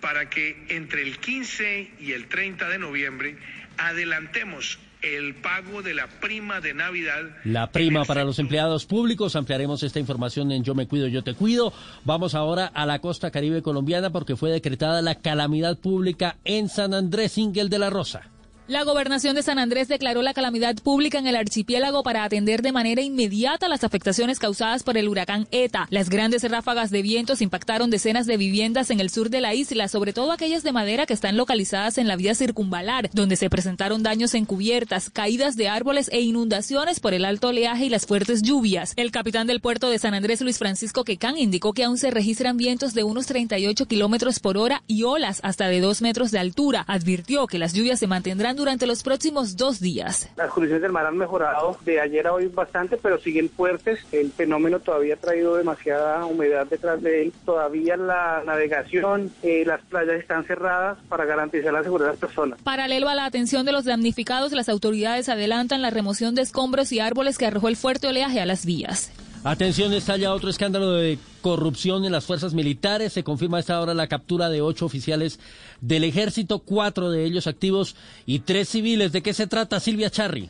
para 0.00 0.30
que 0.30 0.64
entre 0.70 1.02
el 1.02 1.18
15 1.18 1.90
y 2.00 2.12
el 2.12 2.28
30 2.28 2.70
de 2.70 2.78
noviembre 2.78 3.36
adelantemos 3.76 4.78
el 5.02 5.34
pago 5.34 5.82
de 5.82 5.94
la 5.94 6.06
prima 6.06 6.60
de 6.60 6.74
Navidad. 6.74 7.22
La 7.44 7.70
prima 7.70 8.04
para 8.04 8.24
los 8.24 8.38
empleados 8.38 8.86
públicos. 8.86 9.36
Ampliaremos 9.36 9.82
esta 9.82 9.98
información 9.98 10.52
en 10.52 10.64
Yo 10.64 10.74
me 10.74 10.86
cuido, 10.86 11.08
yo 11.08 11.22
te 11.22 11.34
cuido. 11.34 11.72
Vamos 12.04 12.34
ahora 12.34 12.66
a 12.66 12.86
la 12.86 13.00
costa 13.00 13.30
caribe 13.30 13.62
colombiana 13.62 14.10
porque 14.10 14.36
fue 14.36 14.50
decretada 14.50 15.02
la 15.02 15.16
calamidad 15.16 15.78
pública 15.78 16.36
en 16.44 16.68
San 16.68 16.94
Andrés 16.94 17.36
Ingel 17.38 17.68
de 17.68 17.78
la 17.78 17.90
Rosa. 17.90 18.31
La 18.68 18.84
gobernación 18.84 19.34
de 19.34 19.42
San 19.42 19.58
Andrés 19.58 19.88
declaró 19.88 20.22
la 20.22 20.34
calamidad 20.34 20.76
pública 20.76 21.18
en 21.18 21.26
el 21.26 21.34
archipiélago 21.34 22.04
para 22.04 22.22
atender 22.22 22.62
de 22.62 22.70
manera 22.70 23.02
inmediata 23.02 23.68
las 23.68 23.82
afectaciones 23.82 24.38
causadas 24.38 24.84
por 24.84 24.96
el 24.96 25.08
huracán 25.08 25.48
ETA. 25.50 25.88
Las 25.90 26.08
grandes 26.08 26.48
ráfagas 26.48 26.92
de 26.92 27.02
vientos 27.02 27.42
impactaron 27.42 27.90
decenas 27.90 28.24
de 28.26 28.36
viviendas 28.36 28.90
en 28.90 29.00
el 29.00 29.10
sur 29.10 29.30
de 29.30 29.40
la 29.40 29.52
isla, 29.52 29.88
sobre 29.88 30.12
todo 30.12 30.30
aquellas 30.30 30.62
de 30.62 30.70
madera 30.70 31.06
que 31.06 31.12
están 31.12 31.36
localizadas 31.36 31.98
en 31.98 32.06
la 32.06 32.14
vía 32.14 32.36
circunvalar, 32.36 33.10
donde 33.12 33.34
se 33.34 33.50
presentaron 33.50 34.04
daños 34.04 34.32
en 34.34 34.44
cubiertas, 34.44 35.10
caídas 35.10 35.56
de 35.56 35.68
árboles 35.68 36.08
e 36.12 36.20
inundaciones 36.20 37.00
por 37.00 37.14
el 37.14 37.24
alto 37.24 37.48
oleaje 37.48 37.86
y 37.86 37.90
las 37.90 38.06
fuertes 38.06 38.42
lluvias. 38.42 38.92
El 38.94 39.10
capitán 39.10 39.48
del 39.48 39.60
puerto 39.60 39.90
de 39.90 39.98
San 39.98 40.14
Andrés, 40.14 40.40
Luis 40.40 40.58
Francisco 40.58 41.02
Quecán, 41.02 41.36
indicó 41.36 41.72
que 41.72 41.82
aún 41.82 41.98
se 41.98 42.12
registran 42.12 42.58
vientos 42.58 42.94
de 42.94 43.02
unos 43.02 43.26
38 43.26 43.86
kilómetros 43.86 44.38
por 44.38 44.56
hora 44.56 44.84
y 44.86 45.02
olas 45.02 45.40
hasta 45.42 45.66
de 45.66 45.80
dos 45.80 46.00
metros 46.00 46.30
de 46.30 46.38
altura. 46.38 46.84
Advirtió 46.86 47.48
que 47.48 47.58
las 47.58 47.72
lluvias 47.72 47.98
se 47.98 48.06
mantendrán 48.06 48.51
durante 48.56 48.86
los 48.86 49.02
próximos 49.02 49.56
dos 49.56 49.80
días. 49.80 50.28
Las 50.36 50.50
condiciones 50.50 50.82
del 50.82 50.92
mar 50.92 51.06
han 51.06 51.16
mejorado 51.16 51.76
de 51.84 52.00
ayer 52.00 52.26
a 52.26 52.32
hoy 52.32 52.48
bastante, 52.48 52.96
pero 52.96 53.18
siguen 53.18 53.50
fuertes. 53.50 54.00
El 54.12 54.32
fenómeno 54.32 54.80
todavía 54.80 55.14
ha 55.14 55.18
traído 55.18 55.56
demasiada 55.56 56.24
humedad 56.26 56.66
detrás 56.66 57.02
de 57.02 57.22
él. 57.22 57.32
Todavía 57.44 57.96
la 57.96 58.42
navegación, 58.44 59.32
eh, 59.42 59.64
las 59.66 59.80
playas 59.82 60.20
están 60.20 60.44
cerradas 60.44 60.98
para 61.08 61.24
garantizar 61.24 61.72
la 61.72 61.82
seguridad 61.82 62.08
de 62.08 62.12
las 62.12 62.20
personas. 62.20 62.60
Paralelo 62.62 63.08
a 63.08 63.14
la 63.14 63.24
atención 63.24 63.66
de 63.66 63.72
los 63.72 63.84
damnificados, 63.84 64.52
las 64.52 64.68
autoridades 64.68 65.28
adelantan 65.28 65.82
la 65.82 65.90
remoción 65.90 66.34
de 66.34 66.42
escombros 66.42 66.92
y 66.92 67.00
árboles 67.00 67.38
que 67.38 67.46
arrojó 67.46 67.68
el 67.68 67.76
fuerte 67.76 68.08
oleaje 68.08 68.40
a 68.40 68.46
las 68.46 68.66
vías. 68.66 69.10
Atención, 69.44 69.92
estalla 69.92 70.34
otro 70.34 70.50
escándalo 70.50 70.92
de 70.92 71.18
corrupción 71.40 72.04
en 72.04 72.12
las 72.12 72.24
fuerzas 72.24 72.54
militares. 72.54 73.12
Se 73.12 73.24
confirma 73.24 73.58
esta 73.58 73.80
hora 73.80 73.92
la 73.92 74.06
captura 74.06 74.48
de 74.48 74.62
ocho 74.62 74.86
oficiales 74.86 75.40
del 75.80 76.04
ejército, 76.04 76.60
cuatro 76.60 77.10
de 77.10 77.24
ellos 77.24 77.48
activos 77.48 77.96
y 78.24 78.40
tres 78.40 78.68
civiles. 78.68 79.10
¿De 79.10 79.20
qué 79.20 79.34
se 79.34 79.48
trata, 79.48 79.80
Silvia 79.80 80.10
Charri? 80.10 80.48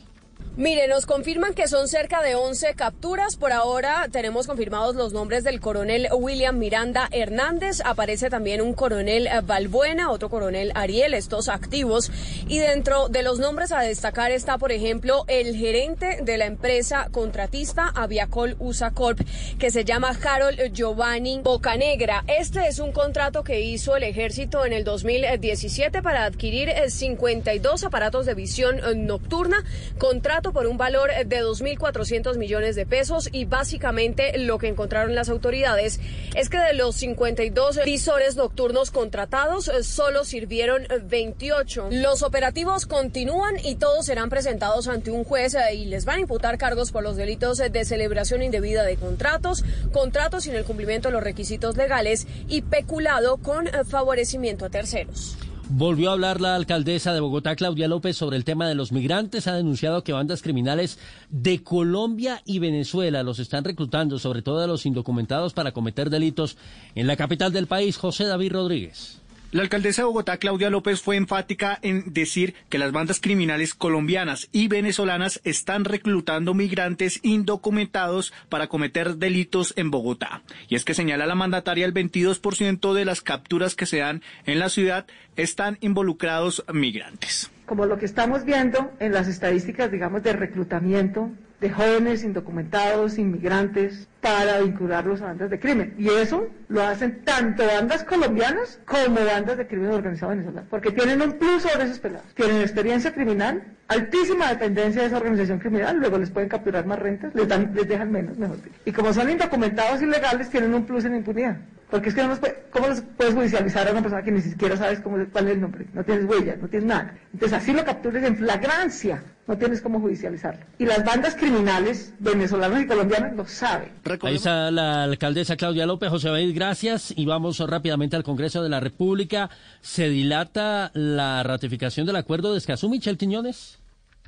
Mire, 0.55 0.87
nos 0.87 1.07
confirman 1.07 1.55
que 1.55 1.67
son 1.67 1.87
cerca 1.87 2.21
de 2.21 2.35
11 2.35 2.75
capturas. 2.75 3.37
Por 3.37 3.51
ahora 3.51 4.07
tenemos 4.11 4.45
confirmados 4.45 4.95
los 4.95 5.11
nombres 5.11 5.43
del 5.43 5.59
coronel 5.59 6.07
William 6.13 6.59
Miranda 6.59 7.09
Hernández. 7.11 7.81
Aparece 7.83 8.29
también 8.29 8.61
un 8.61 8.75
coronel 8.75 9.27
Balbuena, 9.45 10.11
otro 10.11 10.29
coronel 10.29 10.71
Ariel, 10.75 11.15
estos 11.15 11.49
activos. 11.49 12.11
Y 12.47 12.59
dentro 12.59 13.09
de 13.09 13.23
los 13.23 13.39
nombres 13.39 13.71
a 13.71 13.79
destacar 13.79 14.31
está, 14.31 14.59
por 14.59 14.71
ejemplo, 14.71 15.25
el 15.27 15.55
gerente 15.55 16.19
de 16.21 16.37
la 16.37 16.45
empresa 16.45 17.07
contratista 17.11 17.87
Aviacol 17.87 18.55
USA 18.59 18.91
Corp, 18.91 19.21
que 19.57 19.71
se 19.71 19.85
llama 19.85 20.15
Harold 20.23 20.71
Giovanni 20.71 21.39
Bocanegra. 21.41 22.25
Este 22.27 22.67
es 22.67 22.77
un 22.77 22.91
contrato 22.91 23.43
que 23.43 23.61
hizo 23.61 23.95
el 23.95 24.03
ejército 24.03 24.67
en 24.67 24.73
el 24.73 24.83
2017 24.83 26.03
para 26.03 26.25
adquirir 26.25 26.71
52 26.91 27.83
aparatos 27.85 28.27
de 28.27 28.35
visión 28.35 28.79
nocturna. 29.07 29.63
Contrato 29.97 30.42
por 30.51 30.67
un 30.67 30.77
valor 30.77 31.09
de 31.25 31.41
2.400 31.41 32.37
millones 32.37 32.75
de 32.75 32.85
pesos 32.85 33.29
y 33.31 33.45
básicamente 33.45 34.37
lo 34.37 34.57
que 34.57 34.67
encontraron 34.67 35.15
las 35.15 35.29
autoridades 35.29 35.99
es 36.35 36.49
que 36.49 36.57
de 36.57 36.73
los 36.73 36.95
52 36.95 37.79
visores 37.85 38.35
nocturnos 38.35 38.91
contratados 38.91 39.71
solo 39.83 40.25
sirvieron 40.25 40.87
28. 41.05 41.89
Los 41.91 42.23
operativos 42.23 42.85
continúan 42.85 43.55
y 43.63 43.75
todos 43.75 44.05
serán 44.05 44.29
presentados 44.29 44.87
ante 44.87 45.11
un 45.11 45.23
juez 45.23 45.55
y 45.73 45.85
les 45.85 46.05
van 46.05 46.17
a 46.17 46.21
imputar 46.21 46.57
cargos 46.57 46.91
por 46.91 47.03
los 47.03 47.15
delitos 47.15 47.59
de 47.59 47.85
celebración 47.85 48.43
indebida 48.43 48.83
de 48.83 48.97
contratos, 48.97 49.63
contratos 49.91 50.43
sin 50.43 50.55
el 50.55 50.65
cumplimiento 50.65 51.07
de 51.09 51.13
los 51.13 51.23
requisitos 51.23 51.77
legales 51.77 52.27
y 52.47 52.63
peculado 52.63 53.37
con 53.37 53.67
favorecimiento 53.85 54.65
a 54.65 54.69
terceros. 54.69 55.37
Volvió 55.69 56.09
a 56.09 56.13
hablar 56.13 56.41
la 56.41 56.55
alcaldesa 56.55 57.13
de 57.13 57.21
Bogotá, 57.21 57.55
Claudia 57.55 57.87
López, 57.87 58.17
sobre 58.17 58.37
el 58.37 58.43
tema 58.43 58.67
de 58.67 58.75
los 58.75 58.91
migrantes. 58.91 59.47
Ha 59.47 59.55
denunciado 59.55 60.03
que 60.03 60.11
bandas 60.11 60.41
criminales 60.41 60.99
de 61.29 61.63
Colombia 61.63 62.41
y 62.45 62.59
Venezuela 62.59 63.23
los 63.23 63.39
están 63.39 63.63
reclutando, 63.63 64.19
sobre 64.19 64.41
todo 64.41 64.61
a 64.61 64.67
los 64.67 64.85
indocumentados, 64.85 65.53
para 65.53 65.71
cometer 65.71 66.09
delitos 66.09 66.57
en 66.95 67.07
la 67.07 67.15
capital 67.15 67.53
del 67.53 67.67
país, 67.67 67.97
José 67.97 68.25
David 68.25 68.51
Rodríguez. 68.51 69.22
La 69.53 69.61
alcaldesa 69.61 70.01
de 70.01 70.07
Bogotá, 70.07 70.37
Claudia 70.37 70.71
López, 70.71 71.03
fue 71.03 71.15
enfática 71.15 71.77
en 71.83 72.11
decir 72.11 72.55
que 72.69 72.79
las 72.79 72.91
bandas 72.91 73.21
criminales 73.21 73.75
colombianas 73.75 74.49
y 74.51 74.67
venezolanas 74.67 75.41
están 75.43 75.85
reclutando 75.85 76.55
migrantes 76.55 77.19
indocumentados 77.21 78.33
para 78.49 78.65
cometer 78.65 79.17
delitos 79.17 79.75
en 79.77 79.91
Bogotá. 79.91 80.41
Y 80.69 80.75
es 80.75 80.83
que 80.83 80.95
señala 80.95 81.27
la 81.27 81.35
mandataria 81.35 81.85
el 81.85 81.93
22% 81.93 82.93
de 82.95 83.05
las 83.05 83.21
capturas 83.21 83.75
que 83.75 83.85
se 83.85 83.99
dan 83.99 84.23
en 84.47 84.57
la 84.57 84.69
ciudad 84.69 85.05
están 85.35 85.77
involucrados 85.81 86.65
migrantes. 86.73 87.51
como 87.67 87.85
lo 87.85 87.99
que 87.99 88.05
estamos 88.05 88.45
viendo 88.45 88.91
en 88.99 89.13
las 89.13 89.27
estadísticas, 89.27 89.91
digamos, 89.91 90.23
de 90.23 90.33
reclutamiento 90.33 91.29
de 91.61 91.69
jóvenes 91.69 92.23
indocumentados, 92.23 93.19
inmigrantes, 93.19 94.09
para 94.23 94.61
vincularlos 94.61 95.21
a 95.21 95.25
bandas 95.25 95.49
de 95.51 95.59
crimen. 95.59 95.93
Y 95.99 96.07
eso 96.09 96.47
lo 96.69 96.81
hacen 96.81 97.21
tanto 97.25 97.63
bandas 97.67 98.03
colombianas 98.05 98.79
como 98.85 99.15
bandas 99.23 99.57
de 99.57 99.67
crimen 99.67 99.91
organizado 99.91 100.31
venezolano, 100.31 100.65
porque 100.69 100.91
tienen 100.91 101.21
un 101.21 101.33
plus 101.33 101.61
sobre 101.63 101.83
esos 101.83 101.99
pelados. 101.99 102.25
Tienen 102.33 102.61
experiencia 102.61 103.13
criminal, 103.13 103.61
altísima 103.89 104.47
dependencia 104.49 105.01
de 105.01 105.07
esa 105.09 105.17
organización 105.17 105.59
criminal, 105.59 105.97
luego 105.97 106.17
les 106.17 106.31
pueden 106.31 106.47
capturar 106.49 106.85
más 106.85 106.97
rentas, 106.99 107.35
les, 107.35 107.47
dan, 107.47 107.71
les 107.75 107.87
dejan 107.87 108.11
menos, 108.11 108.37
mejor 108.37 108.55
dicho. 108.63 108.75
Y 108.85 108.91
como 108.93 109.13
son 109.13 109.29
indocumentados 109.29 110.01
ilegales, 110.01 110.49
tienen 110.49 110.73
un 110.73 110.85
plus 110.85 111.03
en 111.05 111.17
impunidad. 111.17 111.57
Porque 111.91 112.09
es 112.09 112.15
que 112.15 112.23
no 112.23 112.29
los 112.29 112.39
puede- 112.39 112.63
¿cómo 112.71 112.87
los 112.87 113.01
puedes 113.01 113.35
judicializar 113.35 113.87
a 113.87 113.91
una 113.91 114.01
persona 114.01 114.23
que 114.23 114.31
ni 114.31 114.41
siquiera 114.41 114.75
sabes 114.77 114.99
cómo, 115.01 115.17
cuál 115.31 115.47
es 115.47 115.53
el 115.53 115.61
nombre? 115.61 115.85
No 115.93 116.03
tienes 116.03 116.25
huellas, 116.25 116.57
no 116.59 116.67
tienes 116.67 116.87
nada. 116.87 117.13
Entonces 117.33 117.55
así 117.55 117.71
lo 117.71 117.85
captures 117.85 118.23
en 118.23 118.35
flagrancia, 118.35 119.21
no 119.45 119.55
tienes 119.59 119.79
cómo 119.79 119.99
judicializarlo. 119.99 120.61
Y 120.79 120.87
las 120.87 121.05
bandas 121.05 121.35
criminales 121.35 122.11
venezolanas 122.17 122.81
y 122.81 122.87
colombianas 122.87 123.35
lo 123.35 123.45
saben. 123.45 123.89
Ahí 124.21 124.35
está 124.35 124.71
la 124.71 125.03
alcaldesa 125.03 125.57
Claudia 125.57 125.85
López. 125.85 126.09
José 126.09 126.29
David, 126.29 126.53
gracias. 126.55 127.13
Y 127.15 127.25
vamos 127.25 127.59
rápidamente 127.59 128.15
al 128.15 128.23
Congreso 128.23 128.63
de 128.63 128.69
la 128.69 128.79
República. 128.79 129.49
¿Se 129.81 130.09
dilata 130.09 130.91
la 130.93 131.43
ratificación 131.43 132.05
del 132.05 132.15
acuerdo 132.15 132.51
de 132.51 132.57
Escazú, 132.57 132.89
Michel 132.89 133.17
Quiñones? 133.17 133.82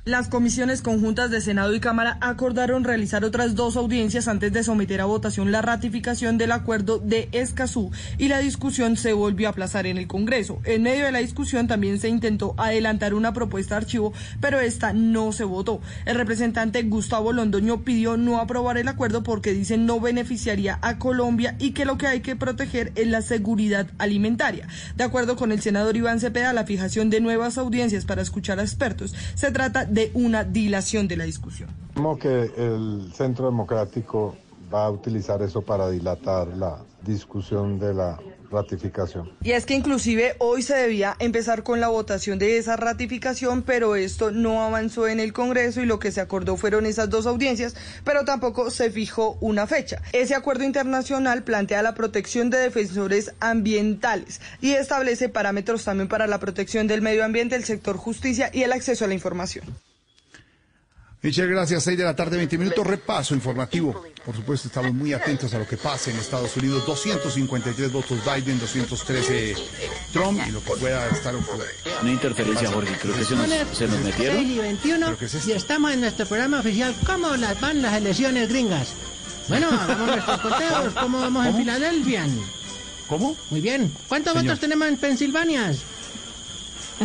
Las 0.06 0.28
comisiones 0.28 0.82
conjuntas 0.82 1.32
de 1.32 1.40
Senado 1.40 1.74
y 1.74 1.80
Cámara 1.80 2.16
acordaron 2.20 2.84
realizar 2.84 3.24
otras 3.24 3.56
dos 3.56 3.76
audiencias 3.76 4.28
antes 4.28 4.52
de 4.52 4.62
someter 4.62 5.00
a 5.00 5.04
votación 5.04 5.50
la 5.50 5.62
ratificación 5.62 6.38
del 6.38 6.52
acuerdo 6.52 7.00
de 7.00 7.28
Escazú 7.32 7.90
y 8.16 8.28
la 8.28 8.38
discusión 8.38 8.96
se 8.96 9.12
volvió 9.14 9.48
a 9.48 9.50
aplazar 9.50 9.84
en 9.84 9.98
el 9.98 10.06
Congreso. 10.06 10.60
En 10.62 10.84
medio 10.84 11.06
de 11.06 11.10
la 11.10 11.18
discusión 11.18 11.66
también 11.66 11.98
se 11.98 12.08
intentó 12.08 12.54
adelantar 12.56 13.14
una 13.14 13.32
propuesta 13.32 13.74
de 13.74 13.78
archivo, 13.78 14.12
pero 14.40 14.60
esta 14.60 14.92
no 14.92 15.32
se 15.32 15.42
votó. 15.42 15.80
El 16.04 16.14
representante 16.14 16.84
Gustavo 16.84 17.32
Londoño 17.32 17.82
pidió 17.82 18.16
no 18.16 18.38
aprobar 18.38 18.78
el 18.78 18.86
acuerdo 18.86 19.24
porque 19.24 19.54
dice 19.54 19.76
no 19.76 19.98
beneficiaría 19.98 20.78
a 20.82 21.00
Colombia 21.00 21.56
y 21.58 21.72
que 21.72 21.84
lo 21.84 21.98
que 21.98 22.06
hay 22.06 22.20
que 22.20 22.36
proteger 22.36 22.92
es 22.94 23.08
la 23.08 23.22
seguridad 23.22 23.88
alimentaria. 23.98 24.68
De 24.94 25.02
acuerdo 25.02 25.34
con 25.34 25.50
el 25.50 25.62
senador 25.62 25.96
Iván 25.96 26.20
Cepeda, 26.20 26.52
la 26.52 26.62
fijación 26.62 27.10
de 27.10 27.20
nuevas 27.20 27.58
audiencias 27.58 28.04
para 28.04 28.22
escuchar 28.22 28.60
a 28.60 28.62
expertos 28.62 29.12
se 29.34 29.50
trata 29.50 29.84
de 29.95 29.95
una 30.14 30.44
dilación 30.44 31.08
de 31.08 31.16
la 31.16 31.24
discusión. 31.24 31.70
Como 31.94 32.18
que 32.18 32.50
el 32.56 33.12
Centro 33.14 33.46
Democrático 33.46 34.36
va 34.76 34.84
a 34.84 34.90
utilizar 34.90 35.40
eso 35.40 35.62
para 35.62 35.88
dilatar 35.88 36.48
la 36.48 36.84
discusión 37.02 37.78
de 37.78 37.94
la 37.94 38.18
ratificación. 38.50 39.32
Y 39.42 39.52
es 39.52 39.64
que 39.64 39.74
inclusive 39.74 40.36
hoy 40.38 40.62
se 40.62 40.74
debía 40.74 41.16
empezar 41.18 41.62
con 41.62 41.80
la 41.80 41.88
votación 41.88 42.38
de 42.38 42.58
esa 42.58 42.76
ratificación, 42.76 43.62
pero 43.62 43.96
esto 43.96 44.30
no 44.30 44.62
avanzó 44.62 45.08
en 45.08 45.18
el 45.18 45.32
Congreso 45.32 45.80
y 45.80 45.86
lo 45.86 45.98
que 45.98 46.12
se 46.12 46.20
acordó 46.20 46.56
fueron 46.56 46.84
esas 46.84 47.08
dos 47.08 47.26
audiencias, 47.26 47.74
pero 48.04 48.24
tampoco 48.24 48.70
se 48.70 48.90
fijó 48.90 49.38
una 49.40 49.66
fecha. 49.66 50.02
Ese 50.12 50.34
acuerdo 50.34 50.64
internacional 50.64 51.42
plantea 51.42 51.82
la 51.82 51.94
protección 51.94 52.50
de 52.50 52.58
defensores 52.58 53.32
ambientales 53.40 54.40
y 54.60 54.72
establece 54.72 55.30
parámetros 55.30 55.84
también 55.84 56.08
para 56.08 56.26
la 56.26 56.38
protección 56.38 56.86
del 56.86 57.00
medio 57.00 57.24
ambiente, 57.24 57.56
el 57.56 57.64
sector 57.64 57.96
justicia 57.96 58.50
y 58.52 58.62
el 58.62 58.72
acceso 58.72 59.06
a 59.06 59.08
la 59.08 59.14
información. 59.14 59.64
Michelle, 61.22 61.48
gracias. 61.48 61.82
6 61.84 61.98
de 61.98 62.04
la 62.04 62.14
tarde, 62.14 62.36
20 62.36 62.58
minutos. 62.58 62.86
Repaso 62.86 63.34
informativo. 63.34 64.04
Por 64.24 64.34
supuesto, 64.36 64.68
estamos 64.68 64.92
muy 64.92 65.12
atentos 65.12 65.52
a 65.54 65.58
lo 65.58 65.66
que 65.66 65.76
pase 65.76 66.10
en 66.10 66.18
Estados 66.18 66.56
Unidos. 66.56 66.84
253 66.86 67.92
votos 67.92 68.18
Biden, 68.24 68.58
213 68.58 69.54
Trump 70.12 70.40
y 70.46 70.50
lo 70.52 70.62
que 70.62 70.72
pueda 70.72 71.08
estar 71.08 71.34
ocurriendo. 71.34 71.66
Una 72.02 72.12
interferencia, 72.12 72.70
Jorge. 72.70 72.96
Creo 73.00 73.14
que 73.14 73.24
se 73.24 73.34
nos, 73.34 73.48
se 73.76 73.88
nos 73.88 74.00
metieron. 74.00 74.36
6 74.36 74.48
y 74.50 74.58
21 74.58 75.16
y 75.46 75.52
estamos 75.52 75.92
en 75.92 76.00
nuestro 76.00 76.26
programa 76.26 76.60
oficial 76.60 76.94
¿Cómo 77.06 77.36
las 77.36 77.60
van 77.60 77.82
las 77.82 77.94
elecciones 77.94 78.48
gringas? 78.48 78.88
Bueno, 79.48 79.68
hagamos 79.80 80.08
nuestros 80.08 80.40
conteos. 80.40 80.94
¿Cómo 81.00 81.20
vamos 81.20 81.46
en 81.46 81.56
Filadelfia? 81.56 82.26
¿Cómo? 83.08 83.36
Muy 83.50 83.60
bien. 83.60 83.92
¿Cuántos 84.08 84.32
Señor. 84.32 84.46
votos 84.46 84.60
tenemos 84.60 84.88
en 84.88 84.96
Pensilvania? 84.96 85.72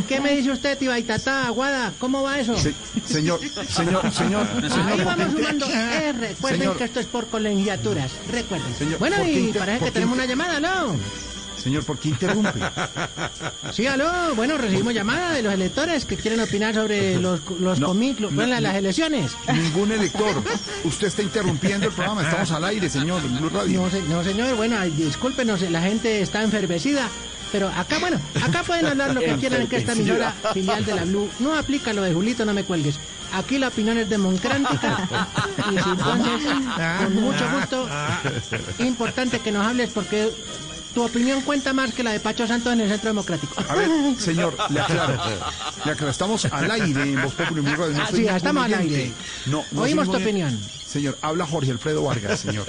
¿Qué 0.07 0.19
me 0.21 0.35
dice 0.35 0.51
usted, 0.51 0.77
Tibaitatá, 0.77 1.47
Aguada? 1.47 1.93
¿Cómo 1.99 2.23
va 2.23 2.39
eso? 2.39 2.57
Se- 2.57 2.73
señor, 3.05 3.39
señor, 3.69 4.11
señor, 4.13 4.47
Ahí 4.87 5.03
vamos 5.03 5.25
¿por 5.25 5.35
qué- 5.35 5.41
sumando. 5.41 5.65
Eh, 5.69 6.13
recuerden 6.13 6.59
Señor. 6.61 6.77
que 6.77 6.83
esto 6.85 6.99
es 7.01 7.05
por 7.07 7.27
colegiaturas. 7.27 8.11
Recuerden. 8.31 8.73
Señor, 8.75 8.99
bueno, 8.99 9.17
¿por 9.17 9.25
qué 9.25 9.31
y 9.39 9.53
parece 9.53 9.85
que 9.85 9.91
tenemos 9.91 10.15
una 10.15 10.25
llamada, 10.25 10.59
¿no? 10.59 10.95
Señor, 11.61 11.83
¿por 11.83 11.99
qué 11.99 12.09
interrumpe? 12.09 12.59
Sí, 13.71 13.85
aló. 13.85 14.09
Bueno, 14.35 14.57
recibimos 14.57 14.93
llamada 14.95 15.31
de 15.33 15.43
los 15.43 15.53
electores 15.53 16.05
que 16.05 16.17
quieren 16.17 16.39
opinar 16.39 16.73
sobre 16.73 17.19
los, 17.19 17.39
los 17.59 17.79
No, 17.79 17.93
comi- 17.93 18.17
lo- 18.17 18.31
no, 18.31 18.35
bueno, 18.37 18.55
no. 18.55 18.61
las 18.61 18.75
elecciones. 18.75 19.33
Ningún 19.53 19.91
elector. 19.91 20.41
Usted 20.85 21.07
está 21.07 21.21
interrumpiendo 21.21 21.87
el 21.87 21.93
programa. 21.93 22.23
Estamos 22.23 22.51
al 22.51 22.63
aire, 22.65 22.89
señor, 22.89 23.21
Blue 23.21 23.49
Radio. 23.49 23.79
No, 23.81 23.89
se- 23.91 24.01
no, 24.03 24.23
señor, 24.23 24.55
bueno, 24.55 24.81
discúlpenos, 24.85 25.61
la 25.69 25.81
gente 25.83 26.21
está 26.21 26.41
enfervecida. 26.41 27.07
Pero 27.51 27.67
acá, 27.69 27.99
bueno, 27.99 28.19
acá 28.41 28.63
pueden 28.63 28.85
hablar 28.85 29.13
lo 29.13 29.19
que 29.19 29.35
quieran 29.35 29.67
que 29.67 29.77
esta 29.77 29.93
emisora 29.93 30.33
filial 30.53 30.85
de 30.85 30.95
la 30.95 31.03
Blue 31.05 31.29
no 31.39 31.55
aplica 31.55 31.93
lo 31.93 32.01
de 32.01 32.13
Julito, 32.13 32.45
no 32.45 32.53
me 32.53 32.63
cuelgues. 32.63 32.99
Aquí 33.33 33.57
la 33.57 33.69
opinión 33.69 33.97
es 33.97 34.09
democrática. 34.09 35.07
Y 35.71 35.77
si 35.77 35.89
entonces, 35.89 36.41
con 36.97 37.15
mucho 37.15 37.49
gusto, 37.53 37.89
importante 38.79 39.39
que 39.39 39.51
nos 39.51 39.65
hables 39.65 39.91
porque 39.91 40.31
tu 40.93 41.03
opinión 41.03 41.41
cuenta 41.41 41.73
más 41.73 41.93
que 41.93 42.03
la 42.03 42.11
de 42.11 42.19
Pacho 42.19 42.45
Santos 42.47 42.73
en 42.73 42.81
el 42.81 42.89
Centro 42.89 43.09
Democrático. 43.09 43.55
A 43.67 43.75
ver, 43.75 43.89
señor, 44.19 44.55
le 44.69 44.79
aclaro. 44.79 45.13
Le 45.85 45.91
aclaro, 45.91 46.11
estamos 46.11 46.45
al 46.45 46.69
aire 46.71 47.01
en 47.03 47.21
Voz 47.21 47.33
Populi 47.33 47.61
Blue 47.61 47.75
Radio. 47.75 47.93
No 47.97 48.03
Ah, 48.03 48.09
sí, 48.13 48.27
estamos 48.27 48.65
al 48.65 48.73
aire. 48.73 49.11
No, 49.47 49.63
no 49.71 49.81
Oímos 49.81 50.09
tu 50.09 50.17
opinión. 50.17 50.59
Señor, 50.85 51.17
habla 51.21 51.45
Jorge 51.45 51.71
Alfredo 51.71 52.03
Vargas, 52.03 52.41
señor. 52.41 52.65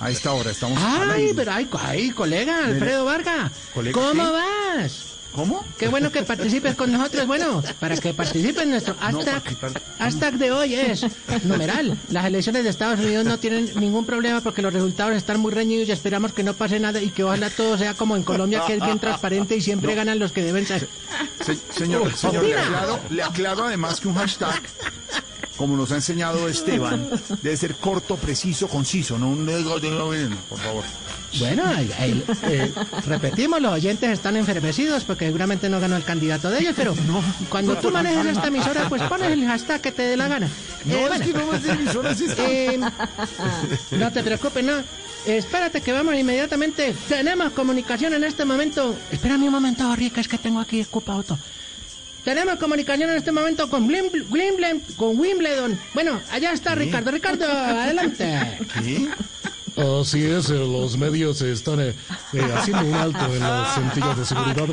A 0.00 0.10
esta 0.10 0.32
hora 0.32 0.50
estamos 0.50 0.78
al 0.82 1.10
Ay, 1.10 1.20
aire. 1.22 1.34
pero 1.34 1.52
ay, 1.52 1.68
ay, 1.80 2.10
colega, 2.10 2.64
Alfredo 2.64 3.04
Vargas. 3.04 3.52
¿Colega 3.74 3.92
¿Cómo 4.00 4.24
qué? 4.24 4.30
vas? 4.30 5.04
¿Cómo? 5.38 5.64
Qué 5.78 5.86
bueno 5.86 6.10
que 6.10 6.24
participes 6.24 6.74
con 6.74 6.90
nosotros. 6.90 7.24
Bueno, 7.28 7.62
para 7.78 7.96
que 7.96 8.12
participes 8.12 8.60
en 8.64 8.70
nuestro 8.70 8.96
hashtag, 8.98 9.40
hashtag 9.96 10.34
de 10.36 10.50
hoy 10.50 10.74
es 10.74 11.06
numeral. 11.44 11.96
Las 12.10 12.24
elecciones 12.24 12.64
de 12.64 12.70
Estados 12.70 12.98
Unidos 12.98 13.24
no 13.24 13.38
tienen 13.38 13.70
ningún 13.78 14.04
problema 14.04 14.40
porque 14.40 14.62
los 14.62 14.72
resultados 14.72 15.14
están 15.14 15.38
muy 15.38 15.52
reñidos 15.52 15.88
y 15.88 15.92
esperamos 15.92 16.32
que 16.32 16.42
no 16.42 16.54
pase 16.54 16.80
nada 16.80 17.00
y 17.00 17.10
que 17.10 17.22
ojalá 17.22 17.50
todo 17.50 17.78
sea 17.78 17.94
como 17.94 18.16
en 18.16 18.24
Colombia, 18.24 18.64
que 18.66 18.74
es 18.74 18.80
bien 18.84 18.98
transparente 18.98 19.54
y 19.54 19.60
siempre 19.60 19.94
ganan 19.94 20.18
los 20.18 20.32
que 20.32 20.42
deben 20.42 20.66
ser. 20.66 20.88
Se- 21.46 21.54
señor, 21.72 22.12
señor, 22.16 22.42
le 22.42 22.58
aclaro, 22.58 22.98
le 23.08 23.22
aclaro 23.22 23.64
además 23.66 24.00
que 24.00 24.08
un 24.08 24.16
hashtag, 24.16 24.60
como 25.58 25.76
nos 25.76 25.90
ha 25.92 25.96
enseñado 25.96 26.48
Esteban, 26.48 27.10
debe 27.42 27.56
ser 27.56 27.74
corto, 27.74 28.16
preciso, 28.16 28.68
conciso, 28.68 29.18
no 29.18 29.28
un... 29.28 29.44
Por 30.48 30.58
favor. 30.58 30.84
Bueno, 31.38 31.62
ay, 31.66 31.90
ay, 31.98 32.24
eh, 32.44 32.72
repetimos, 33.06 33.60
los 33.60 33.72
oyentes 33.72 34.10
están 34.10 34.36
enfervecidos 34.36 35.04
porque 35.04 35.26
seguramente 35.26 35.68
no 35.68 35.80
ganó 35.80 35.96
el 35.96 36.04
candidato 36.04 36.48
de 36.48 36.60
ellos, 36.60 36.74
pero 36.76 36.94
cuando 37.50 37.76
tú 37.76 37.90
manejas 37.90 38.26
esta 38.26 38.46
emisora, 38.46 38.88
pues 38.88 39.02
pones 39.02 39.32
el 39.32 39.44
hashtag 39.46 39.80
que 39.80 39.92
te 39.92 40.02
dé 40.02 40.16
la 40.16 40.28
gana. 40.28 40.48
No, 40.84 40.94
es 40.94 41.08
bueno. 41.08 41.24
que 41.24 41.32
no 41.32 41.54
es 41.54 41.62
de 41.64 41.72
emisora, 41.72 42.10
es 42.12 42.20
esta. 42.20 42.44
Eh, 42.48 42.80
no 43.90 44.12
te 44.12 44.22
preocupes, 44.22 44.64
no. 44.64 44.74
Espérate 45.26 45.80
que 45.80 45.92
vamos 45.92 46.14
inmediatamente. 46.14 46.94
Tenemos 47.08 47.52
comunicación 47.52 48.14
en 48.14 48.24
este 48.24 48.44
momento. 48.44 48.96
Espérame 49.10 49.42
un 49.44 49.52
momento, 49.52 49.94
Rica, 49.96 50.20
es 50.20 50.28
que 50.28 50.38
tengo 50.38 50.60
aquí 50.60 50.80
ocupado 50.82 51.24
todo. 51.24 51.38
Tenemos 52.24 52.56
comunicación 52.58 53.10
en 53.10 53.16
este 53.16 53.32
momento 53.32 53.70
con 53.70 53.84
Wimbledon, 53.84 54.26
Wimbledon, 54.30 54.82
con 54.96 55.18
Wimbledon. 55.18 55.78
Bueno, 55.94 56.20
allá 56.30 56.52
está 56.52 56.74
Ricardo. 56.74 57.10
Ricardo, 57.10 57.46
adelante. 57.46 58.58
¿Qué? 58.74 59.08
Así 59.78 60.24
es, 60.24 60.50
eh, 60.50 60.54
los 60.54 60.98
medios 60.98 61.40
están 61.40 61.78
eh, 61.78 61.94
eh, 62.32 62.52
haciendo 62.52 62.84
un 62.84 62.94
alto 62.94 63.32
en 63.32 63.38
las 63.38 63.74
centellas 63.76 64.18
de 64.18 64.24
seguridad. 64.24 64.66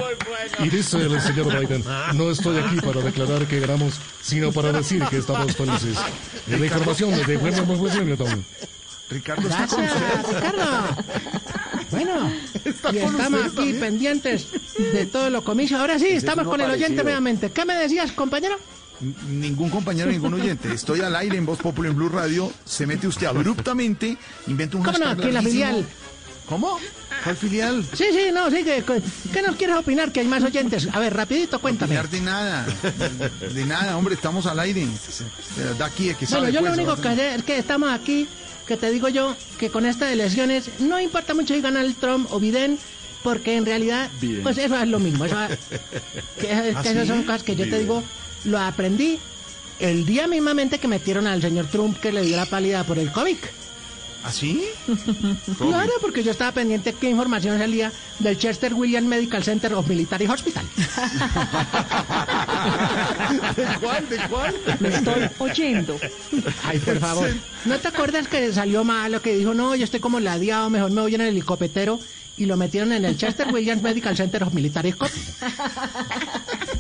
Y 0.58 0.70
dice 0.70 0.98
el 0.98 1.22
señor 1.22 1.60
Biden, 1.60 1.84
no 2.16 2.32
estoy 2.32 2.58
aquí 2.58 2.82
para 2.82 3.02
declarar 3.02 3.46
que 3.46 3.60
ganamos, 3.60 4.00
sino 4.24 4.52
para 4.52 4.72
decir 4.72 5.04
que 5.06 5.18
estamos 5.18 5.56
felices. 5.56 5.96
La 6.48 6.66
información 6.66 7.12
de 7.24 7.38
Wimbledon. 7.38 8.44
Ricardo 9.12 9.48
está 9.48 9.68
con 9.68 9.82
Gracias, 9.82 10.24
usted. 10.24 10.36
Ricardo. 10.38 11.62
Bueno, 11.96 12.32
Está 12.66 12.92
y 12.94 13.00
con 13.00 13.16
estamos 13.16 13.40
aquí 13.46 13.56
también. 13.56 13.80
pendientes 13.80 14.48
de 14.78 15.06
todo 15.06 15.30
lo 15.30 15.44
comicio. 15.44 15.78
Ahora 15.78 15.98
sí, 16.00 16.06
Ese 16.08 16.18
estamos 16.18 16.46
con 16.48 16.62
el 16.62 16.72
oyente 16.72 17.04
nuevamente. 17.04 17.52
¿Qué 17.52 17.66
me 17.66 17.76
decías, 17.76 18.12
compañero? 18.12 18.56
Ningún 19.30 19.70
compañero, 19.70 20.10
ningún 20.10 20.34
oyente. 20.36 20.74
Estoy 20.74 21.02
al 21.02 21.16
aire 21.16 21.38
en 21.38 21.46
Voz 21.46 21.60
Populi 21.60 21.90
en 21.90 21.96
Blue 21.96 22.10
Radio. 22.10 22.52
Se 22.64 22.88
mete 22.88 23.08
usted 23.08 23.28
abruptamente, 23.28 24.18
inventa 24.48 24.78
un 24.78 24.84
¿Cómo 24.84 24.98
no? 24.98 25.10
Aquí 25.10 25.24
en 25.24 25.34
la 25.34 25.42
filial. 25.42 25.86
¿Cómo? 26.48 26.78
¿Cuál 27.24 27.36
filial? 27.36 27.84
Sí, 27.94 28.06
sí, 28.12 28.28
no, 28.32 28.50
sí, 28.52 28.64
que, 28.64 28.84
¿qué 29.34 29.42
nos 29.42 29.56
quieres 29.56 29.76
opinar? 29.78 30.12
Que 30.12 30.20
hay 30.20 30.28
más 30.28 30.44
oyentes. 30.44 30.88
A 30.94 31.00
ver, 31.00 31.14
rapidito, 31.16 31.60
cuéntame. 31.60 31.98
Opinar 32.00 32.10
de 32.10 32.22
nada, 32.22 32.68
de 33.54 33.66
nada, 33.66 33.98
hombre, 33.98 34.14
estamos 34.14 34.46
al 34.46 34.60
aire. 34.60 34.82
De 35.58 35.64
verdad, 35.64 35.88
aquí 35.92 36.10
es 36.10 36.18
que 36.18 36.26
Bueno, 36.28 36.42
sabe, 36.42 36.52
yo 36.54 36.62
lo 36.62 36.68
pues, 36.68 36.78
único 36.78 36.96
que 37.02 37.16
sé 37.16 37.36
es 37.36 37.44
que 37.44 37.58
estamos 37.58 37.90
aquí, 37.92 38.28
que 38.68 38.78
te 38.78 38.92
digo 38.92 39.10
yo, 39.10 39.36
que 39.60 39.70
con 39.70 39.86
estas 39.86 40.12
elecciones 40.12 40.70
no 40.80 41.00
importa 41.00 41.34
mucho 41.34 41.54
si 41.54 41.62
gana 41.62 41.82
el 41.82 41.96
Trump 41.96 42.28
o 42.32 42.40
Biden, 42.40 42.80
porque 43.24 43.56
en 43.56 43.66
realidad, 43.66 44.10
Biden. 44.20 44.44
pues 44.44 44.58
eso 44.58 44.78
es 44.78 44.88
lo 44.88 45.00
mismo. 45.00 45.26
Eso, 45.26 45.36
que, 46.40 46.52
¿Ah, 46.52 46.82
que 46.82 46.90
esas 46.90 47.08
son 47.08 47.24
cosas 47.24 47.44
que 47.44 47.56
yo 47.56 47.70
te 47.70 47.80
digo, 47.80 48.04
lo 48.44 48.60
aprendí 48.60 49.20
el 49.80 50.06
día 50.06 50.28
mismamente 50.28 50.80
que 50.80 50.88
metieron 50.88 51.28
al 51.28 51.42
señor 51.42 51.68
Trump 51.68 52.00
que 52.00 52.12
le 52.12 52.22
dio 52.22 52.38
la 52.38 52.46
pálida 52.46 52.84
por 52.84 53.00
el 53.00 53.12
COVID. 53.12 53.38
¿Ah, 54.26 54.32
sí? 54.32 54.66
Claro, 55.60 55.92
porque 56.02 56.24
yo 56.24 56.32
estaba 56.32 56.52
pendiente 56.52 56.96
qué 57.00 57.12
información 57.12 57.60
salía 57.60 57.92
del 58.18 58.40
Chester 58.40 58.74
Williams 58.74 59.08
Medical 59.08 59.44
Center 59.44 59.72
of 59.76 59.88
Military 59.88 60.26
Hospital. 60.26 60.66
¿De 63.56 63.66
cuál? 63.80 64.10
¿De 64.10 64.18
cuál? 64.28 64.56
Lo 64.80 64.90
estoy 64.90 65.30
oyendo. 65.38 66.00
Ay, 66.64 66.80
por 66.80 66.98
favor. 66.98 67.30
¿No 67.66 67.78
te 67.78 67.88
acuerdas 67.88 68.28
que 68.28 68.52
salió 68.52 68.84
malo, 68.84 69.22
que 69.22 69.36
dijo, 69.36 69.54
no, 69.54 69.76
yo 69.76 69.84
estoy 69.84 70.00
como 70.00 70.20
ladeado, 70.20 70.72
mejor 70.72 70.90
me 70.90 71.02
voy 71.02 71.14
en 71.14 71.22
el 71.22 71.28
helicóptero 71.28 72.00
y 72.38 72.46
lo 72.46 72.58
metieron 72.58 72.92
en 72.92 73.06
el 73.06 73.18
Chester 73.18 73.48
Williams 73.54 73.82
Medical 73.82 74.16
Center 74.16 74.44
of 74.44 74.54
Military? 74.54 74.94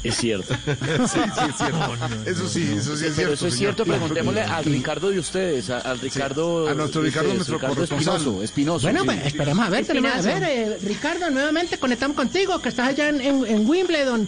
Es 0.04 0.18
cierto. 0.18 0.54
Sí, 0.66 1.20
sí, 1.20 1.42
es 1.50 1.58
cierto. 1.58 1.98
Eso 2.26 2.48
sí, 2.50 2.74
eso 2.78 2.96
sí 2.98 3.06
es 3.06 3.16
cierto. 3.16 3.34
eso 3.34 3.48
es 3.48 3.54
señor. 3.54 3.76
cierto, 3.76 3.86
preguntémosle 3.86 4.42
al 4.42 4.66
Ricardo 4.66 5.10
de 5.10 5.20
ustedes, 5.20 5.70
a- 5.70 5.80
al 5.80 6.00
Ricardo... 6.00 6.68
a 6.68 6.74
nuestro 6.74 7.02
Ricardo, 7.02 7.30
ustedes, 7.32 7.48
nuestro 7.50 7.58
Ricardo. 7.70 7.84
Espinoso, 7.84 8.44
Espinoso. 8.44 8.84
Bueno, 8.88 9.02
sí. 9.02 9.06
pues 9.06 9.26
esperemos 9.26 9.66
a 9.66 9.70
ver, 9.70 9.86
tenemos 9.86 10.12
a 10.12 10.22
ver, 10.22 10.44
eh, 10.44 10.78
Ricardo, 10.84 11.30
nuevamente 11.32 11.78
conectamos 11.78 12.16
contigo, 12.16 12.60
que 12.62 12.70
estás 12.70 12.90
allá 12.90 13.10
en, 13.10 13.22
en- 13.22 13.46
en 13.46 13.68
Wimbledon. 13.70 14.28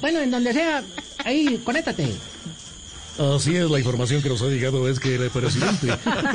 Bueno, 0.00 0.20
en 0.20 0.30
donde 0.30 0.52
sea, 0.52 0.82
ahí, 1.24 1.60
conéctate. 1.64 2.12
Así 3.18 3.56
es, 3.56 3.68
la 3.68 3.78
información 3.78 4.22
que 4.22 4.28
nos 4.28 4.42
ha 4.42 4.46
llegado 4.46 4.88
es 4.88 5.00
que 5.00 5.16
el 5.16 5.30
presidente 5.30 5.88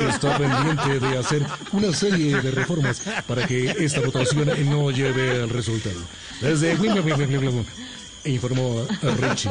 está 0.08 0.36
pendiente 0.36 1.00
de 1.00 1.18
hacer 1.18 1.42
una 1.72 1.92
serie 1.92 2.40
de 2.40 2.50
reformas 2.50 3.00
para 3.26 3.46
que 3.46 3.70
esta 3.78 4.00
votación 4.00 4.50
no 4.68 4.90
lleve 4.90 5.42
al 5.42 5.48
resultado. 5.48 5.96
Desde 6.42 6.76
informó 8.24 8.86
Richie. 9.02 9.50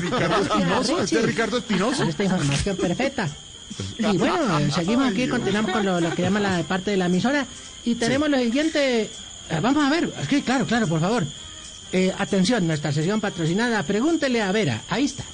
Ricardo 0.00 0.42
Espinoso, 0.42 1.00
este 1.00 1.18
es 1.18 1.24
Ricardo 1.24 1.58
Espinoso. 1.58 2.04
Esta 2.04 2.24
información 2.24 2.76
perfecta. 2.76 3.28
Y 3.98 4.16
bueno, 4.16 4.72
seguimos 4.74 5.10
aquí, 5.10 5.28
continuamos 5.28 5.72
con 5.72 5.86
lo, 5.86 6.00
lo 6.00 6.14
que 6.14 6.22
llama 6.22 6.40
la 6.40 6.62
parte 6.64 6.90
de 6.92 6.96
la 6.96 7.06
emisora. 7.06 7.46
Y 7.84 7.94
tenemos 7.94 8.28
lo 8.28 8.38
siguiente. 8.38 9.02
eh, 9.02 9.10
vamos 9.62 9.84
a 9.84 9.90
ver, 9.90 10.12
sí, 10.28 10.42
claro, 10.42 10.66
claro, 10.66 10.86
por 10.86 11.00
favor. 11.00 11.24
Eh, 11.92 12.12
atención, 12.18 12.66
nuestra 12.66 12.92
sesión 12.92 13.20
patrocinada. 13.20 13.82
Pregúntele 13.82 14.42
a 14.42 14.52
Vera. 14.52 14.82
Ahí 14.88 15.04
está. 15.04 15.24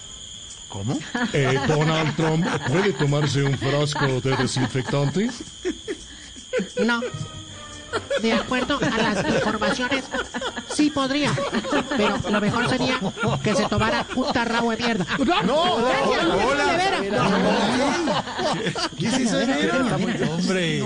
Eh, 1.33 1.59
Donald 1.67 2.17
Trump 2.17 2.47
puede 2.69 2.93
tomarse 2.93 3.43
un 3.43 3.57
frasco 3.59 4.21
de 4.21 4.37
desinfectante. 4.37 5.31
No. 6.85 7.01
De 8.23 8.33
acuerdo 8.33 8.79
a 8.81 8.97
las 9.03 9.35
informaciones, 9.35 10.05
sí 10.75 10.91
podría. 10.91 11.33
Pero 11.97 12.19
lo 12.31 12.41
mejor 12.41 12.69
sería 12.69 12.99
que 13.43 13.55
se 13.55 13.65
tomara 13.69 14.07
un 14.15 14.33
tarrao 14.33 14.71
de 14.71 14.77
mierda. 14.77 15.07
No, 15.45 15.77
Gracias, 15.77 16.25
hola. 16.47 16.65
de 16.67 16.77
Vera. 16.77 17.25
¿Qué 18.99 19.07
es 19.07 19.15
eso 19.19 19.37
de? 19.39 19.71
Hombre. 20.31 20.83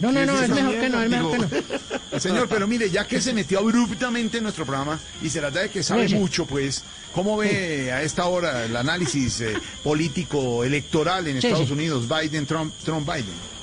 No, 0.00 0.10
no, 0.12 0.26
no, 0.26 0.32
¿Qué 0.34 0.44
es 0.44 0.50
esa 0.50 0.54
mejor 0.54 0.80
que 0.80 0.88
no, 0.88 1.02
es 1.02 1.10
mejor 1.10 1.48
que 1.48 1.64
no. 2.12 2.20
Señor, 2.20 2.48
pero 2.48 2.66
mire, 2.66 2.90
ya 2.90 3.06
que 3.06 3.20
se 3.20 3.32
metió 3.32 3.60
abruptamente 3.60 4.38
en 4.38 4.42
nuestro 4.42 4.66
programa 4.66 4.98
y 5.22 5.30
se 5.30 5.40
trata 5.40 5.60
de 5.60 5.70
que 5.70 5.82
sabe 5.82 6.02
Sí, 6.04 6.08
sí. 6.10 6.14
mucho, 6.16 6.46
pues, 6.46 6.82
¿cómo 7.14 7.36
ve 7.36 7.90
a 7.92 8.02
esta 8.02 8.26
hora 8.26 8.64
el 8.64 8.76
análisis 8.76 9.40
eh, 9.40 9.56
político 9.82 10.64
electoral 10.64 11.26
en 11.28 11.40
Sí, 11.40 11.46
Estados 11.46 11.68
sí. 11.68 11.72
Unidos, 11.72 12.06
Biden, 12.08 12.44
Trump, 12.44 12.74
Trump, 12.84 13.06
Biden? 13.08 13.53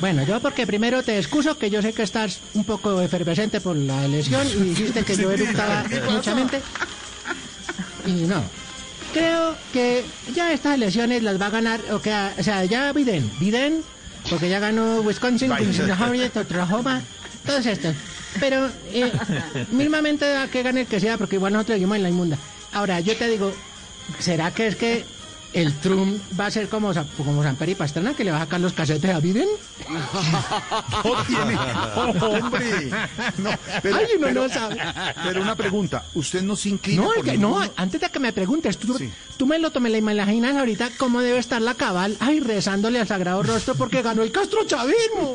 Bueno, 0.00 0.24
yo 0.24 0.40
porque 0.40 0.66
primero 0.66 1.02
te 1.02 1.18
excuso 1.18 1.56
que 1.58 1.70
yo 1.70 1.80
sé 1.82 1.92
que 1.92 2.02
estás 2.02 2.40
un 2.54 2.64
poco 2.64 3.00
efervescente 3.00 3.60
por 3.60 3.76
la 3.76 4.04
elección 4.04 4.46
y 4.46 4.60
dijiste 4.70 5.04
que 5.04 5.16
yo 5.16 5.30
eructaba 5.30 5.84
¿Qué 5.88 5.96
pasa? 5.96 6.12
muchamente. 6.12 6.60
Y 8.06 8.12
no. 8.26 8.42
Creo 9.12 9.54
que 9.72 10.04
ya 10.34 10.52
estas 10.52 10.74
elecciones 10.74 11.22
las 11.22 11.40
va 11.40 11.46
a 11.46 11.50
ganar, 11.50 11.80
o, 11.90 12.00
que, 12.00 12.10
o 12.38 12.42
sea, 12.42 12.64
ya 12.64 12.92
Biden, 12.92 13.30
Biden, 13.38 13.82
porque 14.30 14.48
ya 14.48 14.58
ganó 14.58 15.00
Wisconsin. 15.02 15.50
Pennsylvania, 15.54 16.30
Oklahoma, 16.34 17.02
todos 17.44 17.66
estos. 17.66 17.94
Pero 18.40 18.70
eh, 18.92 19.12
mismamente 19.70 20.26
da 20.28 20.48
que 20.48 20.62
gane 20.62 20.82
el 20.82 20.86
que 20.86 21.00
sea, 21.00 21.18
porque 21.18 21.36
igual 21.36 21.52
nosotros 21.52 21.74
seguimos 21.76 21.96
en 21.96 22.02
la 22.02 22.08
inmunda. 22.08 22.38
Ahora, 22.72 23.00
yo 23.00 23.14
te 23.16 23.28
digo, 23.28 23.52
¿será 24.18 24.50
que 24.52 24.66
es 24.68 24.76
que 24.76 25.04
el 25.52 25.74
Trump 25.80 26.20
va 26.38 26.46
a 26.46 26.50
ser 26.50 26.68
como, 26.68 26.92
como 27.16 27.42
San 27.42 27.56
Peri 27.56 27.74
Pastrana, 27.74 28.14
que 28.14 28.24
le 28.24 28.30
va 28.30 28.38
a 28.38 28.40
sacar 28.40 28.60
los 28.60 28.72
casetes 28.72 29.10
a 29.14 29.20
Biden? 29.20 29.48
No 31.04 31.24
tiene, 31.26 31.56
oh, 31.96 32.36
hombre. 32.44 32.90
No, 33.38 33.50
pero, 33.82 33.96
Ay, 33.96 34.06
uno 34.16 34.26
pero- 34.28 34.42
no 34.42 34.48
sabe. 34.48 34.78
pero 35.24 35.42
una 35.42 35.54
pregunta, 35.56 36.04
¿usted 36.14 36.42
no 36.42 36.56
se 36.56 36.68
inclina 36.70 37.02
No, 37.02 37.08
por 37.14 37.24
que- 37.24 37.36
no, 37.38 37.60
antes 37.76 38.00
de 38.00 38.08
que 38.10 38.18
me 38.20 38.32
preguntes, 38.32 38.78
tú, 38.78 38.96
Sí. 38.96 39.10
tú 39.36 39.46
me 39.46 39.58
lo 39.58 39.70
me 39.80 39.90
la 39.90 39.98
imaginas 39.98 40.56
ahorita 40.56 40.90
cómo 40.96 41.20
debe 41.20 41.38
estar 41.38 41.60
la 41.60 41.74
cabal, 41.74 42.16
ay, 42.20 42.40
rezándole 42.40 43.00
al 43.00 43.08
sagrado 43.08 43.42
rostro 43.42 43.74
porque 43.74 44.02
ganó 44.02 44.22
el 44.22 44.30
Castro 44.32 44.64
Chavismo. 44.64 45.34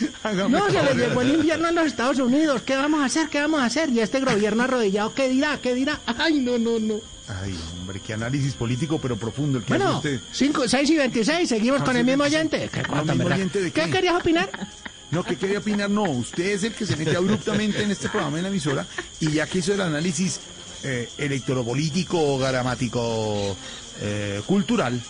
Hágame 0.22 0.50
No, 0.58 0.70
se 0.70 0.82
le 0.82 0.94
llegó 0.94 1.20
el 1.22 1.34
invierno 1.34 1.68
en 1.68 1.74
los 1.74 1.86
Estados 1.86 2.18
Unidos. 2.18 2.62
¿Qué 2.62 2.76
vamos 2.76 3.00
a 3.00 3.06
hacer? 3.06 3.28
¿Qué 3.28 3.40
vamos 3.40 3.60
a 3.60 3.64
hacer? 3.66 3.90
Y 3.90 4.00
este 4.00 4.20
gobierno 4.20 4.62
arrodillado, 4.64 5.14
¿qué 5.14 5.28
dirá? 5.28 5.58
¿Qué 5.62 5.74
dirá? 5.74 6.00
Ay, 6.18 6.38
no, 6.40 6.58
no, 6.58 6.78
no. 6.78 6.94
Ay, 7.28 7.56
hombre, 7.78 8.00
qué 8.04 8.14
análisis 8.14 8.54
político, 8.54 8.98
pero 9.00 9.16
profundo 9.16 9.58
el 9.58 9.64
que 9.64 9.74
hace 9.74 9.82
Bueno, 9.84 9.98
usted. 9.98 10.20
5, 10.32 10.68
6 10.68 10.90
y 10.90 10.96
26, 10.96 11.48
seguimos 11.48 11.80
Ah, 11.80 11.84
con 11.84 11.94
sí, 11.94 12.00
el 12.00 12.06
mismo 12.06 12.24
26. 12.24 12.50
oyente. 12.56 12.70
¿Qué, 12.72 12.80
¿El 12.80 12.86
cuánto, 12.88 13.14
mismo 13.14 13.34
oyente 13.34 13.60
de 13.62 13.70
¿Qué 13.70 13.82
qué? 13.84 13.90
querías 13.90 14.14
opinar? 14.16 14.50
No, 15.12 15.24
¿qué 15.24 15.34
quería 15.36 15.58
opinar? 15.58 15.90
No, 15.90 16.04
usted 16.04 16.44
es 16.52 16.62
el 16.62 16.72
que 16.72 16.86
se 16.86 16.94
mete 16.96 17.16
abruptamente 17.16 17.82
en 17.82 17.90
este 17.90 18.08
programa 18.08 18.36
en 18.36 18.44
la 18.44 18.48
emisora 18.48 18.86
y 19.18 19.28
ya 19.32 19.44
que 19.48 19.58
hizo 19.58 19.74
el 19.74 19.80
análisis 19.80 20.38
eh, 20.84 21.08
electoropolítico, 21.18 22.38
gramático, 22.38 23.56
eh, 24.00 24.40
cultural 24.46 25.00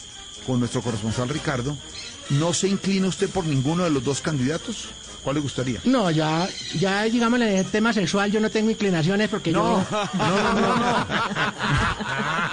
con 0.46 0.58
nuestro 0.58 0.80
corresponsal 0.80 1.28
Ricardo, 1.28 1.76
¿no 2.30 2.52
se 2.52 2.68
inclina 2.68 3.08
usted 3.08 3.28
por 3.28 3.44
ninguno 3.44 3.84
de 3.84 3.90
los 3.90 4.02
dos 4.04 4.20
candidatos? 4.20 4.88
¿Cuál 5.22 5.34
le 5.36 5.40
gustaría? 5.42 5.80
No, 5.84 6.10
ya, 6.10 6.48
ya, 6.78 7.02
digamos, 7.02 7.40
en 7.42 7.48
el 7.48 7.66
tema 7.66 7.92
sexual 7.92 8.30
yo 8.32 8.40
no 8.40 8.48
tengo 8.50 8.70
inclinaciones 8.70 9.28
porque 9.28 9.52
No, 9.52 9.84
yo... 9.90 10.08
no, 10.14 10.28
no, 10.42 10.52
no, 10.54 10.76
no. 10.76 11.06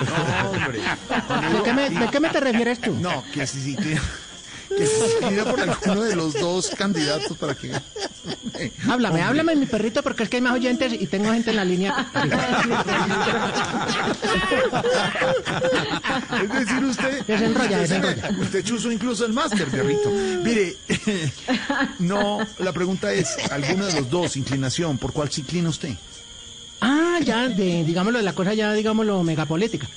No, 0.07 0.49
hombre. 0.51 0.79
¿De 0.79 1.63
qué, 1.63 1.73
me, 1.73 1.89
¿De 1.89 2.07
qué 2.09 2.19
me 2.19 2.29
te 2.29 2.39
refieres 2.39 2.81
tú? 2.81 2.93
No, 2.99 3.23
que 3.33 3.47
si 3.47 3.61
se 3.61 3.69
inclina, 3.71 4.01
que 4.69 4.85
se 4.85 5.43
por 5.43 5.59
alguno 5.61 6.03
de 6.03 6.15
los 6.15 6.33
dos 6.33 6.69
candidatos 6.77 7.37
para 7.37 7.55
que... 7.55 7.71
Háblame, 8.89 9.21
háblame 9.21 9.55
mi 9.55 9.65
perrito 9.65 10.01
porque 10.01 10.23
es 10.23 10.29
que 10.29 10.37
hay 10.37 10.41
más 10.41 10.53
oyentes 10.53 10.93
y 10.93 11.05
tengo 11.07 11.31
gente 11.31 11.51
en 11.51 11.55
la 11.55 11.65
línea. 11.65 12.09
Es 16.41 16.49
decir, 16.49 16.83
usted... 16.83 17.25
Desenrolla, 17.25 17.81
usted, 17.81 18.01
desenrolla. 18.01 18.29
Usted 18.41 18.63
chuzo 18.63 18.91
incluso 18.91 19.25
el 19.25 19.33
máster, 19.33 19.67
perrito. 19.67 20.09
Mire, 20.09 20.75
no, 21.99 22.39
la 22.59 22.71
pregunta 22.73 23.13
es, 23.13 23.37
¿alguno 23.51 23.85
de 23.85 23.93
los 23.93 24.09
dos, 24.09 24.37
inclinación, 24.37 24.97
por 24.97 25.13
cuál 25.13 25.31
se 25.31 25.41
inclina 25.41 25.69
usted? 25.69 25.93
Ah, 26.81 27.19
ya, 27.23 27.47
de, 27.47 27.83
digámoslo, 27.83 28.21
la 28.21 28.33
cosa 28.33 28.53
ya, 28.53 28.73
digámoslo, 28.73 29.23
megapolítica. 29.23 29.87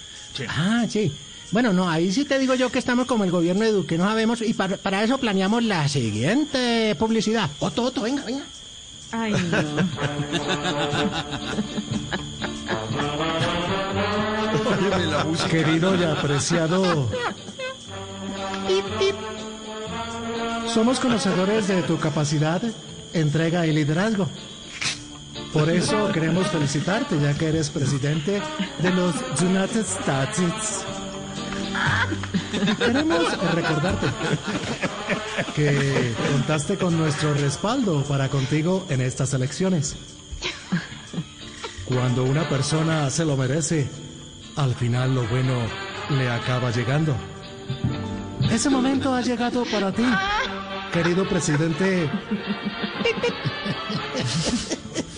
Ah, 0.48 0.86
sí. 0.88 1.12
Bueno, 1.52 1.72
no, 1.72 1.88
ahí 1.90 2.12
sí 2.12 2.24
te 2.24 2.38
digo 2.38 2.54
yo 2.54 2.70
que 2.70 2.78
estamos 2.78 3.06
como 3.06 3.24
el 3.24 3.30
gobierno 3.30 3.64
de 3.64 3.72
Duque, 3.72 3.98
no 3.98 4.04
sabemos, 4.04 4.40
y 4.40 4.54
para, 4.54 4.76
para 4.76 5.02
eso 5.02 5.18
planeamos 5.18 5.64
la 5.64 5.88
siguiente 5.88 6.94
publicidad. 6.96 7.50
Otto, 7.58 7.82
Otto, 7.82 8.02
venga, 8.02 8.22
venga. 8.24 8.44
Ay, 9.12 9.32
no. 9.32 9.58
Óyeme 14.70 15.06
la 15.06 15.24
música. 15.24 15.48
Querido 15.48 15.96
y 15.96 16.04
apreciado, 16.04 17.08
somos 20.72 21.00
conocedores 21.00 21.66
de 21.66 21.82
tu 21.82 21.98
capacidad, 21.98 22.62
entrega 23.12 23.66
y 23.66 23.72
liderazgo. 23.72 24.28
Por 25.52 25.68
eso 25.68 26.12
queremos 26.12 26.46
felicitarte, 26.46 27.18
ya 27.20 27.34
que 27.34 27.48
eres 27.48 27.70
presidente 27.70 28.40
de 28.78 28.90
los 28.90 29.16
United 29.40 29.80
States. 29.80 30.84
Queremos 32.78 33.38
recordarte 33.54 34.06
que 35.54 36.14
contaste 36.32 36.76
con 36.76 36.96
nuestro 36.98 37.34
respaldo 37.34 38.02
para 38.04 38.28
contigo 38.28 38.86
en 38.88 39.00
estas 39.00 39.32
elecciones. 39.34 39.96
Cuando 41.84 42.24
una 42.24 42.48
persona 42.48 43.10
se 43.10 43.24
lo 43.24 43.36
merece, 43.36 43.88
al 44.56 44.74
final 44.74 45.14
lo 45.14 45.26
bueno 45.28 45.54
le 46.10 46.30
acaba 46.30 46.70
llegando. 46.70 47.14
Ese 48.50 48.70
momento 48.70 49.14
ha 49.14 49.20
llegado 49.20 49.64
para 49.64 49.92
ti. 49.92 50.04
querido 50.92 51.28
presidente. 51.28 52.10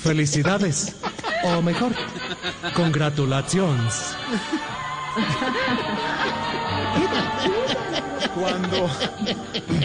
Felicidades. 0.03 0.97
O 1.45 1.63
mejor, 1.63 1.93
congratulations. 2.75 4.15
Cuando, 8.35 8.89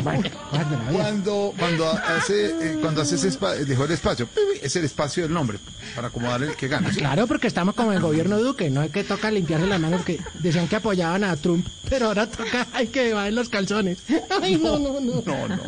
cuando, 0.91 1.53
cuando 1.57 1.89
hace, 1.91 2.45
eh, 2.47 2.77
cuando 2.81 3.01
hace 3.01 3.15
ese 3.15 3.29
espa- 3.29 3.55
dejó 3.55 3.85
el 3.85 3.91
espacio, 3.91 4.27
es 4.61 4.75
el 4.75 4.85
espacio 4.85 5.23
del 5.23 5.33
nombre, 5.33 5.59
para 5.95 6.07
acomodar 6.07 6.43
el 6.43 6.55
que 6.55 6.67
gana. 6.67 6.91
¿sí? 6.91 6.99
Claro, 6.99 7.27
porque 7.27 7.47
estamos 7.47 7.75
como 7.75 7.93
el 7.93 7.99
gobierno 7.99 8.39
Duque, 8.39 8.69
no 8.69 8.83
es 8.83 8.91
que 8.91 9.03
toca 9.03 9.31
limpiarse 9.31 9.67
las 9.67 9.79
manos, 9.79 10.03
que 10.03 10.19
decían 10.39 10.67
que 10.67 10.77
apoyaban 10.77 11.23
a 11.23 11.35
Trump, 11.35 11.67
pero 11.89 12.07
ahora 12.07 12.27
toca, 12.27 12.67
hay 12.73 12.87
que 12.87 13.05
llevar 13.05 13.31
los 13.33 13.49
calzones. 13.49 13.99
Ay, 14.41 14.55
no, 14.57 14.79
no, 14.79 14.99
no. 14.99 15.21
No, 15.25 15.47
no. 15.47 15.59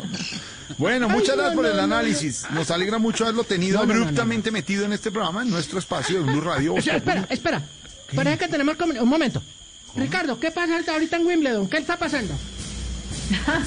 Bueno, 0.78 1.08
muchas 1.08 1.30
Ay, 1.30 1.36
no, 1.36 1.42
gracias 1.42 1.54
por 1.56 1.64
no, 1.64 1.70
el 1.70 1.76
no, 1.76 1.82
análisis. 1.82 2.46
Nos 2.50 2.70
alegra 2.70 2.98
mucho 2.98 3.24
haberlo 3.24 3.44
tenido 3.44 3.78
No, 3.80 3.86
no, 3.86 3.92
no, 3.92 3.98
no. 3.98 4.04
abruptamente 4.04 4.50
metido 4.50 4.84
en 4.84 4.92
este 4.92 5.10
programa, 5.10 5.42
en 5.42 5.50
nuestro 5.50 5.78
espacio 5.78 6.18
de 6.22 6.30
Blue 6.32 6.40
Radio. 6.40 6.74
O 6.74 6.80
sea, 6.80 6.96
espera, 6.96 7.26
espera. 7.28 7.62
Parece 8.14 8.38
que 8.38 8.48
tenemos 8.48 8.76
un 8.78 9.08
momento. 9.08 9.42
Ricardo, 9.96 10.38
¿qué 10.38 10.50
pasa 10.52 10.80
ahorita 10.92 11.16
en 11.16 11.26
Wimbledon? 11.26 11.68
¿Qué 11.68 11.78
está 11.78 11.96
pasando? 11.96 12.32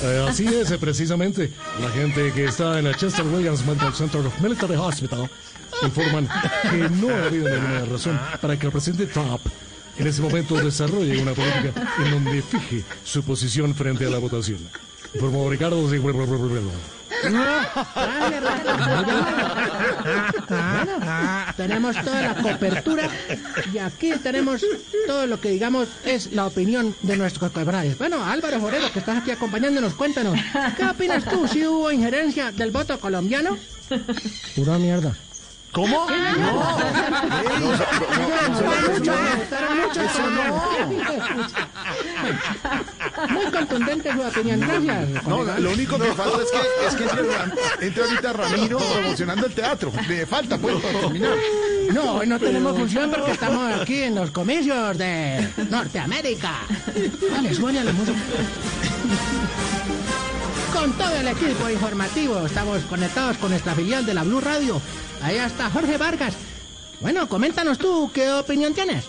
Eh, 0.01 0.25
así 0.27 0.45
es, 0.45 0.71
eh, 0.71 0.77
precisamente. 0.77 1.51
La 1.81 1.89
gente 1.89 2.31
que 2.33 2.45
está 2.45 2.79
en 2.79 2.87
el 2.87 2.95
Chester 2.95 3.25
Williams 3.25 3.65
Medical 3.65 3.93
Center 3.93 4.21
Military 4.41 4.75
Hospital 4.75 5.29
informan 5.81 6.27
que 6.69 6.89
no 6.89 7.09
ha 7.09 7.25
habido 7.25 7.49
ninguna 7.49 7.85
razón 7.85 8.19
para 8.41 8.57
que 8.57 8.67
el 8.67 8.71
presidente 8.71 9.07
Trump 9.07 9.41
en 9.97 10.07
ese 10.07 10.21
momento 10.21 10.55
desarrolle 10.55 11.21
una 11.21 11.33
política 11.33 11.73
en 12.03 12.11
donde 12.11 12.41
fije 12.41 12.83
su 13.03 13.23
posición 13.23 13.75
frente 13.75 14.05
a 14.05 14.09
la 14.09 14.17
votación. 14.17 14.59
Informó 15.13 15.49
Ricardo. 15.49 15.89
sí, 15.89 15.97
Dale, 17.95 18.39
Bueno, 20.47 20.99
tenemos 21.55 21.95
toda 22.03 22.21
la 22.21 22.35
cobertura 22.35 23.09
y 23.73 23.77
aquí 23.77 24.11
tenemos 24.21 24.61
todo 25.07 25.27
lo 25.27 25.39
que 25.39 25.49
digamos 25.49 25.87
es 26.05 26.33
la 26.33 26.45
opinión 26.47 26.95
de 27.01 27.17
nuestros 27.17 27.51
camaradas. 27.51 27.97
Bueno, 27.97 28.23
Álvaro 28.23 28.59
Forero, 28.59 28.91
que 28.91 28.99
estás 28.99 29.19
aquí 29.19 29.31
acompañándonos, 29.31 29.93
cuéntanos, 29.93 30.37
¿qué 30.77 30.85
opinas 30.85 31.25
tú? 31.25 31.47
¿Si 31.47 31.65
hubo 31.65 31.91
injerencia 31.91 32.51
del 32.51 32.71
voto 32.71 32.99
colombiano? 32.99 33.57
Pura 34.55 34.77
mierda. 34.77 35.15
¿Cómo? 35.73 36.07
Muy 43.29 43.45
contundente 43.51 44.13
su 44.13 44.21
opinión, 44.21 44.59
gracias. 44.59 45.27
No, 45.27 45.43
lo 45.43 45.71
único 45.71 45.97
que 45.97 46.13
falta 46.13 46.37
es 46.43 46.51
que, 46.51 46.87
es 46.87 46.95
que 46.95 47.03
entre, 47.03 47.87
entre 47.87 48.03
ahorita 48.03 48.33
Ramiro 48.33 48.77
promocionando 48.77 49.47
el 49.47 49.53
teatro. 49.53 49.91
Le 50.07 50.27
falta, 50.27 50.59
pues, 50.59 50.75
para 50.75 50.99
terminar. 50.99 51.37
No, 51.91 52.13
hoy 52.17 52.27
no 52.27 52.39
tenemos 52.39 52.77
función 52.77 53.09
porque 53.09 53.31
estamos 53.31 53.81
aquí 53.81 54.03
en 54.03 54.13
los 54.13 54.29
comicios 54.29 54.95
de 54.97 55.49
Norteamérica. 55.71 56.53
Vale, 57.31 57.53
suena 57.53 57.83
la 57.83 57.93
música. 57.93 58.19
Con 60.73 60.91
todo 60.93 61.15
el 61.15 61.27
equipo 61.27 61.69
informativo 61.69 62.45
estamos 62.45 62.81
conectados 62.83 63.37
con 63.37 63.51
nuestra 63.51 63.73
filial 63.75 64.05
de 64.05 64.13
la 64.13 64.23
Blue 64.23 64.41
Radio. 64.41 64.81
Ahí 65.21 65.37
está 65.37 65.69
Jorge 65.69 65.97
Vargas. 65.97 66.33
Bueno, 66.99 67.27
coméntanos 67.29 67.77
tú, 67.77 68.11
¿qué 68.13 68.31
opinión 68.31 68.73
tienes? 68.73 69.05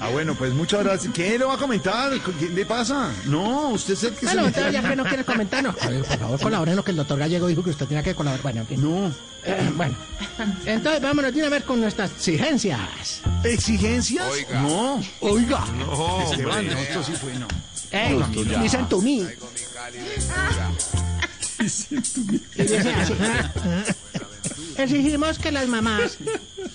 Ah, 0.00 0.08
bueno, 0.08 0.34
pues 0.34 0.52
muchas 0.54 0.82
gracias. 0.82 1.12
¿Qué 1.12 1.38
le 1.38 1.44
va 1.44 1.54
a 1.54 1.58
comentar? 1.58 2.12
¿Qué 2.38 2.48
le 2.48 2.64
pasa? 2.64 3.10
No, 3.26 3.68
usted 3.68 3.92
es 3.92 4.04
el 4.04 4.14
que 4.14 4.24
Bueno, 4.26 4.42
se 4.42 4.48
entonces 4.48 4.72
ya 4.72 4.88
que 4.88 4.96
no 4.96 5.04
quieres 5.04 5.26
comentarnos, 5.26 5.76
a 5.82 5.88
ver, 5.90 6.04
por 6.04 6.18
favor, 6.18 6.40
colaborenos 6.40 6.84
que 6.84 6.90
el 6.92 6.96
doctor 6.96 7.18
Gallego 7.18 7.46
dijo 7.48 7.62
que 7.62 7.70
usted 7.70 7.86
tenía 7.86 8.02
que 8.02 8.14
colaborar. 8.14 8.42
Bueno, 8.42 8.60
en 8.62 8.66
fin. 8.66 8.80
No. 8.82 9.12
Eh, 9.44 9.70
bueno, 9.76 9.94
entonces 10.64 11.02
vámonos 11.02 11.34
de 11.34 11.40
una 11.40 11.50
vez 11.50 11.64
con 11.64 11.80
nuestras 11.80 12.12
exigencias. 12.12 13.20
¿Exigencias? 13.44 14.26
No. 14.52 15.02
Oiga. 15.20 15.64
Esteban, 16.30 16.66
no, 16.66 16.78
esto 16.78 17.02
sí 17.02 17.12
fue, 17.12 17.34
no. 17.34 17.46
Ey, 17.90 18.14
No, 18.14 18.24
esto 18.24 18.44
ya. 18.44 18.60
Y. 22.56 22.62
Exigimos 24.80 25.38
que 25.38 25.52
las 25.52 25.68
mamás, 25.68 26.16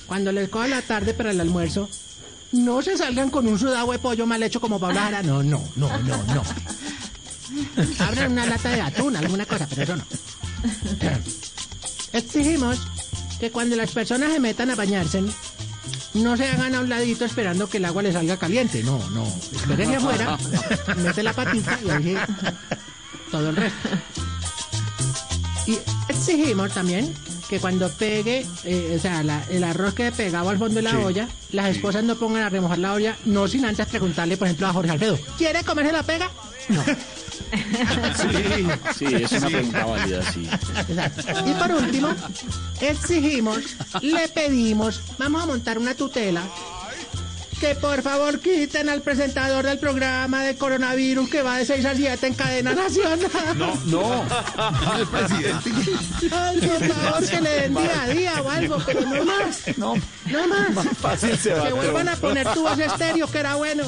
cuando 0.06 0.32
les 0.32 0.50
coja 0.50 0.68
la 0.68 0.84
tarde 0.84 1.16
para 1.16 1.32
el 1.32 1.42
almuerzo, 1.42 1.90
no 2.52 2.82
se 2.82 2.98
salgan 2.98 3.30
con 3.30 3.48
un 3.48 3.58
sudado 3.58 3.92
de 3.92 4.00
pollo 4.00 4.26
mal 4.26 4.44
hecho 4.44 4.62
como 4.62 4.80
Paula 4.80 5.02
Jara. 5.02 5.24
No, 5.24 5.42
no, 5.42 5.62
no, 5.76 5.98
no, 6.00 6.24
no. 6.34 6.44
Abran 8.00 8.34
una 8.34 8.46
lata 8.46 8.70
de 8.70 8.82
atún, 8.82 9.16
alguna 9.16 9.46
cosa, 9.46 9.68
pero 9.68 9.84
eso 9.84 9.96
no. 9.96 10.04
Exigimos 12.14 12.80
que 13.40 13.52
cuando 13.52 13.76
las 13.76 13.92
personas 13.92 14.32
se 14.32 14.40
metan 14.40 14.70
a 14.70 14.76
bañarse, 14.76 15.24
no 16.14 16.38
se 16.38 16.48
hagan 16.48 16.76
a 16.76 16.80
un 16.80 16.90
ladito 16.90 17.26
esperando 17.26 17.68
que 17.68 17.78
el 17.78 17.86
agua 17.86 18.04
les 18.04 18.14
salga 18.14 18.38
caliente. 18.38 18.84
No, 18.84 19.00
no. 19.10 19.26
Espérense 19.26 19.96
afuera, 19.96 20.38
mete 20.98 21.24
la 21.24 21.34
patita 21.34 21.80
y 21.84 21.90
ahí 21.90 22.18
todo 23.32 23.50
el 23.50 23.56
resto. 23.56 23.90
Y 25.68 25.78
exigimos 26.08 26.72
también 26.74 27.14
que 27.50 27.60
cuando 27.60 27.90
pegue, 27.90 28.46
eh, 28.64 28.94
o 28.98 29.00
sea, 29.02 29.24
la- 29.24 29.44
el 29.50 29.64
arroz 29.64 29.94
que 29.94 30.12
pegado 30.12 30.50
al 30.50 30.58
fondo 30.58 30.76
de 30.76 30.82
la 30.84 30.92
Sí. 30.92 30.98
olla, 30.98 31.28
las 31.52 31.70
esposas 31.76 32.04
no 32.04 32.16
pongan 32.16 32.44
a 32.44 32.50
remojar 32.50 32.80
la 32.80 32.94
olla, 32.94 33.16
no 33.26 33.48
sin 33.48 33.66
antes 33.66 33.88
preguntarle, 33.88 34.38
por 34.38 34.48
ejemplo, 34.48 34.68
a 34.68 34.74
Jorge 34.74 34.92
Alfredo, 34.92 35.20
¿quiere 35.38 35.64
comerse 35.64 35.92
la 35.92 36.04
pega? 36.04 36.30
No. 36.70 36.84
Sí, 37.56 39.08
sí, 39.08 39.16
es 39.16 39.32
una 39.34 39.48
pregunta 39.48 39.86
válida, 39.86 40.32
sí. 40.32 40.48
Exacto. 40.90 41.22
Y 41.50 41.54
por 41.54 41.72
último, 41.72 42.10
exigimos, 42.82 43.60
le 44.02 44.28
pedimos, 44.30 45.02
vamos 45.18 45.44
a 45.44 45.46
montar 45.46 45.78
una 45.78 45.94
tutela, 45.96 46.42
que 47.60 47.76
por 47.76 48.02
favor 48.02 48.40
quiten 48.40 48.90
al 48.90 49.02
presentador 49.02 49.66
del 49.66 49.80
programa 49.80 50.44
de 50.44 50.58
coronavirus 50.58 51.30
que 51.30 51.42
va 51.42 51.58
de 51.58 51.66
6 51.66 51.86
a 51.86 51.96
7 51.96 52.28
en 52.28 52.34
cadena 52.34 52.74
nacional. 52.74 53.20
No, 53.56 53.76
no. 53.86 54.26
El 55.00 55.08
presidente. 55.08 55.72
Ay, 56.32 56.60
por 56.60 56.88
favor, 56.88 57.30
que 57.30 57.42
le 57.42 57.50
den 57.62 57.76
día 57.76 58.02
a 58.02 58.08
día 58.08 58.42
o 58.42 58.50
algo, 58.50 58.78
pero 58.86 59.02
no 59.02 59.26
más. 59.26 59.78
No. 59.78 59.94
No 60.26 60.48
más. 60.48 60.72
Más 60.74 60.98
fácil 60.98 61.38
se 61.38 61.54
va, 61.54 61.68
Que 61.68 61.74
vuelvan 61.74 62.10
a 62.10 62.16
poner 62.16 62.48
tubos 62.54 62.78
estéreo, 62.78 63.28
que 63.28 63.40
era 63.40 63.56
bueno. 63.56 63.84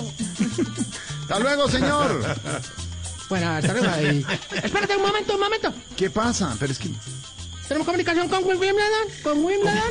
Hasta 1.22 1.40
luego, 1.40 1.70
señor. 1.70 2.36
Bueno, 3.30 3.50
hasta 3.50 3.74
luego. 3.74 3.88
ahí. 3.94 4.26
Espérate 4.64 4.96
un 4.96 5.02
momento, 5.02 5.34
un 5.34 5.40
momento. 5.42 5.74
¿Qué 5.98 6.10
pasa? 6.10 6.56
Pero 6.60 6.72
es 6.72 6.80
que. 6.80 6.90
¿Tenemos 7.68 7.86
comunicación 7.86 8.30
con 8.30 8.46
Wimbledon? 8.46 9.08
¿Con 9.24 9.44
Wimbledon? 9.44 9.82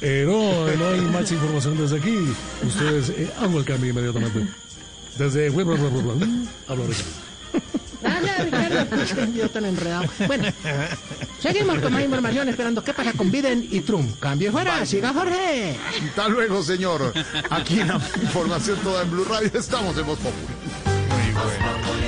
Eh, 0.00 0.22
no, 0.24 0.64
no 0.76 0.90
hay 0.90 1.00
más 1.00 1.32
información 1.32 1.76
desde 1.76 1.96
aquí. 1.96 2.16
Ustedes 2.64 3.08
eh, 3.08 3.28
hago 3.40 3.58
el 3.58 3.64
cambio 3.64 3.90
inmediatamente. 3.90 4.46
Desde 5.18 5.50
bla, 5.50 5.64
bla, 5.64 5.74
bla, 5.74 5.88
bla, 5.88 6.14
bla. 6.14 6.26
Hablo 6.68 6.86
Ricardo. 6.86 7.10
Dale, 8.00 8.44
Ricardo. 8.44 9.32
Yo 9.34 9.50
tan 9.50 9.64
enredado. 9.64 10.04
Bueno, 10.28 10.44
seguimos 11.40 11.80
con 11.80 11.92
más 11.92 12.04
información 12.04 12.48
esperando 12.48 12.84
qué 12.84 12.94
pasa 12.94 13.12
con 13.12 13.28
Biden 13.32 13.66
y 13.72 13.80
Trump. 13.80 14.20
Cambio 14.20 14.52
fuera, 14.52 14.86
siga 14.86 15.12
Jorge. 15.12 15.76
Hasta 16.08 16.28
luego, 16.28 16.62
señor. 16.62 17.12
Aquí 17.50 17.80
en 17.80 17.88
la 17.88 17.94
información 18.22 18.78
toda 18.84 19.02
en 19.02 19.10
Blue 19.10 19.24
Radio 19.24 19.50
estamos 19.52 19.98
en 19.98 20.06
Voz 20.06 20.18
Populi. 20.20 20.46
Muy 21.08 21.32
bueno. 21.32 22.07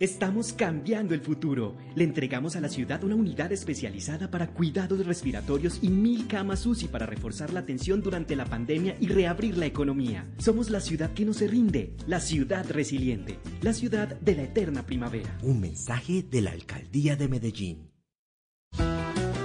Estamos 0.00 0.54
cambiando 0.54 1.12
el 1.12 1.20
futuro. 1.20 1.76
Le 1.94 2.04
entregamos 2.04 2.56
a 2.56 2.60
la 2.62 2.70
ciudad 2.70 3.04
una 3.04 3.16
unidad 3.16 3.52
especializada 3.52 4.30
para 4.30 4.46
cuidados 4.46 5.04
respiratorios 5.04 5.78
y 5.82 5.90
mil 5.90 6.26
camas 6.26 6.64
UCI 6.64 6.88
para 6.88 7.04
reforzar 7.04 7.52
la 7.52 7.60
atención 7.60 8.00
durante 8.00 8.34
la 8.34 8.46
pandemia 8.46 8.96
y 8.98 9.08
reabrir 9.08 9.58
la 9.58 9.66
economía. 9.66 10.26
Somos 10.38 10.70
la 10.70 10.80
ciudad 10.80 11.12
que 11.12 11.26
no 11.26 11.34
se 11.34 11.48
rinde, 11.48 11.96
la 12.06 12.20
ciudad 12.20 12.64
resiliente, 12.70 13.40
la 13.60 13.74
ciudad 13.74 14.18
de 14.18 14.36
la 14.36 14.44
eterna 14.44 14.86
primavera. 14.86 15.36
Un 15.42 15.60
mensaje 15.60 16.22
de 16.22 16.40
la 16.40 16.52
Alcaldía 16.52 17.16
de 17.16 17.28
Medellín. 17.28 17.90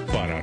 Para 0.07 0.41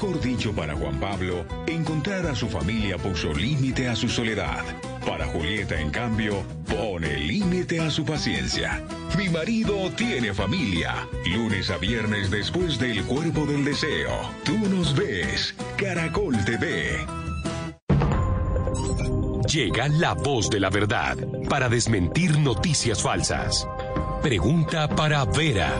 mejor 0.00 0.20
dicho 0.22 0.54
para 0.54 0.74
Juan 0.74 0.98
Pablo, 0.98 1.44
encontrar 1.66 2.24
a 2.26 2.34
su 2.34 2.48
familia 2.48 2.96
puso 2.96 3.34
límite 3.34 3.86
a 3.86 3.94
su 3.94 4.08
soledad. 4.08 4.64
Para 5.06 5.26
Julieta, 5.26 5.78
en 5.78 5.90
cambio, 5.90 6.42
pone 6.66 7.18
límite 7.18 7.80
a 7.80 7.90
su 7.90 8.02
paciencia. 8.02 8.82
Mi 9.18 9.28
marido 9.28 9.90
tiene 9.90 10.32
familia. 10.32 11.06
Lunes 11.26 11.68
a 11.68 11.76
viernes 11.76 12.30
después 12.30 12.78
del 12.78 13.04
cuerpo 13.04 13.44
del 13.44 13.62
deseo. 13.62 14.10
Tú 14.42 14.56
nos 14.70 14.96
ves. 14.96 15.54
Caracol 15.76 16.34
TV. 16.46 16.96
Llega 19.52 19.88
la 19.88 20.14
voz 20.14 20.48
de 20.48 20.60
la 20.60 20.70
verdad 20.70 21.18
para 21.50 21.68
desmentir 21.68 22.38
noticias 22.38 23.02
falsas. 23.02 23.68
Pregunta 24.22 24.88
para 24.88 25.26
Vera. 25.26 25.76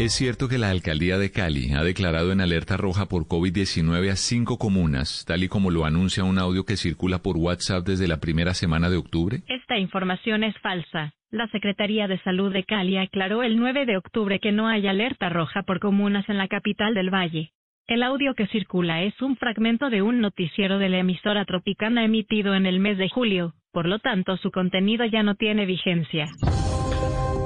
¿Es 0.00 0.14
cierto 0.14 0.48
que 0.48 0.56
la 0.56 0.70
alcaldía 0.70 1.18
de 1.18 1.30
Cali 1.30 1.74
ha 1.74 1.84
declarado 1.84 2.32
en 2.32 2.40
alerta 2.40 2.78
roja 2.78 3.04
por 3.04 3.28
COVID-19 3.28 4.10
a 4.10 4.16
cinco 4.16 4.56
comunas, 4.56 5.26
tal 5.28 5.44
y 5.44 5.48
como 5.48 5.70
lo 5.70 5.84
anuncia 5.84 6.24
un 6.24 6.38
audio 6.38 6.64
que 6.64 6.78
circula 6.78 7.18
por 7.18 7.36
WhatsApp 7.36 7.84
desde 7.84 8.08
la 8.08 8.16
primera 8.16 8.54
semana 8.54 8.88
de 8.88 8.96
octubre? 8.96 9.42
Esta 9.46 9.76
información 9.76 10.42
es 10.42 10.56
falsa. 10.60 11.12
La 11.30 11.48
Secretaría 11.48 12.08
de 12.08 12.18
Salud 12.20 12.50
de 12.50 12.64
Cali 12.64 12.96
aclaró 12.96 13.42
el 13.42 13.58
9 13.58 13.84
de 13.84 13.98
octubre 13.98 14.40
que 14.40 14.52
no 14.52 14.68
hay 14.68 14.86
alerta 14.86 15.28
roja 15.28 15.64
por 15.64 15.80
comunas 15.80 16.26
en 16.30 16.38
la 16.38 16.48
capital 16.48 16.94
del 16.94 17.12
Valle. 17.12 17.52
El 17.86 18.02
audio 18.02 18.34
que 18.34 18.46
circula 18.46 19.02
es 19.02 19.20
un 19.20 19.36
fragmento 19.36 19.90
de 19.90 20.00
un 20.00 20.22
noticiero 20.22 20.78
de 20.78 20.88
la 20.88 21.00
emisora 21.00 21.44
Tropicana 21.44 22.06
emitido 22.06 22.54
en 22.54 22.64
el 22.64 22.80
mes 22.80 22.96
de 22.96 23.10
julio, 23.10 23.52
por 23.70 23.84
lo 23.84 23.98
tanto 23.98 24.38
su 24.38 24.50
contenido 24.50 25.04
ya 25.04 25.22
no 25.22 25.34
tiene 25.34 25.66
vigencia. 25.66 26.24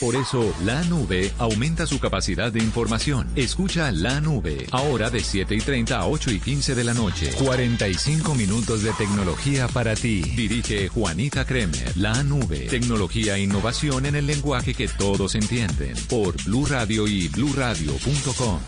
Por 0.00 0.14
eso, 0.14 0.54
la 0.62 0.84
nube 0.84 1.32
aumenta 1.38 1.86
su 1.86 1.98
capacidad 1.98 2.52
de 2.52 2.58
información. 2.58 3.28
Escucha 3.34 3.90
la 3.92 4.20
nube, 4.20 4.66
ahora 4.70 5.08
de 5.08 5.20
7 5.20 5.54
y 5.54 5.58
30 5.58 5.98
a 5.98 6.06
8 6.06 6.32
y 6.32 6.38
15 6.38 6.74
de 6.74 6.84
la 6.84 6.92
noche. 6.92 7.30
45 7.42 8.34
minutos 8.34 8.82
de 8.82 8.92
tecnología 8.92 9.68
para 9.68 9.94
ti. 9.94 10.20
Dirige 10.20 10.88
Juanita 10.88 11.46
Kremer. 11.46 11.96
La 11.96 12.22
nube, 12.22 12.66
tecnología 12.68 13.36
e 13.36 13.44
innovación 13.44 14.04
en 14.04 14.16
el 14.16 14.26
lenguaje 14.26 14.74
que 14.74 14.86
todos 14.86 15.34
entienden. 15.34 15.94
Por 16.10 16.42
Blue 16.44 16.66
Radio 16.66 17.08
y 17.08 17.28
bluradio.com. 17.28 18.60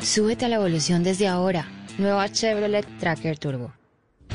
Súbete 0.00 0.44
a 0.44 0.48
la 0.48 0.56
evolución 0.56 1.02
desde 1.02 1.26
ahora. 1.26 1.66
Nueva 1.98 2.30
Chevrolet 2.30 2.86
Tracker 3.00 3.36
Turbo. 3.36 3.72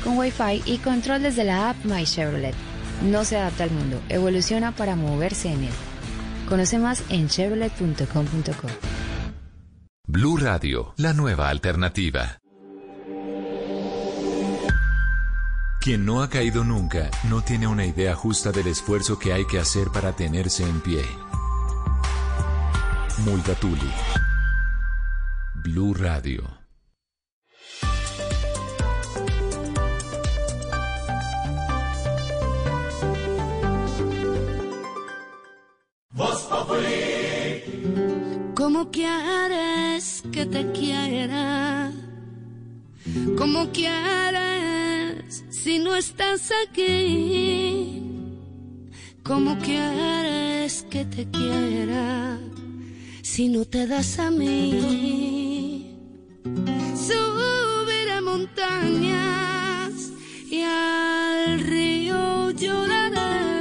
Con 0.04 0.18
Wi-Fi 0.18 0.62
y 0.66 0.76
control 0.78 1.22
desde 1.22 1.44
la 1.44 1.70
app 1.70 1.84
My 1.84 2.04
Chevrolet. 2.04 2.71
No 3.02 3.24
se 3.24 3.36
adapta 3.36 3.64
al 3.64 3.70
mundo, 3.70 4.00
evoluciona 4.08 4.72
para 4.72 4.94
moverse 4.94 5.52
en 5.52 5.64
él. 5.64 5.74
Conoce 6.48 6.78
más 6.78 7.02
en 7.08 7.28
chevrolet.com.co. 7.28 8.68
Blue 10.06 10.36
Radio, 10.36 10.94
la 10.96 11.12
nueva 11.12 11.48
alternativa. 11.48 12.38
Quien 15.80 16.04
no 16.04 16.22
ha 16.22 16.28
caído 16.28 16.62
nunca 16.62 17.10
no 17.28 17.42
tiene 17.42 17.66
una 17.66 17.84
idea 17.84 18.14
justa 18.14 18.52
del 18.52 18.68
esfuerzo 18.68 19.18
que 19.18 19.32
hay 19.32 19.46
que 19.46 19.58
hacer 19.58 19.88
para 19.88 20.12
tenerse 20.12 20.62
en 20.62 20.80
pie. 20.80 21.02
Multatuli. 23.24 23.90
Blue 25.64 25.92
Radio. 25.94 26.61
¿Cómo 38.54 38.90
quieres 38.90 40.22
que 40.32 40.46
te 40.46 40.70
quiera? 40.72 41.92
¿Cómo 43.36 43.70
quieres 43.72 45.44
si 45.50 45.78
no 45.78 45.96
estás 45.96 46.52
aquí? 46.68 48.02
¿Cómo 49.24 49.58
quieres 49.58 50.84
que 50.90 51.04
te 51.04 51.28
quiera 51.30 52.38
si 53.22 53.48
no 53.48 53.64
te 53.64 53.86
das 53.86 54.18
a 54.18 54.30
mí? 54.30 55.96
Subiré 56.94 58.20
montañas 58.20 60.12
y 60.50 60.60
al 60.62 61.60
río 61.60 62.50
lloraré 62.50 63.51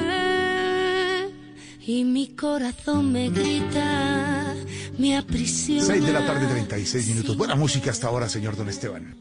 y 1.86 2.04
mi 2.04 2.36
corazón 2.36 3.12
me 3.12 3.30
grita, 3.30 4.56
me 4.98 5.18
aprisiona. 5.18 5.84
6 5.86 6.06
de 6.06 6.14
la 6.14 6.26
tarde, 6.26 6.48
36 6.48 7.08
minutos. 7.10 7.38
Buena 7.38 7.56
música 7.56 7.92
hasta 7.92 8.08
ahora, 8.08 8.30
señor 8.30 8.56
Don 8.56 8.70
Esteban. 8.70 9.16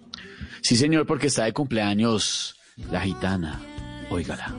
Sí, 0.61 0.77
señor, 0.77 1.07
porque 1.07 1.29
está 1.29 1.45
de 1.45 1.53
cumpleaños 1.53 2.57
la 2.91 3.01
gitana. 3.01 3.61
Óigala. 4.11 4.55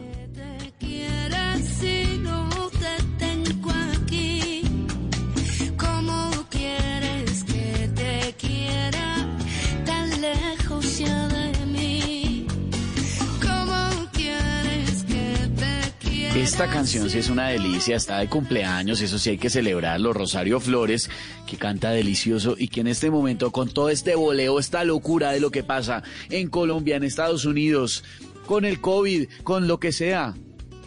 Esta 16.51 16.67
canción 16.67 17.09
sí 17.09 17.17
es 17.17 17.29
una 17.29 17.47
delicia, 17.47 17.95
está 17.95 18.19
de 18.19 18.27
cumpleaños, 18.27 18.99
eso 18.99 19.17
sí 19.17 19.29
hay 19.29 19.37
que 19.37 19.49
celebrarlo. 19.49 20.11
Rosario 20.11 20.59
Flores, 20.59 21.09
que 21.47 21.55
canta 21.55 21.91
delicioso 21.91 22.55
y 22.57 22.67
que 22.67 22.81
en 22.81 22.87
este 22.87 23.09
momento, 23.09 23.51
con 23.51 23.69
todo 23.69 23.89
este 23.89 24.15
voleo, 24.15 24.59
esta 24.59 24.83
locura 24.83 25.31
de 25.31 25.39
lo 25.39 25.49
que 25.49 25.63
pasa 25.63 26.03
en 26.29 26.49
Colombia, 26.49 26.97
en 26.97 27.05
Estados 27.05 27.45
Unidos, 27.45 28.03
con 28.47 28.65
el 28.65 28.81
COVID, 28.81 29.29
con 29.43 29.69
lo 29.69 29.79
que 29.79 29.93
sea, 29.93 30.35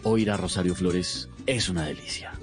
oír 0.03 0.29
a 0.29 0.37
Rosario 0.37 0.75
Flores 0.75 1.29
es 1.47 1.67
una 1.67 1.87
delicia. 1.87 2.34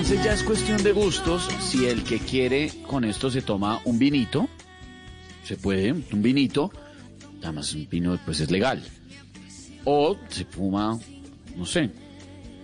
Entonces 0.00 0.24
ya 0.24 0.32
es 0.32 0.42
cuestión 0.44 0.82
de 0.82 0.92
gustos. 0.92 1.46
Si 1.60 1.84
el 1.84 2.04
que 2.04 2.20
quiere 2.20 2.72
con 2.86 3.04
esto 3.04 3.30
se 3.30 3.42
toma 3.42 3.82
un 3.84 3.98
vinito, 3.98 4.48
se 5.44 5.58
puede, 5.58 5.92
un 5.92 6.22
vinito, 6.22 6.72
además 7.42 7.74
un 7.74 7.86
vino 7.86 8.18
pues 8.24 8.40
es 8.40 8.50
legal. 8.50 8.82
O 9.84 10.16
se 10.30 10.46
fuma, 10.46 10.98
no 11.54 11.66
sé, 11.66 11.90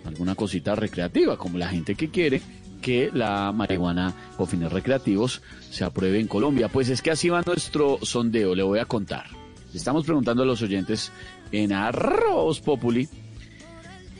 alguna 0.07 0.35
cosita 0.35 0.75
recreativa, 0.77 1.37
como 1.37 1.59
la 1.59 1.69
gente 1.69 1.95
que 1.95 2.09
quiere 2.09 2.41
que 2.81 3.11
la 3.13 3.53
marihuana 3.53 4.15
con 4.39 4.47
fines 4.47 4.73
recreativos 4.73 5.43
se 5.71 5.85
apruebe 5.85 6.19
en 6.19 6.29
Colombia. 6.29 6.69
Pues 6.69 6.89
es 6.89 7.03
que 7.03 7.11
así 7.11 7.29
va 7.29 7.43
nuestro 7.43 7.99
sondeo, 8.01 8.55
le 8.55 8.63
voy 8.63 8.79
a 8.79 8.87
contar. 8.87 9.27
Estamos 9.75 10.07
preguntando 10.07 10.43
a 10.43 10.47
los 10.47 10.63
oyentes 10.63 11.13
en 11.53 11.75
Arroz 11.75 12.61
Populi 12.63 13.07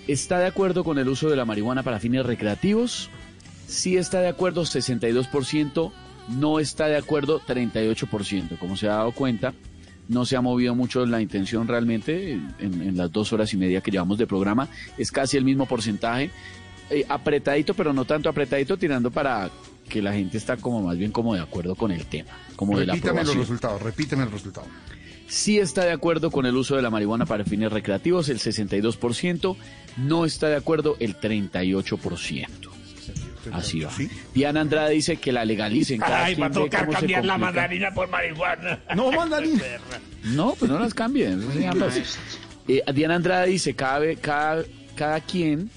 ¿Está 0.08 0.38
de 0.38 0.46
acuerdo 0.46 0.84
con 0.84 0.98
el 0.98 1.08
uso 1.08 1.28
de 1.28 1.36
la 1.36 1.44
marihuana 1.44 1.82
para 1.82 1.98
fines 1.98 2.24
recreativos? 2.24 3.10
Sí 3.66 3.96
está 3.96 4.20
de 4.20 4.28
acuerdo 4.28 4.62
62%, 4.62 5.92
no 6.28 6.60
está 6.60 6.86
de 6.86 6.96
acuerdo 6.96 7.40
38%. 7.40 8.58
Como 8.58 8.76
se 8.76 8.86
ha 8.86 8.96
dado 8.96 9.12
cuenta, 9.12 9.52
no 10.08 10.24
se 10.24 10.36
ha 10.36 10.40
movido 10.40 10.74
mucho 10.76 11.04
la 11.06 11.20
intención 11.20 11.66
realmente 11.66 12.32
en, 12.32 12.54
en 12.60 12.96
las 12.96 13.10
dos 13.10 13.32
horas 13.32 13.52
y 13.52 13.56
media 13.56 13.80
que 13.80 13.90
llevamos 13.90 14.18
de 14.18 14.26
programa. 14.26 14.68
Es 14.96 15.10
casi 15.10 15.36
el 15.36 15.44
mismo 15.44 15.66
porcentaje. 15.66 16.30
Eh, 16.88 17.04
apretadito, 17.08 17.74
pero 17.74 17.92
no 17.92 18.04
tanto 18.04 18.28
apretadito, 18.28 18.76
tirando 18.76 19.10
para 19.10 19.50
que 19.88 20.00
la 20.00 20.12
gente 20.12 20.38
está 20.38 20.56
como 20.56 20.82
más 20.82 20.96
bien 20.96 21.10
como 21.10 21.34
de 21.34 21.40
acuerdo 21.40 21.74
con 21.74 21.90
el 21.90 22.06
tema, 22.06 22.30
como 22.54 22.78
de 22.78 22.86
la 22.86 22.94
Repítame 22.94 23.24
los 23.24 23.36
resultados, 23.36 23.82
repítame 23.82 24.22
el 24.22 24.30
resultado. 24.30 24.66
Sí 25.26 25.58
está 25.58 25.84
de 25.84 25.90
acuerdo 25.90 26.30
con 26.30 26.46
el 26.46 26.56
uso 26.56 26.76
de 26.76 26.82
la 26.82 26.90
marihuana 26.90 27.26
para 27.26 27.44
fines 27.44 27.72
recreativos, 27.72 28.28
el 28.28 28.38
62%. 28.38 29.56
No 29.97 30.24
está 30.24 30.48
de 30.48 30.56
acuerdo 30.56 30.97
el 31.01 31.18
38%. 31.18 32.48
Así 33.52 33.81
va. 33.81 33.90
Diana 34.35 34.60
Andrade 34.60 34.94
dice 34.94 35.16
que 35.16 35.32
la 35.32 35.44
legalicen. 35.44 36.01
Cada 36.01 36.24
Ay, 36.24 36.35
va 36.35 36.47
a 36.47 36.51
tocar 36.51 36.89
cambiar 36.89 37.24
la 37.24 37.39
mandarina 37.39 37.93
por 37.93 38.09
marihuana. 38.09 38.81
No, 38.94 39.12
mandarina. 39.12 39.62
No, 40.24 40.55
pues 40.59 40.70
no 40.70 40.78
las 40.78 40.94
cambien. 40.94 41.43
así. 41.82 42.02
Eh, 42.68 42.82
Diana 42.93 43.14
Andrade 43.14 43.48
dice, 43.48 43.74
cada, 43.74 44.12
cada, 44.16 44.64
cada 44.97 45.20
quien 45.20 45.70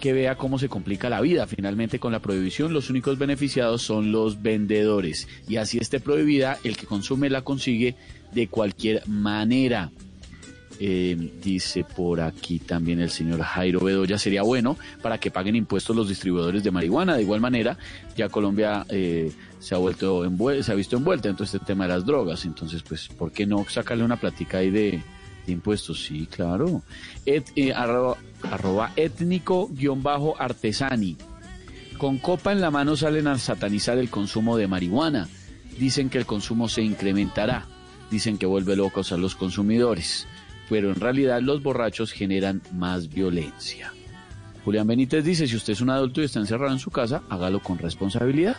que 0.00 0.12
vea 0.12 0.36
cómo 0.36 0.58
se 0.58 0.68
complica 0.68 1.08
la 1.08 1.20
vida. 1.20 1.46
Finalmente, 1.46 1.98
con 1.98 2.12
la 2.12 2.20
prohibición, 2.20 2.72
los 2.74 2.90
únicos 2.90 3.18
beneficiados 3.18 3.82
son 3.82 4.12
los 4.12 4.42
vendedores. 4.42 5.28
Y 5.48 5.56
así 5.56 5.78
esté 5.78 6.00
prohibida, 6.00 6.58
el 6.64 6.76
que 6.76 6.86
consume 6.86 7.30
la 7.30 7.42
consigue 7.42 7.94
de 8.32 8.48
cualquier 8.48 9.06
manera. 9.08 9.92
Eh, 10.80 11.30
dice 11.40 11.84
por 11.84 12.20
aquí 12.20 12.58
también 12.58 12.98
el 13.00 13.08
señor 13.10 13.40
Jairo 13.42 13.78
Bedoya, 13.78 14.18
sería 14.18 14.42
bueno 14.42 14.76
para 15.02 15.18
que 15.18 15.30
paguen 15.30 15.54
impuestos 15.54 15.94
los 15.94 16.08
distribuidores 16.08 16.64
de 16.64 16.70
marihuana. 16.72 17.14
De 17.16 17.22
igual 17.22 17.40
manera, 17.40 17.78
ya 18.16 18.28
Colombia 18.28 18.84
eh, 18.88 19.30
se 19.60 19.74
ha 19.74 19.78
vuelto 19.78 20.24
se 20.62 20.72
ha 20.72 20.74
visto 20.74 20.96
envuelta 20.96 21.28
en 21.28 21.36
todo 21.36 21.44
este 21.44 21.60
tema 21.60 21.86
de 21.86 21.94
las 21.94 22.04
drogas. 22.04 22.44
Entonces, 22.44 22.82
pues, 22.82 23.08
¿por 23.08 23.30
qué 23.30 23.46
no 23.46 23.64
sacarle 23.68 24.02
una 24.04 24.16
platica 24.16 24.58
ahí 24.58 24.70
de, 24.70 25.00
de 25.46 25.52
impuestos? 25.52 26.04
Sí, 26.04 26.26
claro. 26.26 26.82
Et- 27.24 27.52
eh, 27.54 27.72
arroba, 27.72 28.16
arroba 28.50 28.92
étnico 28.96 29.68
guion 29.68 30.02
bajo 30.02 30.34
artesani. 30.40 31.16
Con 31.98 32.18
copa 32.18 32.50
en 32.50 32.60
la 32.60 32.72
mano 32.72 32.96
salen 32.96 33.28
a 33.28 33.38
satanizar 33.38 33.96
el 33.98 34.10
consumo 34.10 34.56
de 34.56 34.66
marihuana. 34.66 35.28
Dicen 35.78 36.10
que 36.10 36.18
el 36.18 36.26
consumo 36.26 36.68
se 36.68 36.82
incrementará. 36.82 37.66
Dicen 38.10 38.38
que 38.38 38.46
vuelve 38.46 38.74
locos 38.74 39.12
a 39.12 39.16
los 39.16 39.36
consumidores. 39.36 40.26
Pero 40.68 40.90
en 40.90 40.96
realidad 40.96 41.40
los 41.40 41.62
borrachos 41.62 42.12
generan 42.12 42.62
más 42.72 43.08
violencia. 43.08 43.92
Julián 44.64 44.86
Benítez 44.86 45.24
dice, 45.24 45.46
si 45.46 45.56
usted 45.56 45.74
es 45.74 45.80
un 45.80 45.90
adulto 45.90 46.22
y 46.22 46.24
está 46.24 46.40
encerrado 46.40 46.72
en 46.72 46.78
su 46.78 46.90
casa, 46.90 47.22
hágalo 47.28 47.60
con 47.60 47.78
responsabilidad. 47.78 48.56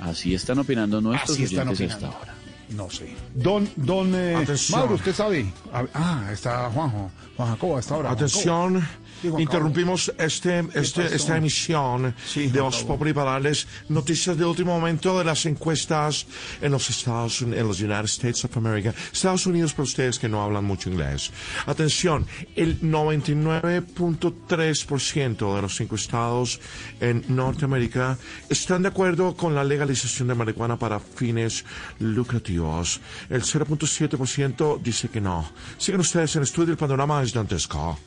Así 0.00 0.34
están 0.34 0.58
opinando 0.58 1.00
nuestros 1.00 1.30
Así 1.30 1.44
están 1.44 1.68
oyentes 1.68 1.94
hasta 1.94 2.08
ahora. 2.08 2.34
No 2.70 2.90
sé. 2.90 3.14
Don, 3.34 3.68
don 3.76 4.12
eh. 4.14 4.44
Mauro, 4.70 4.94
usted 4.94 5.14
sabe. 5.14 5.46
Ah, 5.72 6.28
está 6.32 6.70
Juanjo. 6.70 7.10
Juan 7.36 7.48
Jacobo, 7.50 7.78
hasta 7.78 7.94
ahora. 7.94 8.10
Atención, 8.10 8.80
Jacobo. 8.80 9.01
Interrumpimos 9.22 10.12
este, 10.18 10.66
este, 10.74 11.14
esta 11.14 11.36
emisión 11.36 12.12
de 12.34 12.50
Jacobo. 12.50 12.86
Populi 12.86 13.12
para 13.12 13.32
darles 13.32 13.66
noticias 13.88 14.36
de 14.36 14.44
último 14.44 14.78
momento 14.78 15.18
de 15.18 15.24
las 15.24 15.44
encuestas 15.46 16.26
en 16.60 16.70
los 16.72 16.90
Estados 16.90 17.40
Unidos, 17.40 17.60
en 17.60 17.68
los 17.68 17.80
United 17.80 18.04
States 18.04 18.44
of 18.44 18.56
America. 18.56 18.92
Estados 19.12 19.46
Unidos 19.46 19.72
para 19.72 19.84
ustedes 19.84 20.18
que 20.18 20.28
no 20.28 20.42
hablan 20.42 20.64
mucho 20.64 20.90
inglés. 20.90 21.30
Atención, 21.66 22.26
el 22.56 22.80
99.3% 22.80 25.56
de 25.56 25.62
los 25.62 25.80
encuestados 25.80 26.60
en 27.00 27.24
Norteamérica 27.28 28.18
están 28.48 28.82
de 28.82 28.88
acuerdo 28.88 29.36
con 29.36 29.54
la 29.54 29.62
legalización 29.64 30.28
de 30.28 30.34
marihuana 30.34 30.78
para 30.78 31.00
fines 31.00 31.64
lucrativos. 31.98 33.00
El 33.30 33.42
0.7% 33.42 34.82
dice 34.82 35.08
que 35.08 35.20
no. 35.20 35.50
Sigan 35.78 36.00
ustedes 36.00 36.36
en 36.36 36.42
estudio, 36.42 36.72
el 36.72 36.78
panorama 36.78 37.22
es 37.22 37.32
dantesco. 37.32 37.98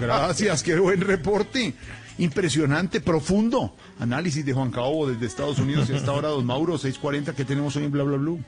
Gracias, 0.00 0.62
qué 0.62 0.78
buen 0.78 1.00
reporte. 1.00 1.74
Impresionante, 2.18 3.00
profundo. 3.00 3.74
Análisis 3.98 4.44
de 4.46 4.52
Juan 4.52 4.70
Cabo 4.70 5.08
desde 5.08 5.26
Estados 5.26 5.58
Unidos 5.58 5.88
y 5.90 5.94
hasta 5.94 6.10
ahora, 6.10 6.28
don 6.28 6.46
Mauro, 6.46 6.78
640 6.78 7.34
que 7.34 7.44
tenemos 7.44 7.74
hoy 7.76 7.84
en 7.84 7.90
Bla 7.90 8.04
Bla 8.04 8.16
Blue. 8.16 8.40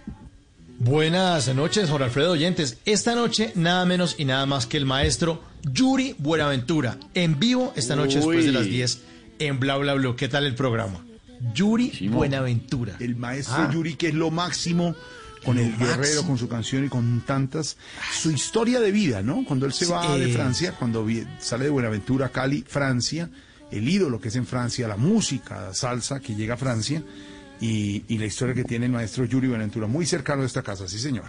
Buenas 0.78 1.53
noches, 1.55 1.89
Jorge 1.89 2.05
Alfredo 2.05 2.32
Oyentes. 2.32 2.78
Esta 2.85 3.15
noche, 3.15 3.53
nada 3.55 3.85
menos 3.86 4.15
y 4.19 4.24
nada 4.24 4.44
más 4.47 4.66
que 4.66 4.77
el 4.77 4.85
maestro 4.86 5.43
Yuri 5.73 6.15
Buenaventura, 6.19 6.98
en 7.15 7.39
vivo 7.40 7.73
esta 7.77 7.97
noche 7.97 8.16
después 8.16 8.44
de 8.44 8.53
las 8.53 8.66
10 8.66 9.03
en 9.39 9.59
Bla 9.59 9.77
Bla 9.78 9.94
Blue. 9.94 10.15
¿Qué 10.16 10.28
tal 10.28 10.44
el 10.44 10.55
programa? 10.55 11.01
Yuri 11.55 12.09
Buenaventura. 12.11 12.97
El 13.01 13.16
maestro 13.16 13.55
Ah. 13.57 13.70
Yuri, 13.73 13.94
que 13.97 14.09
es 14.09 14.15
lo 14.15 14.31
máximo 14.31 14.94
con 15.47 15.59
el 15.59 15.77
guerrero, 15.77 15.98
máximo. 15.98 16.27
con 16.27 16.39
su 16.39 16.48
canción 16.48 16.85
y 16.85 16.89
con 16.89 17.23
tantas. 17.24 17.77
Su 18.12 18.31
historia 18.31 18.81
de 18.81 18.90
vida, 18.90 19.23
¿no? 19.23 19.44
Cuando 19.47 19.64
él 19.64 19.73
se 19.73 19.86
Sí, 19.86 19.90
va 19.93 20.18
de. 20.18 20.32
Francia, 20.32 20.74
cuando 20.78 21.06
sale 21.39 21.64
de 21.64 21.70
Buenaventura, 21.70 22.28
Cali, 22.31 22.64
Francia, 22.68 23.31
el 23.70 23.89
ídolo 23.89 24.20
que 24.20 24.28
es 24.28 24.36
en 24.36 24.47
Francia, 24.47 24.86
la 24.89 24.97
música, 24.97 25.73
salsa 25.73 26.20
que 26.20 26.35
llega 26.35 26.55
a 26.55 26.56
Francia 26.59 27.02
y, 27.60 28.05
y 28.09 28.18
la 28.18 28.27
historia 28.27 28.55
que 28.55 28.64
tiene 28.64 28.86
el 28.86 28.93
maestro 28.93 29.24
Yuri 29.24 29.48
Buenaventura, 29.48 29.86
muy 29.86 30.05
cercano 30.05 30.43
de 30.43 30.48
esta 30.48 30.62
casa, 30.62 30.86
sí 30.89 30.98
señor. 30.98 31.24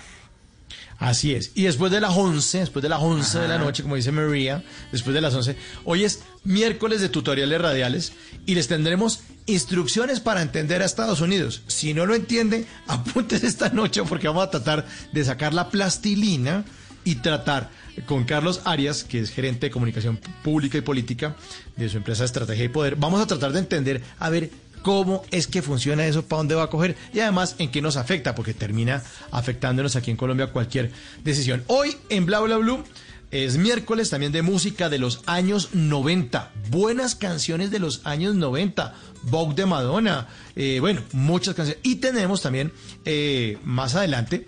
Así 1.00 1.34
es. 1.36 1.52
Y 1.54 1.64
después 1.64 1.92
de 1.92 2.02
las 2.02 2.16
11, 2.16 2.60
después 2.60 2.82
de 2.82 2.90
las 2.90 3.02
11 3.02 3.40
de 3.40 3.48
la 3.48 3.60
noche, 3.60 3.84
como 3.84 3.96
dice 3.96 4.12
María, 4.12 4.64
después 4.92 5.14
de 5.14 5.22
las 5.22 5.34
11, 5.34 5.56
hoy 5.86 6.04
es 6.04 6.24
miércoles 6.44 7.02
de 7.02 7.10
tutoriales 7.10 7.62
radiales 7.62 8.14
y 8.46 8.56
les 8.56 8.68
tendremos 8.68 9.22
instrucciones 9.46 10.20
para 10.20 10.42
entender 10.42 10.82
a 10.82 10.86
Estados 10.86 11.22
Unidos. 11.22 11.62
Si 11.68 11.94
no 11.94 12.06
lo 12.06 12.16
entiende, 12.16 12.66
apúntese 12.88 13.46
esta 13.46 13.70
noche 13.70 14.02
porque 14.04 14.28
vamos 14.28 14.48
a 14.48 14.50
tratar 14.50 14.86
de 15.12 15.24
sacar 15.24 15.54
la 15.54 15.70
plastilina 15.70 16.66
y 17.04 17.16
tratar 17.16 17.70
con 18.06 18.26
Carlos 18.26 18.62
Arias, 18.66 19.04
que 19.04 19.20
es 19.20 19.30
gerente 19.32 19.68
de 19.68 19.72
comunicación 19.72 20.20
pública 20.44 20.78
y 20.78 20.82
política 20.82 21.36
de 21.76 21.90
su 21.90 21.98
empresa 21.98 22.26
Estrategia 22.26 22.66
y 22.66 22.70
Poder. 22.70 22.96
Vamos 22.96 23.22
a 23.22 23.28
tratar 23.28 23.54
de 23.54 23.60
entender, 23.60 24.04
a 24.20 24.30
ver, 24.30 24.52
cómo 24.82 25.24
es 25.32 25.48
que 25.48 25.62
funciona 25.62 26.06
eso, 26.06 26.26
para 26.26 26.40
dónde 26.40 26.56
va 26.56 26.64
a 26.64 26.70
coger 26.70 26.96
y 27.14 27.20
además 27.20 27.56
en 27.60 27.72
qué 27.72 27.82
nos 27.82 27.98
afecta, 27.98 28.36
porque 28.36 28.54
termina 28.54 29.04
afectándonos 29.32 29.96
aquí 29.96 30.12
en 30.12 30.18
Colombia 30.18 30.48
cualquier 30.48 30.92
decisión. 31.24 31.64
Hoy 31.68 31.96
en 32.10 32.26
Bla 32.26 32.40
Bla 32.40 32.58
Blue 32.58 32.84
es 33.30 33.58
miércoles 33.58 34.10
también 34.10 34.32
de 34.32 34.42
música 34.42 34.90
de 34.90 35.00
los 35.00 35.22
años 35.26 35.70
90, 35.74 36.52
buenas 36.70 37.16
canciones 37.16 37.72
de 37.72 37.80
los 37.80 38.02
años 38.06 38.36
90, 38.36 38.96
Vogue 39.24 39.56
de 39.56 39.66
Madonna, 39.66 40.28
eh, 40.56 40.78
bueno, 40.80 41.02
muchas 41.12 41.54
canciones. 41.54 41.82
Y 41.84 41.96
tenemos 41.96 42.42
también 42.42 42.72
eh, 43.04 43.58
más 43.64 43.96
adelante 43.96 44.48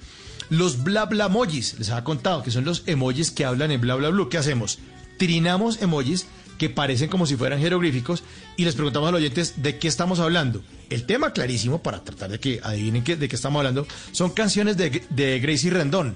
los 0.49 0.83
bla 0.83 1.05
bla 1.05 1.25
emojis, 1.25 1.77
les 1.77 1.89
había 1.89 2.03
contado 2.03 2.41
que 2.41 2.51
son 2.51 2.65
los 2.65 2.83
emojis 2.87 3.31
que 3.31 3.45
hablan 3.45 3.71
en 3.71 3.81
bla 3.81 3.95
bla 3.95 4.09
blue. 4.09 4.29
¿Qué 4.29 4.37
hacemos? 4.37 4.79
Trinamos 5.17 5.81
emojis 5.81 6.25
que 6.59 6.69
parecen 6.69 7.09
como 7.09 7.25
si 7.25 7.35
fueran 7.35 7.59
jeroglíficos 7.59 8.23
y 8.57 8.65
les 8.65 8.75
preguntamos 8.75 9.09
a 9.09 9.11
los 9.13 9.19
oyentes 9.19 9.55
de 9.63 9.79
qué 9.79 9.87
estamos 9.87 10.19
hablando. 10.19 10.61
El 10.91 11.05
tema 11.07 11.33
clarísimo, 11.33 11.81
para 11.81 12.03
tratar 12.03 12.29
de 12.29 12.39
que 12.39 12.59
adivinen 12.61 13.03
qué- 13.03 13.15
de 13.15 13.27
qué 13.27 13.35
estamos 13.35 13.59
hablando, 13.61 13.87
son 14.11 14.29
canciones 14.31 14.77
de, 14.77 15.03
de 15.09 15.39
Gracie 15.39 15.71
Rendón. 15.71 16.15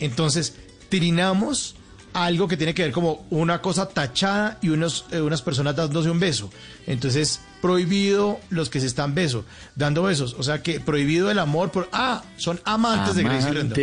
Entonces, 0.00 0.54
trinamos 0.88 1.76
algo 2.12 2.48
que 2.48 2.56
tiene 2.56 2.72
que 2.72 2.82
ver 2.82 2.92
como 2.92 3.26
una 3.28 3.60
cosa 3.60 3.88
tachada 3.90 4.58
y 4.62 4.70
unos, 4.70 5.04
eh, 5.10 5.20
unas 5.20 5.42
personas 5.42 5.76
dándose 5.76 6.08
un 6.08 6.18
beso. 6.18 6.50
Entonces, 6.86 7.40
prohibido 7.60 8.40
los 8.48 8.70
que 8.70 8.80
se 8.80 8.86
están 8.86 9.14
beso, 9.14 9.44
dando 9.74 10.02
besos. 10.04 10.34
O 10.38 10.42
sea 10.42 10.62
que 10.62 10.80
prohibido 10.80 11.30
el 11.30 11.38
amor 11.38 11.70
por... 11.70 11.90
Ah, 11.92 12.24
son 12.38 12.58
amantes, 12.64 13.16
de 13.16 13.22
Gracie 13.24 13.52
Rendón. 13.52 13.74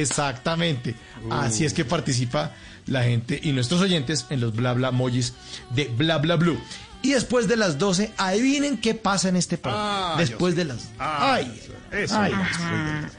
Exactamente. 0.00 0.94
Así 1.30 1.64
es 1.64 1.72
que 1.72 1.84
participa 1.84 2.52
la 2.86 3.02
gente 3.02 3.40
y 3.42 3.52
nuestros 3.52 3.80
oyentes 3.80 4.26
en 4.30 4.40
los 4.40 4.54
bla 4.54 4.72
bla 4.72 4.88
emojis 4.88 5.34
de 5.70 5.84
bla 5.86 6.18
bla 6.18 6.36
blue. 6.36 6.58
Y 7.02 7.12
después 7.12 7.46
de 7.46 7.56
las 7.56 7.78
12, 7.78 8.12
adivinen 8.16 8.78
qué 8.78 8.94
pasa 8.94 9.28
en 9.28 9.36
este 9.36 9.58
programa. 9.58 10.14
Ah, 10.14 10.16
después 10.18 10.56
de 10.56 10.64
las... 10.64 10.88
Ah, 10.98 11.34
ay, 11.34 11.62
eso. 11.92 12.18
ay, 12.18 12.32
Ajá. 12.32 13.10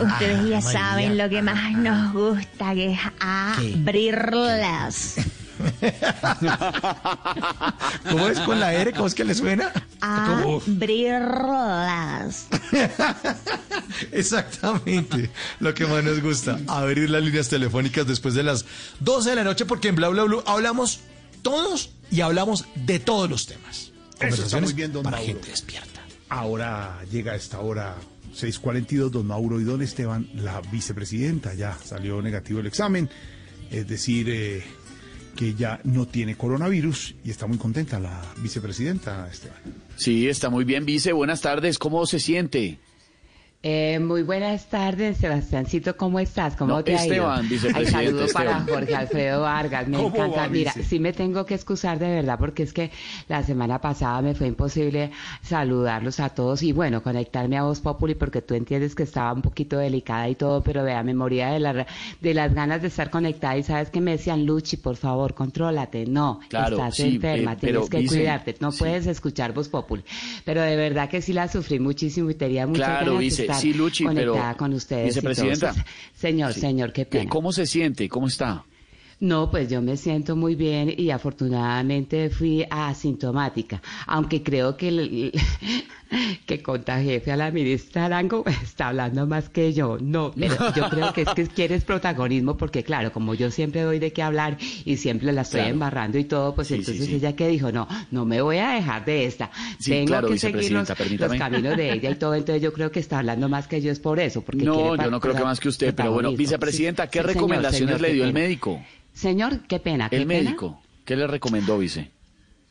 Ustedes 0.00 0.48
ya 0.48 0.60
saben 0.60 1.16
lo 1.16 1.28
que 1.28 1.40
más 1.40 1.72
nos 1.78 2.12
gusta, 2.12 2.74
que 2.74 2.92
es 2.92 2.98
abrirlas. 3.20 5.16
¿Cómo 8.10 8.28
es 8.28 8.38
con 8.40 8.60
la 8.60 8.74
R? 8.74 8.92
¿Cómo 8.92 9.06
es 9.06 9.14
que 9.14 9.24
le 9.24 9.34
suena? 9.34 9.72
Abrirlas. 10.00 10.76
Exactamente. 14.12 15.30
Lo 15.60 15.74
que 15.74 15.86
más 15.86 16.04
nos 16.04 16.20
gusta. 16.20 16.58
Abrir 16.66 17.10
las 17.10 17.22
líneas 17.22 17.48
telefónicas 17.48 18.06
después 18.06 18.34
de 18.34 18.42
las 18.42 18.64
12 19.00 19.30
de 19.30 19.36
la 19.36 19.44
noche 19.44 19.66
porque 19.66 19.88
en 19.88 19.96
Bla 19.96 20.08
Bla 20.08 20.24
Blue 20.24 20.42
hablamos 20.46 21.00
todos 21.42 21.90
y 22.10 22.20
hablamos 22.20 22.66
de 22.74 22.98
todos 22.98 23.30
los 23.30 23.46
temas. 23.46 23.92
Eso 24.20 24.42
está 24.42 24.60
muy 24.60 24.72
bien, 24.72 24.92
don 24.92 25.02
para 25.02 25.18
Mauro. 25.18 25.32
gente 25.32 25.50
despierta. 25.50 26.00
Ahora 26.28 27.00
llega 27.10 27.32
a 27.32 27.36
esta 27.36 27.60
hora 27.60 27.96
6:42, 28.34 29.10
don 29.10 29.26
Mauro 29.26 29.60
y 29.60 29.64
don 29.64 29.82
Esteban, 29.82 30.28
la 30.34 30.60
vicepresidenta, 30.60 31.54
ya 31.54 31.76
salió 31.84 32.20
negativo 32.20 32.60
el 32.60 32.66
examen, 32.66 33.08
es 33.70 33.86
decir, 33.86 34.28
eh, 34.28 34.64
que 35.36 35.54
ya 35.54 35.80
no 35.84 36.06
tiene 36.06 36.36
coronavirus 36.36 37.14
y 37.24 37.30
está 37.30 37.46
muy 37.46 37.58
contenta 37.58 38.00
la 38.00 38.20
vicepresidenta, 38.38 39.28
Esteban. 39.30 39.58
Sí, 39.96 40.28
está 40.28 40.50
muy 40.50 40.64
bien, 40.64 40.84
vice. 40.84 41.12
Buenas 41.12 41.40
tardes. 41.42 41.78
¿Cómo 41.78 42.04
se 42.06 42.18
siente? 42.18 42.78
Eh, 43.62 43.98
muy 43.98 44.22
buenas 44.22 44.66
tardes, 44.68 45.16
Sebastiancito, 45.16 45.96
¿cómo 45.96 46.20
estás? 46.20 46.54
¿Cómo 46.54 46.74
No, 46.74 46.84
te 46.84 46.92
ha 46.94 47.02
Esteban, 47.02 47.40
ido? 47.46 47.48
vicepresidente 47.50 47.96
Ay, 47.98 48.06
saludo 48.06 48.32
para. 48.32 48.60
Jorge 48.60 48.94
Alfredo 48.94 49.40
Vargas, 49.42 49.88
me 49.88 49.96
¿Cómo 49.96 50.08
encanta. 50.14 50.42
va, 50.42 50.48
Mira, 50.48 50.72
sí 50.72 51.00
me 51.00 51.12
tengo 51.12 51.44
que 51.46 51.54
excusar 51.54 51.98
de 51.98 52.06
verdad 52.08 52.38
porque 52.38 52.62
es 52.62 52.72
que 52.72 52.92
la 53.26 53.42
semana 53.42 53.80
pasada 53.80 54.22
me 54.22 54.36
fue 54.36 54.46
imposible 54.46 55.10
saludarlos 55.42 56.20
a 56.20 56.28
todos 56.28 56.62
y 56.62 56.70
bueno, 56.70 57.02
conectarme 57.02 57.56
a 57.56 57.64
Voz 57.64 57.80
Populi 57.80 58.14
porque 58.14 58.40
tú 58.40 58.54
entiendes 58.54 58.94
que 58.94 59.02
estaba 59.02 59.32
un 59.32 59.42
poquito 59.42 59.78
delicada 59.78 60.28
y 60.28 60.36
todo, 60.36 60.62
pero 60.62 60.84
vea, 60.84 61.02
me 61.02 61.14
moría 61.14 61.48
de, 61.50 61.58
la, 61.58 61.86
de 62.20 62.34
las 62.34 62.54
ganas 62.54 62.82
de 62.82 62.88
estar 62.88 63.10
conectada 63.10 63.56
y 63.56 63.64
sabes 63.64 63.90
que 63.90 64.00
me 64.00 64.12
decían, 64.12 64.46
Luchi, 64.46 64.76
por 64.76 64.94
favor, 64.94 65.34
contrólate. 65.34 66.06
No, 66.06 66.38
Claro, 66.50 66.76
estás 66.76 66.94
sí, 66.96 67.16
enferma, 67.16 67.54
eh, 67.54 67.58
pero 67.60 67.84
tienes 67.86 68.08
que 68.10 68.16
cuidarte, 68.16 68.54
no 68.60 68.70
sí. 68.70 68.78
puedes 68.78 69.06
escuchar 69.08 69.52
Voz 69.54 69.68
Populi. 69.68 70.04
Pero 70.44 70.60
de 70.62 70.76
verdad 70.76 71.08
que 71.08 71.20
sí 71.20 71.32
la 71.32 71.48
sufrí 71.48 71.80
muchísimo 71.80 72.30
y 72.30 72.34
tenía 72.34 72.64
muchas 72.68 72.86
Claro, 72.86 73.06
ganas 73.06 73.20
dice, 73.22 73.45
estar 73.46 73.60
sí, 73.60 73.72
Luchi, 73.74 74.04
pero 74.04 74.32
conectada 74.32 74.54
con 74.56 74.72
ustedes. 74.74 75.06
vicepresidenta. 75.14 75.74
Señor, 76.14 76.52
Sí. 76.52 76.60
señor, 76.60 76.92
qué 76.92 77.04
¿Qué- 77.04 77.18
pena. 77.20 77.30
¿Cómo 77.30 77.52
se 77.52 77.66
siente? 77.66 78.08
¿Cómo 78.08 78.26
está? 78.28 78.64
No, 79.18 79.50
pues 79.50 79.70
yo 79.70 79.80
me 79.80 79.96
siento 79.96 80.36
muy 80.36 80.54
bien 80.56 80.92
y 80.94 81.08
afortunadamente 81.10 82.28
fui 82.28 82.66
asintomática, 82.68 83.80
aunque 84.06 84.42
creo 84.42 84.76
que 84.76 84.88
el, 84.88 85.32
que 86.46 86.62
contagié 86.62 87.22
a 87.32 87.36
la 87.36 87.50
ministra 87.50 88.06
Arango 88.06 88.44
está 88.62 88.88
hablando 88.88 89.26
más 89.26 89.48
que 89.48 89.72
yo. 89.72 89.98
No, 90.00 90.32
pero 90.38 90.56
yo 90.74 90.88
creo 90.90 91.12
que 91.12 91.22
es 91.22 91.28
que 91.30 91.46
quieres 91.46 91.84
protagonismo 91.84 92.56
porque 92.56 92.84
claro, 92.84 93.12
como 93.12 93.34
yo 93.34 93.50
siempre 93.50 93.82
doy 93.82 93.98
de 93.98 94.12
qué 94.12 94.22
hablar 94.22 94.56
y 94.84 94.96
siempre 94.96 95.32
la 95.32 95.42
estoy 95.42 95.60
Claro. 95.60 95.72
embarrando 95.74 96.18
y 96.18 96.24
todo, 96.24 96.54
pues 96.54 96.68
Sí, 96.68 96.74
entonces 96.74 97.06
sí. 97.06 97.14
ella 97.16 97.34
que 97.34 97.48
dijo, 97.48 97.72
no, 97.72 97.88
no 98.10 98.24
me 98.24 98.40
voy 98.42 98.58
a 98.58 98.70
dejar 98.70 99.04
de 99.04 99.24
esta. 99.26 99.50
Tengo 99.84 100.06
claro, 100.06 100.28
que 100.28 100.38
seguir 100.38 100.72
los, 100.72 100.82
vicepresidenta, 100.82 100.94
permítame. 100.94 101.28
los 101.30 101.38
caminos 101.38 101.76
de 101.76 101.92
ella 101.92 102.10
y 102.10 102.14
todo, 102.16 102.34
entonces 102.34 102.62
yo 102.62 102.72
creo 102.72 102.90
que 102.92 103.00
está 103.00 103.18
hablando 103.18 103.48
más 103.48 103.66
que 103.66 103.80
yo 103.80 103.90
es 103.90 103.98
por 104.00 104.20
eso. 104.20 104.42
Porque 104.42 104.64
No, 104.64 104.96
yo 104.96 105.10
no 105.10 105.20
creo 105.20 105.34
que 105.34 105.42
más 105.44 105.60
que 105.60 105.68
usted, 105.68 105.94
pero 105.94 106.12
bueno, 106.12 106.32
vicepresidenta, 106.34 107.08
¿qué 107.08 107.20
señor, 107.20 107.34
recomendaciones 107.34 107.96
señor, 107.96 108.00
le 108.00 108.12
dio 108.14 108.24
el 108.24 108.32
médico? 108.32 108.82
Señor, 109.12 109.60
qué 109.66 109.78
pena. 109.80 110.08
qué 110.10 110.16
El 110.16 110.26
pena. 110.26 110.42
médico. 110.50 110.82
¿Qué 111.04 111.16
le 111.16 111.26
recomendó, 111.26 111.78
vice? 111.78 112.10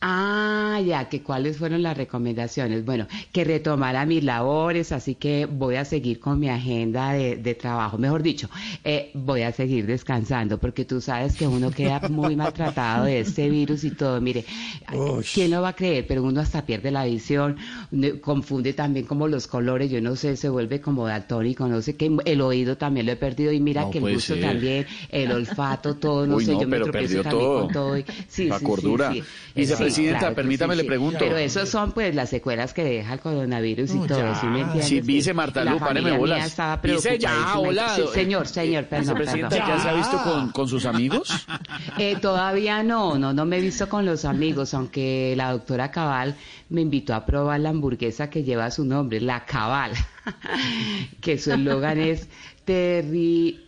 Ah, 0.07 0.79
ya, 0.85 1.09
que 1.09 1.23
cuáles 1.23 1.57
fueron 1.57 1.81
las 1.81 1.97
recomendaciones. 1.97 2.85
Bueno, 2.85 3.07
que 3.31 3.43
retomara 3.43 4.05
mis 4.05 4.23
labores, 4.23 4.91
así 4.91 5.15
que 5.15 5.47
voy 5.47 5.77
a 5.77 5.85
seguir 5.85 6.19
con 6.19 6.39
mi 6.39 6.47
agenda 6.47 7.13
de, 7.13 7.37
de 7.37 7.55
trabajo. 7.55 7.97
Mejor 7.97 8.21
dicho, 8.21 8.47
eh, 8.83 9.09
voy 9.15 9.41
a 9.41 9.51
seguir 9.51 9.87
descansando, 9.87 10.59
porque 10.59 10.85
tú 10.85 11.01
sabes 11.01 11.35
que 11.35 11.47
uno 11.47 11.71
queda 11.71 12.01
muy 12.07 12.35
maltratado 12.35 13.05
de 13.05 13.21
este 13.21 13.49
virus 13.49 13.83
y 13.83 13.91
todo. 13.91 14.21
Mire, 14.21 14.45
¿quién 15.33 15.49
lo 15.49 15.63
va 15.63 15.69
a 15.69 15.73
creer? 15.73 16.05
Pero 16.07 16.21
uno 16.21 16.39
hasta 16.39 16.63
pierde 16.67 16.91
la 16.91 17.05
visión, 17.05 17.57
confunde 18.21 18.73
también 18.73 19.07
como 19.07 19.27
los 19.27 19.47
colores, 19.47 19.89
yo 19.89 20.01
no 20.01 20.15
sé, 20.15 20.37
se 20.37 20.49
vuelve 20.49 20.81
como 20.81 21.07
daltónico, 21.07 21.67
no 21.67 21.81
sé 21.81 21.95
qué. 21.95 22.15
El 22.25 22.41
oído 22.41 22.77
también 22.77 23.07
lo 23.07 23.11
he 23.13 23.15
perdido 23.15 23.51
y 23.51 23.59
mira 23.59 23.81
No 23.81 23.89
que 23.89 23.97
el 23.97 24.13
gusto 24.13 24.35
ser. 24.35 24.41
también, 24.43 24.85
el 25.09 25.31
olfato, 25.31 25.95
todo, 25.95 26.27
no 26.27 26.35
Uy, 26.35 26.45
sé, 26.45 26.51
no, 26.53 26.61
yo 26.61 26.67
me 26.67 26.79
tropiezo 26.79 27.23
también 27.23 27.41
todo. 27.49 27.63
con 27.63 27.73
todo. 27.73 27.97
y- 27.97 28.05
sí, 28.27 28.45
La 28.49 28.59
sí, 28.59 28.65
sí, 28.65 28.69
cordura. 28.71 29.11
sí. 29.11 29.23
Vicepresidenta, 29.55 29.94
Claro 30.03 30.29
que 30.29 30.35
permítame, 30.35 30.75
sí, 30.75 30.81
le 30.81 30.87
pregunto. 30.87 31.19
Pero 31.19 31.37
esos 31.37 31.69
son 31.69 31.91
pues 31.91 32.13
las 32.13 32.29
secuelas 32.29 32.73
que 32.73 32.83
deja 32.83 33.13
el 33.13 33.19
coronavirus 33.19 33.91
y 33.91 33.95
No, 33.99 34.05
todo, 34.07 34.19
ya. 34.19 34.35
¿sí 34.35 34.45
me 34.47 34.61
entiendes? 34.61 34.87
Sí, 34.87 35.01
vice 35.01 35.33
Marta 35.33 35.63
Lu, 35.63 35.79
páreme 35.79 36.17
bolas. 36.17 36.37
mía 36.39 36.45
estaba 36.47 36.77
Vice, 36.77 37.17
ya, 37.19 37.57
hola. 37.57 37.95
Sí, 37.95 38.01
señor, 38.13 38.47
señor, 38.47 38.85
perdón, 38.85 39.15
Vicepresidenta, 39.15 39.49
perdón. 39.49 39.67
¿ya 39.77 39.79
se 39.83 39.89
ha 39.89 39.93
visto 39.93 40.21
con, 40.23 40.51
con 40.51 40.67
sus 40.67 40.85
amigos? 40.85 41.29
Eh, 41.97 42.17
todavía 42.21 42.83
no, 42.83 43.17
no, 43.17 43.31
no 43.31 43.45
me 43.45 43.57
he 43.57 43.61
visto 43.61 43.87
con 43.87 44.05
los 44.05 44.25
amigos, 44.25 44.73
aunque 44.73 45.33
la 45.37 45.51
doctora 45.51 45.91
Cabal 45.91 46.35
me 46.69 46.81
invitó 46.81 47.13
a 47.13 47.25
probar 47.25 47.59
la 47.61 47.69
hamburguesa 47.69 48.29
que 48.29 48.43
lleva 48.43 48.69
su 48.71 48.83
nombre, 48.83 49.21
la 49.21 49.45
Cabal, 49.45 49.91
que 51.21 51.37
su 51.37 51.53
eslogan 51.53 51.99
es 51.99 52.27
terri- 52.65 53.59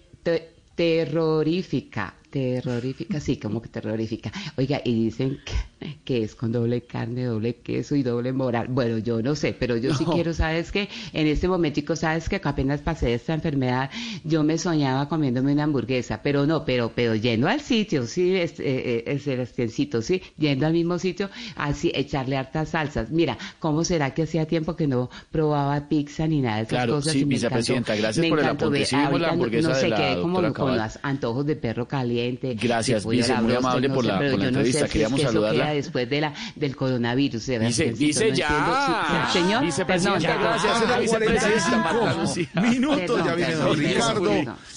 terrorífica, 0.75 2.13
terrorífica, 2.29 3.19
sí, 3.19 3.37
como 3.37 3.61
que 3.61 3.69
terrorífica. 3.69 4.31
Oiga, 4.57 4.81
y 4.83 4.93
dicen 5.05 5.39
que, 5.45 5.97
que 6.03 6.23
es 6.23 6.35
con 6.35 6.51
doble 6.51 6.81
carne, 6.81 7.23
doble 7.25 7.55
queso 7.57 7.95
y 7.95 8.03
doble 8.03 8.33
moral. 8.33 8.67
Bueno, 8.69 8.97
yo 8.97 9.21
no 9.21 9.35
sé, 9.35 9.53
pero 9.57 9.77
yo 9.77 9.93
sí 9.93 10.03
No. 10.05 10.13
quiero, 10.13 10.33
¿sabes 10.33 10.71
qué? 10.71 10.89
En 11.13 11.27
este 11.27 11.47
momentico, 11.47 11.95
¿sabes 11.95 12.27
que 12.29 12.39
apenas 12.43 12.81
pasé 12.81 13.13
esta 13.13 13.33
enfermedad, 13.33 13.89
yo 14.23 14.43
me 14.43 14.57
soñaba 14.57 15.07
comiéndome 15.07 15.53
una 15.53 15.63
hamburguesa, 15.63 16.21
pero 16.21 16.45
no, 16.45 16.65
pero, 16.65 16.91
pero 16.93 17.15
yendo 17.15 17.47
al 17.47 17.61
sitio, 17.61 18.05
sí, 18.05 18.35
es, 18.35 18.59
eh, 18.59 19.03
eh, 19.07 19.19
Sebastiancito, 19.19 20.01
sí, 20.01 20.21
yendo 20.37 20.65
al 20.67 20.73
mismo 20.73 20.99
sitio, 20.99 21.29
así, 21.55 21.91
echarle 21.95 22.37
hartas 22.37 22.69
salsas. 22.69 23.09
Mira, 23.11 23.37
¿cómo 23.59 23.83
será 23.83 24.13
que 24.13 24.23
hacía 24.23 24.45
tiempo 24.45 24.75
que 24.75 24.87
no 24.87 25.09
probaba 25.31 25.87
pizza 25.87 26.27
ni 26.27 26.41
nada 26.41 26.57
de 26.57 26.61
esas 26.63 26.69
Claro, 26.71 26.93
cosas? 26.95 27.13
sí, 27.13 27.23
vicepresidenta, 27.23 27.95
gracias 27.95 28.17
me 28.23 28.29
por 28.29 28.39
el 28.39 28.45
encantó 28.45 28.65
aporte. 28.65 28.79
ver- 28.79 28.87
Sí 28.87 28.95
la 28.97 29.09
no- 29.09 29.25
hamburguesa 29.27 29.69
no 29.69 29.75
de 29.75 29.81
sé, 29.81 29.87
quedé 29.89 30.21
como 30.21 30.53
con 30.53 30.77
los 30.77 30.99
antojos 31.03 31.45
de 31.45 31.55
perro 31.55 31.87
caliente. 31.87 32.16
Gracias, 32.61 33.05
de 33.05 33.15
la 33.27 33.41
muy 33.41 33.53
amable 33.55 33.87
no 33.87 33.93
por 33.95 34.05
la- 34.05 34.19
pero 34.19 34.31
por 34.31 34.39
la 34.39 34.45
yo 34.45 34.51
no 34.51 34.55
sé 34.55 34.59
entrevista. 34.59 34.79
si 34.79 34.85
es 34.85 34.91
Queríamos 34.91 35.19
eso 35.19 35.29
saludarla. 35.29 35.63
queda 35.65 35.73
después 35.73 36.09
de 36.09 36.21
la, 36.21 36.33
del 36.55 36.75
coronavirus. 36.75 37.41
Dice, 37.45 37.53
Sebastiancito, 37.59 37.97
dice 38.05 38.29
no 38.29 38.35
ya. 38.35 38.47
entiendo. 38.47 39.27
Sí, 39.27 39.39
Señor, 39.39 39.63
Vicepresidenta, 39.65 40.27
perdón, 40.27 40.41
gracias, 40.43 40.99
vicepresidenta 41.01 42.13
Lucía. 42.19 42.49
Minutos, 42.61 43.21
ya 43.25 43.35
viene 43.35 43.55
don 43.55 43.77
Ricardo, 43.77 44.31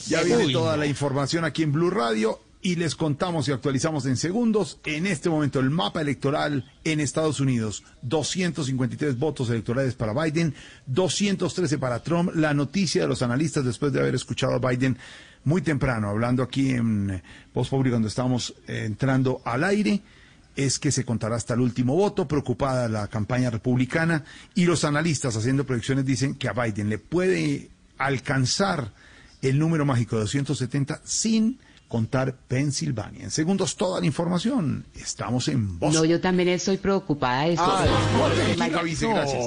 ya 0.06 0.22
viene 0.22 0.52
toda 0.52 0.76
la 0.76 0.86
información 0.86 1.44
aquí 1.44 1.62
en 1.62 1.72
Blue 1.72 1.90
Radio 1.90 2.40
y 2.62 2.76
les 2.76 2.94
contamos 2.94 3.48
y 3.48 3.52
actualizamos 3.52 4.04
en 4.04 4.18
segundos. 4.18 4.80
En 4.84 5.06
este 5.06 5.30
momento 5.30 5.60
el 5.60 5.70
mapa 5.70 6.02
electoral 6.02 6.70
en 6.84 7.00
Estados 7.00 7.40
Unidos, 7.40 7.82
253 8.02 9.18
votos 9.18 9.48
electorales 9.48 9.94
para 9.94 10.12
Biden, 10.12 10.54
213 10.86 11.78
para 11.78 12.02
Trump. 12.02 12.32
La 12.34 12.52
noticia 12.52 13.02
de 13.02 13.08
los 13.08 13.22
analistas 13.22 13.64
después 13.64 13.92
de 13.94 14.00
haber 14.00 14.14
escuchado 14.14 14.54
a 14.54 14.58
Biden 14.70 14.98
muy 15.44 15.62
temprano, 15.62 16.08
hablando 16.08 16.42
aquí 16.42 16.70
en 16.70 17.10
eh, 17.10 17.22
Voz 17.54 17.68
Pública 17.68 17.94
cuando 17.94 18.08
estábamos 18.08 18.54
eh, 18.66 18.84
entrando 18.84 19.40
al 19.44 19.64
aire 19.64 20.02
es 20.56 20.78
que 20.78 20.92
se 20.92 21.04
contará 21.04 21.36
hasta 21.36 21.54
el 21.54 21.60
último 21.60 21.94
voto, 21.94 22.28
preocupada 22.28 22.88
la 22.88 23.06
campaña 23.08 23.50
republicana, 23.50 24.24
y 24.54 24.64
los 24.64 24.84
analistas 24.84 25.36
haciendo 25.36 25.64
proyecciones 25.64 26.04
dicen 26.04 26.34
que 26.34 26.48
a 26.48 26.52
Biden 26.52 26.90
le 26.90 26.98
puede 26.98 27.70
alcanzar 27.98 28.92
el 29.42 29.58
número 29.58 29.86
mágico 29.86 30.16
de 30.16 30.22
270 30.22 31.00
sin 31.04 31.58
contar 31.88 32.36
Pensilvania. 32.46 33.24
En 33.24 33.30
segundos 33.30 33.76
toda 33.76 34.00
la 34.00 34.06
información. 34.06 34.86
Estamos 34.94 35.48
en 35.48 35.78
voz. 35.78 35.92
No, 35.92 36.04
yo 36.04 36.20
también 36.20 36.48
estoy 36.48 36.76
preocupada 36.76 37.42
de 37.42 37.54
eso. 37.54 37.78
Gracias. 39.10 39.44